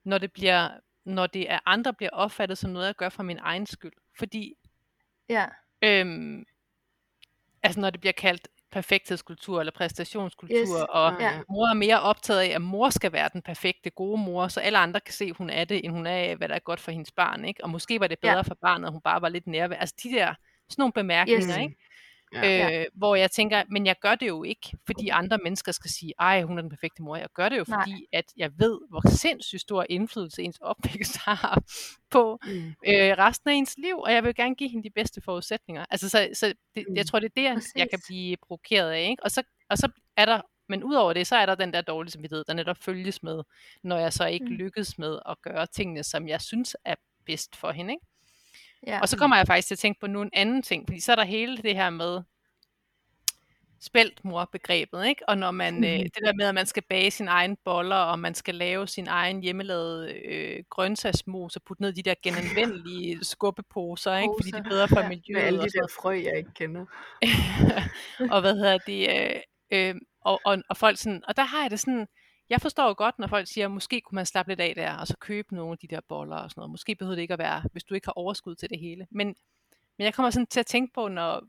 når 0.05 0.19
det 0.19 0.33
bliver, 0.33 0.71
når 1.05 1.27
det 1.27 1.51
er 1.51 1.59
andre 1.67 1.95
bliver 1.95 2.11
opfattet 2.11 2.59
som 2.59 2.71
noget, 2.71 2.87
jeg 2.87 2.95
gør 2.95 3.09
for 3.09 3.23
min 3.23 3.39
egen 3.39 3.67
skyld. 3.67 3.93
Fordi, 4.19 4.55
Ja, 5.29 5.47
øhm, 5.83 6.47
altså 7.63 7.81
når 7.81 7.91
det 7.91 8.01
bliver 8.01 8.13
kaldt 8.13 8.49
perfekthedskultur 8.73 9.61
eller 9.61 9.73
præstationskultur, 9.77 10.57
Yes. 10.61 10.69
og 10.89 11.15
ja. 11.21 11.41
mor 11.49 11.69
er 11.71 11.75
mere 11.75 12.01
optaget 12.01 12.41
af, 12.41 12.47
at 12.55 12.63
mor 12.63 12.91
skal 12.91 13.13
være 13.13 13.31
den 13.33 13.43
perfekte, 13.43 13.91
gode 13.91 14.21
mor, 14.21 14.49
så 14.49 14.61
alle 14.61 14.79
andre 14.79 15.01
kan 15.01 15.15
se, 15.15 15.25
at 15.25 15.37
hun 15.37 15.51
er 15.51 15.65
det, 15.65 15.85
end 15.85 15.93
hun 15.93 16.07
er 16.07 16.11
af, 16.17 16.37
hvad 16.37 16.49
der 16.49 16.55
er 16.55 16.59
godt 16.59 16.81
for 16.81 16.91
hendes 16.91 17.13
barn. 17.13 17.45
Ikke? 17.45 17.65
Og 17.65 17.71
måske 17.71 18.01
var 18.01 18.07
det 18.07 18.19
bedre 18.19 18.35
Ja. 18.35 18.41
for 18.41 18.57
barnet, 18.63 18.87
at 18.87 18.93
hun 18.93 19.01
bare 19.01 19.23
var 19.23 19.29
lidt 19.29 19.47
nærvær. 19.47 19.77
Altså 19.77 19.95
de 20.03 20.09
der, 20.11 20.35
sådan 20.69 20.83
nogle 20.83 20.93
bemærkninger, 20.93 21.49
Yes. 21.49 21.57
ikke? 21.57 21.77
Ja. 22.33 22.81
Øh, 22.81 22.87
hvor 22.95 23.15
jeg 23.15 23.31
tænker, 23.31 23.63
men 23.71 23.87
jeg 23.87 23.97
gør 24.01 24.15
det 24.15 24.29
jo 24.29 24.43
ikke, 24.43 24.77
fordi 24.87 25.09
andre 25.09 25.39
mennesker 25.39 25.73
skal 25.73 25.91
sige, 25.91 26.13
ej, 26.19 26.43
hun 26.43 26.59
er 26.59 26.63
den 26.63 26.71
perfekte 26.71 27.03
mor. 27.03 27.17
Jeg 27.17 27.29
gør 27.35 27.49
det 27.49 27.59
jo, 27.59 27.65
Nej. 27.69 27.81
fordi 27.83 28.07
at 28.13 28.25
jeg 28.37 28.51
ved, 28.59 28.79
hvor 28.91 29.09
sindssygt 29.09 29.61
stor 29.61 29.87
indflydelse 29.91 30.43
ens 30.43 30.59
opvækst 30.61 31.17
har 31.17 31.63
på 32.11 32.39
Mm. 32.47 32.69
øh, 32.69 33.19
resten 33.19 33.51
af 33.51 33.55
ens 33.55 33.75
liv, 33.79 33.99
og 33.99 34.13
jeg 34.13 34.25
vil 34.25 34.35
gerne 34.35 34.55
give 34.55 34.71
hende 34.71 34.85
de 34.85 34.91
bedste 34.95 35.21
forudsætninger. 35.21 35.85
Altså, 35.91 36.09
så, 36.09 36.29
så 36.35 36.55
det, 36.77 36.85
Mm. 36.89 36.97
jeg 36.97 37.07
tror, 37.07 37.19
det 37.19 37.27
er 37.27 37.33
det, 37.37 37.43
jeg, 37.43 37.61
jeg 37.77 37.91
kan 37.91 38.01
blive 38.09 38.37
provokeret 38.47 38.91
af. 38.91 39.09
Ikke? 39.11 39.23
Og, 39.23 39.31
så, 39.31 39.43
og 39.71 39.79
så 39.79 39.89
er 40.17 40.25
der, 40.25 40.41
men 40.69 40.85
udover 40.85 41.13
det, 41.13 41.27
så 41.27 41.37
er 41.37 41.47
der 41.47 41.55
den 41.55 41.73
der 41.73 41.81
dårlige 41.81 42.13
samvittighed, 42.13 42.45
der 42.45 42.55
netop 42.55 42.77
følges 42.81 43.23
med, 43.23 43.43
når 43.83 43.99
jeg 43.99 44.13
så 44.13 44.27
ikke 44.27 44.47
Mm. 44.47 44.53
lykkes 44.53 44.99
med 44.99 45.19
at 45.29 45.43
gøre 45.43 45.67
tingene, 45.67 46.03
som 46.03 46.29
jeg 46.29 46.41
synes 46.41 46.77
er 46.85 46.95
bedst 47.27 47.57
for 47.57 47.71
hende. 47.73 47.93
Ikke? 47.95 48.07
Ja. 48.87 49.01
Og 49.01 49.09
så 49.09 49.17
kommer 49.17 49.37
jeg 49.37 49.47
faktisk 49.47 49.69
til 49.69 49.75
at 49.75 49.79
tænke 49.79 50.01
på 50.01 50.07
nu 50.07 50.23
en 50.23 50.31
anden 50.33 50.63
ting, 50.63 50.85
fordi 50.89 51.01
så 51.01 51.13
er 51.13 51.17
der 51.17 51.25
hele 51.25 51.57
det 51.57 51.75
her 51.75 51.91
med 51.91 52.23
spæltmor-begrebet, 53.81 55.07
ikke? 55.07 55.29
Og 55.29 55.39
når 55.39 55.51
man, 55.51 55.85
øh, 55.85 55.99
det 55.99 56.19
der 56.25 56.33
med, 56.33 56.47
at 56.47 56.55
man 56.55 56.67
skal 56.67 56.83
bage 56.89 57.11
sin 57.11 57.29
egen 57.29 57.57
boller, 57.65 57.97
og 57.97 58.19
man 58.19 58.35
skal 58.35 58.55
lave 58.55 58.87
sin 58.89 59.07
egen 59.07 59.41
hjemmelavede 59.41 60.13
øh, 60.13 60.65
grøntsagsmos 60.71 61.57
og 61.57 61.63
putte 61.63 61.83
ned 61.83 61.91
i 61.91 61.95
de 61.95 62.03
der 62.03 62.15
genanvendelige 62.23 63.25
skubbeposer, 63.25 64.17
ikke? 64.17 64.35
Fordi 64.39 64.51
det 64.51 64.59
er 64.59 64.69
bedre 64.69 64.89
for 64.89 65.01
ja. 65.01 65.09
Med 65.09 65.17
miljøet. 65.17 65.43
alle 65.47 65.61
og 65.61 65.65
de 65.65 65.71
der 65.71 65.87
frø, 66.01 66.23
jeg 66.25 66.37
ikke 66.37 66.55
kender. 66.55 66.85
og 68.35 68.41
hvad 68.41 68.55
hedder 68.55 68.79
det, 68.79 69.09
øh, 69.11 69.41
øh, 69.73 69.95
og, 70.21 70.41
og, 70.45 70.59
og 70.69 70.77
folk 70.77 70.99
sådan, 70.99 71.23
og 71.29 71.37
der 71.37 71.43
har 71.45 71.63
jeg 71.63 71.71
det 71.71 71.81
sådan, 71.81 72.07
jeg 72.51 72.61
forstår 72.61 72.87
jo 72.89 72.95
godt, 72.99 73.19
når 73.19 73.27
folk 73.27 73.49
siger, 73.49 73.69
måske 73.69 74.01
kunne 74.01 74.17
man 74.17 74.27
slappe 74.27 74.51
lidt 74.51 74.61
af 74.61 74.75
der, 74.75 74.97
og 74.97 75.07
så 75.07 75.17
købe 75.21 75.55
nogle 75.55 75.73
af 75.73 75.79
de 75.79 75.87
der 75.89 76.01
boller 76.09 76.37
og 76.37 76.51
sådan 76.51 76.61
noget. 76.61 76.71
Måske 76.71 76.95
behøver 76.95 77.15
det 77.15 77.23
ikke 77.23 77.33
at 77.35 77.39
være, 77.39 77.63
hvis 77.73 77.85
du 77.85 77.95
ikke 77.95 78.07
har 78.07 78.13
overskud 78.13 78.55
til 78.55 78.71
det 78.71 78.79
hele. 78.79 79.07
Men, 79.11 79.27
men 79.99 80.05
jeg 80.05 80.15
kommer 80.15 80.31
sådan 80.31 80.47
til 80.47 80.61
at 80.61 80.67
tænke 80.67 80.93
på, 80.95 81.09
når, 81.09 81.43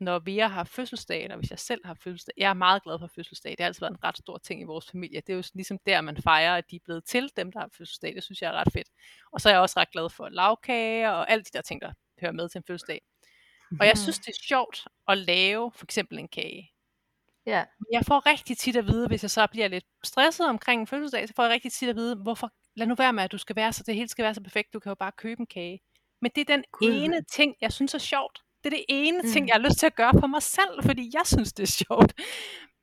når 0.00 0.18
vi 0.18 0.38
har 0.38 0.64
fødselsdag, 0.64 1.22
eller 1.22 1.36
hvis 1.36 1.50
jeg 1.50 1.58
selv 1.58 1.86
har 1.86 1.94
fødselsdag. 1.94 2.34
Jeg 2.36 2.50
er 2.50 2.54
meget 2.54 2.82
glad 2.82 2.98
for 2.98 3.06
fødselsdag. 3.06 3.50
Det 3.50 3.60
har 3.60 3.66
altid 3.66 3.80
været 3.80 3.90
en 3.92 4.04
ret 4.04 4.18
stor 4.18 4.38
ting 4.38 4.60
i 4.60 4.64
vores 4.64 4.90
familie. 4.90 5.20
Det 5.20 5.32
er 5.32 5.36
jo 5.36 5.42
ligesom 5.54 5.78
der, 5.86 6.00
man 6.00 6.16
fejrer, 6.22 6.56
at 6.56 6.70
de 6.70 6.76
er 6.76 6.80
blevet 6.84 7.04
til, 7.04 7.30
dem 7.36 7.52
der 7.52 7.60
har 7.60 7.68
fødselsdag. 7.78 8.14
Det 8.14 8.24
synes 8.24 8.42
jeg 8.42 8.48
er 8.48 8.52
ret 8.52 8.72
fedt. 8.72 8.88
Og 9.32 9.40
så 9.40 9.48
er 9.48 9.52
jeg 9.52 9.60
også 9.60 9.80
ret 9.80 9.90
glad 9.90 10.10
for 10.10 10.28
lavkage 10.28 11.10
og 11.12 11.30
alle 11.30 11.44
de 11.44 11.50
der 11.52 11.62
ting, 11.62 11.80
der 11.80 11.92
hører 12.20 12.32
med 12.32 12.48
til 12.48 12.58
en 12.58 12.64
fødselsdag. 12.66 13.00
Og 13.80 13.86
jeg 13.86 13.92
Mm. 13.94 13.96
synes, 14.02 14.18
det 14.18 14.28
er 14.28 14.42
sjovt 14.48 14.84
at 15.08 15.18
lave 15.18 15.72
for 15.74 15.84
eksempel 15.86 16.18
en 16.18 16.28
kage. 16.28 16.70
Ja, 17.46 17.64
Jeg 17.92 18.02
får 18.06 18.26
rigtig 18.26 18.58
tit 18.58 18.76
at 18.76 18.86
vide, 18.86 19.06
hvis 19.08 19.22
jeg 19.22 19.30
så 19.30 19.46
bliver 19.46 19.68
lidt 19.68 19.84
stresset 20.04 20.48
omkring 20.48 20.80
en 20.80 20.86
fødselsdag, 20.86 21.28
så 21.28 21.34
får 21.36 21.42
jeg 21.42 21.52
rigtig 21.52 21.72
tit 21.72 21.88
at 21.88 21.96
vide, 21.96 22.16
hvorfor, 22.16 22.50
lad 22.76 22.86
nu 22.86 22.94
være 22.94 23.12
med, 23.12 23.24
at 23.24 23.32
du 23.32 23.38
skal 23.38 23.56
være 23.56 23.72
så, 23.72 23.82
det 23.86 23.94
hele 23.94 24.08
skal 24.08 24.22
være 24.22 24.34
så 24.34 24.40
perfekt, 24.42 24.72
du 24.72 24.80
kan 24.80 24.90
jo 24.90 24.94
bare 24.94 25.12
købe 25.18 25.40
en 25.40 25.46
kage. 25.46 25.80
Men 26.22 26.30
det 26.34 26.40
er 26.40 26.54
den 26.56 26.64
Gud. 26.72 26.88
ene 26.92 27.22
ting, 27.22 27.54
jeg 27.60 27.72
synes 27.72 27.94
er 27.94 27.98
sjovt. 27.98 28.40
Det 28.64 28.72
er 28.72 28.76
det 28.76 28.84
ene 28.88 29.18
mm. 29.22 29.28
ting, 29.32 29.48
jeg 29.48 29.54
har 29.54 29.60
lyst 29.68 29.78
til 29.78 29.86
at 29.86 29.94
gøre 29.94 30.12
for 30.20 30.26
mig 30.26 30.42
selv, 30.42 30.82
fordi 30.84 31.10
jeg 31.14 31.22
synes, 31.26 31.52
det 31.52 31.62
er 31.62 31.84
sjovt. 31.84 32.12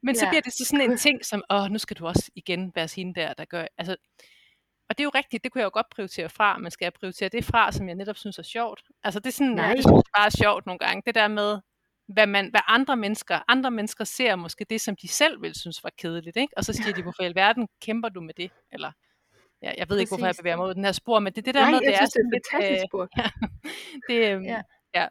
Men 0.03 0.16
så 0.16 0.26
Ja. 0.26 0.30
bliver 0.30 0.41
det 0.41 0.53
så 0.53 0.66
sådan 0.66 0.91
en 0.91 0.97
ting, 0.97 1.26
som, 1.26 1.43
åh, 1.49 1.68
nu 1.70 1.78
skal 1.78 1.97
du 1.97 2.07
også 2.07 2.32
igen 2.36 2.72
være 2.76 2.88
hende 2.95 3.22
der, 3.22 3.34
der 3.34 3.45
gør, 3.45 3.66
altså, 3.78 3.95
og 4.89 4.97
det 4.97 5.03
er 5.03 5.05
jo 5.05 5.12
rigtigt, 5.16 5.43
det 5.43 5.51
kunne 5.51 5.59
jeg 5.59 5.66
jo 5.66 5.72
godt 5.74 5.89
prioritere 5.89 6.30
fra, 6.30 6.57
men 6.57 6.72
skal 6.72 6.86
jeg 6.86 6.93
prioritere 6.93 7.30
det 7.30 7.45
fra, 7.45 7.72
som 7.72 7.88
jeg 7.88 7.95
netop 7.95 8.18
synes 8.18 8.38
er 8.39 8.43
sjovt? 8.43 8.82
Altså 9.03 9.20
det 9.20 9.28
er 9.28 9.32
sådan, 9.32 9.51
Nej. 9.51 9.74
det 9.74 9.84
synes 9.84 9.95
jeg 9.95 10.12
bare 10.18 10.26
er 10.26 10.30
sjovt 10.43 10.66
nogle 10.66 10.80
gange, 10.80 11.01
det 11.05 11.16
der 11.16 11.28
med, 11.28 11.59
hvad, 12.08 12.28
man, 12.28 12.49
hvad 12.49 12.62
andre 12.68 12.97
mennesker, 12.97 13.39
andre 13.47 13.72
mennesker 13.72 14.04
ser 14.04 14.36
måske 14.36 14.66
det, 14.70 14.82
som 14.82 14.95
de 15.02 15.08
selv 15.08 15.41
vil 15.41 15.56
synes 15.56 15.84
var 15.84 15.91
kedeligt, 15.97 16.38
ikke? 16.38 16.54
Og 16.58 16.66
så 16.66 16.74
siger 16.74 16.93
de, 16.93 17.02
hvorfor 17.04 17.24
i 17.24 17.26
alverden 17.26 17.68
kæmper 17.82 18.10
du 18.10 18.22
med 18.22 18.34
det? 18.34 18.52
Eller, 18.72 18.91
ja, 19.62 19.72
jeg 19.78 19.89
ved 19.89 19.99
ikke, 19.99 20.10
hvorfor 20.10 20.26
jeg 20.26 20.36
bevæger 20.39 20.58
mig 20.58 20.66
ud 20.70 20.74
den 20.74 20.86
her 20.86 20.91
spor, 20.91 21.20
men 21.20 21.34
det 21.34 21.38
er 21.38 21.43
det 21.45 21.54
der 21.56 21.62
Nej, 21.62 21.72
med, 21.72 21.80
jeg 21.84 21.91
det 21.91 21.97
synes, 21.97 22.16
er 22.16 22.20
det 22.20 22.34
er 22.34 22.38
et 22.38 22.43
fantastisk 22.52 22.82
lidt, 22.82 22.89
spor. 22.89 23.08
øh, 24.14 24.26
det, 24.26 24.32
øhm, 24.36 24.43
Ja. 24.95 25.08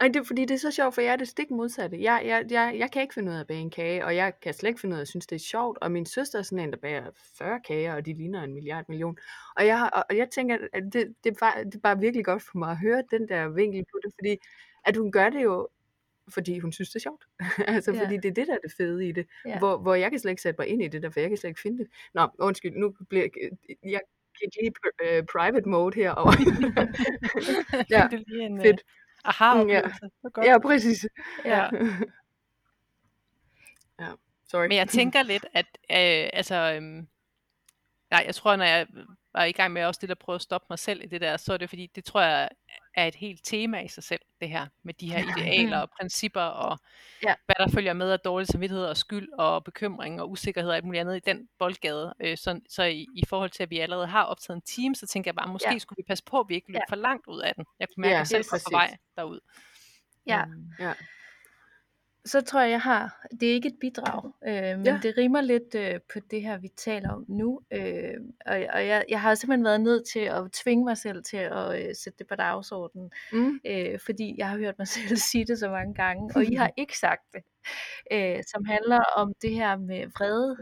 Ej, 0.00 0.08
det, 0.08 0.16
er 0.16 0.24
fordi 0.24 0.44
det 0.44 0.54
er 0.54 0.58
så 0.58 0.70
sjovt, 0.70 0.94
for 0.94 1.00
jeg 1.00 1.12
er 1.12 1.16
det 1.16 1.28
stik 1.28 1.50
modsatte. 1.50 2.02
Jeg, 2.02 2.22
jeg, 2.24 2.44
jeg, 2.50 2.74
jeg 2.78 2.90
kan 2.92 3.02
ikke 3.02 3.14
finde 3.14 3.30
ud 3.32 3.36
af 3.36 3.40
at 3.40 3.46
bage 3.46 3.60
en 3.60 3.70
kage, 3.70 4.04
og 4.04 4.16
jeg 4.16 4.32
kan 4.42 4.54
slet 4.54 4.68
ikke 4.68 4.80
finde 4.80 4.94
ud 4.94 4.98
af 4.98 5.02
at 5.02 5.08
synes, 5.08 5.26
det 5.26 5.36
er 5.36 5.40
sjovt. 5.40 5.78
Og 5.80 5.90
min 5.92 6.06
søster 6.06 6.38
er 6.38 6.42
sådan 6.42 6.58
en, 6.64 6.70
der 6.72 6.78
bager 6.78 7.10
40 7.38 7.60
kager, 7.66 7.94
og 7.94 8.06
de 8.06 8.12
ligner 8.14 8.42
en 8.42 8.54
milliard 8.54 8.84
million. 8.88 9.18
Og 9.56 9.66
jeg, 9.66 9.78
har- 9.78 10.06
og 10.10 10.16
jeg 10.16 10.28
tænker, 10.30 10.58
at 10.72 10.82
det, 10.92 11.14
det, 11.24 11.30
er 11.30 11.34
bare, 11.40 11.64
det 11.64 11.74
er 11.74 11.78
bare 11.78 11.98
virkelig 11.98 12.24
godt 12.24 12.42
for 12.42 12.58
mig 12.58 12.70
at 12.70 12.78
høre 12.78 13.02
den 13.10 13.28
der 13.28 13.48
vinkel 13.48 13.84
på 13.92 13.98
det, 14.04 14.12
fordi 14.18 14.36
at 14.84 14.96
hun 14.96 15.12
gør 15.12 15.30
det 15.30 15.42
jo, 15.42 15.68
fordi 16.28 16.58
hun 16.58 16.72
synes, 16.72 16.90
det 16.90 16.96
er 16.96 17.00
sjovt. 17.00 17.24
altså, 17.74 17.92
Ja. 17.92 18.02
fordi 18.02 18.16
det 18.16 18.24
er 18.24 18.32
det, 18.34 18.46
der 18.46 18.54
er 18.54 18.58
det 18.64 18.72
fede 18.76 19.08
i 19.08 19.12
det. 19.12 19.26
Ja. 19.46 19.58
Hvor, 19.58 19.76
hvor 19.78 19.94
jeg 19.94 20.10
kan 20.10 20.20
slet 20.20 20.30
ikke 20.30 20.42
sætte 20.42 20.60
mig 20.60 20.68
ind 20.68 20.82
i 20.82 20.88
det 20.88 21.02
der, 21.02 21.10
for 21.10 21.20
jeg 21.20 21.28
kan 21.28 21.38
slet 21.38 21.50
ikke 21.50 21.60
finde 21.60 21.78
det. 21.78 21.86
Nå, 22.14 22.28
undskyld, 22.38 22.72
nu 22.76 22.94
bliver 23.08 23.28
jeg 23.84 24.00
gik 24.40 24.48
lige 24.62 24.72
uh, 25.20 25.26
private 25.32 25.68
mode 25.68 25.94
herovre. 25.96 26.32
ja, 27.90 28.08
det 28.10 28.18
er 28.20 28.24
lige 28.26 28.42
en 28.46 28.60
fedt. 28.62 28.80
Uh, 28.82 29.28
aha 29.30 29.62
Mm, 29.62 29.68
ja. 29.68 29.80
godt. 30.32 30.46
ja, 30.46 30.58
præcis. 30.58 31.06
ja. 31.44 31.62
ja, 34.00 34.08
sorry. 34.48 34.66
Men 34.68 34.76
jeg 34.76 34.88
tænker 34.88 35.22
lidt, 35.22 35.46
at 35.54 35.66
øh, 35.90 36.30
altså, 36.32 36.72
øhm, 36.76 37.08
nej, 38.10 38.22
jeg 38.26 38.34
tror, 38.34 38.56
når 38.56 38.64
jeg 38.64 38.86
var 39.32 39.44
i 39.44 39.52
gang 39.52 39.72
med 39.72 39.84
også 39.84 39.98
det 40.02 40.10
at 40.10 40.18
prøve 40.18 40.34
at 40.34 40.42
stoppe 40.42 40.66
mig 40.70 40.78
selv 40.78 41.02
i 41.02 41.06
det 41.06 41.20
der, 41.20 41.36
så 41.36 41.52
er 41.52 41.56
det 41.56 41.68
fordi, 41.68 41.90
det 41.94 42.04
tror 42.04 42.20
jeg 42.20 42.48
er 42.94 43.06
et 43.06 43.14
helt 43.14 43.40
tema 43.44 43.80
i 43.80 43.88
sig 43.88 44.04
selv, 44.04 44.20
det 44.40 44.48
her 44.48 44.66
med 44.82 44.94
de 44.94 45.12
her 45.12 45.18
idealer 45.38 45.78
og 45.78 45.90
principper 46.00 46.40
og 46.40 46.78
Ja. 47.22 47.34
hvad 47.46 47.54
der 47.58 47.68
følger 47.68 47.92
med 47.92 48.10
af 48.12 48.20
dårlig 48.20 48.46
samvittighed 48.46 48.84
og 48.86 48.96
skyld 48.96 49.28
og 49.38 49.64
bekymring 49.64 50.20
og 50.20 50.30
usikkerhed 50.30 50.70
og 50.70 50.76
alt 50.76 50.84
muligt 50.84 51.00
andet 51.00 51.16
i 51.16 51.20
den 51.26 51.48
boldgade. 51.58 52.14
Øh, 52.20 52.36
så 52.36 52.60
så 52.68 52.82
i, 52.82 53.06
i 53.16 53.24
forhold 53.28 53.50
til, 53.50 53.62
at 53.62 53.70
vi 53.70 53.78
allerede 53.78 54.06
har 54.06 54.22
optaget 54.24 54.56
en 54.56 54.62
team, 54.62 54.94
så 54.94 55.06
tænker 55.06 55.28
jeg 55.28 55.34
bare, 55.36 55.48
måske 55.48 55.72
Ja. 55.72 55.78
skulle 55.78 55.96
vi 55.96 56.04
passe 56.08 56.24
på, 56.24 56.40
at 56.40 56.46
vi 56.48 56.54
ikke 56.54 56.68
løber 56.72 56.80
Ja. 56.88 56.92
for 56.92 56.96
langt 56.96 57.26
ud 57.26 57.40
af 57.40 57.54
den. 57.54 57.64
Jeg 57.78 57.88
kunne 57.88 58.00
mærke, 58.02 58.10
at 58.10 58.14
Ja, 58.14 58.18
jeg 58.18 58.26
selv 58.26 58.44
var 58.52 58.58
på 58.66 58.70
vej 58.76 58.96
derud. 59.16 59.40
Ja. 60.26 60.40
Øhm, 60.42 60.70
Ja. 60.78 60.92
Så 62.24 62.40
tror 62.40 62.60
jeg, 62.60 62.70
jeg 62.70 62.80
har, 62.80 63.26
det 63.40 63.48
er 63.48 63.52
ikke 63.52 63.68
et 63.68 63.76
bidrag, 63.80 64.32
øh, 64.46 64.52
men 64.78 64.86
Ja. 64.86 64.92
ja. 64.92 65.00
det 65.02 65.14
rimer 65.18 65.40
lidt 65.40 65.74
øh, 65.74 66.00
på 66.12 66.18
det 66.30 66.42
her, 66.42 66.58
vi 66.58 66.68
taler 66.76 67.10
om 67.10 67.24
nu. 67.28 67.60
Øh, 67.70 68.14
og 68.46 68.56
og 68.72 68.86
jeg, 68.86 69.04
jeg 69.08 69.20
har 69.20 69.34
simpelthen 69.34 69.64
været 69.64 69.80
nødt 69.80 70.08
til 70.12 70.20
at 70.20 70.52
tvinge 70.52 70.84
mig 70.84 70.98
selv 70.98 71.22
til 71.24 71.36
at 71.36 71.88
øh, 71.88 71.94
sætte 71.94 72.18
det 72.18 72.26
på 72.26 72.34
dagsordenen, 72.34 73.10
Mm. 73.32 73.60
øh, 73.66 73.98
fordi 74.06 74.34
jeg 74.38 74.48
har 74.48 74.58
hørt 74.58 74.78
mig 74.78 74.88
selv 74.98 75.16
sige 75.16 75.44
det 75.44 75.58
så 75.58 75.70
mange 75.70 75.94
gange, 75.94 76.32
og 76.36 76.44
I 76.44 76.54
har 76.54 76.70
ikke 76.82 76.98
sagt 76.98 77.22
det, 77.32 77.42
øh, 78.12 78.42
som 78.46 78.64
handler 78.64 79.00
om 79.16 79.32
det 79.42 79.50
her 79.54 79.76
med 79.76 80.06
vrede. 80.18 80.56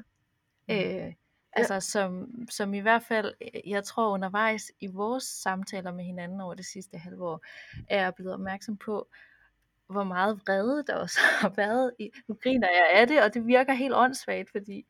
Øh, 0.70 1.12
Altså 1.52 1.80
som, 1.80 2.28
som 2.50 2.74
i 2.74 2.78
hvert 2.78 3.02
fald, 3.02 3.34
øh, 3.42 3.70
jeg 3.70 3.84
tror 3.84 4.12
undervejs 4.14 4.72
i 4.80 4.86
vores 4.86 5.24
samtaler 5.24 5.92
med 5.92 6.04
hinanden 6.04 6.40
over 6.40 6.54
det 6.54 6.64
sidste 6.66 6.98
halve 6.98 7.24
år, 7.28 7.44
er 7.88 8.02
jeg 8.02 8.14
blevet 8.14 8.34
opmærksom 8.34 8.76
på, 8.76 9.08
hvor 9.88 10.04
meget 10.04 10.40
vrede 10.46 10.84
der 10.86 10.94
også 10.94 11.18
har 11.40 11.48
været 11.48 11.92
i. 11.98 12.10
Nu 12.28 12.34
griner 12.34 12.68
jeg 12.68 12.90
af 13.00 13.06
det, 13.06 13.22
og 13.22 13.34
det 13.34 13.46
virker 13.46 13.72
helt 13.72 13.94
åndssvagt, 13.94 14.50
fordi 14.50 14.86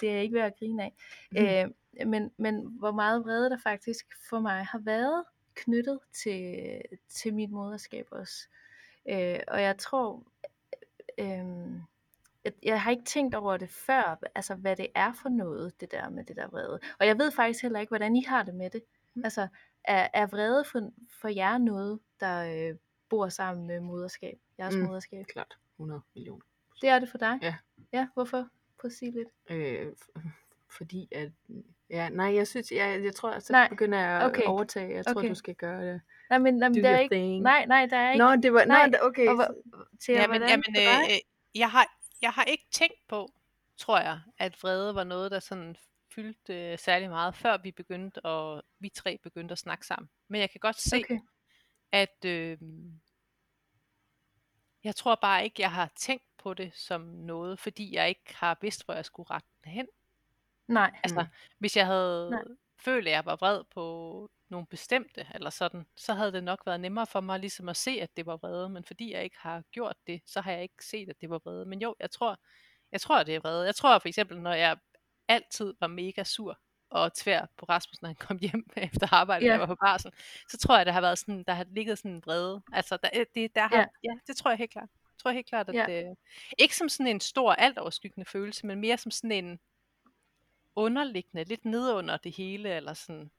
det 0.00 0.10
er 0.10 0.20
ikke 0.20 0.34
værd 0.34 0.46
at 0.46 0.58
grine 0.58 0.82
af. 0.82 0.94
Mm. 1.30 1.70
Øh, 2.02 2.08
men, 2.08 2.30
men 2.36 2.66
hvor 2.78 2.92
meget 2.92 3.24
vrede 3.24 3.50
der 3.50 3.58
faktisk 3.62 4.06
for 4.28 4.40
mig 4.40 4.66
har 4.66 4.78
været 4.78 5.24
knyttet 5.54 5.98
til, 6.12 6.56
til 7.08 7.34
mit 7.34 7.50
moderskab 7.50 8.06
også. 8.10 8.48
Øh, 9.08 9.40
og 9.48 9.62
jeg 9.62 9.78
tror, 9.78 10.22
øh, 11.18 11.46
jeg, 12.44 12.52
jeg 12.62 12.82
har 12.82 12.90
ikke 12.90 13.04
tænkt 13.04 13.34
over 13.34 13.56
det 13.56 13.70
før, 13.70 14.18
altså 14.34 14.54
hvad 14.54 14.76
det 14.76 14.86
er 14.94 15.12
for 15.12 15.28
noget, 15.28 15.80
det 15.80 15.92
der 15.92 16.08
med 16.08 16.24
det 16.24 16.36
der 16.36 16.48
vrede. 16.48 16.80
Og 17.00 17.06
jeg 17.06 17.18
ved 17.18 17.32
faktisk 17.32 17.62
heller 17.62 17.80
ikke, 17.80 17.90
hvordan 17.90 18.16
I 18.16 18.24
har 18.24 18.42
det 18.42 18.54
med 18.54 18.70
det. 18.70 18.82
Mm. 19.14 19.24
Altså, 19.24 19.48
er, 19.84 20.08
er 20.14 20.26
vrede 20.26 20.64
for, 20.64 20.90
for 21.20 21.28
jer 21.28 21.58
noget, 21.58 22.00
der 22.20 22.68
øh, 22.70 22.76
bor 23.08 23.28
sammen 23.28 23.66
med 23.66 23.80
moderskab, 23.80 24.38
jeres 24.58 24.74
Mm. 24.76 24.82
moderskab? 24.82 25.26
Klart. 25.26 25.56
100 25.76 26.00
millioner. 26.14 26.44
Det 26.80 26.88
er 26.88 26.98
det 26.98 27.08
for 27.08 27.18
dig? 27.18 27.38
Ja. 27.42 27.54
Ja, 27.92 28.08
hvorfor? 28.14 28.48
Prøv 28.80 28.88
at 28.88 28.92
sige 28.92 29.12
lidt. 29.12 29.28
Øh, 29.50 29.92
fordi 30.76 31.08
at... 31.12 31.32
Ja, 31.90 32.08
nej, 32.08 32.34
jeg 32.34 32.46
synes, 32.48 32.72
jeg, 32.72 33.04
jeg 33.04 33.14
tror, 33.14 33.30
at 33.30 33.42
så 33.42 33.52
Nej, 33.52 33.68
begynder 33.68 33.98
jeg 33.98 34.20
at 34.20 34.26
okay. 34.26 34.42
overtage. 34.42 34.94
Jeg 34.94 35.04
tror, 35.06 35.14
Okay. 35.20 35.28
du 35.28 35.34
skal 35.34 35.54
gøre 35.54 35.86
det. 35.92 36.00
Nej, 36.30 36.38
men, 36.38 36.54
nej, 36.54 36.68
men 36.68 36.84
der 36.84 36.90
er 36.90 36.98
ikke... 36.98 37.14
thing. 37.14 37.42
Nej, 37.42 37.66
nej, 37.66 37.86
der 37.86 37.96
er 37.96 38.12
ikke... 38.12 38.24
Nå, 38.24 38.36
det 38.36 38.52
var... 38.52 38.64
nej, 38.64 38.86
Nå, 38.88 38.98
okay. 39.02 39.28
og, 39.28 39.54
til 40.00 40.14
Jamen, 40.14 40.28
hvordan 40.30 40.48
jamen 40.48 40.76
øh, 40.78 41.10
øh, 41.10 41.18
jeg, 41.54 41.70
har, 41.70 41.86
jeg 42.22 42.30
har 42.30 42.44
ikke 42.44 42.66
tænkt 42.72 43.06
på, 43.08 43.32
tror 43.76 44.00
jeg, 44.00 44.20
at 44.38 44.62
vrede 44.62 44.94
var 44.94 45.04
noget, 45.04 45.30
der 45.30 45.38
sådan 45.40 45.76
fyldte 46.14 46.72
øh, 46.72 46.78
særlig 46.78 47.08
meget, 47.08 47.34
før 47.34 47.56
vi 47.62 47.70
begyndte 47.72 48.26
at, 48.26 48.60
vi 48.78 48.88
tre 48.88 49.18
begyndte 49.22 49.52
at 49.52 49.58
snakke 49.58 49.86
sammen. 49.86 50.08
Men 50.28 50.40
jeg 50.40 50.50
kan 50.50 50.60
godt 50.60 50.80
se, 50.80 50.96
Okay. 50.96 51.18
At 51.92 52.24
øh, 52.24 52.58
jeg 54.84 54.96
tror 54.96 55.14
bare 55.14 55.44
ikke, 55.44 55.62
jeg 55.62 55.72
har 55.72 55.90
tænkt 55.96 56.24
på 56.38 56.54
det 56.54 56.74
som 56.74 57.00
noget, 57.00 57.58
fordi 57.58 57.94
jeg 57.94 58.08
ikke 58.08 58.34
har 58.36 58.58
vidst, 58.60 58.84
hvor 58.84 58.94
jeg 58.94 59.04
skulle 59.04 59.30
rette 59.30 59.48
den 59.64 59.72
hen. 59.72 59.86
Nej. 60.68 61.00
Altså, 61.04 61.20
Mm. 61.20 61.28
hvis 61.58 61.76
jeg 61.76 61.86
havde 61.86 62.30
Nej. 62.30 62.42
følt, 62.78 63.06
at 63.08 63.12
jeg 63.12 63.24
var 63.24 63.36
vred 63.36 63.64
på 63.64 64.30
nogle 64.48 64.66
bestemte, 64.66 65.26
eller 65.34 65.50
sådan, 65.50 65.86
så 65.96 66.14
havde 66.14 66.32
det 66.32 66.44
nok 66.44 66.66
været 66.66 66.80
nemmere 66.80 67.06
for 67.06 67.20
mig 67.20 67.40
ligesom 67.40 67.68
at 67.68 67.76
se, 67.76 67.90
at 67.90 68.16
det 68.16 68.26
var 68.26 68.36
vrede. 68.36 68.68
Men 68.68 68.84
fordi 68.84 69.12
jeg 69.12 69.24
ikke 69.24 69.38
har 69.38 69.62
gjort 69.72 69.96
det, 70.06 70.22
så 70.26 70.40
har 70.40 70.52
jeg 70.52 70.62
ikke 70.62 70.84
set, 70.84 71.08
at 71.10 71.20
det 71.20 71.30
var 71.30 71.38
vrede. 71.38 71.66
Men 71.66 71.80
jo, 71.82 71.94
jeg 72.00 72.10
tror, 72.10 72.40
jeg 72.92 73.00
tror, 73.00 73.22
det 73.22 73.34
er 73.34 73.40
vrede. 73.40 73.66
Jeg 73.66 73.74
tror 73.74 73.98
for 73.98 74.08
eksempel, 74.08 74.40
når 74.40 74.52
jeg 74.52 74.78
altid 75.28 75.74
var 75.80 75.86
mega 75.86 76.24
sur 76.24 76.60
og 76.90 77.14
tvær 77.14 77.46
på 77.56 77.66
Rasmus, 77.68 78.02
når 78.02 78.06
han 78.06 78.16
kom 78.16 78.38
hjem 78.38 78.70
efter 78.76 79.14
arbejde, 79.14 79.44
Ja. 79.44 79.48
yeah. 79.48 79.52
jeg 79.52 79.68
var 79.68 79.74
på 79.74 79.78
barsel, 79.84 80.12
så 80.48 80.58
tror 80.58 80.76
jeg, 80.76 80.86
der 80.86 80.92
har 80.92 81.00
været 81.00 81.18
sådan, 81.18 81.42
der 81.42 81.52
har 81.52 81.66
ligget 81.70 81.98
sådan 81.98 82.10
en 82.10 82.22
vrede. 82.26 82.62
Altså, 82.72 82.96
der, 82.96 83.24
det, 83.34 83.54
der 83.54 83.60
har, 83.62 83.76
Ja. 83.76 83.86
ja, 84.04 84.10
det 84.26 84.36
tror 84.36 84.50
jeg 84.50 84.58
helt 84.58 84.70
klart. 84.70 84.88
Jeg 84.92 85.18
tror 85.22 85.30
helt 85.30 85.46
klart, 85.46 85.68
at 85.68 85.74
Ja. 85.74 85.86
det, 85.88 86.16
ikke 86.58 86.76
som 86.76 86.88
sådan 86.88 87.06
en 87.06 87.20
stor, 87.20 87.52
alt 87.52 87.78
overskyggende 87.78 88.24
følelse, 88.30 88.66
men 88.66 88.80
mere 88.80 88.98
som 88.98 89.10
sådan 89.10 89.32
en 89.32 89.60
underliggende, 90.76 91.44
lidt 91.44 91.64
nedunder 91.64 92.16
det 92.16 92.32
hele, 92.32 92.68
eller 92.68 92.94
sådan. 92.94 93.30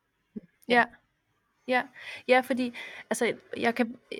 Ja. 0.68 0.86
Ja, 1.68 1.84
ja 2.28 2.40
fordi 2.40 2.74
altså, 3.10 3.38
jeg 3.58 3.76
kan, 3.76 4.00
øh, 4.12 4.20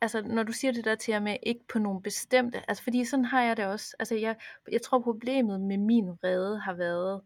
altså, 0.00 0.22
når 0.22 0.42
du 0.42 0.52
siger 0.52 0.72
det 0.72 0.84
der 0.84 0.94
til 0.94 1.22
med 1.22 1.36
ikke 1.42 1.60
på 1.68 1.78
nogen 1.78 2.02
bestemte, 2.02 2.62
altså 2.68 2.82
fordi 2.84 3.04
sådan 3.04 3.24
har 3.24 3.42
jeg 3.42 3.56
det 3.56 3.64
også. 3.66 3.96
Altså 3.98 4.14
jeg, 4.14 4.36
jeg 4.72 4.82
tror 4.82 4.98
problemet 4.98 5.60
med 5.60 5.76
min 5.76 6.08
vrede 6.08 6.60
har 6.60 6.72
været, 6.72 7.20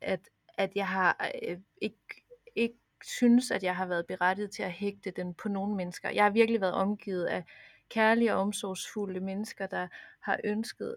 at, 0.00 0.20
at 0.58 0.70
jeg 0.74 0.88
har 0.88 1.30
øh, 1.42 1.58
ikke, 1.80 2.24
ikke 2.54 2.78
synes, 3.04 3.50
at 3.50 3.62
jeg 3.62 3.76
har 3.76 3.86
været 3.86 4.06
berettiget 4.06 4.50
til 4.50 4.62
at 4.62 4.72
hægte 4.72 5.10
den 5.10 5.34
på 5.34 5.48
nogle 5.48 5.74
mennesker. 5.74 6.10
Jeg 6.10 6.24
har 6.24 6.30
virkelig 6.30 6.60
været 6.60 6.74
omgivet 6.74 7.24
af 7.24 7.44
kærlige 7.88 8.34
og 8.34 8.40
omsorgsfulde 8.40 9.20
mennesker, 9.20 9.66
der 9.66 9.88
har 10.20 10.40
ønsket 10.44 10.96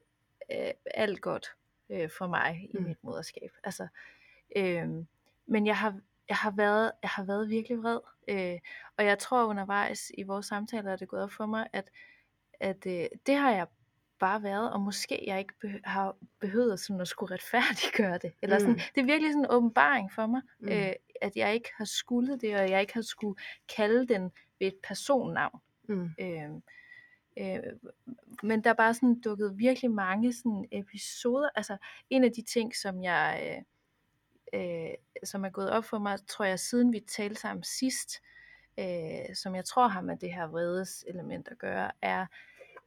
øh, 0.51 0.71
alt 0.85 1.21
godt 1.21 1.47
øh, 1.89 2.09
for 2.17 2.27
mig 2.27 2.69
i 2.73 2.77
Mm. 2.77 2.83
mit 2.83 2.97
moderskab. 3.03 3.51
Altså, 3.63 3.87
øh, 4.55 4.87
men 5.45 5.67
jeg 5.67 5.77
har, 5.77 5.99
jeg 6.29 6.37
har 6.37 6.51
været, 6.51 6.91
jeg 7.03 7.09
har 7.09 7.23
været 7.23 7.49
virkelig 7.49 7.77
vred. 7.83 7.99
Øh, 8.27 8.59
og 8.97 9.05
jeg 9.05 9.19
tror 9.19 9.45
undervejs 9.45 10.11
i 10.17 10.23
vores 10.23 10.45
samtaler 10.45 10.91
er 10.91 10.95
det 10.95 11.07
gået 11.07 11.23
op 11.23 11.31
for 11.31 11.45
mig, 11.45 11.67
at, 11.73 11.89
at 12.59 12.85
øh, 12.85 13.05
det 13.25 13.35
har 13.35 13.51
jeg 13.51 13.67
bare 14.19 14.43
været, 14.43 14.71
og 14.73 14.81
måske 14.81 15.23
jeg 15.27 15.39
ikke 15.39 15.53
be- 15.61 15.79
har 15.83 16.15
behøvet 16.39 16.79
sådan 16.79 17.01
at 17.01 17.07
skulle 17.07 17.33
retfærdiggøre 17.33 18.17
det. 18.17 18.33
Eller 18.41 18.59
sådan, 18.59 18.73
Mm. 18.73 18.79
Det 18.95 19.01
er 19.01 19.05
virkelig 19.05 19.31
sådan 19.31 19.43
en 19.45 19.51
åbenbaring 19.51 20.11
for 20.11 20.25
mig, 20.25 20.41
Mm. 20.59 20.69
øh, 20.69 20.93
at 21.21 21.35
jeg 21.35 21.53
ikke 21.53 21.69
har 21.77 21.85
skulle 21.85 22.37
det, 22.39 22.55
og 22.55 22.69
jeg 22.69 22.81
ikke 22.81 22.93
har 22.93 23.01
skulle 23.01 23.39
kalde 23.75 24.07
den 24.07 24.23
ved 24.59 24.67
et 24.67 24.75
personnavn. 24.83 25.59
Mm. 25.87 26.09
Øh, 26.19 26.49
øh, 27.37 27.59
men 28.43 28.63
der 28.63 28.69
er 28.69 28.73
bare 28.73 28.93
sådan 28.93 29.21
dukket 29.21 29.53
virkelig 29.57 29.91
mange 29.91 30.33
sådan 30.33 30.65
episoder. 30.71 31.49
Altså 31.55 31.77
en 32.09 32.23
af 32.23 32.31
de 32.31 32.41
ting, 32.41 32.75
som 32.75 33.03
jeg 33.03 33.63
øh, 34.53 34.83
øh, 34.87 34.93
som 35.23 35.45
er 35.45 35.49
gået 35.49 35.69
op 35.69 35.85
for 35.85 35.99
mig, 35.99 36.19
tror 36.27 36.45
jeg, 36.45 36.59
siden 36.59 36.93
vi 36.93 36.99
talte 36.99 37.35
sammen 37.41 37.63
sidst, 37.63 38.21
øh, 38.79 39.35
som 39.35 39.55
jeg 39.55 39.65
tror 39.65 39.87
har 39.87 40.01
med 40.01 40.17
det 40.17 40.33
her 40.33 40.47
vredes 40.47 41.05
element 41.07 41.47
at 41.47 41.57
gøre, 41.57 41.91
er, 42.01 42.25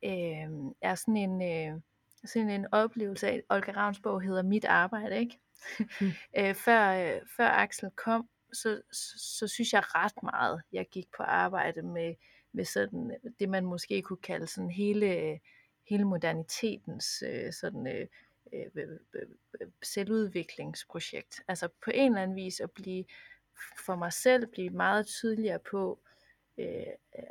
øh, 0.05 0.73
er 0.83 0.95
sådan 0.95 1.17
en 1.17 1.43
øh, 1.43 1.81
sådan 2.25 2.51
en 2.51 2.67
oplevelse 2.73 3.29
af, 3.29 3.43
Olga 3.51 3.73
Ravns 3.73 4.01
bog 4.01 4.21
hedder 4.21 4.43
Mit 4.43 4.65
Arbejde, 4.65 5.19
ikke? 5.19 5.39
Mm. 6.01 6.07
øh, 6.39 6.55
før, 6.55 6.91
øh, 6.91 7.21
før 7.37 7.49
Axel 7.49 7.91
kom, 7.91 8.29
så, 8.53 8.83
så, 8.93 9.19
så 9.19 9.49
synes 9.49 9.73
jeg 9.73 9.83
ret 9.85 10.23
meget, 10.23 10.63
jeg 10.73 10.87
gik 10.91 11.07
på 11.17 11.23
arbejde 11.23 11.83
med, 11.83 12.15
med 12.53 12.65
sådan, 12.65 13.11
øh, 13.11 13.31
det 13.41 13.49
man 13.49 13.65
måske 13.65 14.03
kunne 14.03 14.23
kalde 14.23 14.47
sådan 14.47 14.71
hele, 14.71 15.41
hele 15.89 16.05
modernitetens 16.05 17.23
øh, 17.27 17.53
sådan, 17.53 17.87
øh, 17.87 18.07
øh, 18.53 18.67
øh, 18.75 18.89
øh, 19.61 19.69
selvudviklingsprojekt. 19.83 21.41
Altså 21.49 21.69
på 21.85 21.91
en 21.95 22.13
eller 22.13 22.23
anden 22.23 22.37
vis 22.37 22.61
at 22.61 22.71
blive 22.71 23.05
for 23.87 23.97
mig 23.97 24.13
selv, 24.13 24.47
blive 24.47 24.71
meget 24.71 25.07
tydeligere 25.07 25.59
på, 25.71 26.01
øh, 26.59 26.87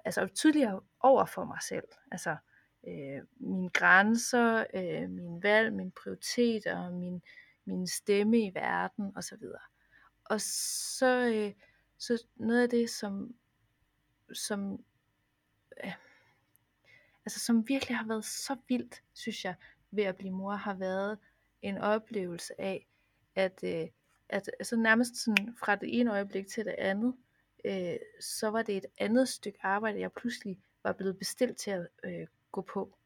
altså 0.06 0.28
tydeligere 0.36 0.82
over 1.00 1.26
for 1.26 1.46
mig 1.46 1.60
selv. 1.62 1.88
Altså 2.12 2.36
øh, 2.88 3.22
mine 3.38 3.70
grænser, 3.70 4.66
øh, 4.74 5.10
mine 5.10 5.44
valg, 5.44 5.74
mine 5.74 5.92
prioriteter, 5.92 6.90
min, 6.90 7.22
min 7.66 7.88
stemme 7.88 8.40
i 8.40 8.52
verden 8.54 9.12
osv. 9.16 9.44
Og 10.26 10.42
så, 10.42 11.34
øh, 11.36 11.54
så 11.98 12.26
noget 12.36 12.64
af 12.64 12.70
det, 12.70 12.90
som, 12.90 13.36
som, 14.34 14.84
øh, 15.84 15.94
altså, 17.26 17.40
som 17.40 17.68
virkelig 17.68 17.98
har 17.98 18.08
været 18.08 18.26
så 18.26 18.56
vildt, 18.68 19.04
synes 19.14 19.46
jeg, 19.46 19.56
ved 19.92 20.04
at 20.04 20.18
blive 20.18 20.32
mor, 20.32 20.54
har 20.54 20.74
været 20.74 21.18
en 21.62 21.78
oplevelse 21.78 22.62
af, 22.62 22.88
at, 23.36 23.60
øh, 23.64 23.88
at 24.30 24.50
altså 24.60 24.76
nærmest 24.76 25.16
sådan 25.24 25.56
fra 25.60 25.76
det 25.76 26.00
ene 26.00 26.12
øjeblik 26.12 26.48
til 26.48 26.66
det 26.66 26.76
andet, 26.78 27.16
øh, 27.66 27.96
så 28.22 28.50
var 28.50 28.62
det 28.62 28.78
et 28.78 28.86
andet 28.98 29.30
stykke 29.30 29.60
arbejde, 29.62 30.00
jeg 30.00 30.12
pludselig 30.12 30.60
var 30.84 30.94
blevet 30.94 31.18
bestilt 31.18 31.58
til 31.58 31.72
at 31.72 31.88
øh, 32.04 32.28
gå 32.60 32.74
på. 32.74 32.98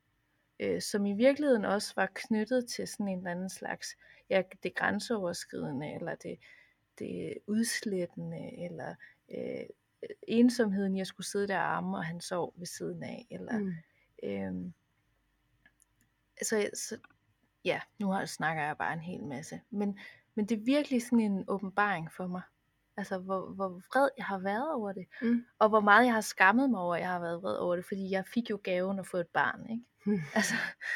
Øh, 0.60 0.82
som 0.82 1.06
i 1.06 1.14
virkeligheden 1.14 1.66
også 1.66 1.94
var 1.96 2.10
knyttet 2.16 2.68
til 2.68 2.88
sådan 2.88 3.08
en 3.08 3.18
eller 3.18 3.32
anden 3.32 3.50
slags, 3.50 3.98
ja, 4.30 4.42
det 4.64 4.76
grænseoverskridende, 4.76 5.94
eller 5.94 6.16
det, 6.16 6.40
det 7.00 7.38
udslættende, 7.48 8.64
eller 8.66 8.96
øh, 9.32 9.66
ensomheden, 10.22 10.98
jeg 10.98 11.08
skulle 11.08 11.28
sidde 11.28 11.48
der 11.48 11.60
og 11.60 11.78
amme, 11.78 11.98
og 11.98 12.06
han 12.06 12.22
sov 12.22 12.54
ved 12.58 12.66
siden 12.66 13.04
af, 13.04 13.28
eller 13.32 13.60
Mm. 13.60 13.74
Øhm, 14.24 14.74
så, 16.44 16.70
så 16.74 16.98
ja, 17.66 17.80
nu 18.00 18.08
har, 18.08 18.26
snakker 18.26 18.64
jeg 18.64 18.78
bare 18.78 18.94
en 18.94 19.00
hel 19.00 19.24
masse. 19.24 19.62
Men, 19.70 20.00
men 20.36 20.46
det 20.46 20.60
er 20.60 20.64
virkelig 20.66 21.02
sådan 21.04 21.20
en 21.20 21.44
åbenbaring 21.48 22.12
for 22.12 22.28
mig. 22.28 22.42
Altså, 22.98 23.18
hvor, 23.18 23.50
hvor 23.50 23.70
vred 23.70 24.10
jeg 24.18 24.26
har 24.26 24.38
været 24.38 24.74
over 24.74 24.92
det. 24.92 25.06
Mm. 25.22 25.46
Og 25.60 25.70
hvor 25.70 25.80
meget 25.80 26.06
jeg 26.06 26.14
har 26.14 26.22
skammet 26.22 26.70
mig 26.70 26.80
over, 26.80 26.96
at 26.96 27.02
jeg 27.02 27.10
har 27.10 27.20
været 27.20 27.42
vred 27.42 27.56
over 27.56 27.76
det. 27.76 27.86
Fordi 27.86 28.12
jeg 28.12 28.26
fik 28.28 28.50
jo 28.50 28.60
gaven 28.64 29.00
at 29.00 29.08
få 29.08 29.18
et 29.18 29.28
barn, 29.28 29.70
ikke? 29.70 29.84
Mm. 30.06 30.22
Altså, 30.36 30.54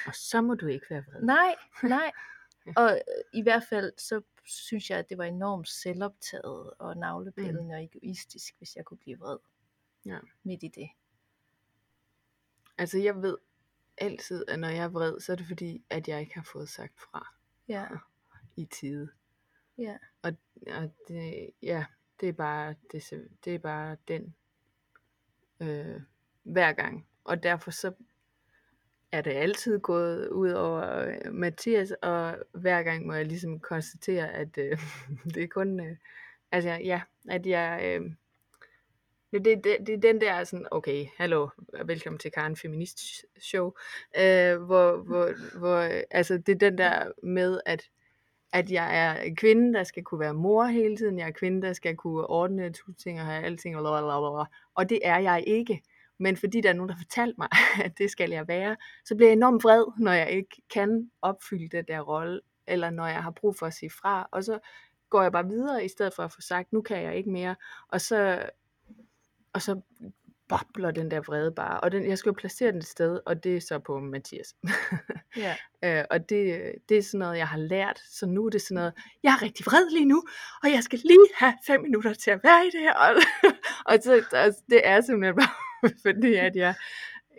Og 0.08 0.16
så 0.16 0.42
må 0.42 0.56
du 0.56 0.68
ikke 0.68 0.86
være 0.90 1.04
vred. 1.08 1.22
nej, 1.22 1.56
nej. 1.84 2.12
Og 2.78 2.92
øh, 2.92 3.24
i 3.34 3.42
hvert 3.42 3.64
fald, 3.70 3.94
så 3.98 4.22
synes 4.46 4.90
jeg, 4.90 5.00
at 5.00 5.10
det 5.10 5.18
var 5.18 5.24
enormt 5.24 5.70
selvoptaget 5.70 6.74
og 6.80 6.98
navlepillende 6.98 7.64
mm. 7.64 7.70
og 7.70 7.84
egoistisk, 7.84 8.56
hvis 8.58 8.76
jeg 8.76 8.86
kunne 8.86 8.98
blive 8.98 9.20
vred. 9.20 9.38
Ja. 10.06 10.18
Midt 10.44 10.64
i 10.64 10.68
det. 10.68 10.90
Altså 12.78 12.98
jeg 12.98 13.22
ved 13.22 13.38
altid, 13.98 14.46
at 14.48 14.60
når 14.60 14.68
jeg 14.68 14.84
er 14.84 14.90
vred, 14.90 15.20
så 15.20 15.32
er 15.32 15.36
det 15.36 15.48
fordi, 15.48 15.84
at 15.90 16.08
jeg 16.08 16.20
ikke 16.20 16.36
har 16.36 16.48
fået 16.52 16.70
sagt 16.70 17.00
fra 17.00 17.28
Ja, 17.68 17.86
i 18.62 18.66
tide 18.66 19.10
ja, 19.78 19.98
Og, 20.22 20.32
og 20.68 20.92
det, 21.08 21.50
ja, 21.62 21.86
det 22.22 22.30
er 22.30 22.34
bare, 22.34 22.76
det, 22.92 23.28
det 23.46 23.56
er 23.56 23.60
bare 23.60 23.98
den 24.08 24.36
øh, 25.60 26.02
hver 26.44 26.74
gang. 26.74 27.08
Og 27.24 27.44
derfor 27.44 27.72
så 27.72 27.94
er 29.12 29.22
det 29.22 29.32
altid 29.32 29.80
gået 29.80 30.30
ud 30.30 30.50
over 30.50 31.08
øh, 31.08 31.34
Mathias, 31.34 31.92
og 31.92 32.38
hver 32.52 32.84
gang 32.84 33.06
må 33.06 33.14
jeg 33.14 33.26
ligesom 33.26 33.60
konstatere, 33.60 34.32
at 34.34 34.58
øh, 34.58 34.80
det 35.34 35.44
er 35.44 35.48
kun, 35.48 35.80
øh, 35.80 35.98
altså 36.52 36.70
ja, 36.70 37.02
at 37.30 37.46
jeg, 37.46 37.82
øh, 37.84 38.12
det, 39.32 39.46
det, 39.46 39.64
det, 39.64 39.78
det 39.88 39.94
er 39.94 39.98
den 39.98 40.22
der 40.22 40.44
sådan, 40.44 40.68
okay, 40.72 41.06
hallo, 41.18 41.50
velkommen 41.86 42.20
til 42.20 42.32
Karen 42.32 42.56
Feminist 42.56 43.00
Show, 43.40 43.66
øh, 44.18 44.58
hvor, 44.58 44.98
hvor, 44.98 45.58
hvor, 45.60 45.78
øh, 45.78 46.04
altså 46.12 46.38
det 46.38 46.50
er 46.50 46.70
den 46.70 46.78
der 46.78 47.12
med, 47.24 47.62
at 47.66 47.90
at 48.58 48.72
jeg 48.72 48.98
er 48.98 49.22
en 49.22 49.36
kvinde, 49.36 49.74
der 49.74 49.84
skal 49.84 50.04
kunne 50.04 50.20
være 50.20 50.34
mor 50.34 50.66
hele 50.66 50.98
tiden, 50.98 51.20
jeg 51.20 51.28
er 51.28 51.32
kvinde, 51.32 51.62
der 51.62 51.74
skal 51.74 51.96
kunne 51.96 52.28
ordne 52.28 52.74
to 52.74 52.92
ting 52.92 53.20
og 53.20 53.26
have 53.26 53.44
alting, 53.44 53.76
blablabla. 53.76 54.46
og 54.76 54.90
det 54.90 55.00
er 55.04 55.18
jeg 55.18 55.44
ikke. 55.48 55.82
Men 56.20 56.38
fordi 56.38 56.62
der 56.62 56.70
er 56.70 56.74
nogen, 56.74 56.90
der 56.90 56.96
fortalt 56.98 57.38
mig, 57.38 57.48
at 57.86 57.98
det 57.98 58.12
skal 58.12 58.30
jeg 58.30 58.48
være, 58.48 58.76
så 59.06 59.16
bliver 59.16 59.30
jeg 59.30 59.36
enormt 59.36 59.64
vred, 59.64 59.86
når 59.98 60.12
jeg 60.12 60.32
ikke 60.32 60.62
kan 60.74 61.12
opfylde 61.22 61.78
den 61.78 61.86
der 61.88 62.00
rolle, 62.00 62.42
eller 62.68 62.90
når 62.90 63.08
jeg 63.08 63.24
har 63.24 63.32
brug 63.32 63.56
for 63.56 63.66
at 63.66 63.74
sige 63.74 63.90
fra, 63.90 64.28
og 64.32 64.44
så 64.44 64.60
går 65.10 65.22
jeg 65.22 65.32
bare 65.32 65.48
videre, 65.48 65.86
i 65.86 65.88
stedet 65.88 66.14
for 66.14 66.24
at 66.24 66.32
få 66.32 66.42
sagt, 66.42 66.74
nu 66.74 66.82
kan 66.82 67.04
jeg 67.04 67.16
ikke 67.16 67.30
mere, 67.30 67.56
og 67.88 68.02
så, 68.02 68.50
og 69.54 69.62
så 69.62 69.82
bobler 70.50 70.92
den 70.92 71.12
der 71.12 71.22
vrede 71.22 71.52
bare. 71.52 71.80
Og 71.80 71.92
den, 71.92 72.10
jeg 72.10 72.18
skal 72.18 72.30
jo 72.30 72.34
placere 72.34 72.72
den 72.72 72.78
et 72.78 72.86
sted, 72.86 73.20
og 73.26 73.44
det 73.44 73.58
er 73.58 73.62
så 73.62 73.80
på 73.80 74.00
Mathias. 74.00 74.56
Ja. 75.38 75.56
øh, 75.84 76.06
og 76.12 76.30
det, 76.30 76.72
det 76.90 76.98
er 76.98 77.02
sådan 77.02 77.20
noget, 77.20 77.38
jeg 77.38 77.48
har 77.48 77.58
lært. 77.58 78.00
Så 78.10 78.26
nu 78.26 78.46
er 78.46 78.50
det 78.50 78.62
sådan 78.62 78.76
noget, 78.76 78.94
jeg 79.24 79.32
er 79.34 79.42
rigtig 79.42 79.66
vred 79.66 79.90
lige 79.90 80.06
nu, 80.06 80.24
og 80.64 80.70
jeg 80.72 80.84
skal 80.84 81.00
lige 81.04 81.28
have 81.36 81.54
fem 81.68 81.82
minutter 81.82 82.14
til 82.14 82.32
at 82.32 82.40
være 82.44 82.66
i 82.68 82.70
det 82.70 82.80
her. 82.82 82.94
Og, 82.94 83.16
og 83.94 83.98
så, 84.04 84.24
altså, 84.32 84.62
det 84.70 84.88
er 84.88 85.02
simpelthen 85.02 85.36
bare, 85.36 85.92
fordi 86.06 86.34
at 86.36 86.56
jeg, 86.56 86.76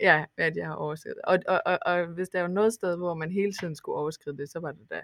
ja, 0.01 0.25
at 0.37 0.55
jeg 0.57 0.67
har 0.67 0.75
overskrevet. 0.75 1.17
Og, 1.23 1.39
og, 1.47 1.61
og, 1.65 1.79
og 1.85 2.05
hvis 2.05 2.29
der 2.29 2.41
var 2.41 2.47
noget 2.47 2.73
sted, 2.73 2.97
hvor 2.97 3.13
man 3.13 3.31
hele 3.31 3.53
tiden 3.53 3.75
skulle 3.75 3.97
overskride 3.97 4.37
det, 4.37 4.51
så 4.51 4.59
var 4.59 4.71
det 4.71 4.89
da 4.89 5.01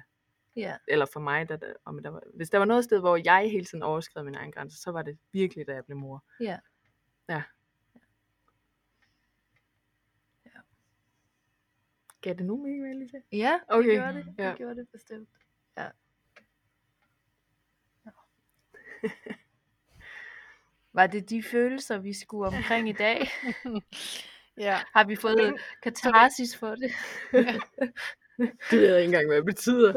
Ja. 0.56 0.76
eller 0.88 1.06
for 1.14 1.20
mig, 1.20 1.50
da, 1.50 1.56
der, 1.56 1.74
om 1.86 2.04
der 2.04 2.10
var, 2.10 2.22
hvis 2.36 2.50
der 2.50 2.58
var 2.58 2.66
noget 2.66 2.84
sted, 2.84 3.00
hvor 3.00 3.20
jeg 3.26 3.50
hele 3.52 3.66
tiden 3.66 3.84
overskred 3.84 4.24
min 4.24 4.36
egen 4.36 4.52
grænse, 4.52 4.82
så 4.82 4.92
var 4.92 5.02
det 5.02 5.18
virkelig, 5.34 5.68
da 5.68 5.74
jeg 5.74 5.86
blev 5.86 5.98
mor. 5.98 6.24
Ja. 6.40 6.58
Ja. 7.30 7.42
Gav 12.26 12.34
det 12.34 12.46
nogen 12.46 12.82
mening, 12.82 13.10
sige? 13.10 13.24
Ja, 13.32 13.54
det 13.54 13.62
Okay. 13.78 13.94
gjorde 13.96 14.14
det. 14.14 14.26
Det 14.38 14.44
Ja. 14.44 14.56
gjorde 14.56 14.76
det 14.76 14.88
bestemt. 14.92 15.30
Ja. 15.78 15.88
Nå. 18.06 18.12
Var 20.94 21.08
det 21.08 21.30
de 21.30 21.44
følelser, 21.44 21.98
vi 21.98 22.14
skulle 22.14 22.48
omkring 22.48 22.90
i 22.90 22.94
dag? 22.94 23.20
Ja. 24.58 24.78
Har 24.94 25.04
vi 25.04 25.16
fået 25.16 25.54
katarsis 25.84 26.58
for 26.58 26.76
det? 26.76 26.92
Det 28.70 28.80
ved 28.80 28.88
jeg 28.90 28.98
ikke 29.02 29.06
engang, 29.06 29.28
hvad 29.28 29.38
det 29.38 29.46
betyder. 29.46 29.94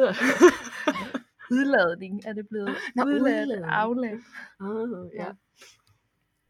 Udladning 1.56 2.26
er 2.26 2.32
det 2.32 2.48
blevet. 2.48 2.76
Nå, 2.94 3.04
Udladt, 3.04 3.22
udladning. 3.22 3.64
afladt. 3.64 4.20
ah, 4.60 5.14
ja. 5.14 5.32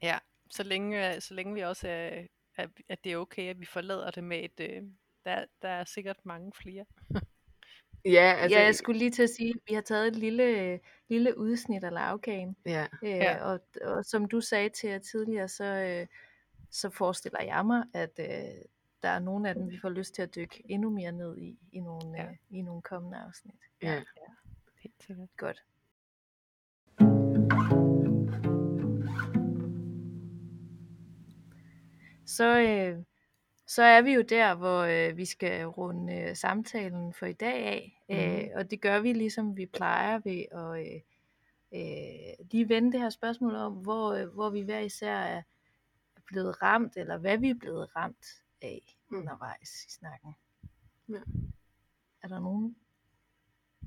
Ja, 0.03 0.19
så 0.51 0.63
længe, 0.63 1.21
så 1.21 1.35
længe 1.35 1.55
vi 1.55 1.61
også 1.61 1.89
er, 1.89 2.25
at, 2.57 2.71
at 2.89 3.05
det 3.05 3.13
er 3.13 3.17
okay, 3.17 3.51
at 3.51 3.61
vi 3.61 3.67
forlader 3.67 4.11
det 4.11 4.25
med 4.25 4.45
et, 4.45 4.61
øh, 4.71 4.83
der, 5.29 5.45
der 5.63 5.69
er 5.69 5.85
sikkert 5.85 6.17
mange 6.27 6.53
flere. 6.63 6.85
Ja, 8.05 8.35
altså, 8.39 8.59
Ja, 8.59 8.65
jeg 8.65 8.75
skulle 8.75 8.99
lige 8.99 9.11
til 9.11 9.23
at 9.23 9.31
sige, 9.31 9.51
at 9.51 9.61
vi 9.69 9.75
har 9.75 9.81
taget 9.81 10.09
et 10.09 10.17
lille, 10.17 10.81
lille 11.09 11.39
udsnit 11.39 11.85
af 11.85 11.93
lavkagen. 11.93 12.57
ja. 12.67 12.87
Øh, 13.03 13.09
Ja. 13.11 13.45
og, 13.45 13.61
og 13.83 14.05
som 14.05 14.25
du 14.25 14.41
sagde 14.41 14.69
til 14.69 14.91
jer 14.91 14.99
tidligere, 14.99 15.49
så, 15.49 15.65
øh, 15.65 16.07
så 16.71 16.91
forestiller 16.91 17.43
jeg 17.43 17.67
mig, 17.67 17.85
at 17.95 18.11
øh, 18.21 18.27
der 19.03 19.09
er 19.09 19.19
nogle 19.19 19.49
af 19.49 19.55
dem, 19.55 19.71
vi 19.71 19.79
får 19.81 19.89
lyst 19.89 20.15
til 20.15 20.23
at 20.23 20.35
dykke 20.35 20.63
endnu 20.65 20.91
mere 20.91 21.13
ned 21.13 21.39
i, 21.39 21.59
i 21.73 21.81
nogle, 21.81 22.17
Ja. 22.17 22.23
ja. 22.23 22.29
øh, 22.31 22.37
i 22.51 22.63
nogle 22.63 22.83
kommende 22.83 23.19
afsnit. 23.19 23.61
Ja. 23.83 24.03
Helt 24.83 25.03
sikkert. 25.07 25.29
Godt. 25.37 25.65
Så, 32.27 32.59
øh, 32.61 33.05
så 33.71 33.83
er 33.83 34.03
vi 34.03 34.13
jo 34.13 34.23
der, 34.23 34.55
hvor 34.55 34.81
øh, 34.83 35.17
vi 35.17 35.25
skal 35.25 35.67
runde 35.67 36.15
øh, 36.15 36.37
samtalen 36.37 37.13
for 37.13 37.27
i 37.27 37.33
dag 37.33 37.65
af. 37.67 38.03
Mhm. 38.09 38.19
Øh, 38.19 38.49
og 38.55 38.71
det 38.71 38.81
gør 38.81 39.01
vi 39.01 39.13
ligesom 39.13 39.57
vi 39.57 39.67
plejer 39.67 40.19
ved 40.25 40.45
at 40.53 40.87
øh, 40.87 41.01
øh, 41.75 42.47
lige 42.51 42.69
vende 42.69 42.93
det 42.93 43.01
her 43.01 43.11
spørgsmål 43.11 43.55
om, 43.55 43.73
hvor, 43.73 44.13
øh, 44.13 44.29
hvor 44.29 44.51
vi 44.51 44.61
hver 44.61 44.79
især 44.79 45.17
er 45.17 45.43
blevet 46.27 46.63
ramt, 46.63 46.97
eller 46.97 47.19
hvad 47.19 47.39
vi 47.39 47.51
er 47.51 47.55
blevet 47.55 47.97
ramt 47.97 48.27
af 48.63 48.95
Mm. 49.11 49.19
undervejs 49.19 49.85
i 49.87 49.91
snakken. 49.91 50.33
Ja. 51.09 51.19
Er 52.23 52.29
der 52.29 52.41
nogen? 52.41 52.77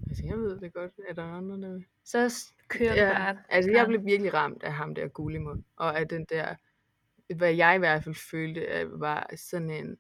Altså, 0.08 0.26
jeg 0.26 0.38
ved 0.38 0.60
det 0.60 0.74
godt. 0.74 0.92
Er 1.10 1.14
der 1.14 1.24
andre, 1.24 1.58
der? 1.62 1.82
Så 2.04 2.46
kører 2.68 2.96
Ja, 2.96 3.14
bare. 3.14 3.38
altså 3.50 3.72
jeg 3.72 3.86
blev 3.88 4.06
virkelig 4.06 4.34
ramt 4.34 4.64
af 4.64 4.74
ham 4.74 4.96
der 4.96 5.08
Gullimund, 5.08 5.64
og 5.76 6.00
af 6.00 6.08
den 6.08 6.26
der, 6.30 6.56
hvad 7.36 7.54
jeg 7.54 7.76
i 7.76 7.80
hvert 7.80 8.04
fald 8.04 8.16
følte, 8.16 8.90
var 8.94 9.30
sådan 9.36 9.70
en 9.70 9.98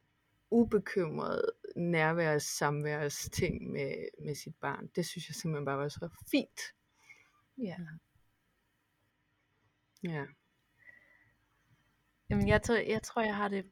ubekymret 0.52 1.42
nærværs 1.76 2.44
samværs 2.44 3.30
ting 3.30 3.72
med, 3.72 3.94
med 4.26 4.36
sit 4.36 4.56
barn. 4.56 4.88
Det 4.96 5.06
synes 5.06 5.30
jeg 5.30 5.36
simpelthen 5.36 5.66
bare 5.66 5.78
var 5.78 5.90
så 5.90 6.10
fint. 6.32 6.62
Ja. 7.58 7.76
Ja. 10.04 10.26
Jamen, 12.30 12.48
jeg, 12.48 12.62
tror, 12.62 12.76
jeg 12.76 13.02
tror, 13.04 13.22
jeg 13.22 13.36
har 13.36 13.48
det 13.48 13.66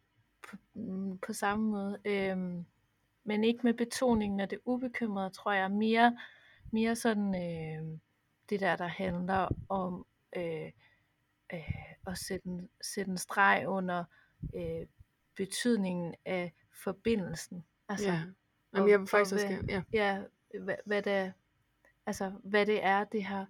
på, 0.49 0.55
mm, 0.74 1.18
på 1.18 1.34
samme 1.34 1.72
måde. 1.72 1.99
Øhm, 2.05 2.66
men 3.24 3.43
ikke 3.43 3.60
med 3.64 3.74
betoningen 3.74 4.39
af 4.39 4.49
det 4.49 4.60
ubekymrede, 4.66 5.30
tror 5.30 5.51
jeg. 5.51 5.72
Mere, 5.72 6.18
mere 6.72 6.95
sådan 6.95 7.36
øh, 7.36 7.99
det 8.49 8.60
der, 8.60 8.76
der 8.76 8.88
handler 8.88 9.49
om 9.70 10.05
øh, 10.38 10.72
øh, 11.54 11.74
at 12.08 12.18
sætte 12.18 12.47
en, 12.47 12.70
sætte 12.82 13.12
en 13.12 13.18
streg 13.18 13.64
under 13.68 14.04
øh, 14.56 14.88
betydningen 15.36 16.16
af 16.26 16.54
forbindelsen. 16.84 17.66
Altså, 17.89 18.08
ja. 18.08 18.22
og- 18.72 18.78
Jamen, 18.78 18.89
jeg 18.89 19.00
vil 19.00 19.04
og 19.04 19.10
faktisk 19.10 19.34
også 19.34 19.47
hvad- 19.47 19.58
gerne, 19.58 19.86
ja. 19.93 20.24
ja, 20.54 20.60
hvad, 20.64 20.76
hvad, 20.86 21.02
det, 21.02 21.34
altså, 22.06 22.34
hvad 22.43 22.66
det 22.66 22.84
er, 22.84 23.04
det 23.04 23.24
har 23.24 23.47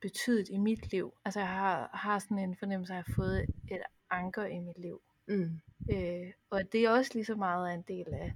betydet 0.00 0.48
i 0.48 0.56
mit 0.58 0.90
liv. 0.92 1.14
Altså, 1.24 1.40
jeg 1.40 1.48
har, 1.48 1.90
har 1.94 2.18
sådan 2.18 2.38
en 2.38 2.56
fornemmelse 2.56 2.92
af, 2.92 2.98
at 2.98 3.04
jeg 3.06 3.14
har 3.14 3.22
fået 3.22 3.46
et 3.70 3.82
anker 4.10 4.44
i 4.44 4.58
mit 4.58 4.78
liv. 4.78 5.00
Mm. 5.26 5.60
Øh, 5.92 6.32
og 6.50 6.72
det 6.72 6.84
er 6.84 6.90
også 6.90 7.10
lige 7.14 7.24
så 7.24 7.34
meget 7.34 7.74
en 7.74 7.82
del 7.82 8.06
af, 8.14 8.34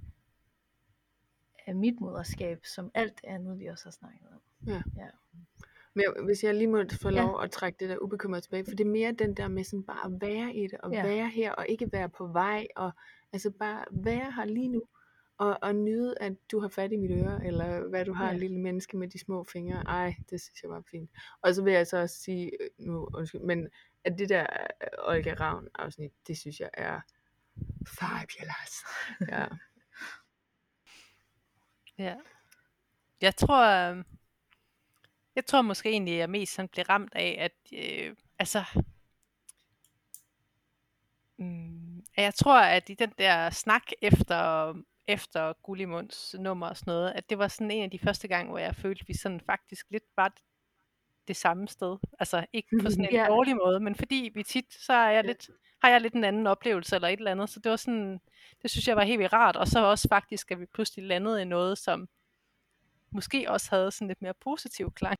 af 1.67 1.75
mit 1.75 1.99
moderskab, 1.99 2.65
som 2.65 2.91
alt 2.93 3.15
det 3.21 3.23
andet, 3.27 3.59
vi 3.59 3.65
også 3.67 3.85
har 3.85 3.91
snakket 3.91 4.27
om. 4.33 4.41
Men 5.95 6.05
hvis 6.25 6.43
jeg 6.43 6.55
lige 6.55 6.67
må 6.67 6.83
få 7.01 7.09
Ja. 7.09 7.21
lov 7.21 7.41
at 7.41 7.51
trække 7.51 7.77
det 7.79 7.89
der 7.89 7.97
ubekymret 7.97 8.43
tilbage, 8.43 8.65
for 8.65 8.71
det 8.75 8.85
er 8.85 8.89
mere 8.91 9.11
den 9.11 9.33
der 9.37 9.47
med 9.47 9.63
sådan 9.63 9.83
bare 9.83 10.05
at 10.05 10.21
være 10.21 10.53
i 10.55 10.67
det, 10.67 10.73
og 10.81 10.91
Ja. 10.93 11.03
være 11.07 11.29
her, 11.29 11.51
og 11.51 11.65
ikke 11.69 11.89
være 11.91 12.09
på 12.09 12.27
vej, 12.27 12.67
og 12.75 12.91
altså 13.33 13.51
bare 13.51 13.85
være 13.91 14.31
her 14.31 14.45
lige 14.45 14.67
nu, 14.69 14.83
og, 15.37 15.57
og 15.61 15.75
nyde, 15.75 16.15
at 16.21 16.33
du 16.51 16.59
har 16.59 16.67
fat 16.67 16.91
i 16.91 16.95
mit 16.97 17.11
øre, 17.11 17.45
eller 17.45 17.87
hvad 17.89 18.05
du 18.05 18.13
har, 18.13 18.31
Ja. 18.31 18.37
lille 18.37 18.59
menneske 18.59 18.97
med 18.97 19.07
de 19.07 19.19
små 19.19 19.43
fingre. 19.43 19.83
Ej, 19.87 20.15
det 20.29 20.41
synes 20.41 20.63
jeg 20.63 20.69
var 20.69 20.81
fint. 20.91 21.09
Og 21.41 21.55
så 21.55 21.63
vil 21.63 21.73
jeg 21.73 21.87
så 21.87 21.97
også 21.97 22.15
sige, 22.15 22.51
øh, 22.63 22.69
nu 22.77 23.07
undskyld, 23.13 23.41
men 23.41 23.67
at 24.03 24.15
det 24.17 24.29
der 24.29 24.41
øh, 24.81 24.87
Olga 25.15 25.33
Ravn 25.39 25.67
afsnit, 25.75 26.11
det 26.27 26.37
synes 26.37 26.59
jeg 26.59 26.69
er 26.73 27.01
fabulous. 27.87 28.73
Ja. 29.33 29.45
Ja. 31.97 32.15
Jeg 33.21 33.35
tror, 33.35 33.91
øh, 33.91 34.03
jeg 35.35 35.45
tror 35.45 35.61
måske 35.61 35.89
egentlig, 35.89 36.13
at 36.13 36.19
jeg 36.19 36.29
mest 36.29 36.53
sådan 36.53 36.69
blev 36.69 36.85
ramt 36.85 37.13
af, 37.15 37.35
at 37.39 37.79
øh, 37.79 38.15
altså, 38.39 38.63
mm, 41.37 42.03
jeg 42.17 42.33
tror, 42.33 42.59
at 42.59 42.89
i 42.89 42.93
den 42.93 43.11
der 43.17 43.49
snak 43.49 43.83
efter, 44.01 44.73
efter 45.07 45.53
Gullimunds 45.53 46.35
nummer 46.39 46.67
og 46.67 46.77
sådan 46.77 46.91
noget, 46.91 47.11
at 47.11 47.29
det 47.29 47.37
var 47.37 47.47
sådan 47.47 47.71
en 47.71 47.83
af 47.83 47.91
de 47.91 47.99
første 47.99 48.27
gange, 48.27 48.49
hvor 48.49 48.59
jeg 48.59 48.75
følte, 48.75 49.01
at 49.01 49.07
vi 49.07 49.13
sådan 49.13 49.41
faktisk 49.45 49.85
lidt 49.91 50.03
var 50.17 50.27
det, 50.27 50.41
det 51.27 51.35
samme 51.35 51.67
sted. 51.67 51.97
Altså 52.19 52.45
ikke 52.53 52.69
på 52.81 52.89
sådan 52.89 53.05
en 53.09 53.13
Ja. 53.13 53.25
dårlig 53.27 53.55
måde, 53.55 53.79
men 53.79 53.95
fordi 53.95 54.31
vi 54.35 54.43
tit, 54.43 54.73
så 54.73 54.93
er 54.93 55.09
jeg 55.09 55.23
lidt, 55.23 55.49
har 55.83 55.89
jeg 55.89 56.01
lidt 56.01 56.13
en 56.13 56.23
anden 56.23 56.47
oplevelse 56.47 56.95
eller 56.95 57.07
et 57.07 57.17
eller 57.17 57.31
andet. 57.31 57.49
Så 57.49 57.59
det 57.59 57.69
var 57.69 57.75
sådan, 57.75 58.21
det 58.61 58.71
synes 58.71 58.87
jeg 58.87 58.95
var 58.95 59.03
helt 59.03 59.33
rart. 59.33 59.55
Og 59.55 59.67
så 59.67 59.79
også 59.85 60.07
faktisk, 60.09 60.51
at 60.51 60.59
vi 60.59 60.65
pludselig 60.65 61.05
landede 61.05 61.41
i 61.41 61.45
noget, 61.45 61.77
som 61.77 62.07
måske 63.13 63.45
også 63.49 63.67
havde 63.69 63.91
sådan 63.91 64.07
lidt 64.07 64.21
mere 64.21 64.33
positiv 64.41 64.91
klang. 64.93 65.17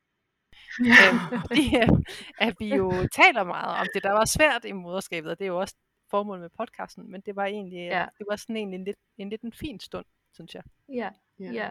Øhm, 0.79 1.39
fordi 1.47 1.75
øh, 1.81 1.89
at 2.37 2.53
vi 2.59 2.75
jo 2.75 3.07
taler 3.15 3.43
meget 3.43 3.79
om 3.79 3.87
det, 3.93 4.03
der 4.03 4.11
var 4.11 4.25
svært 4.25 4.65
i 4.65 4.71
moderskabet, 4.71 5.31
og 5.31 5.39
det 5.39 5.45
er 5.45 5.49
jo 5.49 5.59
også 5.59 5.75
formålet 6.09 6.41
med 6.41 6.49
podcasten, 6.57 7.11
men 7.11 7.21
det 7.21 7.35
var 7.35 7.45
egentlig, 7.45 7.77
Ja. 7.77 7.99
ja. 7.99 8.05
det 8.17 8.25
var 8.29 8.35
sådan 8.35 8.55
egentlig 8.55 8.77
en 8.77 8.83
lidt, 8.85 8.97
en 9.17 9.29
lidt 9.29 9.41
en 9.41 9.53
fin 9.53 9.79
stund, 9.79 10.05
synes 10.33 10.55
jeg. 10.55 10.63
Ja, 10.93 11.09
Ja. 11.39 11.51
ja. 11.51 11.69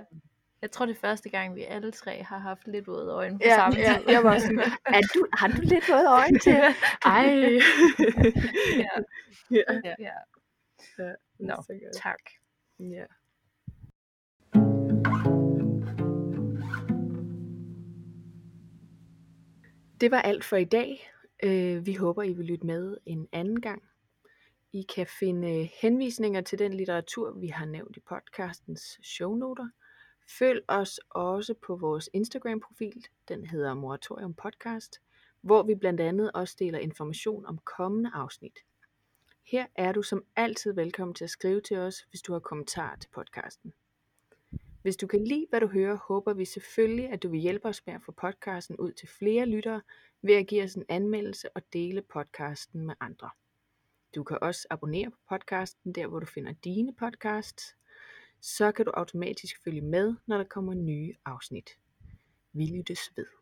Jeg 0.62 0.70
tror, 0.70 0.86
det 0.86 0.96
er 0.96 1.00
første 1.00 1.28
gang, 1.30 1.54
vi 1.54 1.62
alle 1.62 1.92
tre 1.92 2.22
har 2.22 2.38
haft 2.38 2.66
lidt 2.68 2.86
våde 2.86 3.12
øjne 3.12 3.38
på 3.38 3.42
Ja, 3.44 3.54
samme 3.54 3.78
ja, 3.80 3.94
tid. 3.98 4.08
jeg 4.08 4.24
var 4.24 4.38
sådan, 4.38 4.58
er 4.86 5.00
du, 5.14 5.26
har 5.32 5.48
du 5.48 5.60
lidt 5.62 5.84
fået 5.84 6.06
øjne 6.08 6.38
til? 6.38 6.52
Ej. 7.04 7.24
ja, 8.78 8.88
ja. 9.50 9.62
ja. 9.98 10.14
Ja, 10.98 11.12
Nå, 11.38 11.54
så 11.66 11.72
godt. 11.82 12.02
tak. 12.02 12.18
Ja. 12.78 13.04
Det 20.02 20.10
var 20.10 20.22
alt 20.22 20.44
for 20.44 20.56
i 20.56 20.64
dag. 20.64 21.10
Øh, 21.42 21.86
vi 21.86 21.94
håber, 21.94 22.22
I 22.22 22.32
vil 22.32 22.46
lytte 22.46 22.66
med 22.66 22.96
en 23.06 23.28
anden 23.32 23.60
gang. 23.60 23.82
I 24.72 24.86
kan 24.94 25.06
finde 25.06 25.60
øh, 25.60 25.68
henvisninger 25.82 26.40
til 26.40 26.58
den 26.58 26.74
litteratur, 26.74 27.32
vi 27.32 27.46
har 27.46 27.64
nævnt 27.64 27.96
i 27.96 28.00
podcastens 28.00 29.00
shownoter. 29.02 29.68
Følg 30.38 30.64
os 30.68 31.00
også 31.10 31.54
på 31.66 31.76
vores 31.76 32.10
Instagram-profil. 32.12 33.06
Den 33.28 33.46
hedder 33.46 33.74
Moratorium 33.74 34.34
Podcast, 34.34 35.00
hvor 35.40 35.62
vi 35.62 35.74
blandt 35.74 36.00
andet 36.00 36.32
også 36.32 36.56
deler 36.58 36.78
information 36.78 37.46
om 37.46 37.58
kommende 37.58 38.10
afsnit. 38.14 38.58
Her 39.46 39.66
er 39.74 39.92
du 39.92 40.02
som 40.02 40.24
altid 40.36 40.72
velkommen 40.72 41.14
til 41.14 41.24
at 41.24 41.30
skrive 41.30 41.60
til 41.60 41.78
os, 41.78 42.00
hvis 42.10 42.22
du 42.22 42.32
har 42.32 42.40
kommentarer 42.40 42.96
til 42.96 43.08
podcasten. 43.14 43.72
Hvis 44.82 44.96
du 44.96 45.06
kan 45.06 45.24
lide, 45.24 45.46
hvad 45.50 45.60
du 45.60 45.66
hører, 45.66 45.96
håber 45.96 46.32
vi 46.32 46.44
selvfølgelig, 46.44 47.08
at 47.08 47.22
du 47.22 47.28
vil 47.28 47.40
hjælpe 47.40 47.68
os 47.68 47.86
med 47.86 47.94
at 47.94 48.02
få 48.02 48.12
podcasten 48.12 48.76
ud 48.76 48.92
til 48.92 49.08
flere 49.08 49.46
lyttere 49.46 49.82
ved 50.22 50.34
at 50.34 50.46
give 50.46 50.64
os 50.64 50.74
en 50.74 50.84
anmeldelse 50.88 51.56
og 51.56 51.62
dele 51.72 52.02
podcasten 52.02 52.86
med 52.86 52.94
andre. 53.00 53.30
Du 54.14 54.22
kan 54.24 54.38
også 54.42 54.66
abonnere 54.70 55.10
på 55.10 55.16
podcasten, 55.28 55.92
der 55.92 56.06
hvor 56.06 56.20
du 56.20 56.26
finder 56.26 56.52
dine 56.52 56.94
podcasts. 56.94 57.76
Så 58.40 58.72
kan 58.72 58.84
du 58.84 58.90
automatisk 58.94 59.64
følge 59.64 59.80
med, 59.80 60.14
når 60.26 60.36
der 60.36 60.44
kommer 60.44 60.74
nye 60.74 61.14
afsnit. 61.24 61.70
Vi 62.52 62.66
lyttes 62.66 63.12
ved. 63.16 63.41